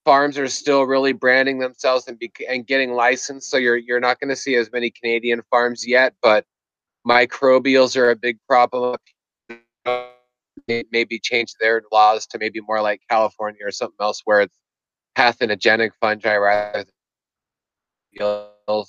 farms 0.09 0.39
are 0.39 0.49
still 0.49 0.85
really 0.85 1.13
branding 1.13 1.59
themselves 1.59 2.09
and 2.09 2.19
be, 2.19 2.33
and 2.49 2.67
getting 2.67 2.93
licensed. 2.93 3.51
So 3.51 3.59
you're 3.59 3.77
you're 3.77 4.01
not 4.01 4.19
going 4.19 4.31
to 4.31 4.37
see 4.37 4.57
as 4.57 4.73
many 4.73 4.91
Canadian 4.91 5.43
farms 5.51 5.87
yet, 5.87 6.15
but 6.23 6.47
microbials 7.07 7.95
are 7.95 8.11
a 8.11 8.17
big 8.17 8.39
problem. 8.49 8.97
Maybe 10.67 11.19
change 11.23 11.53
their 11.61 11.83
laws 11.93 12.27
to 12.29 12.39
maybe 12.39 12.59
more 12.67 12.81
like 12.81 13.03
California 13.11 13.61
or 13.63 13.71
something 13.71 13.99
else 14.01 14.23
where 14.25 14.41
it's 14.41 14.57
pathogenic 15.15 15.93
fungi 16.01 16.37
rather 16.37 16.87
than 18.19 18.85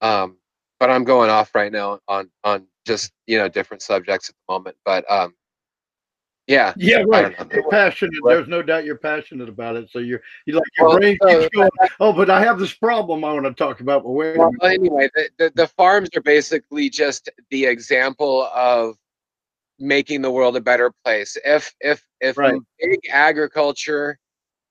um, 0.00 0.38
but 0.80 0.90
I'm 0.90 1.04
going 1.04 1.30
off 1.30 1.54
right 1.54 1.70
now 1.70 2.00
on 2.08 2.28
on 2.42 2.66
just 2.84 3.12
you 3.28 3.38
know 3.38 3.48
different 3.48 3.80
subjects 3.80 4.28
at 4.28 4.34
the 4.34 4.52
moment. 4.52 4.76
But 4.84 5.08
um, 5.08 5.34
yeah, 6.52 6.72
Yeah, 6.76 7.02
right. 7.06 7.34
You're 7.52 7.68
passionate. 7.70 8.14
What- 8.22 8.34
There's 8.34 8.48
no 8.48 8.62
doubt 8.62 8.84
you're 8.84 8.98
passionate 8.98 9.48
about 9.48 9.76
it. 9.76 9.88
So 9.90 9.98
you're 9.98 10.20
you 10.46 10.54
like 10.54 10.64
your 10.78 10.88
Well, 10.88 10.98
brain 10.98 11.18
so- 11.22 11.28
keeps 11.40 11.54
going. 11.56 11.70
Oh, 12.00 12.12
but 12.12 12.28
I 12.30 12.40
have 12.42 12.58
this 12.58 12.72
problem 12.74 13.24
I 13.24 13.32
want 13.32 13.46
to 13.46 13.54
talk 13.54 13.80
about. 13.80 14.02
But 14.04 14.10
wait 14.10 14.36
Well, 14.38 14.50
anyway, 14.62 15.08
the, 15.14 15.28
the, 15.38 15.52
the 15.54 15.66
farms 15.66 16.08
are 16.16 16.20
basically 16.22 16.88
just 16.90 17.28
the 17.50 17.64
example 17.66 18.48
of 18.54 18.96
making 19.78 20.22
the 20.22 20.30
world 20.30 20.56
a 20.56 20.60
better 20.60 20.92
place. 21.04 21.36
If 21.44 21.74
if 21.80 22.06
if 22.20 22.36
Right. 22.36 22.60
big 22.80 23.00
agriculture 23.10 24.18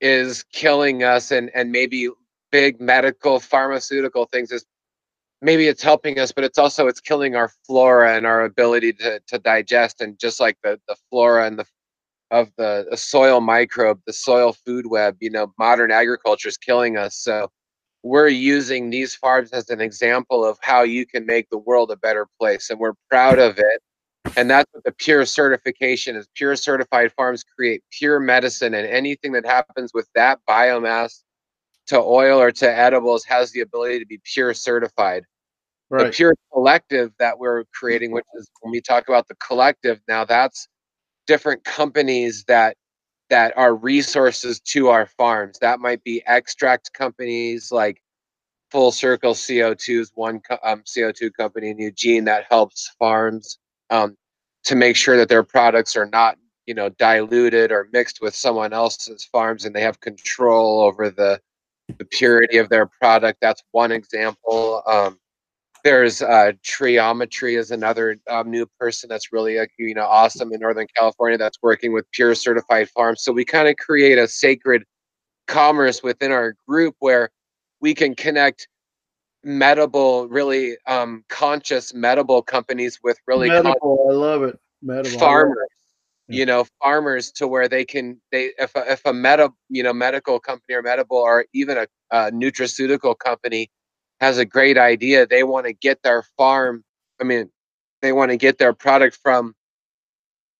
is 0.00 0.44
killing 0.52 1.02
us 1.02 1.30
and 1.32 1.50
and 1.54 1.70
maybe 1.72 2.08
big 2.50 2.80
medical 2.80 3.40
pharmaceutical 3.40 4.26
things 4.26 4.52
is 4.52 4.64
maybe 5.42 5.66
it's 5.66 5.82
helping 5.82 6.18
us, 6.18 6.32
but 6.32 6.44
it's 6.44 6.58
also 6.58 6.86
it's 6.86 7.00
killing 7.00 7.36
our 7.36 7.50
flora 7.66 8.16
and 8.16 8.26
our 8.26 8.44
ability 8.44 8.92
to 8.94 9.20
to 9.26 9.38
digest 9.38 10.00
and 10.00 10.18
just 10.18 10.40
like 10.40 10.56
the 10.62 10.80
the 10.88 10.96
flora 11.10 11.46
and 11.46 11.58
the 11.58 11.66
of 12.30 12.50
the, 12.56 12.86
the 12.90 12.96
soil 12.96 13.40
microbe, 13.40 14.00
the 14.06 14.12
soil 14.12 14.54
food 14.54 14.86
web, 14.86 15.16
you 15.20 15.30
know, 15.30 15.52
modern 15.58 15.92
agriculture 15.92 16.48
is 16.48 16.56
killing 16.56 16.96
us. 16.96 17.14
So 17.14 17.50
we're 18.02 18.28
using 18.28 18.88
these 18.88 19.14
farms 19.14 19.50
as 19.52 19.68
an 19.68 19.82
example 19.82 20.44
of 20.44 20.58
how 20.62 20.82
you 20.82 21.04
can 21.06 21.26
make 21.26 21.50
the 21.50 21.58
world 21.58 21.90
a 21.90 21.96
better 21.96 22.26
place. 22.40 22.70
And 22.70 22.80
we're 22.80 22.94
proud 23.10 23.38
of 23.38 23.58
it. 23.58 23.82
And 24.36 24.48
that's 24.48 24.68
what 24.72 24.82
the 24.84 24.92
pure 24.92 25.26
certification 25.26 26.16
is. 26.16 26.26
Pure 26.34 26.56
certified 26.56 27.12
farms 27.12 27.44
create 27.44 27.82
pure 27.90 28.18
medicine, 28.18 28.72
and 28.72 28.86
anything 28.86 29.32
that 29.32 29.44
happens 29.44 29.92
with 29.92 30.08
that 30.14 30.38
biomass 30.48 31.22
to 31.88 31.98
oil 31.98 32.40
or 32.40 32.50
to 32.52 32.70
edibles 32.70 33.24
has 33.24 33.50
the 33.50 33.60
ability 33.60 33.98
to 33.98 34.06
be 34.06 34.20
pure 34.24 34.54
certified 34.54 35.24
the 35.98 36.10
pure 36.10 36.34
collective 36.52 37.12
that 37.18 37.38
we're 37.38 37.64
creating, 37.74 38.12
which 38.12 38.24
is 38.34 38.50
when 38.60 38.72
we 38.72 38.80
talk 38.80 39.08
about 39.08 39.28
the 39.28 39.34
collective, 39.36 40.00
now 40.08 40.24
that's 40.24 40.68
different 41.26 41.64
companies 41.64 42.44
that 42.44 42.76
that 43.30 43.56
are 43.56 43.74
resources 43.74 44.60
to 44.60 44.88
our 44.88 45.06
farms. 45.06 45.58
That 45.60 45.80
might 45.80 46.04
be 46.04 46.22
extract 46.26 46.92
companies 46.92 47.72
like 47.72 48.02
Full 48.70 48.92
Circle 48.92 49.34
CO2 49.34 50.00
is 50.00 50.12
one 50.14 50.40
co- 50.40 50.58
um, 50.62 50.82
CO2 50.82 51.32
company 51.34 51.70
in 51.70 51.78
Eugene 51.78 52.24
that 52.24 52.46
helps 52.48 52.94
farms 52.98 53.58
um, 53.90 54.16
to 54.64 54.74
make 54.74 54.96
sure 54.96 55.16
that 55.16 55.28
their 55.28 55.42
products 55.42 55.96
are 55.96 56.06
not, 56.06 56.36
you 56.66 56.74
know, 56.74 56.88
diluted 56.88 57.70
or 57.70 57.88
mixed 57.92 58.20
with 58.20 58.34
someone 58.34 58.72
else's 58.72 59.24
farms, 59.24 59.64
and 59.64 59.74
they 59.74 59.82
have 59.82 60.00
control 60.00 60.80
over 60.80 61.10
the 61.10 61.40
the 61.98 62.04
purity 62.06 62.58
of 62.58 62.68
their 62.68 62.86
product. 62.86 63.38
That's 63.42 63.62
one 63.72 63.92
example. 63.92 64.82
Um, 64.86 65.18
there's 65.84 66.22
uh, 66.22 66.52
Triometry 66.64 67.58
is 67.58 67.70
another 67.70 68.16
um, 68.30 68.50
new 68.50 68.66
person 68.78 69.08
that's 69.08 69.32
really 69.32 69.58
uh, 69.58 69.66
you 69.78 69.94
know 69.94 70.04
awesome 70.04 70.52
in 70.52 70.60
Northern 70.60 70.86
California 70.96 71.38
that's 71.38 71.58
working 71.62 71.92
with 71.92 72.10
pure 72.12 72.34
certified 72.34 72.88
farms. 72.90 73.22
So 73.22 73.32
we 73.32 73.44
kind 73.44 73.68
of 73.68 73.76
create 73.76 74.18
a 74.18 74.28
sacred 74.28 74.84
commerce 75.48 76.02
within 76.02 76.30
our 76.30 76.54
group 76.68 76.94
where 77.00 77.30
we 77.80 77.94
can 77.94 78.14
connect 78.14 78.68
medible, 79.42 80.28
really 80.28 80.76
um, 80.86 81.24
conscious 81.28 81.92
medible 81.92 82.42
companies 82.42 83.00
with 83.02 83.18
really 83.26 83.48
Medical. 83.48 84.06
I 84.08 84.12
love 84.14 84.42
it. 84.44 84.58
Medical. 84.82 85.10
I 85.10 85.12
love 85.12 85.16
it. 85.16 85.18
farmers 85.18 85.68
Yeah. 86.28 86.38
you 86.38 86.46
know 86.46 86.66
farmers 86.80 87.32
to 87.32 87.48
where 87.48 87.68
they 87.68 87.84
can 87.84 88.20
they 88.30 88.52
if 88.58 88.74
a, 88.76 88.92
if 88.92 89.04
a 89.04 89.12
meta 89.12 89.50
you 89.68 89.82
know 89.82 89.92
medical 89.92 90.38
company 90.38 90.74
or 90.74 90.82
medical 90.82 91.16
or 91.16 91.46
even 91.52 91.76
a, 91.76 91.86
a 92.12 92.30
nutraceutical 92.30 93.18
company 93.18 93.68
has 94.22 94.38
a 94.38 94.46
great 94.46 94.78
idea. 94.78 95.26
They 95.26 95.44
want 95.44 95.66
to 95.66 95.74
get 95.74 96.02
their 96.02 96.22
farm 96.38 96.84
i 97.20 97.24
mean 97.24 97.50
they 98.02 98.12
want 98.12 98.32
to 98.32 98.36
get 98.38 98.58
their 98.58 98.72
product 98.72 99.18
from 99.22 99.54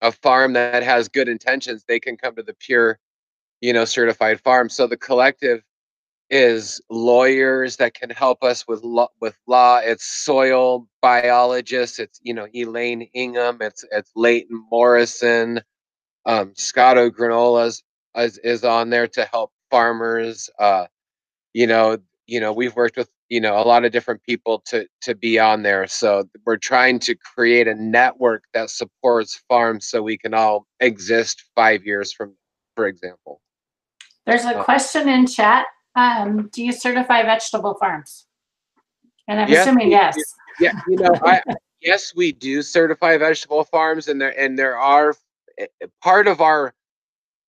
a 0.02 0.12
farm 0.12 0.54
that 0.54 0.82
has 0.82 1.08
good 1.08 1.28
intentions. 1.28 1.84
They 1.86 2.00
can 2.00 2.16
come 2.16 2.36
to 2.36 2.42
the 2.42 2.54
pure 2.54 2.98
you 3.60 3.72
know 3.72 3.84
certified 3.84 4.40
farm. 4.40 4.68
So 4.68 4.86
the 4.86 4.96
collective 4.96 5.62
is 6.30 6.80
lawyers 6.90 7.76
that 7.76 7.94
can 7.94 8.10
help 8.10 8.42
us 8.42 8.66
with 8.68 8.82
law 8.82 9.08
with 9.20 9.36
law. 9.46 9.78
It's 9.78 10.04
soil 10.04 10.88
biologists. 11.00 11.98
It's 11.98 12.20
you 12.22 12.34
know 12.34 12.48
elaine 12.54 13.08
ingham. 13.14 13.58
It's 13.60 13.84
it's 13.92 14.10
leighton 14.16 14.64
morrison. 14.70 15.60
Um 16.26 16.52
scotto 16.56 17.10
granolas 17.10 17.82
is, 18.16 18.38
is 18.38 18.64
on 18.64 18.90
there 18.90 19.08
to 19.08 19.24
help 19.26 19.52
farmers 19.70 20.50
uh 20.58 20.86
you 21.54 21.66
know 21.66 21.98
you 22.26 22.40
know 22.40 22.52
we've 22.52 22.76
worked 22.76 22.96
with 22.96 23.10
you 23.32 23.40
know 23.40 23.56
a 23.58 23.64
lot 23.64 23.82
of 23.86 23.92
different 23.92 24.22
people 24.24 24.62
to 24.66 24.86
to 25.00 25.14
be 25.14 25.38
on 25.38 25.62
there 25.62 25.86
so 25.86 26.28
we're 26.44 26.58
trying 26.58 26.98
to 26.98 27.14
create 27.14 27.66
a 27.66 27.74
network 27.74 28.44
that 28.52 28.68
supports 28.68 29.42
farms 29.48 29.88
so 29.88 30.02
we 30.02 30.18
can 30.18 30.34
all 30.34 30.66
exist 30.80 31.44
five 31.56 31.82
years 31.86 32.12
from 32.12 32.34
for 32.76 32.86
example 32.86 33.40
There's 34.26 34.44
a 34.44 34.62
question 34.62 35.08
in 35.08 35.26
chat. 35.26 35.64
Um, 35.96 36.50
do 36.52 36.62
you 36.62 36.72
certify 36.72 37.22
vegetable 37.22 37.74
farms? 37.80 38.26
And 39.28 39.40
I'm 39.40 39.48
Yes, 39.48 39.66
assuming 39.66 39.90
yes. 39.90 40.16
yeah 40.60 40.72
you 40.86 40.96
know 40.98 41.14
i 41.24 41.40
yes 41.80 42.12
we 42.14 42.32
do 42.32 42.60
certify 42.60 43.16
vegetable 43.16 43.64
farms 43.64 44.08
and 44.08 44.20
there 44.20 44.38
and 44.38 44.58
there 44.58 44.76
are 44.76 45.16
eh, 45.56 45.66
eh, 45.80 45.86
part 46.02 46.28
of 46.28 46.42
our 46.42 46.74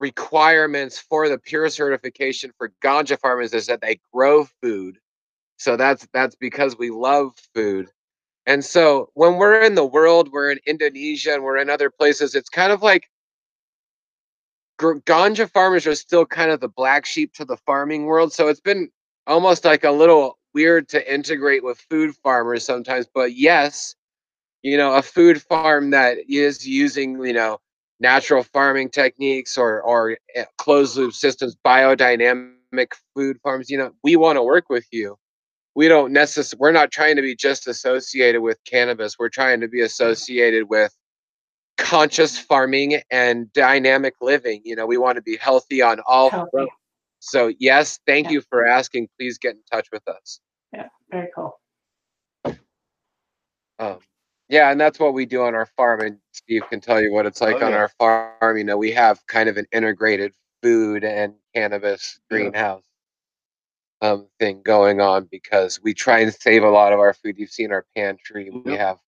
requirements 0.01 0.99
for 0.99 1.29
the 1.29 1.39
pure 1.39 1.69
certification 1.69 2.51
for 2.57 2.73
ganja 2.83 3.21
farmers 3.21 3.53
is 3.53 3.67
that 3.67 3.83
they 3.83 4.01
grow 4.13 4.49
food 4.63 4.99
so 5.65 5.77
that's 5.77 6.07
that's 6.13 6.37
because 6.37 6.77
we 6.79 6.91
love 6.91 7.33
food. 7.55 7.89
And 8.47 8.65
so 8.65 9.11
when 9.15 9.37
we're 9.37 9.63
in 9.63 9.75
the 9.75 9.87
world 9.87 10.31
we're 10.33 10.51
in 10.51 10.59
indonesia 10.67 11.33
and 11.35 11.43
we're 11.43 11.57
in 11.57 11.71
other 11.71 11.91
places 11.91 12.35
it's 12.35 12.51
kind 12.51 12.73
of 12.73 12.83
like 12.83 13.09
ganja 14.79 15.51
farmers 15.51 15.87
are 15.87 15.95
still 15.95 16.27
kind 16.27 16.51
of 16.51 16.61
the 16.61 16.69
black 16.69 17.07
sheep 17.07 17.33
to 17.35 17.45
the 17.45 17.57
farming 17.59 18.05
world 18.05 18.33
so 18.33 18.49
it's 18.49 18.61
been 18.61 18.91
almost 19.27 19.65
like 19.65 19.85
a 19.85 19.91
little 19.91 20.39
weird 20.53 20.89
to 20.89 21.13
integrate 21.13 21.65
with 21.65 21.79
food 21.91 22.15
farmers 22.23 22.65
sometimes 22.65 23.07
but 23.15 23.35
yes 23.35 23.95
you 24.63 24.77
know 24.77 24.95
a 24.95 25.03
food 25.03 25.41
farm 25.43 25.91
that 25.91 26.19
is 26.29 26.67
using 26.67 27.19
you 27.25 27.33
know 27.33 27.59
natural 28.01 28.43
farming 28.43 28.91
techniques 28.91 29.57
or 29.57 29.81
or 29.83 30.19
eh, 30.35 30.45
closed 30.59 30.97
loop 30.97 31.15
systems 31.15 31.57
biodynamic 31.65 32.89
food 33.15 33.39
farms 33.43 33.71
you 33.71 33.79
know 33.79 33.93
we 34.03 34.17
want 34.17 34.37
to 34.37 34.43
work 34.43 34.69
with 34.69 34.87
you 34.93 35.17
we 35.75 35.89
don't 35.89 36.13
necessarily 36.13 36.59
we're 36.61 36.73
not 36.73 36.91
trying 36.91 37.17
to 37.17 37.23
be 37.23 37.35
just 37.35 37.67
associated 37.69 38.41
with 38.41 38.59
cannabis 38.65 39.19
we're 39.19 39.29
trying 39.29 39.61
to 39.61 39.69
be 39.69 39.81
associated 39.83 40.69
with 40.69 40.97
conscious 41.79 42.39
farming 42.39 43.01
and 43.11 43.53
dynamic 43.53 44.15
living 44.21 44.61
you 44.65 44.75
know 44.77 44.87
we 44.87 44.97
want 44.97 45.17
to 45.17 45.23
be 45.23 45.37
healthy 45.37 45.83
on 45.83 46.01
all 46.07 46.31
Healthy. 46.31 46.51
fronts 46.53 46.73
so 47.21 47.53
yes 47.59 47.99
thank 48.07 48.27
Yeah. 48.27 48.33
you 48.35 48.41
for 48.43 48.67
asking 48.67 49.09
please 49.19 49.39
get 49.39 49.55
in 49.55 49.63
touch 49.71 49.89
with 49.93 50.07
us 50.09 50.41
Yeah, 50.73 50.89
Very 51.11 51.29
cool. 51.35 51.59
Um, 53.79 53.99
yeah, 54.49 54.71
and 54.71 54.81
that's 54.81 54.99
what 55.01 55.15
we 55.15 55.27
do 55.27 55.43
on 55.43 55.55
our 55.55 55.67
farm. 55.67 56.01
And 56.01 56.19
Steve 56.33 56.63
can 56.71 56.81
tell 56.81 57.01
you 57.01 57.13
what 57.13 57.27
it's 57.27 57.41
like 57.41 57.57
Oh, 57.61 57.67
on 57.67 57.73
yeah. 57.73 57.79
our 57.79 57.89
farm. 57.99 58.57
You 58.57 58.65
know, 58.65 58.77
we 58.77 58.93
have 58.93 59.25
kind 59.27 59.49
of 59.49 59.57
an 59.57 59.67
integrated 59.73 60.33
food 60.63 61.05
and 61.05 61.35
cannabis 61.55 62.21
Yeah. 62.31 62.37
greenhouse 62.37 62.85
um, 64.05 64.27
thing 64.39 64.61
going 64.63 65.01
on 65.01 65.27
because 65.31 65.81
we 65.83 65.95
try 65.95 66.21
and 66.21 66.33
save 66.33 66.63
a 66.63 66.69
lot 66.69 66.93
of 66.93 67.01
our 67.01 67.15
food. 67.15 67.39
You've 67.39 67.51
seen 67.51 67.73
our 67.73 67.87
pantry. 67.97 68.51
We 68.51 68.75
have, 68.77 68.99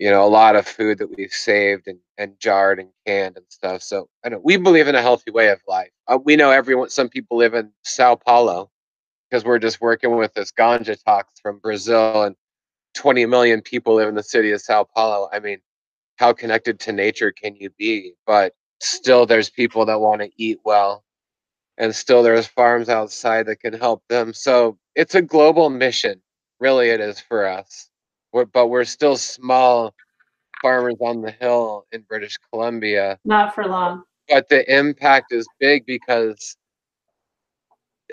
you 0.00 0.10
know, 0.10 0.24
a 0.24 0.28
lot 0.28 0.56
of 0.56 0.66
food 0.66 0.98
that 0.98 1.16
we've 1.16 1.32
saved 1.32 1.86
and, 1.86 1.98
and 2.18 2.38
jarred 2.40 2.80
and 2.80 2.88
canned 3.06 3.36
and 3.36 3.46
stuff. 3.48 3.82
So 3.82 4.08
I 4.24 4.30
know 4.30 4.40
we 4.42 4.56
believe 4.56 4.88
in 4.88 4.96
a 4.96 5.02
healthy 5.02 5.30
way 5.30 5.50
of 5.50 5.60
life. 5.68 5.90
Uh, 6.08 6.18
we 6.22 6.34
know 6.34 6.50
everyone. 6.50 6.90
Some 6.90 7.08
people 7.08 7.36
live 7.36 7.54
in 7.54 7.70
Sao 7.84 8.16
Paulo 8.16 8.70
because 9.30 9.44
we're 9.44 9.60
just 9.60 9.80
working 9.80 10.16
with 10.16 10.34
this 10.34 10.50
ganja 10.50 10.96
tox 11.04 11.38
from 11.40 11.60
Brazil 11.60 12.24
and 12.24 12.34
20 12.94 13.26
million 13.26 13.60
people 13.60 13.94
live 13.94 14.08
in 14.08 14.16
the 14.16 14.22
city 14.22 14.50
of 14.50 14.60
Sao 14.60 14.82
Paulo. 14.82 15.28
I 15.32 15.38
mean, 15.38 15.58
how 16.16 16.32
connected 16.32 16.80
to 16.80 16.92
nature 16.92 17.30
can 17.30 17.54
you 17.54 17.70
be? 17.78 18.14
But 18.26 18.54
still, 18.80 19.26
there's 19.26 19.48
people 19.48 19.86
that 19.86 20.00
want 20.00 20.22
to 20.22 20.30
eat 20.36 20.58
well, 20.64 21.03
and 21.78 21.94
still, 21.94 22.22
there's 22.22 22.46
farms 22.46 22.88
outside 22.88 23.46
that 23.46 23.60
can 23.60 23.72
help 23.72 24.02
them. 24.08 24.32
So 24.32 24.78
it's 24.94 25.14
a 25.14 25.22
global 25.22 25.70
mission, 25.70 26.20
really, 26.60 26.90
it 26.90 27.00
is 27.00 27.20
for 27.20 27.46
us. 27.46 27.90
we're, 28.32 28.44
but 28.44 28.68
we're 28.68 28.84
still 28.84 29.16
small 29.16 29.94
farmers 30.62 30.96
on 31.00 31.20
the 31.20 31.30
hill 31.30 31.86
in 31.92 32.02
British 32.02 32.38
Columbia. 32.50 33.18
Not 33.24 33.54
for 33.54 33.66
long. 33.66 34.04
But 34.28 34.48
the 34.48 34.64
impact 34.74 35.32
is 35.32 35.46
big 35.60 35.84
because 35.84 36.56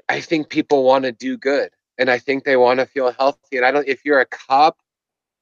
I 0.10 0.20
think 0.20 0.50
people 0.50 0.84
want 0.84 1.06
to 1.06 1.12
do 1.12 1.38
good 1.38 1.70
and 1.98 2.10
I 2.10 2.20
think 2.20 2.44
they 2.44 2.58
want 2.58 2.80
to 2.80 2.86
feel 2.86 3.12
healthy. 3.12 3.58
And 3.58 3.66
I 3.66 3.72
don't, 3.72 3.88
if 3.88 4.04
you're 4.04 4.20
a 4.20 4.26
cop, 4.26 4.80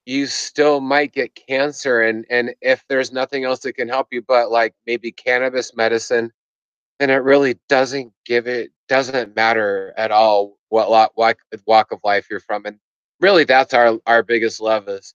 you 0.05 0.27
still 0.27 0.79
might 0.81 1.13
get 1.13 1.35
cancer. 1.35 2.01
And, 2.01 2.25
and 2.29 2.53
if 2.61 2.83
there's 2.89 3.11
nothing 3.11 3.43
else 3.43 3.59
that 3.61 3.73
can 3.73 3.87
help 3.87 4.07
you, 4.11 4.21
but 4.21 4.51
like 4.51 4.73
maybe 4.85 5.11
cannabis 5.11 5.75
medicine, 5.75 6.31
then 6.99 7.09
it 7.09 7.23
really 7.23 7.57
doesn't 7.67 8.13
give 8.25 8.47
it, 8.47 8.71
doesn't 8.87 9.35
matter 9.35 9.93
at 9.97 10.11
all 10.11 10.57
what 10.69 10.89
walk, 10.89 11.37
walk 11.65 11.91
of 11.91 11.99
life 12.03 12.27
you're 12.29 12.39
from. 12.39 12.65
And 12.65 12.77
really 13.19 13.43
that's 13.43 13.73
our, 13.73 13.97
our 14.05 14.23
biggest 14.23 14.61
love 14.61 14.87
is 14.87 15.13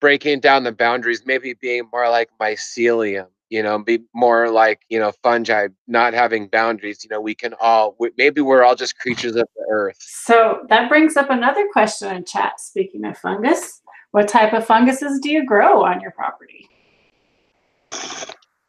breaking 0.00 0.40
down 0.40 0.64
the 0.64 0.72
boundaries, 0.72 1.24
maybe 1.24 1.54
being 1.54 1.88
more 1.92 2.08
like 2.10 2.28
mycelium 2.40 3.26
you 3.54 3.62
know, 3.62 3.78
be 3.78 4.00
more 4.12 4.50
like, 4.50 4.80
you 4.88 4.98
know, 4.98 5.12
fungi, 5.22 5.68
not 5.86 6.12
having 6.12 6.48
boundaries. 6.48 7.04
You 7.04 7.10
know, 7.10 7.20
we 7.20 7.36
can 7.36 7.54
all, 7.60 7.96
maybe 8.18 8.40
we're 8.40 8.64
all 8.64 8.74
just 8.74 8.98
creatures 8.98 9.36
of 9.36 9.46
the 9.54 9.64
earth. 9.70 9.96
So 10.00 10.66
that 10.68 10.88
brings 10.88 11.16
up 11.16 11.30
another 11.30 11.68
question 11.72 12.16
in 12.16 12.24
chat. 12.24 12.58
Speaking 12.58 13.04
of 13.04 13.16
fungus, 13.16 13.80
what 14.10 14.26
type 14.26 14.54
of 14.54 14.66
funguses 14.66 15.20
do 15.20 15.30
you 15.30 15.46
grow 15.46 15.84
on 15.84 16.00
your 16.00 16.10
property? 16.10 16.68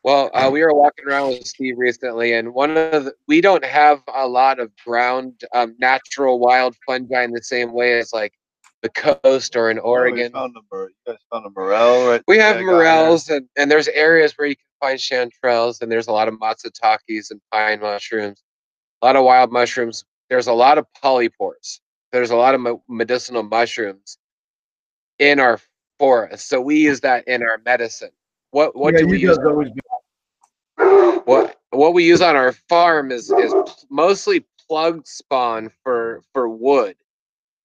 Well, 0.05 0.29
uh, 0.35 0.51
we 0.53 0.61
were 0.61 0.71
walking 0.71 1.07
around 1.07 1.29
with 1.29 1.47
Steve 1.47 1.79
recently, 1.79 2.33
and 2.33 2.53
one 2.53 2.77
of 2.77 3.05
the, 3.05 3.13
we 3.27 3.41
don't 3.41 3.65
have 3.65 4.03
a 4.13 4.27
lot 4.27 4.59
of 4.59 4.69
ground 4.85 5.41
um, 5.51 5.75
natural 5.79 6.37
wild 6.37 6.75
fungi 6.85 7.23
in 7.23 7.31
the 7.31 7.41
same 7.41 7.73
way 7.73 7.97
as 7.97 8.13
like 8.13 8.31
the 8.83 8.89
coast 8.89 9.55
or 9.55 9.71
in 9.71 9.79
oh, 9.79 9.81
Oregon. 9.81 10.31
Oh, 10.35 10.41
found 10.41 10.55
a, 10.57 10.75
you 10.75 10.89
guys 11.07 11.17
found 11.33 11.47
a 11.47 11.49
morel, 11.49 12.07
right? 12.07 12.21
We 12.27 12.37
have 12.37 12.61
morels, 12.61 13.29
and, 13.29 13.47
and 13.57 13.71
there's 13.71 13.87
areas 13.87 14.37
where 14.37 14.47
you 14.47 14.55
can 14.55 14.65
find 14.79 14.99
chanterelles, 14.99 15.81
and 15.81 15.91
there's 15.91 16.07
a 16.07 16.11
lot 16.11 16.27
of 16.27 16.35
matsutakis 16.35 17.31
and 17.31 17.41
pine 17.51 17.79
mushrooms, 17.79 18.43
a 19.01 19.07
lot 19.07 19.15
of 19.15 19.23
wild 19.23 19.51
mushrooms. 19.51 20.05
There's 20.29 20.45
a 20.45 20.53
lot 20.53 20.77
of 20.77 20.85
polypores. 21.03 21.79
There's 22.11 22.29
a 22.29 22.35
lot 22.35 22.53
of 22.53 22.79
medicinal 22.87 23.41
mushrooms 23.41 24.19
in 25.17 25.39
our 25.39 25.59
forest, 25.97 26.47
so 26.47 26.61
we 26.61 26.77
use 26.77 26.99
that 26.99 27.27
in 27.27 27.41
our 27.41 27.59
medicine. 27.65 28.11
What 28.51 28.73
what 28.73 28.93
yeah, 28.93 28.99
do 29.01 29.07
we 29.07 29.17
use? 29.17 29.37
What 30.77 31.57
what 31.71 31.93
we 31.93 32.05
use 32.05 32.21
on 32.21 32.35
our 32.35 32.53
farm 32.53 33.11
is 33.11 33.31
is 33.31 33.53
mostly 33.89 34.45
plug 34.67 35.07
spawn 35.07 35.69
for 35.83 36.21
for 36.33 36.49
wood 36.49 36.95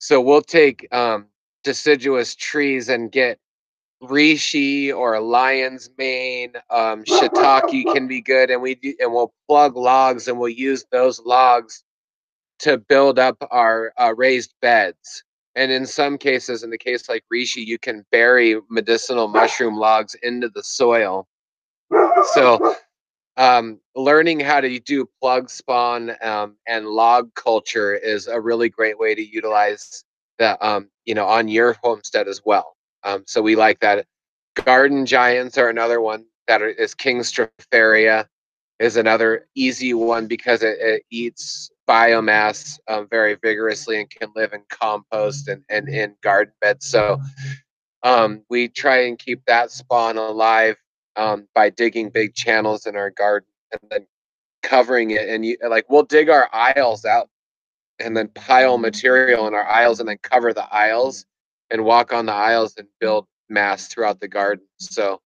so 0.01 0.19
we'll 0.20 0.43
take 0.43 0.89
um, 0.95 1.27
deciduous 1.62 2.35
trees 2.35 2.89
and 2.89 3.12
get 3.12 3.39
reishi 4.03 4.95
or 4.95 5.20
lion's 5.20 5.91
mane, 5.99 6.55
um, 6.70 7.05
shiitake 7.05 7.93
can 7.93 8.09
be 8.09 8.23
good, 8.23 8.51
and 8.51 8.62
we 8.62 8.77
do, 8.77 8.95
and 8.99 9.12
we'll 9.12 9.35
plug 9.47 9.77
logs 9.77 10.27
and 10.27 10.39
we'll 10.39 10.49
use 10.49 10.87
those 10.91 11.20
logs 11.20 11.85
to 12.61 12.78
build 12.78 13.19
up 13.19 13.37
our 13.51 13.93
uh, 13.99 14.15
raised 14.16 14.55
beds. 14.62 15.23
And 15.55 15.70
in 15.70 15.85
some 15.85 16.16
cases, 16.16 16.62
in 16.62 16.70
the 16.70 16.78
case 16.78 17.09
like 17.09 17.24
reishi, 17.32 17.66
you 17.66 17.78
can 17.78 18.07
bury 18.11 18.59
medicinal 18.70 19.28
mushroom 19.28 19.77
logs 19.77 20.16
into 20.23 20.49
the 20.49 20.62
soil. 20.62 21.28
So 22.32 22.74
um, 23.41 23.81
learning 23.97 24.39
how 24.39 24.61
to 24.61 24.79
do 24.81 25.09
plug 25.19 25.49
spawn 25.49 26.15
um, 26.23 26.57
and 26.69 26.87
log 26.87 27.35
culture 27.35 27.95
is 27.95 28.27
a 28.27 28.39
really 28.39 28.69
great 28.69 28.99
way 28.99 29.15
to 29.15 29.27
utilize 29.27 30.05
that 30.39 30.62
um, 30.62 30.91
you 31.07 31.15
know 31.15 31.27
on 31.27 31.49
your 31.49 31.75
homestead 31.83 32.29
as 32.29 32.43
well. 32.45 32.77
Um, 33.03 33.25
so 33.27 33.41
we 33.41 33.57
like 33.57 33.81
that. 33.81 34.05
Garden 34.55 35.07
giants 35.07 35.57
are 35.57 35.71
another 35.71 36.03
one 36.03 36.27
that 36.49 36.61
is 36.61 36.95
King 36.95 37.21
Stropharia 37.21 38.27
is 38.79 38.99
another 38.99 39.47
easy 39.55 39.95
one 39.95 40.27
because 40.27 40.62
it, 40.62 40.77
it 40.79 41.03
eats 41.11 41.71
biomass 41.89 42.79
um, 42.89 43.09
very 43.11 43.37
vigorously 43.43 44.01
and 44.01 44.11
can 44.11 44.31
live 44.37 44.53
in 44.53 44.62
compost 44.69 45.49
and, 45.49 45.62
and 45.71 45.89
in 45.89 46.15
garden 46.23 46.53
beds. 46.61 46.87
So 46.87 47.19
um, 48.03 48.43
we 48.51 48.69
try 48.69 49.07
and 49.07 49.19
keep 49.19 49.43
that 49.47 49.71
spawn 49.71 50.19
alive 50.19 50.77
um, 51.21 51.47
by 51.55 51.69
digging 51.69 52.09
big 52.09 52.35
channels 52.35 52.87
in 52.87 52.97
our 52.97 53.11
garden 53.11 53.49
and 53.73 53.91
then 53.91 54.07
covering 54.63 55.11
it. 55.11 55.29
And 55.29 55.45
you, 55.45 55.59
like 55.69 55.85
we'll 55.91 56.03
dig 56.03 56.31
our 56.31 56.49
aisles 56.53 57.05
out 57.05 57.29
and 57.99 58.17
then 58.17 58.29
pile 58.29 58.79
material 58.79 59.47
in 59.47 59.55
our 59.55 59.69
aisles 59.69 60.01
and 60.01 60.09
then 60.09 60.19
cover 60.23 60.55
the 60.55 60.67
aisles 60.75 61.27
and 61.71 61.85
walk 61.85 62.13
on 62.13 62.25
the 62.25 62.33
aisles 62.33 62.75
and 62.79 62.89
build 63.01 63.27
mass 63.51 63.89
throughout 63.89 64.19
the 64.21 64.29
garden. 64.29 64.65
So 64.79 65.21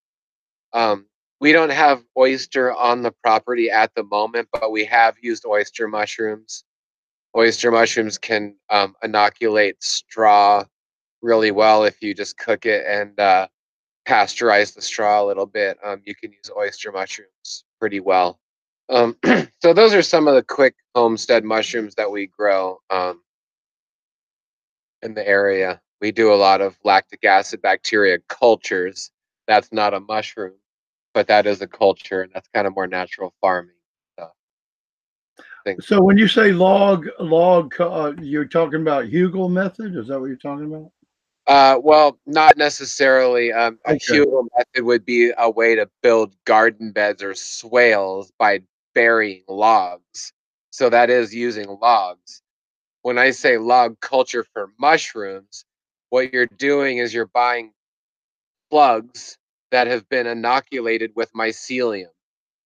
um, 0.72 1.06
we 1.40 1.52
don't 1.52 1.70
have 1.70 2.02
oyster 2.18 2.74
on 2.74 3.02
the 3.02 3.12
property 3.22 3.70
at 3.70 3.94
the 3.94 4.02
moment, 4.02 4.48
but 4.52 4.72
we 4.72 4.84
have 4.86 5.14
used 5.22 5.46
oyster 5.46 5.86
mushrooms. 5.86 6.64
Oyster 7.36 7.70
mushrooms 7.70 8.18
can 8.18 8.56
um, 8.68 8.96
inoculate 9.02 9.82
straw 9.82 10.64
really 11.22 11.52
well 11.52 11.84
if 11.84 12.02
you 12.02 12.14
just 12.14 12.36
cook 12.36 12.66
it 12.66 12.84
and 12.86 13.18
uh, 13.20 13.46
pasteurize 14.06 14.74
the 14.74 14.82
straw 14.82 15.22
a 15.22 15.26
little 15.26 15.46
bit. 15.46 15.78
Um, 15.84 16.02
you 16.04 16.14
can 16.14 16.32
use 16.32 16.50
oyster 16.56 16.92
mushrooms 16.92 17.64
pretty 17.80 18.00
well. 18.00 18.38
Um, 18.88 19.16
so 19.60 19.72
those 19.72 19.94
are 19.94 20.02
some 20.02 20.28
of 20.28 20.34
the 20.34 20.42
quick 20.42 20.74
homestead 20.94 21.44
mushrooms 21.44 21.94
that 21.94 22.10
we 22.10 22.26
grow 22.26 22.80
um, 22.90 23.22
in 25.02 25.14
the 25.14 25.26
area. 25.26 25.80
We 26.00 26.12
do 26.12 26.32
a 26.32 26.36
lot 26.36 26.60
of 26.60 26.76
lactic 26.84 27.24
acid 27.24 27.62
bacteria 27.62 28.18
cultures. 28.28 29.10
That's 29.46 29.72
not 29.72 29.94
a 29.94 30.00
mushroom, 30.00 30.54
but 31.14 31.26
that 31.28 31.46
is 31.46 31.62
a 31.62 31.66
culture, 31.66 32.22
and 32.22 32.32
that's 32.34 32.48
kind 32.54 32.66
of 32.66 32.74
more 32.74 32.86
natural 32.86 33.32
farming 33.40 33.74
stuff. 34.14 34.32
So 35.80 36.02
when 36.02 36.18
you 36.18 36.28
say 36.28 36.52
log, 36.52 37.06
log, 37.20 37.74
uh, 37.80 38.12
you're 38.20 38.44
talking 38.44 38.82
about 38.82 39.06
Hugel 39.06 39.50
method? 39.50 39.96
Is 39.96 40.08
that 40.08 40.20
what 40.20 40.26
you're 40.26 40.36
talking 40.36 40.66
about? 40.66 40.90
Uh, 41.46 41.78
well, 41.82 42.18
not 42.26 42.56
necessarily. 42.56 43.52
Um, 43.52 43.78
okay. 43.86 43.96
A 43.96 43.98
Hugel 43.98 44.46
method 44.56 44.84
would 44.84 45.04
be 45.04 45.32
a 45.36 45.50
way 45.50 45.74
to 45.74 45.88
build 46.02 46.34
garden 46.44 46.92
beds 46.92 47.22
or 47.22 47.34
swales 47.34 48.32
by 48.38 48.60
burying 48.94 49.44
logs. 49.48 50.32
So 50.70 50.88
that 50.90 51.10
is 51.10 51.34
using 51.34 51.68
logs. 51.80 52.42
When 53.02 53.18
I 53.18 53.30
say 53.30 53.58
log 53.58 54.00
culture 54.00 54.44
for 54.52 54.70
mushrooms, 54.78 55.66
what 56.08 56.32
you're 56.32 56.46
doing 56.46 56.98
is 56.98 57.12
you're 57.12 57.26
buying 57.26 57.72
plugs 58.70 59.36
that 59.70 59.86
have 59.86 60.08
been 60.08 60.26
inoculated 60.26 61.12
with 61.14 61.32
mycelium. 61.34 62.08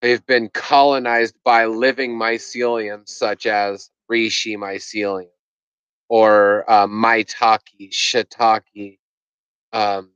They've 0.01 0.25
been 0.25 0.49
colonized 0.51 1.35
by 1.45 1.67
living 1.67 2.17
mycelium, 2.17 3.09
such 3.09 3.47
as 3.47 3.91
reishi 4.11 4.57
mycelium 4.57 5.31
or 6.09 6.65
uh, 6.71 6.87
maitake, 6.87 7.91
shiitake, 7.91 8.99
um, 9.73 10.11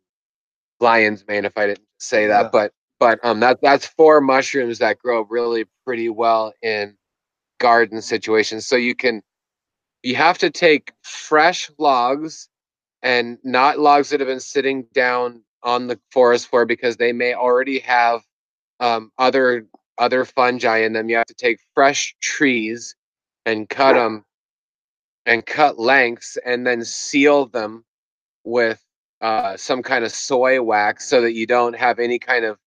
lion's 0.80 1.24
mane, 1.26 1.44
if 1.44 1.56
I 1.56 1.66
didn't 1.66 1.86
say 1.98 2.26
that. 2.26 2.44
Yeah. 2.44 2.48
But 2.52 2.72
but 2.98 3.18
um, 3.24 3.40
that 3.40 3.58
that's 3.62 3.86
four 3.86 4.20
mushrooms 4.20 4.78
that 4.78 4.98
grow 4.98 5.22
really 5.28 5.64
pretty 5.84 6.08
well 6.08 6.52
in 6.62 6.96
garden 7.58 8.02
situations. 8.02 8.66
So 8.66 8.76
you 8.76 8.94
can 8.94 9.22
you 10.02 10.16
have 10.16 10.38
to 10.38 10.50
take 10.50 10.92
fresh 11.02 11.70
logs 11.78 12.48
and 13.02 13.38
not 13.44 13.78
logs 13.78 14.10
that 14.10 14.20
have 14.20 14.28
been 14.28 14.40
sitting 14.40 14.86
down 14.92 15.42
on 15.62 15.86
the 15.86 15.98
forest 16.10 16.48
floor 16.48 16.66
because 16.66 16.96
they 16.96 17.12
may 17.12 17.34
already 17.34 17.78
have 17.80 18.22
um, 18.80 19.12
other 19.18 19.66
other 19.98 20.24
fungi 20.24 20.78
in 20.78 20.92
them. 20.92 21.08
You 21.08 21.16
have 21.16 21.26
to 21.26 21.34
take 21.34 21.58
fresh 21.74 22.14
trees 22.20 22.96
and 23.46 23.68
cut 23.68 23.94
them 23.94 24.24
and 25.26 25.46
cut 25.46 25.78
lengths 25.78 26.36
and 26.44 26.66
then 26.66 26.84
seal 26.84 27.46
them 27.46 27.84
with 28.44 28.84
uh, 29.20 29.56
some 29.56 29.82
kind 29.82 30.04
of 30.04 30.10
soy 30.10 30.60
wax 30.60 31.06
so 31.06 31.20
that 31.20 31.34
you 31.34 31.46
don't 31.46 31.76
have 31.76 31.98
any 31.98 32.18
kind 32.18 32.44
of 32.44 32.58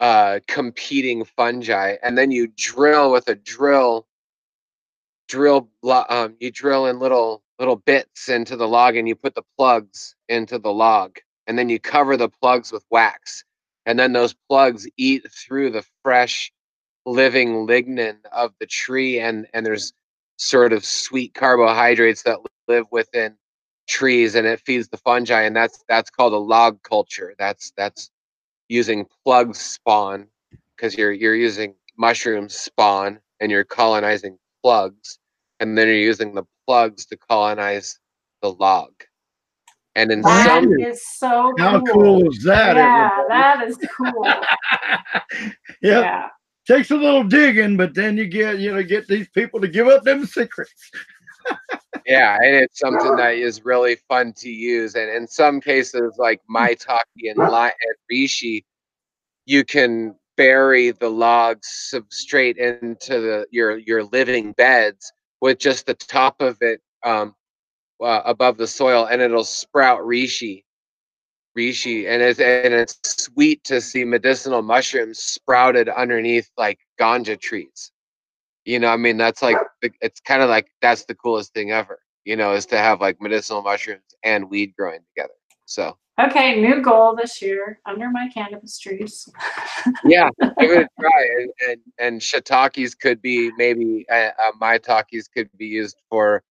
uh, 0.00 0.38
competing 0.46 1.24
fungi, 1.24 1.96
and 2.02 2.16
then 2.16 2.30
you 2.30 2.46
drill 2.56 3.12
with 3.12 3.28
a 3.28 3.34
drill. 3.34 4.06
Drill, 5.26 5.68
um, 6.08 6.36
you 6.40 6.50
drill 6.50 6.86
in 6.86 6.98
little 7.00 7.42
little 7.58 7.76
bits 7.76 8.28
into 8.28 8.56
the 8.56 8.68
log, 8.68 8.96
and 8.96 9.08
you 9.08 9.16
put 9.16 9.34
the 9.34 9.42
plugs 9.56 10.14
into 10.28 10.58
the 10.58 10.72
log, 10.72 11.18
and 11.46 11.58
then 11.58 11.68
you 11.68 11.80
cover 11.80 12.16
the 12.16 12.28
plugs 12.28 12.70
with 12.70 12.84
wax, 12.90 13.44
and 13.84 13.98
then 13.98 14.12
those 14.12 14.34
plugs 14.48 14.86
eat 14.96 15.26
through 15.32 15.70
the 15.70 15.84
fresh, 16.04 16.52
living 17.04 17.66
lignin 17.66 18.16
of 18.32 18.54
the 18.60 18.66
tree, 18.66 19.18
and 19.18 19.48
and 19.52 19.66
there's 19.66 19.92
sort 20.38 20.72
of 20.72 20.84
sweet 20.84 21.34
carbohydrates 21.34 22.22
that 22.22 22.38
live 22.68 22.86
within 22.90 23.36
trees 23.88 24.34
and 24.34 24.46
it 24.46 24.60
feeds 24.60 24.88
the 24.88 24.96
fungi 24.98 25.42
and 25.42 25.56
that's 25.56 25.84
that's 25.88 26.10
called 26.10 26.32
a 26.34 26.36
log 26.38 26.82
culture 26.82 27.34
that's 27.38 27.72
that's 27.76 28.10
using 28.68 29.06
plug 29.24 29.54
spawn 29.54 30.26
because 30.76 30.96
you're 30.96 31.12
you're 31.12 31.34
using 31.34 31.74
mushroom 31.96 32.48
spawn 32.48 33.18
and 33.40 33.50
you're 33.50 33.64
colonizing 33.64 34.38
plugs 34.62 35.18
and 35.60 35.76
then 35.76 35.86
you're 35.88 35.96
using 35.96 36.34
the 36.34 36.44
plugs 36.66 37.04
to 37.06 37.16
colonize 37.16 37.98
the 38.42 38.52
log 38.52 38.92
And 39.96 40.12
in 40.12 40.20
That 40.22 40.44
some, 40.44 40.72
is 40.80 41.02
so 41.04 41.54
How 41.58 41.80
cool. 41.80 41.92
cool 41.92 42.30
is 42.30 42.42
that? 42.44 42.76
Yeah, 42.76 43.10
everybody? 43.10 43.28
that 43.30 43.68
is 43.68 43.78
cool. 43.96 44.24
yep. 45.82 46.04
Yeah. 46.04 46.28
Takes 46.68 46.90
a 46.90 46.96
little 46.96 47.24
digging, 47.24 47.78
but 47.78 47.94
then 47.94 48.18
you 48.18 48.26
get 48.26 48.58
you 48.58 48.74
know 48.74 48.82
get 48.82 49.08
these 49.08 49.28
people 49.30 49.58
to 49.58 49.68
give 49.68 49.88
up 49.88 50.04
them 50.04 50.26
secrets. 50.26 50.90
yeah, 52.06 52.36
and 52.42 52.56
it's 52.56 52.78
something 52.78 53.16
that 53.16 53.36
is 53.36 53.64
really 53.64 53.96
fun 54.06 54.34
to 54.34 54.50
use. 54.50 54.94
And 54.94 55.10
in 55.10 55.26
some 55.26 55.62
cases, 55.62 56.16
like 56.18 56.42
Maitake 56.50 56.98
and, 57.24 57.38
Li- 57.38 57.72
and 57.72 57.96
reishi, 58.12 58.64
you 59.46 59.64
can 59.64 60.14
bury 60.36 60.90
the 60.90 61.08
logs 61.08 61.94
straight 62.10 62.58
into 62.58 63.20
the 63.20 63.46
your 63.50 63.78
your 63.78 64.04
living 64.04 64.52
beds 64.52 65.10
with 65.40 65.58
just 65.58 65.86
the 65.86 65.94
top 65.94 66.42
of 66.42 66.58
it 66.60 66.82
um, 67.02 67.34
uh, 68.02 68.20
above 68.26 68.58
the 68.58 68.66
soil, 68.66 69.06
and 69.06 69.22
it'll 69.22 69.42
sprout 69.42 70.04
Rishi. 70.06 70.66
Rishi, 71.58 72.06
and 72.06 72.22
it's 72.22 72.38
and 72.38 72.72
it's 72.72 73.00
sweet 73.04 73.64
to 73.64 73.80
see 73.80 74.04
medicinal 74.04 74.62
mushrooms 74.62 75.18
sprouted 75.18 75.88
underneath 75.88 76.48
like 76.56 76.78
ganja 77.00 77.36
trees. 77.40 77.90
You 78.64 78.78
know, 78.78 78.90
I 78.90 78.96
mean, 78.96 79.16
that's 79.16 79.42
like 79.42 79.56
it's 80.00 80.20
kind 80.20 80.40
of 80.40 80.48
like 80.48 80.68
that's 80.80 81.04
the 81.06 81.16
coolest 81.16 81.54
thing 81.54 81.72
ever. 81.72 81.98
You 82.24 82.36
know, 82.36 82.52
is 82.52 82.66
to 82.66 82.78
have 82.78 83.00
like 83.00 83.20
medicinal 83.20 83.62
mushrooms 83.62 84.14
and 84.22 84.48
weed 84.48 84.72
growing 84.78 85.00
together. 85.10 85.34
So 85.64 85.96
Okay, 86.20 86.60
new 86.60 86.80
goal 86.80 87.16
this 87.16 87.42
year 87.42 87.80
under 87.86 88.08
my 88.08 88.28
cannabis 88.32 88.78
trees. 88.78 89.28
yeah, 90.04 90.28
give 90.60 90.70
it 90.70 90.86
a 90.86 90.88
try. 91.00 91.22
And 91.38 91.50
and, 91.68 91.80
and 91.98 92.20
shiitakes 92.20 92.96
could 92.96 93.20
be 93.20 93.50
maybe 93.56 94.06
uh, 94.08 94.30
uh, 94.44 94.52
maitakes 94.60 95.26
could 95.26 95.50
be 95.58 95.66
used 95.66 95.96
for 96.08 96.44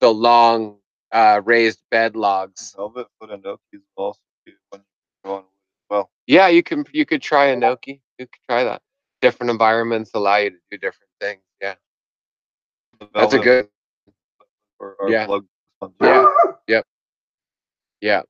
the 0.00 0.12
long 0.12 0.78
uh, 1.12 1.40
raised 1.44 1.82
bed 1.92 2.16
logs. 2.16 2.74
Velvet 2.76 3.06
foot 3.20 3.30
and 3.30 3.44
Okies 3.44 3.82
will 3.96 4.06
also 4.06 4.20
be 4.44 4.52
one 4.70 4.80
you 4.80 4.86
can 5.22 5.30
go 5.30 5.36
on 5.36 5.42
with 5.42 5.46
as 5.46 5.84
well. 5.90 6.10
Yeah, 6.26 6.48
you 6.48 6.62
can 6.62 6.84
you 6.92 7.06
could 7.06 7.22
try 7.22 7.48
enoki. 7.54 8.00
You 8.18 8.26
could 8.26 8.42
try 8.48 8.64
that. 8.64 8.82
Different 9.20 9.50
environments 9.50 10.10
allow 10.14 10.36
you 10.36 10.50
to 10.50 10.56
do 10.70 10.78
different 10.78 11.10
things. 11.20 11.42
Yeah, 11.60 11.74
that's 13.14 13.34
a 13.34 13.38
good. 13.38 13.68
or, 14.78 14.96
or 14.98 15.10
yeah. 15.10 15.26
plug. 15.26 15.46
Yeah. 16.00 16.26
Yep. 16.68 16.86
Yeah. 18.00 18.22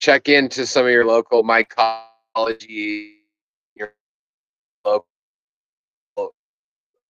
Check 0.00 0.28
into 0.28 0.66
some 0.66 0.86
of 0.86 0.92
your 0.92 1.04
local 1.04 1.42
mycology, 1.42 3.14
your 3.74 3.94
local 4.84 5.06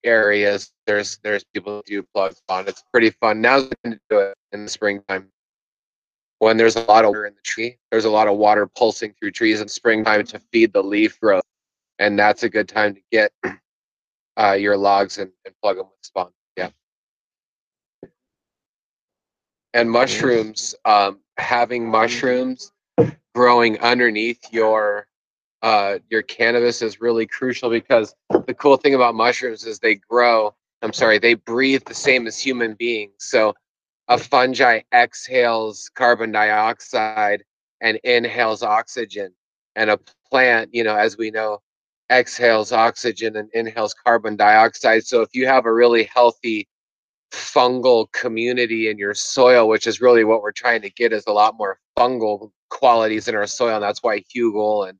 areas. 0.04 0.72
There's 0.86 1.18
there's 1.22 1.44
people 1.52 1.82
who 1.86 2.00
do 2.00 2.06
plugs 2.14 2.40
on. 2.48 2.68
It's 2.68 2.84
pretty 2.92 3.10
fun. 3.10 3.40
Now's 3.40 3.68
the 3.68 3.76
time 3.84 3.92
to 3.94 4.00
do 4.08 4.18
it 4.20 4.34
in 4.52 4.64
the 4.64 4.70
springtime. 4.70 5.28
When 6.38 6.56
there's 6.56 6.76
a 6.76 6.82
lot 6.82 7.04
of 7.04 7.10
water 7.10 7.26
in 7.26 7.34
the 7.34 7.40
tree, 7.42 7.78
there's 7.90 8.04
a 8.04 8.10
lot 8.10 8.28
of 8.28 8.36
water 8.36 8.66
pulsing 8.66 9.14
through 9.18 9.30
trees 9.32 9.60
in 9.60 9.68
springtime 9.68 10.24
to 10.26 10.38
feed 10.52 10.72
the 10.72 10.82
leaf 10.82 11.18
growth, 11.20 11.44
and 11.98 12.18
that's 12.18 12.42
a 12.42 12.48
good 12.50 12.68
time 12.68 12.94
to 12.94 13.00
get 13.10 13.32
uh, 14.38 14.52
your 14.52 14.76
logs 14.76 15.18
and, 15.18 15.30
and 15.44 15.54
plug 15.62 15.76
them 15.76 15.86
with 15.86 15.98
spawn. 16.02 16.30
Yeah. 16.56 16.68
and 19.76 19.90
mushrooms 19.90 20.74
um, 20.86 21.18
having 21.36 21.86
mushrooms 21.88 22.72
growing 23.34 23.78
underneath 23.80 24.40
your 24.50 25.06
uh, 25.62 25.98
your 26.10 26.22
cannabis 26.22 26.80
is 26.80 27.00
really 27.00 27.26
crucial 27.26 27.68
because 27.68 28.14
the 28.46 28.54
cool 28.54 28.76
thing 28.76 28.94
about 28.94 29.14
mushrooms 29.14 29.64
is 29.64 29.78
they 29.78 29.94
grow 29.94 30.54
i'm 30.82 30.92
sorry 30.92 31.18
they 31.18 31.34
breathe 31.34 31.82
the 31.84 31.94
same 31.94 32.26
as 32.26 32.38
human 32.38 32.74
beings 32.74 33.12
so 33.18 33.54
a 34.08 34.18
fungi 34.18 34.80
exhales 34.92 35.90
carbon 35.94 36.32
dioxide 36.32 37.42
and 37.80 37.98
inhales 38.04 38.62
oxygen 38.62 39.32
and 39.74 39.90
a 39.90 39.98
plant 40.30 40.70
you 40.72 40.84
know 40.84 40.96
as 40.96 41.16
we 41.16 41.30
know 41.30 41.58
exhales 42.10 42.72
oxygen 42.72 43.36
and 43.36 43.50
inhales 43.52 43.94
carbon 43.94 44.36
dioxide 44.36 45.04
so 45.04 45.22
if 45.22 45.30
you 45.34 45.46
have 45.46 45.66
a 45.66 45.72
really 45.72 46.04
healthy 46.04 46.68
fungal 47.32 48.10
community 48.12 48.88
in 48.88 48.98
your 48.98 49.14
soil, 49.14 49.68
which 49.68 49.86
is 49.86 50.00
really 50.00 50.24
what 50.24 50.42
we're 50.42 50.52
trying 50.52 50.82
to 50.82 50.90
get 50.90 51.12
is 51.12 51.24
a 51.26 51.32
lot 51.32 51.56
more 51.56 51.78
fungal 51.98 52.50
qualities 52.70 53.28
in 53.28 53.34
our 53.34 53.46
soil. 53.46 53.74
And 53.74 53.82
that's 53.82 54.02
why 54.02 54.20
hugel 54.20 54.88
and 54.88 54.98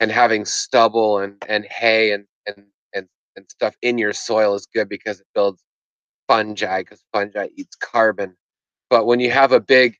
and 0.00 0.12
having 0.12 0.44
stubble 0.44 1.18
and, 1.18 1.42
and 1.48 1.64
hay 1.66 2.12
and, 2.12 2.24
and 2.46 2.64
and 2.94 3.08
and 3.36 3.50
stuff 3.50 3.74
in 3.82 3.98
your 3.98 4.12
soil 4.12 4.54
is 4.54 4.66
good 4.72 4.88
because 4.88 5.20
it 5.20 5.26
builds 5.34 5.62
fungi 6.28 6.82
because 6.82 7.04
fungi 7.12 7.48
eats 7.56 7.76
carbon. 7.76 8.36
But 8.90 9.06
when 9.06 9.20
you 9.20 9.30
have 9.30 9.52
a 9.52 9.60
big, 9.60 9.96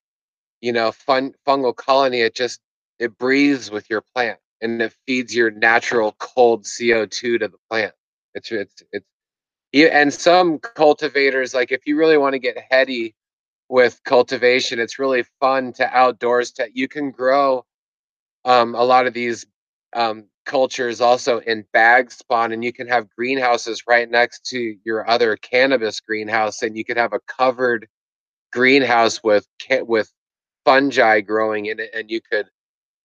you 0.60 0.72
know, 0.72 0.92
fun 0.92 1.34
fungal 1.46 1.74
colony, 1.74 2.20
it 2.20 2.34
just 2.34 2.60
it 2.98 3.18
breathes 3.18 3.70
with 3.70 3.90
your 3.90 4.02
plant 4.14 4.38
and 4.60 4.80
it 4.82 4.94
feeds 5.06 5.34
your 5.34 5.50
natural 5.50 6.14
cold 6.18 6.64
CO2 6.64 7.10
to 7.10 7.38
the 7.38 7.58
plant. 7.70 7.94
It's 8.34 8.52
it's 8.52 8.82
it's 8.92 9.06
and 9.74 10.12
some 10.12 10.58
cultivators, 10.58 11.54
like 11.54 11.72
if 11.72 11.86
you 11.86 11.96
really 11.96 12.16
want 12.16 12.34
to 12.34 12.38
get 12.38 12.56
heady 12.70 13.14
with 13.68 14.00
cultivation, 14.04 14.78
it's 14.78 14.98
really 14.98 15.24
fun 15.40 15.72
to 15.74 15.96
outdoors. 15.96 16.52
To 16.52 16.68
you 16.72 16.88
can 16.88 17.10
grow 17.10 17.64
um, 18.44 18.74
a 18.74 18.82
lot 18.82 19.06
of 19.06 19.14
these 19.14 19.46
um, 19.94 20.24
cultures 20.48 21.00
also 21.00 21.38
in 21.40 21.64
bag 21.72 22.10
spawn, 22.10 22.52
and 22.52 22.64
you 22.64 22.72
can 22.72 22.88
have 22.88 23.08
greenhouses 23.10 23.84
right 23.86 24.10
next 24.10 24.44
to 24.46 24.76
your 24.84 25.08
other 25.08 25.36
cannabis 25.36 26.00
greenhouse, 26.00 26.62
and 26.62 26.76
you 26.76 26.84
could 26.84 26.96
have 26.96 27.12
a 27.12 27.20
covered 27.20 27.86
greenhouse 28.52 29.22
with 29.22 29.46
with 29.82 30.12
fungi 30.64 31.20
growing 31.20 31.66
in 31.66 31.78
it, 31.78 31.90
and 31.94 32.10
you 32.10 32.20
could 32.20 32.46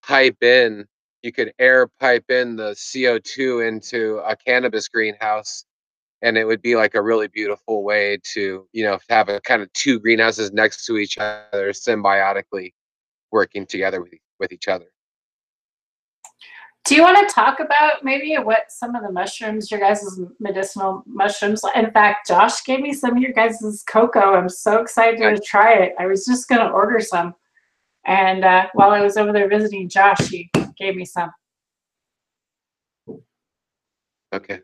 pipe 0.01 0.41
in, 0.41 0.85
you 1.21 1.31
could 1.31 1.53
air 1.59 1.87
pipe 1.99 2.29
in 2.29 2.55
the 2.55 2.75
CO 2.75 3.19
two 3.19 3.59
into 3.59 4.17
a 4.25 4.35
cannabis 4.35 4.87
greenhouse 4.87 5.65
and 6.23 6.37
it 6.37 6.45
would 6.45 6.61
be 6.61 6.75
like 6.75 6.95
a 6.95 7.01
really 7.01 7.27
beautiful 7.27 7.83
way 7.83 8.17
to 8.23 8.67
you 8.71 8.83
know 8.83 8.97
have 9.09 9.29
a 9.29 9.39
kind 9.41 9.61
of 9.61 9.71
two 9.73 9.99
greenhouses 9.99 10.51
next 10.53 10.85
to 10.85 10.97
each 10.97 11.17
other 11.19 11.71
symbiotically 11.71 12.71
working 13.31 13.65
together 13.65 14.01
with, 14.01 14.13
with 14.39 14.51
each 14.51 14.67
other 14.67 14.92
Do 16.85 16.95
you 16.95 17.01
want 17.01 17.27
to 17.27 17.33
talk 17.33 17.61
about 17.61 18.03
maybe 18.03 18.35
what 18.35 18.69
some 18.69 18.93
of 18.93 19.03
the 19.03 19.11
mushrooms, 19.11 19.71
your 19.71 19.79
guys' 19.79 20.19
medicinal 20.39 21.03
mushrooms? 21.05 21.61
In 21.75 21.91
fact, 21.91 22.27
Josh 22.27 22.63
gave 22.65 22.81
me 22.81 22.91
some 22.93 23.15
of 23.15 23.19
your 23.19 23.31
guys' 23.31 23.83
cocoa. 23.87 24.33
I'm 24.33 24.49
so 24.49 24.79
excited 24.81 25.17
to 25.17 25.39
try 25.39 25.75
it. 25.75 25.95
I 25.97 26.07
was 26.07 26.25
just 26.25 26.49
going 26.49 26.59
to 26.59 26.69
order 26.69 26.99
some. 26.99 27.35
And 28.05 28.43
uh, 28.43 28.67
while 28.73 28.91
I 28.91 28.99
was 28.99 29.15
over 29.15 29.31
there 29.31 29.47
visiting 29.47 29.87
Josh, 29.87 30.27
he 30.27 30.51
gave 30.77 30.95
me 30.95 31.05
some. 31.05 31.31
okay 34.33 34.59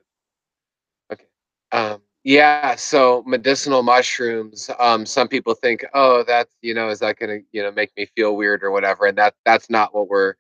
okay 1.14 1.26
um 1.72 2.02
yeah 2.24 2.76
so 2.76 3.24
medicinal 3.28 3.84
mushrooms 3.84 4.70
um 4.80 5.06
some 5.06 5.28
people 5.28 5.54
think 5.54 5.86
oh 5.94 6.24
that's 6.24 6.56
you 6.62 6.74
know 6.74 6.90
is 6.90 7.00
that 7.00 7.18
gonna 7.18 7.40
you 7.52 7.62
know 7.62 7.72
make 7.72 7.92
me 7.96 8.06
feel 8.16 8.36
weird 8.36 8.64
or 8.64 8.72
whatever 8.72 9.06
and 9.06 9.18
that 9.18 9.36
that's 9.46 9.70
not 9.70 9.94
what 9.94 10.08
we're 10.08 10.34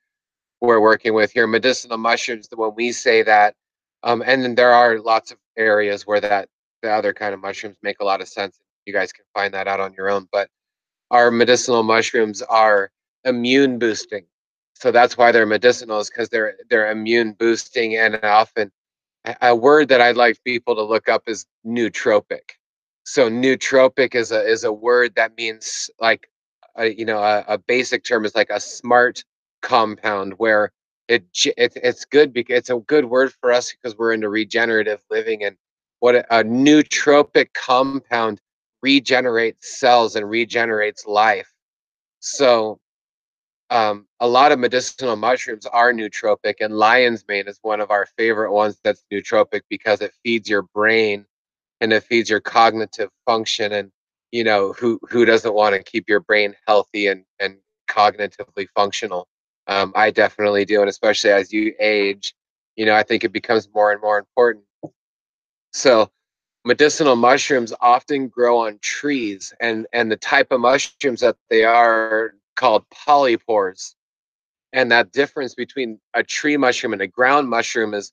we're 0.61 0.80
working 0.80 1.14
with 1.14 1.31
here 1.31 1.48
medicinal 1.48 1.98
mushrooms 1.98 2.48
when 2.53 2.73
we 2.76 2.91
say 2.91 3.23
that 3.23 3.56
um 4.03 4.23
and 4.26 4.44
then 4.44 4.56
there 4.56 4.72
are 4.72 4.99
lots 4.99 5.31
of 5.31 5.38
areas 5.57 6.07
where 6.07 6.22
that 6.22 6.48
the 6.81 6.90
other 6.90 7.14
kind 7.14 7.34
of 7.34 7.40
mushrooms 7.41 7.77
make 7.84 7.99
a 7.99 8.06
lot 8.06 8.22
of 8.22 8.27
sense 8.27 8.60
you 8.86 8.94
guys 8.94 9.11
can 9.11 9.26
find 9.34 9.53
that 9.53 9.68
out 9.68 9.80
on 9.80 9.94
your 9.94 10.10
own 10.10 10.27
but 10.31 10.49
our 11.11 11.31
medicinal 11.31 11.84
mushrooms 11.84 12.41
are 12.44 12.91
immune 13.26 13.80
boosting 13.80 14.26
so 14.80 14.91
that's 14.91 15.18
why 15.18 15.31
they're 15.31 15.45
medicinal 15.45 15.99
is 15.99 16.10
because 16.10 16.30
they're 16.30 16.56
they're 16.69 16.90
immune 16.90 17.34
boosting 17.34 17.98
and 17.98 18.19
often 18.23 18.72
a- 19.26 19.36
a 19.41 19.56
word 19.56 19.90
that 19.90 20.02
I'd 20.02 20.15
like 20.15 20.41
people 20.45 20.76
to 20.76 20.84
look 20.84 21.10
up 21.10 21.23
is 21.27 21.45
nootropic. 21.65 22.52
So 23.03 23.30
nootropic 23.30 24.15
is 24.15 24.31
a 24.31 24.41
is 24.48 24.64
a 24.64 24.72
word 24.72 25.15
that 25.15 25.36
means 25.38 25.90
like 25.99 26.30
a, 26.77 26.94
you 26.94 27.06
know 27.06 27.19
a, 27.19 27.44
a 27.48 27.57
basic 27.57 28.06
term 28.06 28.23
is 28.26 28.36
like 28.36 28.49
a 28.49 28.60
smart 28.60 29.23
compound 29.61 30.34
where 30.38 30.72
it, 31.07 31.23
it 31.57 31.73
it's 31.76 32.06
good 32.06 32.31
because 32.34 32.57
it's 32.57 32.69
a 32.69 32.77
good 32.77 33.06
word 33.06 33.34
for 33.34 33.52
us 33.52 33.73
because 33.73 33.98
we're 33.98 34.14
into 34.14 34.30
regenerative 34.30 35.02
living 35.10 35.44
and 35.44 35.57
what 35.99 36.15
a, 36.15 36.40
a 36.40 36.44
nootropic 36.44 37.53
compound 37.53 38.40
regenerates 38.81 39.80
cells 39.80 40.15
and 40.15 40.30
regenerates 40.30 41.06
life. 41.06 41.52
So 42.19 42.80
um, 43.69 44.07
a 44.19 44.27
lot 44.27 44.52
of 44.52 44.60
medicinal 44.60 45.15
mushrooms 45.15 45.65
are 45.65 45.94
nootropic, 45.94 46.56
and 46.60 46.73
lion's 46.76 47.23
mane 47.27 47.48
is 47.48 47.60
one 47.61 47.81
of 47.81 47.91
our 47.91 48.07
favorite 48.18 48.52
ones 48.52 48.80
that's 48.84 49.03
nootropic 49.11 49.61
because 49.69 50.02
it 50.02 50.14
feeds 50.23 50.49
your 50.49 50.64
brain 50.64 51.26
and 51.81 51.94
it 51.94 52.03
feeds 52.03 52.30
your 52.30 52.40
cognitive 52.40 53.10
function. 53.26 53.72
And 53.73 53.91
you 54.31 54.44
know, 54.44 54.73
who 54.73 54.99
who 55.10 55.26
doesn't 55.26 55.53
want 55.53 55.76
to 55.76 55.84
keep 55.84 56.10
your 56.10 56.19
brain 56.19 56.56
healthy 56.68 57.07
and 57.07 57.26
and 57.40 57.57
cognitively 57.90 58.68
functional? 58.76 59.27
Um, 59.70 59.94
I 59.96 60.10
definitely 60.12 60.66
do, 60.66 60.82
and 60.82 60.90
especially 60.90 61.30
as 61.32 61.54
you 61.54 61.76
age, 61.80 62.34
you 62.76 62.86
know, 62.88 62.96
I 62.96 63.04
think 63.04 63.24
it 63.24 63.32
becomes 63.32 63.70
more 63.74 63.91
and 63.91 64.02
more 64.02 64.18
important. 64.18 64.66
So, 65.74 66.10
medicinal 66.66 67.16
mushrooms 67.16 67.74
often 67.82 68.28
grow 68.30 68.60
on 68.60 68.80
trees, 68.82 69.54
and 69.62 69.88
and 69.94 70.12
the 70.12 70.18
type 70.18 70.52
of 70.52 70.62
mushrooms 70.62 71.22
that 71.22 71.38
they 71.50 71.64
are 71.66 72.34
called 72.56 72.86
polypores. 72.90 73.96
And 74.74 74.91
that 74.91 75.12
difference 75.14 75.56
between 75.56 76.00
a 76.16 76.24
tree 76.24 76.58
mushroom 76.58 76.94
and 76.94 77.02
a 77.02 77.08
ground 77.08 77.50
mushroom 77.50 77.94
is 77.94 78.12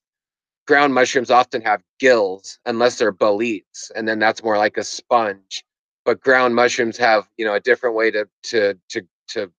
ground 0.66 0.94
mushrooms 0.94 1.30
often 1.30 1.62
have 1.62 1.82
gills 2.00 2.58
unless 2.66 2.98
they're 2.98 3.12
boletes, 3.12 3.90
and 3.96 4.08
then 4.08 4.18
that's 4.18 4.44
more 4.44 4.58
like 4.58 4.78
a 4.78 4.84
sponge. 4.84 5.64
But 6.04 6.20
ground 6.20 6.54
mushrooms 6.54 6.98
have, 6.98 7.28
you 7.38 7.46
know, 7.46 7.54
a 7.54 7.60
different 7.60 7.96
way 7.96 8.10
to 8.12 8.28
to 8.44 8.74
to 8.90 9.02
to 9.30 9.52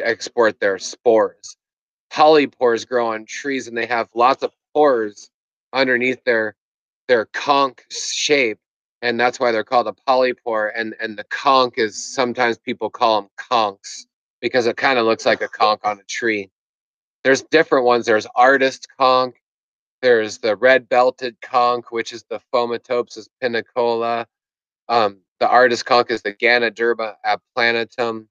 export 0.00 0.60
their 0.60 0.78
spores. 0.78 1.56
Polypores 2.12 2.86
grow 2.86 3.08
on 3.08 3.24
trees 3.26 3.68
and 3.68 3.76
they 3.76 3.86
have 3.86 4.08
lots 4.14 4.42
of 4.42 4.52
pores 4.74 5.30
underneath 5.72 6.22
their 6.24 6.54
their 7.08 7.26
conch 7.26 7.80
shape 7.90 8.58
and 9.02 9.20
that's 9.20 9.38
why 9.38 9.52
they're 9.52 9.64
called 9.64 9.88
a 9.88 9.94
polypore 10.08 10.70
and 10.74 10.94
and 11.00 11.18
the 11.18 11.24
conch 11.24 11.74
is 11.76 12.14
sometimes 12.14 12.56
people 12.58 12.88
call 12.88 13.22
them 13.22 13.30
conchs 13.36 14.06
because 14.40 14.66
it 14.66 14.76
kind 14.76 14.98
of 14.98 15.06
looks 15.06 15.26
like 15.26 15.42
a 15.42 15.48
conch 15.48 15.80
on 15.84 15.98
a 15.98 16.04
tree. 16.04 16.50
There's 17.24 17.42
different 17.42 17.84
ones. 17.84 18.06
There's 18.06 18.26
artist 18.34 18.86
conch 18.98 19.34
there's 20.04 20.36
the 20.36 20.54
red 20.54 20.86
belted 20.86 21.34
conch 21.40 21.86
which 21.88 22.12
is 22.12 22.24
the 22.28 22.38
Fomitopsis 22.52 23.26
pinicola 23.42 24.26
um, 24.90 25.20
the 25.40 25.48
artist 25.48 25.86
conch 25.86 26.10
is 26.10 26.20
the 26.20 26.34
ganoderma 26.34 27.14
applanatum 27.24 28.26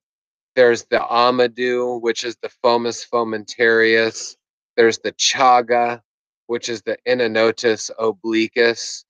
there's 0.56 0.84
the 0.84 0.98
amadou 0.98 2.00
which 2.00 2.24
is 2.24 2.36
the 2.42 2.48
fomes 2.62 3.06
fomentarius 3.10 4.36
there's 4.76 4.98
the 4.98 5.12
chaga 5.12 6.00
which 6.46 6.68
is 6.68 6.82
the 6.82 6.96
Inonotus 7.06 7.90
obliquus. 7.98 9.04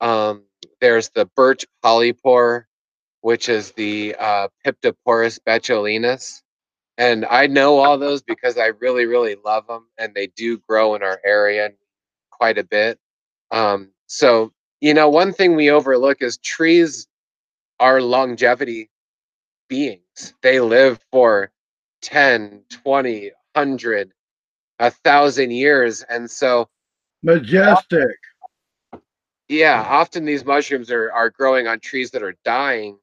Um, 0.00 0.44
there's 0.80 1.10
the 1.10 1.26
birch 1.36 1.64
polypore, 1.84 2.64
which 3.20 3.48
is 3.48 3.72
the 3.72 4.14
uh, 4.18 4.48
Piptoporus 4.66 5.38
betulinus. 5.46 6.42
And 6.98 7.24
I 7.24 7.46
know 7.46 7.78
all 7.78 7.98
those 7.98 8.22
because 8.22 8.56
I 8.56 8.66
really, 8.66 9.06
really 9.06 9.36
love 9.44 9.66
them, 9.66 9.88
and 9.98 10.14
they 10.14 10.28
do 10.28 10.58
grow 10.58 10.94
in 10.94 11.02
our 11.02 11.20
area 11.24 11.70
quite 12.30 12.58
a 12.58 12.64
bit. 12.64 12.98
Um, 13.50 13.90
so, 14.06 14.52
you 14.80 14.94
know, 14.94 15.08
one 15.08 15.32
thing 15.32 15.56
we 15.56 15.70
overlook 15.70 16.18
is 16.20 16.38
trees 16.38 17.08
are 17.80 18.00
longevity 18.00 18.90
beings. 19.68 20.03
They 20.42 20.60
live 20.60 21.00
for 21.10 21.50
10, 22.02 22.62
20, 22.70 23.32
100, 23.54 24.12
a 24.78 24.90
thousand 24.90 25.50
years. 25.50 26.02
And 26.02 26.30
so 26.30 26.68
Majestic. 27.22 28.18
Yeah, 29.48 29.82
often 29.88 30.24
these 30.24 30.44
mushrooms 30.44 30.90
are, 30.90 31.10
are 31.12 31.30
growing 31.30 31.66
on 31.66 31.80
trees 31.80 32.10
that 32.12 32.22
are 32.22 32.34
dying. 32.44 32.98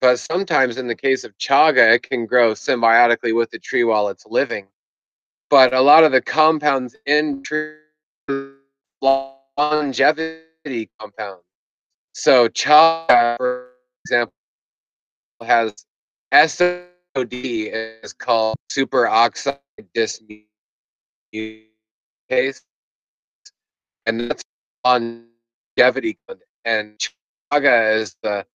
But 0.00 0.18
sometimes 0.18 0.78
in 0.78 0.88
the 0.88 0.94
case 0.94 1.24
of 1.24 1.36
chaga, 1.38 1.94
it 1.94 2.02
can 2.02 2.26
grow 2.26 2.52
symbiotically 2.52 3.34
with 3.34 3.50
the 3.50 3.58
tree 3.58 3.84
while 3.84 4.08
it's 4.08 4.26
living. 4.26 4.66
But 5.48 5.74
a 5.74 5.80
lot 5.80 6.04
of 6.04 6.12
the 6.12 6.20
compounds 6.20 6.96
in 7.06 7.42
tree 7.42 7.76
longevity 9.00 10.90
compounds. 10.98 11.44
So 12.14 12.48
chaga, 12.48 13.36
for 13.36 13.68
example, 14.04 14.34
has 15.42 15.74
SOD 16.32 17.32
is 17.32 18.12
called 18.12 18.56
superoxide 18.70 19.58
dismutase 19.94 20.46
and 24.06 24.20
that's 24.20 24.42
longevity. 24.84 26.18
And 26.64 26.98
chaga 27.52 27.96
is 27.96 28.16
the 28.22 28.46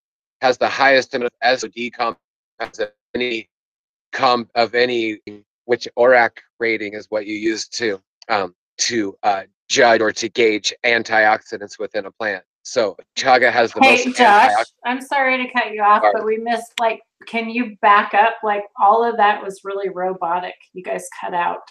has 0.42 0.58
the 0.58 0.70
highest 0.70 1.14
amount 1.14 1.32
of 1.42 1.60
SOD 1.60 1.92
compounds 1.94 2.80
of 2.80 2.92
any 3.16 3.50
comp 4.12 4.50
of 4.56 4.76
any 4.76 5.20
which 5.66 5.88
ORAC 5.98 6.32
rating 6.60 6.94
is 6.94 7.08
what 7.10 7.26
you 7.26 7.36
use 7.36 7.68
to 7.68 8.02
um, 8.30 8.56
to 8.78 9.18
uh, 9.24 9.44
judge 9.70 10.02
or 10.02 10.12
to 10.14 10.30
gauge 10.30 10.74
antioxidants 10.86 11.80
within 11.80 12.06
a 12.06 12.12
plant. 12.12 12.44
So 12.68 12.98
chaga 13.16 13.50
has 13.50 13.72
the 13.72 13.80
hey, 13.82 14.04
most. 14.04 14.18
Josh, 14.18 14.52
I'm 14.86 15.00
sorry 15.00 15.38
to 15.38 15.50
cut 15.54 15.72
you 15.72 15.82
off, 15.82 16.04
but 16.14 16.26
we 16.26 16.38
missed 16.38 16.74
like. 16.80 17.02
Can 17.26 17.50
you 17.50 17.76
back 17.82 18.14
up? 18.14 18.36
Like 18.44 18.64
all 18.80 19.04
of 19.04 19.18
that 19.18 19.42
was 19.42 19.62
really 19.64 19.90
robotic. 19.90 20.54
You 20.74 20.84
guys 20.84 21.08
cut 21.20 21.34
out. 21.34 21.62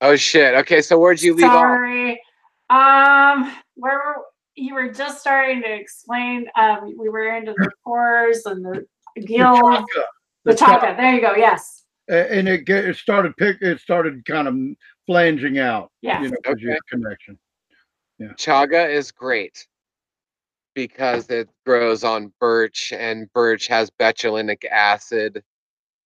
Oh 0.00 0.16
shit! 0.16 0.54
Okay, 0.54 0.82
so 0.82 0.98
where'd 0.98 1.22
you 1.22 1.34
leave 1.34 1.46
off? 1.46 1.52
Sorry. 1.52 2.20
off? 2.70 3.38
Um, 3.38 3.56
where 3.76 3.94
were, 3.94 4.24
you 4.56 4.74
were 4.74 4.92
just 4.92 5.20
starting 5.20 5.62
to 5.62 5.72
explain. 5.72 6.46
Um, 6.56 6.94
we 6.98 7.08
were 7.08 7.36
into 7.36 7.52
the 7.56 7.70
pores 7.84 8.44
and 8.46 8.64
the 8.64 8.84
gills. 9.22 9.60
The, 9.60 10.04
the 10.44 10.54
chaga. 10.54 10.96
There 10.96 11.14
you 11.14 11.20
go. 11.20 11.34
Yes. 11.36 11.84
And 12.08 12.48
it 12.48 12.64
get, 12.66 12.84
it 12.84 12.96
started 12.96 13.36
pick. 13.36 13.62
It 13.62 13.80
started 13.80 14.24
kind 14.24 14.48
of 14.48 14.56
flanging 15.06 15.58
out. 15.58 15.90
Yeah. 16.02 16.20
You 16.20 16.30
know, 16.30 16.36
okay. 16.46 16.78
connection. 16.90 17.38
Yeah. 18.18 18.32
Chaga 18.34 18.90
is 18.90 19.10
great 19.10 19.66
because 20.74 21.30
it 21.30 21.48
grows 21.66 22.04
on 22.04 22.32
birch, 22.40 22.92
and 22.92 23.32
birch 23.32 23.66
has 23.68 23.90
betulinic 23.90 24.64
acid, 24.66 25.42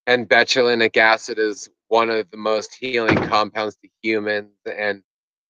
and 0.07 0.29
betulinic 0.29 0.97
acid 0.97 1.39
is 1.39 1.69
one 1.87 2.09
of 2.09 2.29
the 2.31 2.37
most 2.37 2.75
healing 2.75 3.17
compounds 3.27 3.75
to 3.77 3.89
humans, 4.01 4.51
and 4.65 5.03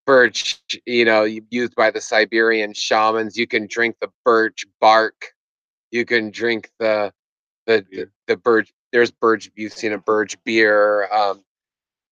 birch, 0.06 0.62
you 0.86 1.06
know, 1.06 1.24
used 1.24 1.76
by 1.76 1.92
the 1.92 2.02
Siberian 2.02 2.74
shamans. 2.74 3.38
You 3.38 3.48
can 3.48 3.68
drink 3.68 3.98
the 4.02 4.10
birch 4.26 4.66
bark. 4.82 5.34
You 5.92 6.06
can 6.06 6.32
drink 6.32 6.72
the 6.80 7.14
the 7.68 7.86
the, 7.92 8.10
the 8.28 8.38
birch. 8.38 8.74
There's 8.92 9.12
birch. 9.12 9.52
You've 9.56 9.74
seen 9.74 9.94
a 9.94 10.00
birch 10.00 10.36
beer. 10.44 11.12
Um, 11.14 11.44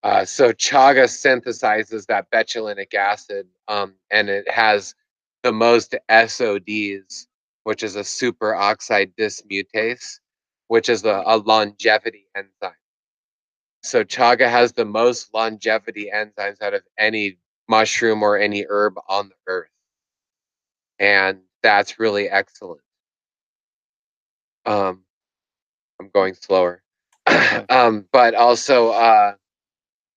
uh, 0.03 0.25
so 0.25 0.53
chaga 0.53 1.05
synthesizes 1.05 2.05
that 2.05 2.29
betulinic 2.31 2.93
acid, 2.93 3.47
um, 3.67 3.95
and 4.11 4.29
it 4.29 4.49
has 4.49 4.93
the 5.48 5.53
most 5.53 5.95
SODs, 6.10 7.28
which 7.64 7.82
is 7.82 7.95
a 7.95 8.02
superoxide 8.02 9.14
dismutase, 9.18 10.19
which 10.68 10.90
is 10.90 11.06
a, 11.06 11.24
a 11.26 11.38
longevity 11.38 12.28
enzyme. 12.36 12.76
So 13.82 14.03
chaga 14.03 14.49
has 14.49 14.74
the 14.74 14.84
most 14.84 15.34
longevity 15.34 16.11
enzymes 16.14 16.61
out 16.61 16.74
of 16.74 16.82
any 16.98 17.38
mushroom 17.69 18.24
or 18.24 18.38
any 18.38 18.65
herb 18.68 18.95
on 19.07 19.30
the 19.30 19.36
earth. 19.48 19.69
And 20.99 21.40
that's 21.64 21.98
really 21.98 22.28
excellent. 22.28 22.82
Um, 24.65 25.06
I'm 26.02 26.10
going 26.14 26.34
slower. 26.34 26.84
um, 27.69 28.06
but 28.11 28.36
also, 28.36 28.90
uh, 28.90 29.36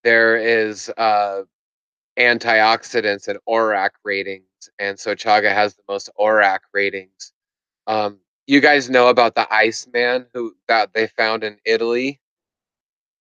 there 0.03 0.37
is 0.39 0.91
uh, 0.97 1.43
antioxidants 2.21 3.29
and 3.29 3.39
ORAC 3.49 3.91
ratings. 4.05 4.45
And 4.79 4.99
so 4.99 5.15
Chaga 5.15 5.53
has 5.53 5.75
the 5.75 5.83
most 5.89 6.11
ORAC 6.19 6.61
ratings. 6.73 7.33
Um, 7.87 8.19
you 8.47 8.61
guys 8.61 8.91
know 8.91 9.09
about 9.09 9.35
the 9.35 9.53
Iceman 9.53 10.27
who 10.35 10.55
that 10.69 10.93
they 10.93 11.07
found 11.07 11.45
in 11.45 11.57
Italy? 11.65 12.21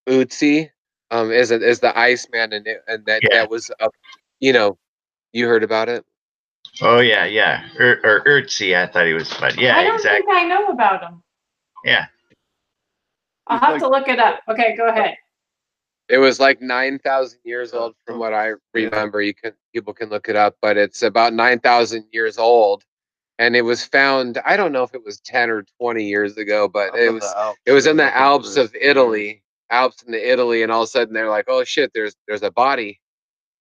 Ötzi 0.07 0.69
um, 1.11 1.31
is 1.31 1.51
is 1.51 1.79
the 1.79 1.97
Iceman, 1.97 2.53
and 2.53 2.67
and 2.87 3.05
that 3.05 3.21
yeah. 3.23 3.41
that 3.41 3.49
was 3.49 3.69
a 3.79 3.89
you 4.39 4.53
know, 4.53 4.77
you 5.33 5.47
heard 5.47 5.63
about 5.63 5.89
it. 5.89 6.05
Oh 6.81 6.99
yeah, 6.99 7.25
yeah, 7.25 7.67
or, 7.77 7.99
or 8.03 8.23
Urtzi. 8.25 8.75
I 8.75 8.87
thought 8.87 9.05
he 9.05 9.13
was, 9.13 9.33
but 9.39 9.59
yeah, 9.59 9.77
I 9.77 9.83
don't 9.83 9.95
exactly. 9.95 10.25
think 10.25 10.37
I 10.37 10.43
know 10.45 10.65
about 10.67 11.03
him. 11.03 11.21
Yeah. 11.83 12.05
I'll 13.47 13.59
have 13.59 13.73
like, 13.73 13.81
to 13.81 13.89
look 13.89 14.07
it 14.07 14.19
up. 14.19 14.41
Okay, 14.47 14.75
go 14.75 14.87
ahead. 14.87 15.17
It 16.09 16.17
was 16.17 16.39
like 16.39 16.61
nine 16.61 16.99
thousand 16.99 17.39
years 17.43 17.73
old, 17.73 17.95
from 18.05 18.19
what 18.19 18.33
I 18.33 18.53
remember. 18.73 19.21
You 19.21 19.33
can 19.33 19.53
people 19.73 19.93
can 19.93 20.09
look 20.09 20.27
it 20.27 20.35
up, 20.35 20.55
but 20.61 20.77
it's 20.77 21.03
about 21.03 21.33
nine 21.33 21.59
thousand 21.59 22.05
years 22.11 22.37
old, 22.37 22.83
and 23.37 23.55
it 23.55 23.61
was 23.61 23.85
found. 23.85 24.39
I 24.45 24.57
don't 24.57 24.71
know 24.71 24.83
if 24.83 24.93
it 24.95 25.05
was 25.05 25.19
ten 25.21 25.49
or 25.49 25.65
twenty 25.79 26.05
years 26.05 26.37
ago, 26.37 26.67
but 26.67 26.95
it 26.95 27.13
was 27.13 27.25
it 27.65 27.71
was 27.71 27.85
in 27.85 27.97
the 27.97 28.15
Alps 28.15 28.57
of 28.57 28.73
Italy, 28.75 29.43
Alps 29.69 30.01
in 30.03 30.11
the 30.11 30.31
Italy, 30.31 30.63
and 30.63 30.71
all 30.71 30.81
of 30.81 30.87
a 30.87 30.89
sudden 30.89 31.13
they're 31.13 31.29
like, 31.29 31.45
oh 31.47 31.63
shit, 31.63 31.91
there's 31.93 32.15
there's 32.27 32.43
a 32.43 32.51
body 32.51 32.99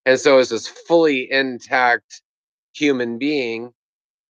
and 0.09 0.19
so 0.19 0.39
it's 0.39 0.49
this 0.49 0.67
fully 0.67 1.31
intact 1.31 2.23
human 2.73 3.19
being 3.19 3.73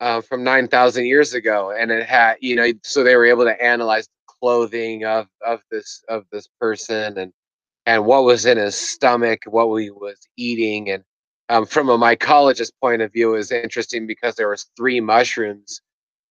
uh, 0.00 0.20
from 0.20 0.42
9,000 0.42 1.06
years 1.06 1.34
ago. 1.34 1.72
And 1.78 1.92
it 1.92 2.04
had, 2.04 2.34
you 2.40 2.56
know, 2.56 2.72
so 2.82 3.04
they 3.04 3.14
were 3.14 3.26
able 3.26 3.44
to 3.44 3.62
analyze 3.62 4.06
the 4.06 4.34
clothing 4.40 5.04
of, 5.04 5.28
of 5.46 5.60
this, 5.70 6.02
of 6.08 6.24
this 6.32 6.48
person 6.60 7.18
and, 7.18 7.32
and 7.88 8.04
what 8.04 8.24
was 8.24 8.44
in 8.44 8.58
his 8.58 8.76
stomach, 8.76 9.40
what 9.46 9.74
he 9.76 9.90
was 9.90 10.18
eating. 10.36 10.90
And 10.90 11.02
um, 11.48 11.64
from 11.64 11.88
a 11.88 11.96
mycologist 11.96 12.72
point 12.82 13.00
of 13.00 13.10
view, 13.10 13.30
was 13.30 13.50
interesting 13.50 14.06
because 14.06 14.34
there 14.34 14.50
was 14.50 14.66
three 14.76 15.00
mushrooms 15.00 15.80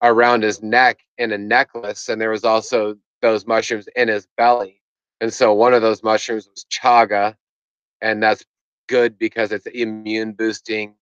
around 0.03 0.43
his 0.43 0.61
neck 0.61 0.99
in 1.17 1.31
a 1.31 1.38
necklace. 1.38 2.09
And 2.09 2.21
there 2.21 2.29
was 2.29 2.43
also 2.43 2.95
those 3.23 3.47
mushrooms 3.47 3.88
in 3.95 4.07
his 4.07 4.27
belly. 4.38 4.84
And 5.19 5.34
so 5.34 5.51
one 5.51 5.73
of 5.73 5.81
those 5.81 6.03
mushrooms 6.03 6.47
was 6.47 6.63
chaga, 6.71 7.35
and 8.01 8.21
that's 8.21 8.45
good 8.88 9.17
because 9.17 9.51
it's 9.51 9.65
immune 9.65 10.34
boosting, 10.34 10.93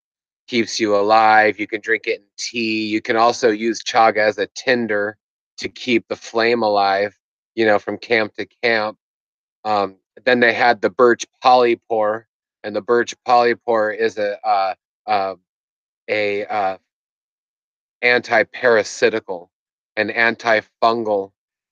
keeps 0.47 0.79
you 0.79 0.95
alive. 0.95 1.59
You 1.59 1.67
can 1.67 1.81
drink 1.81 2.07
it 2.07 2.21
in 2.21 2.25
tea. 2.37 2.87
You 2.87 3.01
can 3.01 3.17
also 3.17 3.49
use 3.49 3.83
chaga 3.83 4.19
as 4.19 4.37
a 4.37 4.47
tinder 4.55 5.17
to 5.57 5.67
keep 5.67 6.07
the 6.07 6.15
flame 6.15 6.63
alive. 6.63 7.13
you 7.55 7.65
know, 7.65 7.79
from 7.79 7.97
camp 7.97 8.35
to 8.35 8.45
camp. 8.63 8.97
Um, 9.65 9.97
then 10.23 10.39
they 10.39 10.53
had 10.53 10.81
the 10.81 10.89
birch 10.89 11.25
polypore, 11.43 12.25
and 12.63 12.75
the 12.75 12.81
birch 12.81 13.13
polypore 13.27 13.97
is 13.97 14.17
a 14.17 14.39
uh, 14.47 14.75
uh, 15.05 15.35
a 16.09 16.45
uh, 16.45 16.77
anti-parasitical, 18.01 19.51
and 19.95 20.09
antifungal, 20.09 21.31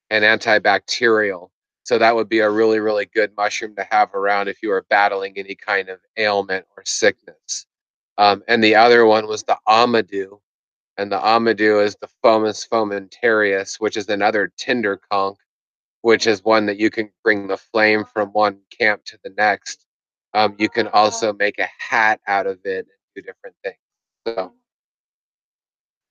and 0.09 0.23
antibacterial. 0.23 1.49
So 1.83 1.97
that 1.97 2.15
would 2.15 2.29
be 2.29 2.39
a 2.39 2.49
really, 2.49 2.79
really 2.79 3.05
good 3.05 3.31
mushroom 3.35 3.75
to 3.75 3.87
have 3.91 4.13
around 4.15 4.47
if 4.47 4.63
you 4.63 4.71
are 4.71 4.85
battling 4.89 5.37
any 5.37 5.55
kind 5.55 5.89
of 5.89 5.99
ailment 6.17 6.65
or 6.77 6.83
sickness. 6.85 7.65
Um, 8.17 8.43
and 8.47 8.63
the 8.63 8.75
other 8.75 9.05
one 9.05 9.27
was 9.27 9.43
the 9.43 9.57
amadou, 9.67 10.39
and 10.97 11.11
the 11.11 11.19
amadou 11.19 11.83
is 11.83 11.95
the 11.99 12.07
Fomes 12.21 12.65
fomentarius, 12.71 13.79
which 13.79 13.97
is 13.97 14.07
another 14.07 14.51
tinder 14.57 14.99
conch, 15.11 15.37
which 16.03 16.27
is 16.27 16.43
one 16.43 16.65
that 16.65 16.77
you 16.77 16.89
can 16.89 17.09
bring 17.23 17.47
the 17.47 17.57
flame 17.57 18.03
from 18.13 18.27
one 18.29 18.59
camp 18.77 19.03
to 19.05 19.17
the 19.23 19.31
next. 19.37 19.85
Um, 20.33 20.53
you 20.59 20.67
can 20.69 20.87
also 20.89 21.31
make 21.33 21.59
a 21.59 21.67
hat 21.79 22.19
out 22.27 22.45
of 22.45 22.59
it 22.65 22.79
and 22.79 22.87
do 23.15 23.21
different 23.21 23.55
things. 23.63 23.77
So 24.27 24.53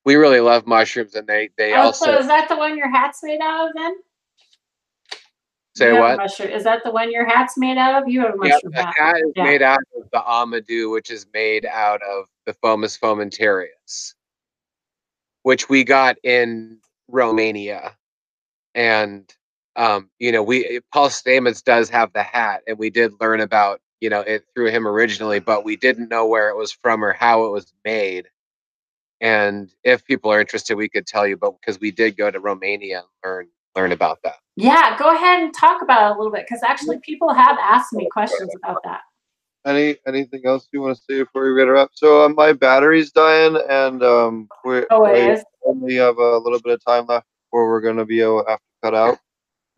we 0.07 0.15
really 0.17 0.41
love 0.41 0.67
mushrooms, 0.67 1.15
and 1.15 1.27
they 1.27 1.51
they 1.59 1.75
Oh, 1.75 1.83
also 1.83 2.07
so 2.07 2.19
is 2.19 2.27
that 2.27 2.49
the 2.49 2.57
one 2.57 2.77
your 2.77 2.91
hat's 2.91 3.23
made 3.23 3.41
out 3.41 3.69
of 3.69 3.75
then? 3.77 3.97
say 5.77 5.93
what? 5.93 6.17
mushroom- 6.17 6.51
Is 6.51 6.65
that 6.65 6.83
the 6.85 6.91
one 6.91 7.11
your 7.13 7.25
hat's 7.27 7.57
made 7.59 7.77
out 7.79 8.03
of? 8.03 8.09
You 8.09 8.21
have 8.23 8.31
a 8.35 8.39
Yeah, 8.47 8.55
mushroom 8.55 8.73
the 8.73 8.83
hat. 8.83 8.95
hat 8.97 9.17
is 9.19 9.33
Yeah. 9.37 9.45
made 9.45 9.63
out 9.63 9.81
of 9.97 10.11
the 10.11 10.21
amadou, 10.21 10.91
which 10.93 11.11
is 11.11 11.27
made 11.35 11.67
out 11.67 12.01
of 12.03 12.27
the 12.47 12.55
Fomes 12.55 12.99
fomentarius, 12.99 14.15
which 15.43 15.69
we 15.69 15.85
got 15.85 16.17
in 16.25 16.81
Romania. 17.09 17.97
And 18.75 19.31
um, 19.77 20.11
you 20.19 20.33
know, 20.33 20.43
we 20.43 20.81
Paul 20.93 21.09
Stamets 21.09 21.63
does 21.63 21.89
have 21.91 22.13
the 22.13 22.23
hat, 22.23 22.63
and 22.67 22.79
we 22.79 22.91
did 22.91 23.13
learn 23.21 23.41
about 23.41 23.81
you 24.01 24.11
know 24.11 24.21
it 24.21 24.45
through 24.55 24.71
him 24.71 24.87
originally, 24.87 25.41
but 25.41 25.65
we 25.65 25.77
didn't 25.77 26.09
know 26.09 26.27
where 26.27 26.49
it 26.51 26.57
was 26.57 26.73
from 26.73 27.05
or 27.05 27.13
how 27.13 27.45
it 27.45 27.51
was 27.51 27.73
made. 27.85 28.29
And 29.21 29.71
if 29.85 30.05
people 30.05 30.33
are 30.33 30.41
interested, 30.41 30.77
we 30.77 30.89
could 30.89 31.07
tell 31.07 31.27
you, 31.27 31.37
but 31.37 31.53
because 31.61 31.81
we 31.81 31.91
did 31.93 32.17
go 32.17 32.31
to 32.31 32.41
Romania 32.41 32.99
and 32.99 33.07
learn 33.25 33.49
learn 33.77 33.93
about 33.93 34.19
that. 34.25 34.37
Yeah, 34.57 34.99
go 34.99 35.15
ahead 35.15 35.43
and 35.43 35.55
talk 35.55 35.81
about 35.81 36.11
it 36.11 36.15
a 36.15 36.19
little 36.19 36.33
bit 36.33 36.45
because 36.47 36.63
actually 36.63 36.99
people 37.01 37.33
have 37.33 37.57
asked 37.59 37.93
me 37.95 38.09
questions 38.13 38.51
about 38.63 38.83
that. 38.85 39.01
Any 39.65 39.97
anything 40.07 40.43
else 40.45 40.69
you 40.73 40.83
want 40.83 40.97
to 40.99 41.03
say 41.03 41.23
before 41.23 41.51
we 41.51 41.59
get 41.59 41.69
her 41.69 41.77
up? 41.77 41.91
So 41.95 42.25
uh, 42.25 42.29
my 42.29 42.53
battery's 42.53 43.13
dying, 43.13 43.57
and 43.71 44.03
um, 44.03 44.49
we 44.65 44.85
Oh, 44.91 45.05
we 45.05 45.43
only 45.65 45.95
have 45.95 46.19
a 46.19 46.37
little 46.39 46.61
bit 46.61 46.75
of 46.75 46.85
time 46.85 47.07
left 47.07 47.27
before 47.47 47.69
we're 47.69 47.81
gonna 47.81 48.05
be 48.05 48.21
able 48.21 48.43
to 48.45 48.51
have 48.51 48.59
to 48.59 48.65
cut 48.83 48.95
out. 48.95 49.19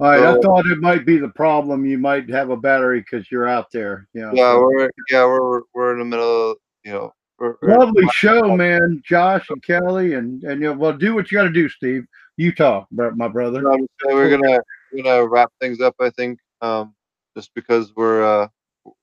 All 0.00 0.08
right, 0.08 0.20
I 0.20 0.40
thought 0.40 0.66
it 0.66 0.80
might 0.80 1.06
be 1.06 1.18
the 1.18 1.28
problem. 1.28 1.86
You 1.86 1.98
might 1.98 2.28
have 2.28 2.50
a 2.50 2.56
battery 2.56 3.00
because 3.00 3.30
you're 3.30 3.46
out 3.46 3.70
there. 3.72 4.08
You 4.12 4.22
know, 4.22 4.32
Yeah, 4.34 4.58
we're 4.58 4.90
yeah 5.10 5.24
we're 5.24 5.62
we're 5.72 5.92
in 5.92 6.00
the 6.00 6.04
middle. 6.04 6.50
Of, 6.50 6.56
you 6.84 6.92
know, 6.92 7.12
we're, 7.38 7.56
we're- 7.62 7.78
lovely 7.78 8.04
show, 8.12 8.56
man. 8.56 9.02
Josh 9.04 9.48
and 9.50 9.62
Kelly, 9.62 10.14
and 10.14 10.42
and 10.42 10.60
you 10.60 10.68
know, 10.68 10.72
well, 10.72 10.92
do 10.92 11.14
what 11.14 11.30
you 11.30 11.38
got 11.38 11.44
to 11.44 11.50
do, 11.50 11.68
Steve. 11.68 12.06
You 12.36 12.52
talk, 12.52 12.88
my 12.90 13.28
brother. 13.28 13.70
I'm 13.70 13.86
we're 14.06 14.30
gonna 14.30 14.58
we're 14.92 15.04
gonna 15.04 15.28
wrap 15.28 15.52
things 15.60 15.80
up. 15.80 15.94
I 16.00 16.10
think 16.10 16.40
um, 16.60 16.92
just 17.36 17.54
because 17.54 17.94
we're 17.94 18.24
uh, 18.24 18.48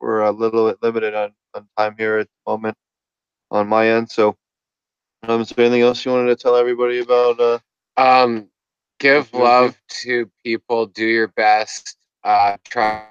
we're 0.01 0.21
a 0.21 0.31
little 0.31 0.67
bit 0.67 0.83
limited 0.83 1.15
on, 1.15 1.31
on 1.53 1.67
time 1.77 1.95
here 1.97 2.17
at 2.17 2.27
the 2.27 2.51
moment 2.51 2.77
on 3.49 3.67
my 3.69 3.87
end. 3.87 4.09
So, 4.11 4.35
um, 5.23 5.39
is 5.39 5.49
there 5.49 5.65
anything 5.65 5.83
else 5.83 6.03
you 6.03 6.11
wanted 6.11 6.27
to 6.27 6.35
tell 6.35 6.57
everybody 6.57 6.99
about? 6.99 7.39
Uh, 7.39 7.59
Um, 7.95 8.49
give 9.01 9.33
love 9.33 9.81
to 10.03 10.31
people. 10.45 10.85
Do 10.87 11.05
your 11.05 11.27
best. 11.29 11.97
Uh, 12.23 12.57
try 12.67 13.07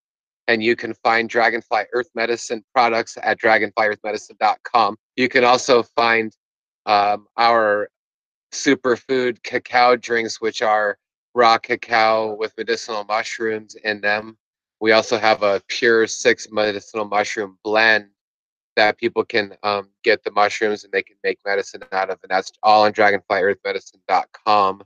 And 0.47 0.63
you 0.63 0.77
can 0.77 0.95
find 0.95 1.29
Dragonfly 1.29 1.85
Earth 1.93 2.11
Medicine 2.15 2.63
products 2.75 3.17
at 3.23 3.41
dragonflyearthmedicine.com. 3.41 4.97
You 5.17 5.29
can 5.29 5.45
also 5.45 5.83
find 5.83 6.37
um, 6.87 7.27
our 7.37 7.89
superfood 8.53 9.43
cacao 9.43 9.97
drinks, 9.97 10.41
which 10.41 10.63
are 10.63 10.99
raw 11.35 11.59
cacao 11.59 12.35
with 12.35 12.53
medicinal 12.57 13.05
mushrooms 13.05 13.75
in 13.75 14.01
them. 14.01 14.37
We 14.81 14.93
also 14.93 15.19
have 15.19 15.43
a 15.43 15.63
pure 15.69 16.07
six 16.07 16.49
medicinal 16.51 17.07
mushroom 17.07 17.59
blend 17.65 18.09
that 18.77 18.99
people 18.99 19.25
can 19.25 19.57
um, 19.63 19.89
get 20.03 20.23
the 20.25 20.31
mushrooms 20.31 20.85
and 20.85 20.93
they 20.93 21.03
can 21.03 21.17
make 21.23 21.39
medicine 21.47 21.83
out 21.93 22.11
of, 22.11 22.19
and 22.23 22.31
that's 22.31 22.53
all 22.63 22.85
on 22.85 22.93
dragonflyearthmedicine.com. 22.93 24.83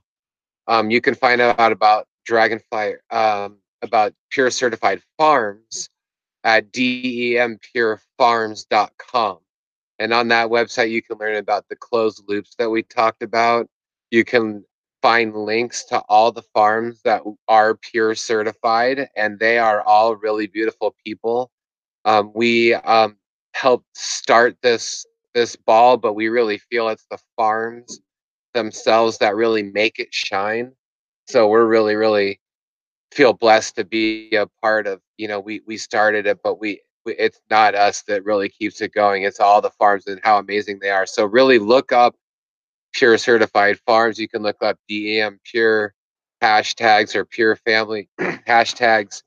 Um, 0.67 0.91
you 0.91 1.01
can 1.01 1.15
find 1.15 1.41
out 1.41 1.71
about 1.71 2.07
Dragonfly, 2.25 2.93
um, 3.09 3.57
about 3.81 4.13
Pure 4.29 4.51
Certified 4.51 5.01
Farms 5.17 5.89
at 6.43 6.71
dempurefarms.com. 6.71 9.39
And 9.99 10.13
on 10.13 10.29
that 10.29 10.49
website, 10.49 10.91
you 10.91 11.01
can 11.01 11.17
learn 11.17 11.35
about 11.35 11.67
the 11.69 11.75
closed 11.75 12.23
loops 12.27 12.55
that 12.57 12.69
we 12.69 12.83
talked 12.83 13.21
about. 13.21 13.67
You 14.11 14.23
can 14.23 14.63
find 15.01 15.35
links 15.35 15.83
to 15.85 15.99
all 16.09 16.31
the 16.31 16.43
farms 16.53 17.01
that 17.03 17.21
are 17.47 17.75
pure 17.75 18.15
certified, 18.15 19.09
and 19.15 19.39
they 19.39 19.57
are 19.57 19.81
all 19.81 20.15
really 20.15 20.47
beautiful 20.47 20.95
people. 21.05 21.51
Um, 22.05 22.31
we 22.33 22.73
um, 22.73 23.17
helped 23.53 23.97
start 23.97 24.57
this 24.61 25.05
this 25.35 25.55
ball, 25.55 25.97
but 25.97 26.13
we 26.13 26.27
really 26.27 26.57
feel 26.57 26.89
it's 26.89 27.05
the 27.11 27.19
farms 27.35 27.99
themselves 28.53 29.19
that 29.19 29.35
really 29.35 29.63
make 29.63 29.99
it 29.99 30.11
shine. 30.11 30.71
So 31.27 31.47
we're 31.47 31.67
really, 31.67 31.95
really 31.95 32.39
feel 33.11 33.33
blessed 33.33 33.75
to 33.77 33.83
be 33.83 34.35
a 34.35 34.47
part 34.61 34.87
of. 34.87 35.01
You 35.17 35.27
know, 35.27 35.39
we 35.39 35.61
we 35.67 35.77
started 35.77 36.25
it, 36.25 36.39
but 36.43 36.59
we 36.59 36.81
it's 37.05 37.41
not 37.49 37.75
us 37.75 38.03
that 38.03 38.25
really 38.25 38.49
keeps 38.49 38.81
it 38.81 38.93
going. 38.93 39.23
It's 39.23 39.39
all 39.39 39.61
the 39.61 39.71
farms 39.71 40.07
and 40.07 40.19
how 40.23 40.37
amazing 40.39 40.79
they 40.79 40.89
are. 40.89 41.05
So 41.05 41.25
really 41.25 41.59
look 41.59 41.91
up 41.91 42.15
pure 42.93 43.17
certified 43.17 43.79
farms. 43.85 44.19
You 44.19 44.27
can 44.27 44.41
look 44.41 44.61
up 44.61 44.77
DEM 44.87 45.39
pure 45.43 45.93
hashtags 46.41 47.15
or 47.15 47.25
pure 47.25 47.55
family 47.55 48.09
hashtags. 48.19 49.23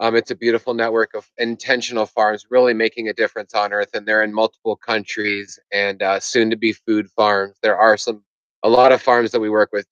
Um, 0.00 0.16
it's 0.16 0.30
a 0.30 0.36
beautiful 0.36 0.74
network 0.74 1.14
of 1.14 1.30
intentional 1.38 2.06
farms 2.06 2.46
really 2.50 2.74
making 2.74 3.08
a 3.08 3.12
difference 3.12 3.54
on 3.54 3.72
earth, 3.72 3.90
and 3.94 4.06
they're 4.06 4.24
in 4.24 4.34
multiple 4.34 4.76
countries 4.76 5.58
and 5.72 6.02
uh, 6.02 6.18
soon 6.18 6.50
to 6.50 6.56
be 6.56 6.72
food 6.72 7.08
farms. 7.10 7.56
There 7.62 7.76
are 7.76 7.96
some, 7.96 8.22
a 8.64 8.68
lot 8.68 8.92
of 8.92 9.00
farms 9.00 9.30
that 9.30 9.40
we 9.40 9.50
work 9.50 9.70
with 9.72 9.86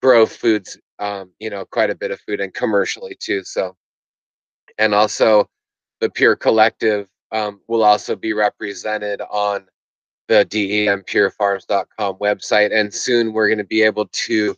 grow 0.00 0.24
foods, 0.24 0.78
um, 1.00 1.30
you 1.40 1.50
know, 1.50 1.64
quite 1.64 1.90
a 1.90 1.94
bit 1.94 2.10
of 2.10 2.20
food 2.20 2.40
and 2.40 2.54
commercially 2.54 3.16
too. 3.18 3.42
So, 3.42 3.76
and 4.78 4.94
also 4.94 5.48
the 6.00 6.10
Pure 6.10 6.36
Collective 6.36 7.08
um, 7.32 7.60
will 7.66 7.82
also 7.82 8.14
be 8.14 8.32
represented 8.32 9.20
on 9.30 9.66
the 10.28 10.46
dempurefarms.com 10.46 12.16
website. 12.16 12.72
And 12.72 12.92
soon 12.92 13.32
we're 13.32 13.48
going 13.48 13.58
to 13.58 13.64
be 13.64 13.82
able 13.82 14.06
to 14.06 14.56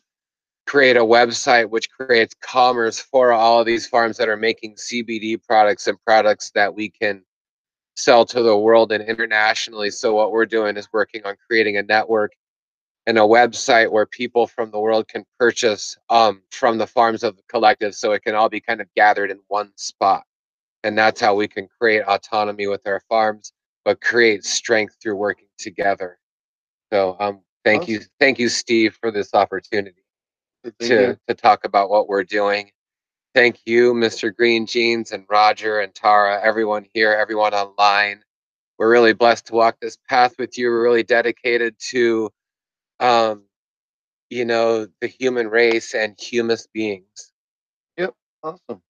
create 0.66 0.97
a 0.97 1.01
website 1.01 1.70
which 1.70 1.90
creates 1.90 2.35
commerce 2.40 3.01
for 3.01 3.32
all 3.32 3.60
of 3.60 3.66
these 3.66 3.86
farms 3.86 4.16
that 4.16 4.28
are 4.28 4.36
making 4.36 4.74
CBD 4.74 5.43
products 5.43 5.86
and 5.86 5.98
products 6.05 6.51
that 6.55 6.74
we 6.74 6.90
can 6.90 7.23
sell 7.97 8.24
to 8.27 8.43
the 8.43 8.56
world 8.56 8.93
and 8.93 9.05
internationally. 9.05 9.90
So 9.90 10.14
what 10.14 10.32
we're 10.32 10.47
doing 10.47 10.77
is 10.77 10.89
working 10.93 11.23
on 11.24 11.36
creating 11.48 11.77
a 11.77 11.82
network 11.82 12.32
and 13.06 13.18
a 13.18 13.22
website 13.22 13.90
where 13.90 14.06
people 14.06 14.46
from 14.46 14.70
the 14.70 14.78
world 14.78 15.08
can 15.08 15.24
purchase 15.38 15.96
um, 16.08 16.42
from 16.50 16.78
the 16.78 16.86
farms 16.86 17.22
of 17.22 17.36
the 17.36 17.42
collective 17.48 17.94
so 17.94 18.12
it 18.12 18.22
can 18.22 18.34
all 18.34 18.48
be 18.48 18.60
kind 18.60 18.80
of 18.80 18.86
gathered 18.94 19.30
in 19.30 19.40
one 19.48 19.72
spot. 19.76 20.22
And 20.84 20.96
that's 20.96 21.20
how 21.20 21.34
we 21.34 21.48
can 21.48 21.68
create 21.80 22.02
autonomy 22.02 22.66
with 22.66 22.86
our 22.86 23.00
farms, 23.08 23.52
but 23.84 24.00
create 24.00 24.44
strength 24.44 24.96
through 25.02 25.16
working 25.16 25.48
together. 25.58 26.18
So 26.92 27.16
um, 27.18 27.40
thank 27.64 27.88
you, 27.88 28.00
thank 28.20 28.38
you, 28.38 28.48
Steve, 28.48 28.96
for 29.00 29.10
this 29.10 29.34
opportunity 29.34 30.04
Thank 30.64 30.78
to, 30.80 31.00
you. 31.00 31.18
to 31.28 31.34
talk 31.34 31.64
about 31.64 31.90
what 31.90 32.08
we're 32.08 32.24
doing. 32.24 32.70
Thank 33.34 33.60
you, 33.64 33.94
Mr. 33.94 34.34
Green 34.34 34.66
Jeans 34.66 35.12
and 35.12 35.24
Roger 35.30 35.80
and 35.80 35.94
Tara, 35.94 36.40
everyone 36.42 36.86
here, 36.92 37.12
everyone 37.12 37.54
online. 37.54 38.22
We're 38.78 38.90
really 38.90 39.14
blessed 39.14 39.46
to 39.46 39.54
walk 39.54 39.76
this 39.80 39.96
path 40.08 40.34
with 40.38 40.58
you. 40.58 40.68
We're 40.68 40.82
really 40.82 41.02
dedicated 41.02 41.74
to, 41.90 42.30
um, 43.02 43.42
you 44.30 44.46
know, 44.46 44.86
the 45.00 45.08
human 45.08 45.48
race 45.48 45.94
and 45.94 46.18
humus 46.18 46.66
beings. 46.72 47.32
Yep, 47.98 48.14
awesome. 48.42 48.82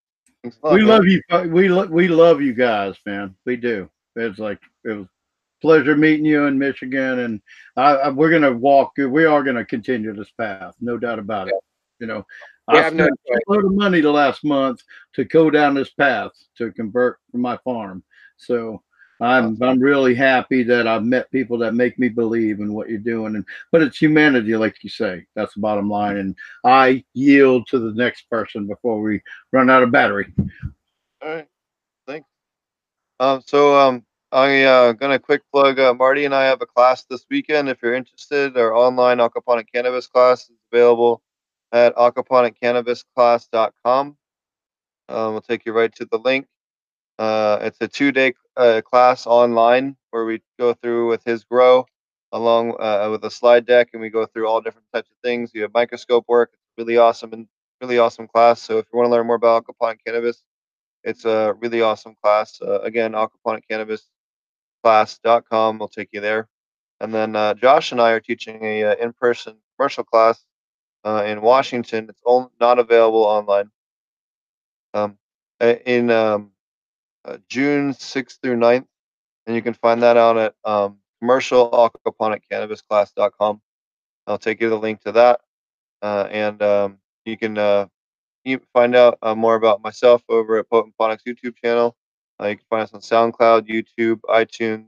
Thanks. 0.42 0.58
we 0.62 0.78
man. 0.78 0.86
love 0.86 1.04
you. 1.06 1.20
We 1.48 1.68
lo- 1.68 1.86
we 1.86 2.08
love 2.08 2.40
you 2.40 2.52
guys, 2.52 2.96
man. 3.06 3.34
We 3.46 3.56
do. 3.56 3.88
It's 4.14 4.38
like 4.38 4.60
it 4.84 4.90
was 4.90 5.06
pleasure 5.60 5.96
meeting 5.96 6.26
you 6.26 6.44
in 6.46 6.58
Michigan, 6.58 7.20
and 7.20 7.40
I, 7.76 7.94
I, 7.94 8.08
we're 8.10 8.30
gonna 8.30 8.52
walk. 8.52 8.92
We 8.98 9.24
are 9.24 9.42
gonna 9.42 9.64
continue 9.64 10.12
this 10.12 10.30
path, 10.38 10.74
no 10.80 10.98
doubt 10.98 11.18
about 11.18 11.48
it. 11.48 11.54
You 11.98 12.06
know, 12.06 12.26
We 12.68 12.78
I 12.78 12.82
have 12.82 12.94
no 12.94 13.04
spent 13.04 13.18
a 13.48 13.50
load 13.50 13.64
of 13.64 13.72
money 13.72 14.00
the 14.00 14.10
last 14.10 14.44
month 14.44 14.82
to 15.14 15.24
go 15.24 15.50
down 15.50 15.74
this 15.74 15.90
path 15.90 16.32
to 16.58 16.70
convert 16.72 17.18
from 17.30 17.40
my 17.40 17.56
farm. 17.64 18.02
So 18.36 18.82
I'm 19.22 19.62
I'm 19.62 19.78
really 19.78 20.14
happy 20.14 20.62
that 20.64 20.88
I've 20.88 21.04
met 21.04 21.30
people 21.30 21.58
that 21.58 21.74
make 21.74 21.98
me 21.98 22.08
believe 22.08 22.60
in 22.60 22.72
what 22.74 22.88
you're 22.88 22.98
doing. 22.98 23.36
And 23.36 23.44
but 23.70 23.82
it's 23.82 23.98
humanity, 23.98 24.56
like 24.56 24.82
you 24.82 24.88
say. 24.90 25.24
That's 25.34 25.54
the 25.54 25.60
bottom 25.60 25.88
line. 25.88 26.16
And 26.16 26.34
I 26.64 27.04
yield 27.14 27.68
to 27.68 27.78
the 27.78 27.92
next 27.92 28.28
person 28.28 28.66
before 28.66 29.00
we 29.00 29.22
run 29.52 29.70
out 29.70 29.84
of 29.84 29.92
battery. 29.92 30.34
All 31.22 31.28
right. 31.28 31.46
Thanks. 32.06 32.26
Um, 33.20 33.42
so 33.46 33.78
um, 33.78 34.04
I'm 34.32 34.66
uh, 34.66 34.90
gonna 34.92 35.20
quick 35.20 35.42
plug. 35.52 35.78
Uh, 35.78 35.94
Marty 35.94 36.24
and 36.24 36.34
I 36.34 36.44
have 36.44 36.62
a 36.62 36.66
class 36.66 37.04
this 37.04 37.24
weekend. 37.30 37.68
If 37.68 37.80
you're 37.82 37.94
interested, 37.94 38.56
our 38.56 38.74
online 38.74 39.18
aquaponic 39.18 39.66
cannabis 39.72 40.08
class 40.08 40.50
is 40.50 40.56
available 40.72 41.22
at 41.70 41.94
aquaponiccannabisclass.com. 41.96 44.16
Um, 45.08 45.32
we'll 45.32 45.42
take 45.42 45.66
you 45.66 45.72
right 45.72 45.92
to 45.94 46.04
the 46.06 46.18
link. 46.18 46.46
Uh, 47.18 47.58
it's 47.62 47.78
a 47.80 47.88
two-day 47.88 48.34
uh, 48.56 48.80
class 48.84 49.26
online 49.26 49.96
where 50.10 50.24
we 50.24 50.40
go 50.58 50.74
through 50.74 51.08
with 51.08 51.24
his 51.24 51.44
grow 51.44 51.86
along 52.32 52.74
uh, 52.80 53.08
with 53.10 53.24
a 53.24 53.30
slide 53.30 53.66
deck, 53.66 53.88
and 53.92 54.00
we 54.00 54.10
go 54.10 54.26
through 54.26 54.48
all 54.48 54.60
different 54.60 54.86
types 54.92 55.10
of 55.10 55.16
things. 55.22 55.50
You 55.54 55.62
have 55.62 55.74
microscope 55.74 56.24
work. 56.28 56.50
It's 56.52 56.78
really 56.78 56.96
awesome 56.96 57.32
and 57.32 57.46
really 57.80 57.98
awesome 57.98 58.28
class. 58.28 58.62
So 58.62 58.78
if 58.78 58.86
you 58.92 58.98
want 58.98 59.06
to 59.06 59.10
learn 59.10 59.26
more 59.26 59.36
about 59.36 59.64
aquaponic 59.64 59.98
cannabis, 60.06 60.42
it's 61.04 61.24
a 61.24 61.54
really 61.60 61.82
awesome 61.82 62.14
class. 62.22 62.60
Uh, 62.62 62.80
again, 62.80 63.12
aquaponiccannabisclass.com 63.12 65.78
will 65.78 65.88
take 65.88 66.08
you 66.12 66.20
there. 66.20 66.48
And 67.00 67.12
then 67.12 67.34
uh, 67.34 67.54
Josh 67.54 67.90
and 67.92 68.00
I 68.00 68.12
are 68.12 68.20
teaching 68.20 68.64
a 68.64 68.84
uh, 68.84 68.94
in-person 68.94 69.56
commercial 69.76 70.04
class 70.04 70.44
uh, 71.04 71.24
in 71.26 71.42
Washington. 71.42 72.06
It's 72.08 72.22
only, 72.24 72.48
not 72.60 72.78
available 72.78 73.24
online. 73.24 73.70
Um, 74.94 75.18
in 75.60 76.10
um, 76.10 76.51
uh, 77.24 77.38
June 77.48 77.92
6th 77.92 78.40
through 78.42 78.56
9th, 78.56 78.86
and 79.46 79.56
you 79.56 79.62
can 79.62 79.74
find 79.74 80.02
that 80.02 80.16
out 80.16 80.36
at 80.38 80.54
um, 80.64 80.98
commercialaquaponiccannabisclass.com. 81.22 83.60
I'll 84.26 84.38
take 84.38 84.60
you 84.60 84.68
the 84.68 84.78
link 84.78 85.00
to 85.02 85.12
that, 85.12 85.40
uh, 86.02 86.28
and 86.30 86.62
um, 86.62 86.98
you 87.24 87.36
can 87.36 87.58
uh, 87.58 87.86
you 88.44 88.60
find 88.72 88.94
out 88.96 89.18
uh, 89.22 89.34
more 89.34 89.56
about 89.56 89.82
myself 89.82 90.22
over 90.28 90.58
at 90.58 90.68
Potent 90.70 90.94
Ponics 90.98 91.22
YouTube 91.26 91.56
channel. 91.56 91.96
Uh, 92.40 92.48
you 92.48 92.56
can 92.56 92.66
find 92.70 92.82
us 92.82 92.94
on 92.94 93.00
SoundCloud, 93.00 93.68
YouTube, 93.68 94.20
iTunes, 94.28 94.86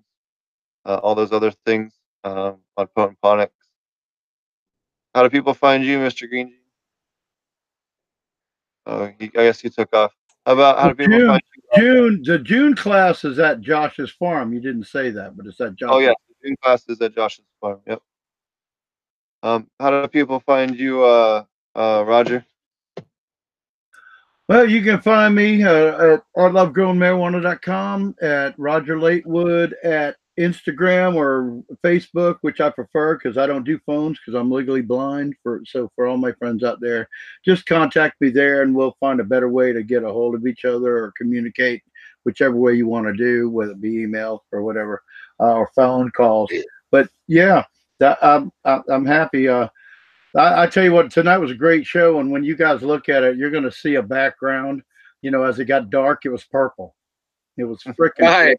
uh, 0.84 0.98
all 1.02 1.14
those 1.14 1.32
other 1.32 1.52
things 1.64 1.94
um, 2.24 2.58
on 2.76 2.86
Potent 2.96 3.18
Ponics. 3.22 3.52
How 5.14 5.22
do 5.22 5.30
people 5.30 5.54
find 5.54 5.84
you, 5.84 5.98
Mr. 5.98 6.28
Green? 6.28 6.54
Oh, 8.86 9.12
he, 9.18 9.26
I 9.26 9.44
guess 9.44 9.60
he 9.60 9.70
took 9.70 9.94
off. 9.94 10.12
About 10.46 10.78
how 10.78 10.88
do 10.88 10.94
people 10.94 11.18
June? 11.18 11.40
June, 11.76 12.22
the 12.22 12.38
June 12.38 12.76
class 12.76 13.24
is 13.24 13.38
at 13.38 13.60
Josh's 13.60 14.10
farm. 14.10 14.52
You 14.52 14.60
didn't 14.60 14.84
say 14.84 15.10
that, 15.10 15.36
but 15.36 15.46
it's 15.46 15.60
at 15.60 15.74
Josh's. 15.74 15.94
Oh 15.94 15.98
yeah, 16.00 16.12
the 16.28 16.48
June 16.48 16.56
class 16.62 16.84
is 16.88 17.00
at 17.00 17.14
Josh's 17.14 17.44
farm. 17.60 17.80
Yep. 17.86 18.02
Um, 19.42 19.68
how 19.80 19.90
do 19.90 20.08
people 20.08 20.40
find 20.40 20.76
you, 20.76 21.02
uh, 21.02 21.44
uh, 21.74 22.04
Roger? 22.06 22.44
Well, 24.48 24.68
you 24.68 24.82
can 24.82 25.00
find 25.00 25.34
me 25.34 25.62
uh, 25.62 26.14
at 26.14 26.24
artlovegrowingmarijuana.com, 26.36 28.16
at 28.20 28.54
Roger 28.58 29.00
Latewood, 29.00 29.74
at 29.82 30.16
Instagram 30.38 31.14
or 31.14 31.62
Facebook, 31.84 32.38
which 32.40 32.60
I 32.60 32.70
prefer 32.70 33.14
because 33.14 33.38
I 33.38 33.46
don't 33.46 33.64
do 33.64 33.78
phones 33.86 34.18
because 34.18 34.38
I'm 34.38 34.50
legally 34.50 34.82
blind. 34.82 35.34
For 35.42 35.62
so 35.64 35.90
for 35.94 36.06
all 36.06 36.16
my 36.16 36.32
friends 36.32 36.64
out 36.64 36.80
there, 36.80 37.08
just 37.44 37.66
contact 37.66 38.20
me 38.20 38.30
there, 38.30 38.62
and 38.62 38.74
we'll 38.74 38.96
find 39.00 39.20
a 39.20 39.24
better 39.24 39.48
way 39.48 39.72
to 39.72 39.82
get 39.82 40.02
a 40.02 40.12
hold 40.12 40.34
of 40.34 40.46
each 40.46 40.64
other 40.64 40.98
or 40.98 41.12
communicate, 41.16 41.82
whichever 42.24 42.56
way 42.56 42.74
you 42.74 42.86
want 42.86 43.06
to 43.06 43.12
do, 43.12 43.48
whether 43.48 43.72
it 43.72 43.80
be 43.80 44.02
email 44.02 44.44
or 44.50 44.62
whatever, 44.62 45.02
uh, 45.40 45.54
or 45.54 45.70
phone 45.74 46.10
calls. 46.10 46.50
But 46.90 47.08
yeah, 47.28 47.64
that, 48.00 48.18
I'm 48.22 48.50
I'm 48.64 49.06
happy. 49.06 49.48
Uh, 49.48 49.68
I, 50.36 50.64
I 50.64 50.66
tell 50.66 50.84
you 50.84 50.92
what, 50.92 51.10
tonight 51.10 51.38
was 51.38 51.52
a 51.52 51.56
great 51.56 51.86
show, 51.86 52.18
and 52.18 52.30
when 52.30 52.42
you 52.42 52.56
guys 52.56 52.82
look 52.82 53.08
at 53.08 53.22
it, 53.22 53.36
you're 53.36 53.50
going 53.50 53.64
to 53.64 53.72
see 53.72 53.94
a 53.96 54.02
background. 54.02 54.82
You 55.22 55.30
know, 55.30 55.44
as 55.44 55.58
it 55.58 55.66
got 55.66 55.90
dark, 55.90 56.26
it 56.26 56.30
was 56.30 56.44
purple. 56.44 56.94
It 57.56 57.64
was 57.64 57.82
freaking. 57.82 58.20
Right. 58.20 58.58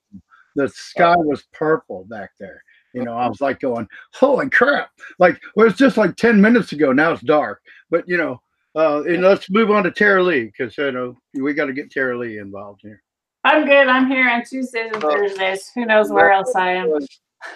The 0.56 0.70
sky 0.70 1.16
was 1.18 1.44
purple 1.54 2.06
back 2.06 2.32
there. 2.40 2.64
You 2.94 3.04
know, 3.04 3.14
I 3.14 3.28
was 3.28 3.42
like 3.42 3.60
going, 3.60 3.88
"Holy 4.14 4.50
crap!" 4.50 4.90
Like, 5.20 5.40
well, 5.56 5.66
was 5.66 5.76
just 5.76 5.98
like 5.98 6.16
ten 6.16 6.40
minutes 6.40 6.72
ago. 6.72 6.94
Now 6.94 7.12
it's 7.12 7.22
dark. 7.22 7.62
But 7.90 8.08
you 8.08 8.18
know, 8.18 8.42
uh, 8.76 9.04
and 9.04 9.22
let's 9.22 9.50
move 9.50 9.70
on 9.70 9.84
to 9.84 9.92
Tara 9.92 10.24
Lee 10.24 10.46
because 10.46 10.78
you 10.78 10.92
know 10.92 11.16
we 11.34 11.54
got 11.54 11.66
to 11.66 11.74
get 11.74 11.92
Tara 11.92 12.18
Lee 12.18 12.38
involved 12.38 12.82
here. 12.84 13.02
I'm 13.44 13.66
good. 13.66 13.88
I'm 13.88 14.08
here 14.08 14.30
on 14.30 14.44
Tuesdays 14.44 14.92
and 14.94 15.04
Oh. 15.04 15.12
Thursdays. 15.12 15.70
Who 15.76 15.86
knows 15.86 16.10
where 16.10 16.32
else 16.32 16.56
I 16.56 16.72
am? 16.72 16.98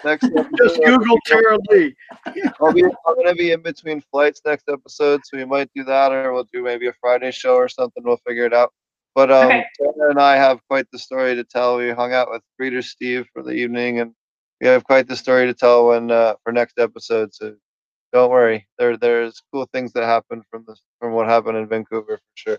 Next, 0.04 0.28
Just 0.58 0.80
Google 0.84 1.18
Tara 1.26 1.58
Lee. 1.70 1.94
I'll 2.60 2.72
be, 2.72 2.84
I'm 2.84 3.16
gonna 3.16 3.34
be 3.34 3.52
in 3.52 3.62
between 3.62 4.00
flights 4.02 4.40
next 4.46 4.68
episode, 4.68 5.22
so 5.24 5.36
we 5.36 5.44
might 5.44 5.70
do 5.74 5.84
that, 5.84 6.12
or 6.12 6.32
we'll 6.32 6.46
do 6.52 6.62
maybe 6.62 6.86
a 6.86 6.92
Friday 7.00 7.30
show 7.32 7.54
or 7.54 7.68
something. 7.68 8.04
We'll 8.04 8.20
figure 8.26 8.44
it 8.44 8.52
out. 8.54 8.72
But 9.14 9.30
um, 9.30 9.46
Okay. 9.46 9.64
Tara 9.78 10.10
and 10.10 10.20
I 10.20 10.36
have 10.36 10.60
quite 10.68 10.86
the 10.92 10.98
story 10.98 11.34
to 11.34 11.44
tell. 11.44 11.76
We 11.78 11.90
hung 11.90 12.12
out 12.14 12.30
with 12.30 12.42
Breeder 12.58 12.82
Steve 12.82 13.26
for 13.32 13.42
the 13.42 13.52
evening, 13.52 14.00
and 14.00 14.14
we 14.60 14.68
have 14.68 14.84
quite 14.84 15.08
the 15.08 15.16
story 15.16 15.46
to 15.46 15.54
tell 15.54 15.88
when 15.88 16.10
uh, 16.10 16.34
for 16.44 16.52
next 16.52 16.78
episode. 16.78 17.34
So 17.34 17.56
don't 18.12 18.30
worry, 18.30 18.66
there 18.78 18.96
there's 18.96 19.42
cool 19.52 19.68
things 19.72 19.92
that 19.94 20.04
happen 20.04 20.42
from 20.50 20.64
this 20.68 20.80
from 21.00 21.12
what 21.12 21.28
happened 21.28 21.58
in 21.58 21.68
Vancouver 21.68 22.18
for 22.18 22.32
sure. 22.34 22.58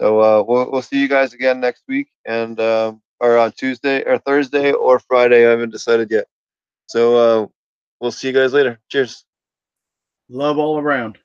So 0.00 0.20
uh, 0.20 0.42
we'll 0.46 0.70
we'll 0.70 0.82
see 0.82 1.00
you 1.00 1.08
guys 1.08 1.32
again 1.34 1.60
next 1.60 1.84
week, 1.88 2.08
and 2.26 2.58
um, 2.60 3.02
or 3.20 3.38
on 3.38 3.52
Tuesday 3.52 4.02
or 4.04 4.18
Thursday 4.18 4.72
or 4.72 4.98
Friday. 4.98 5.46
I 5.46 5.50
haven't 5.50 5.70
decided 5.70 6.10
yet. 6.10 6.26
So 6.86 7.16
uh, 7.16 7.46
we'll 8.00 8.12
see 8.12 8.28
you 8.28 8.34
guys 8.34 8.52
later. 8.52 8.80
Cheers. 8.90 9.24
Love 10.28 10.58
all 10.58 10.78
around. 10.78 11.18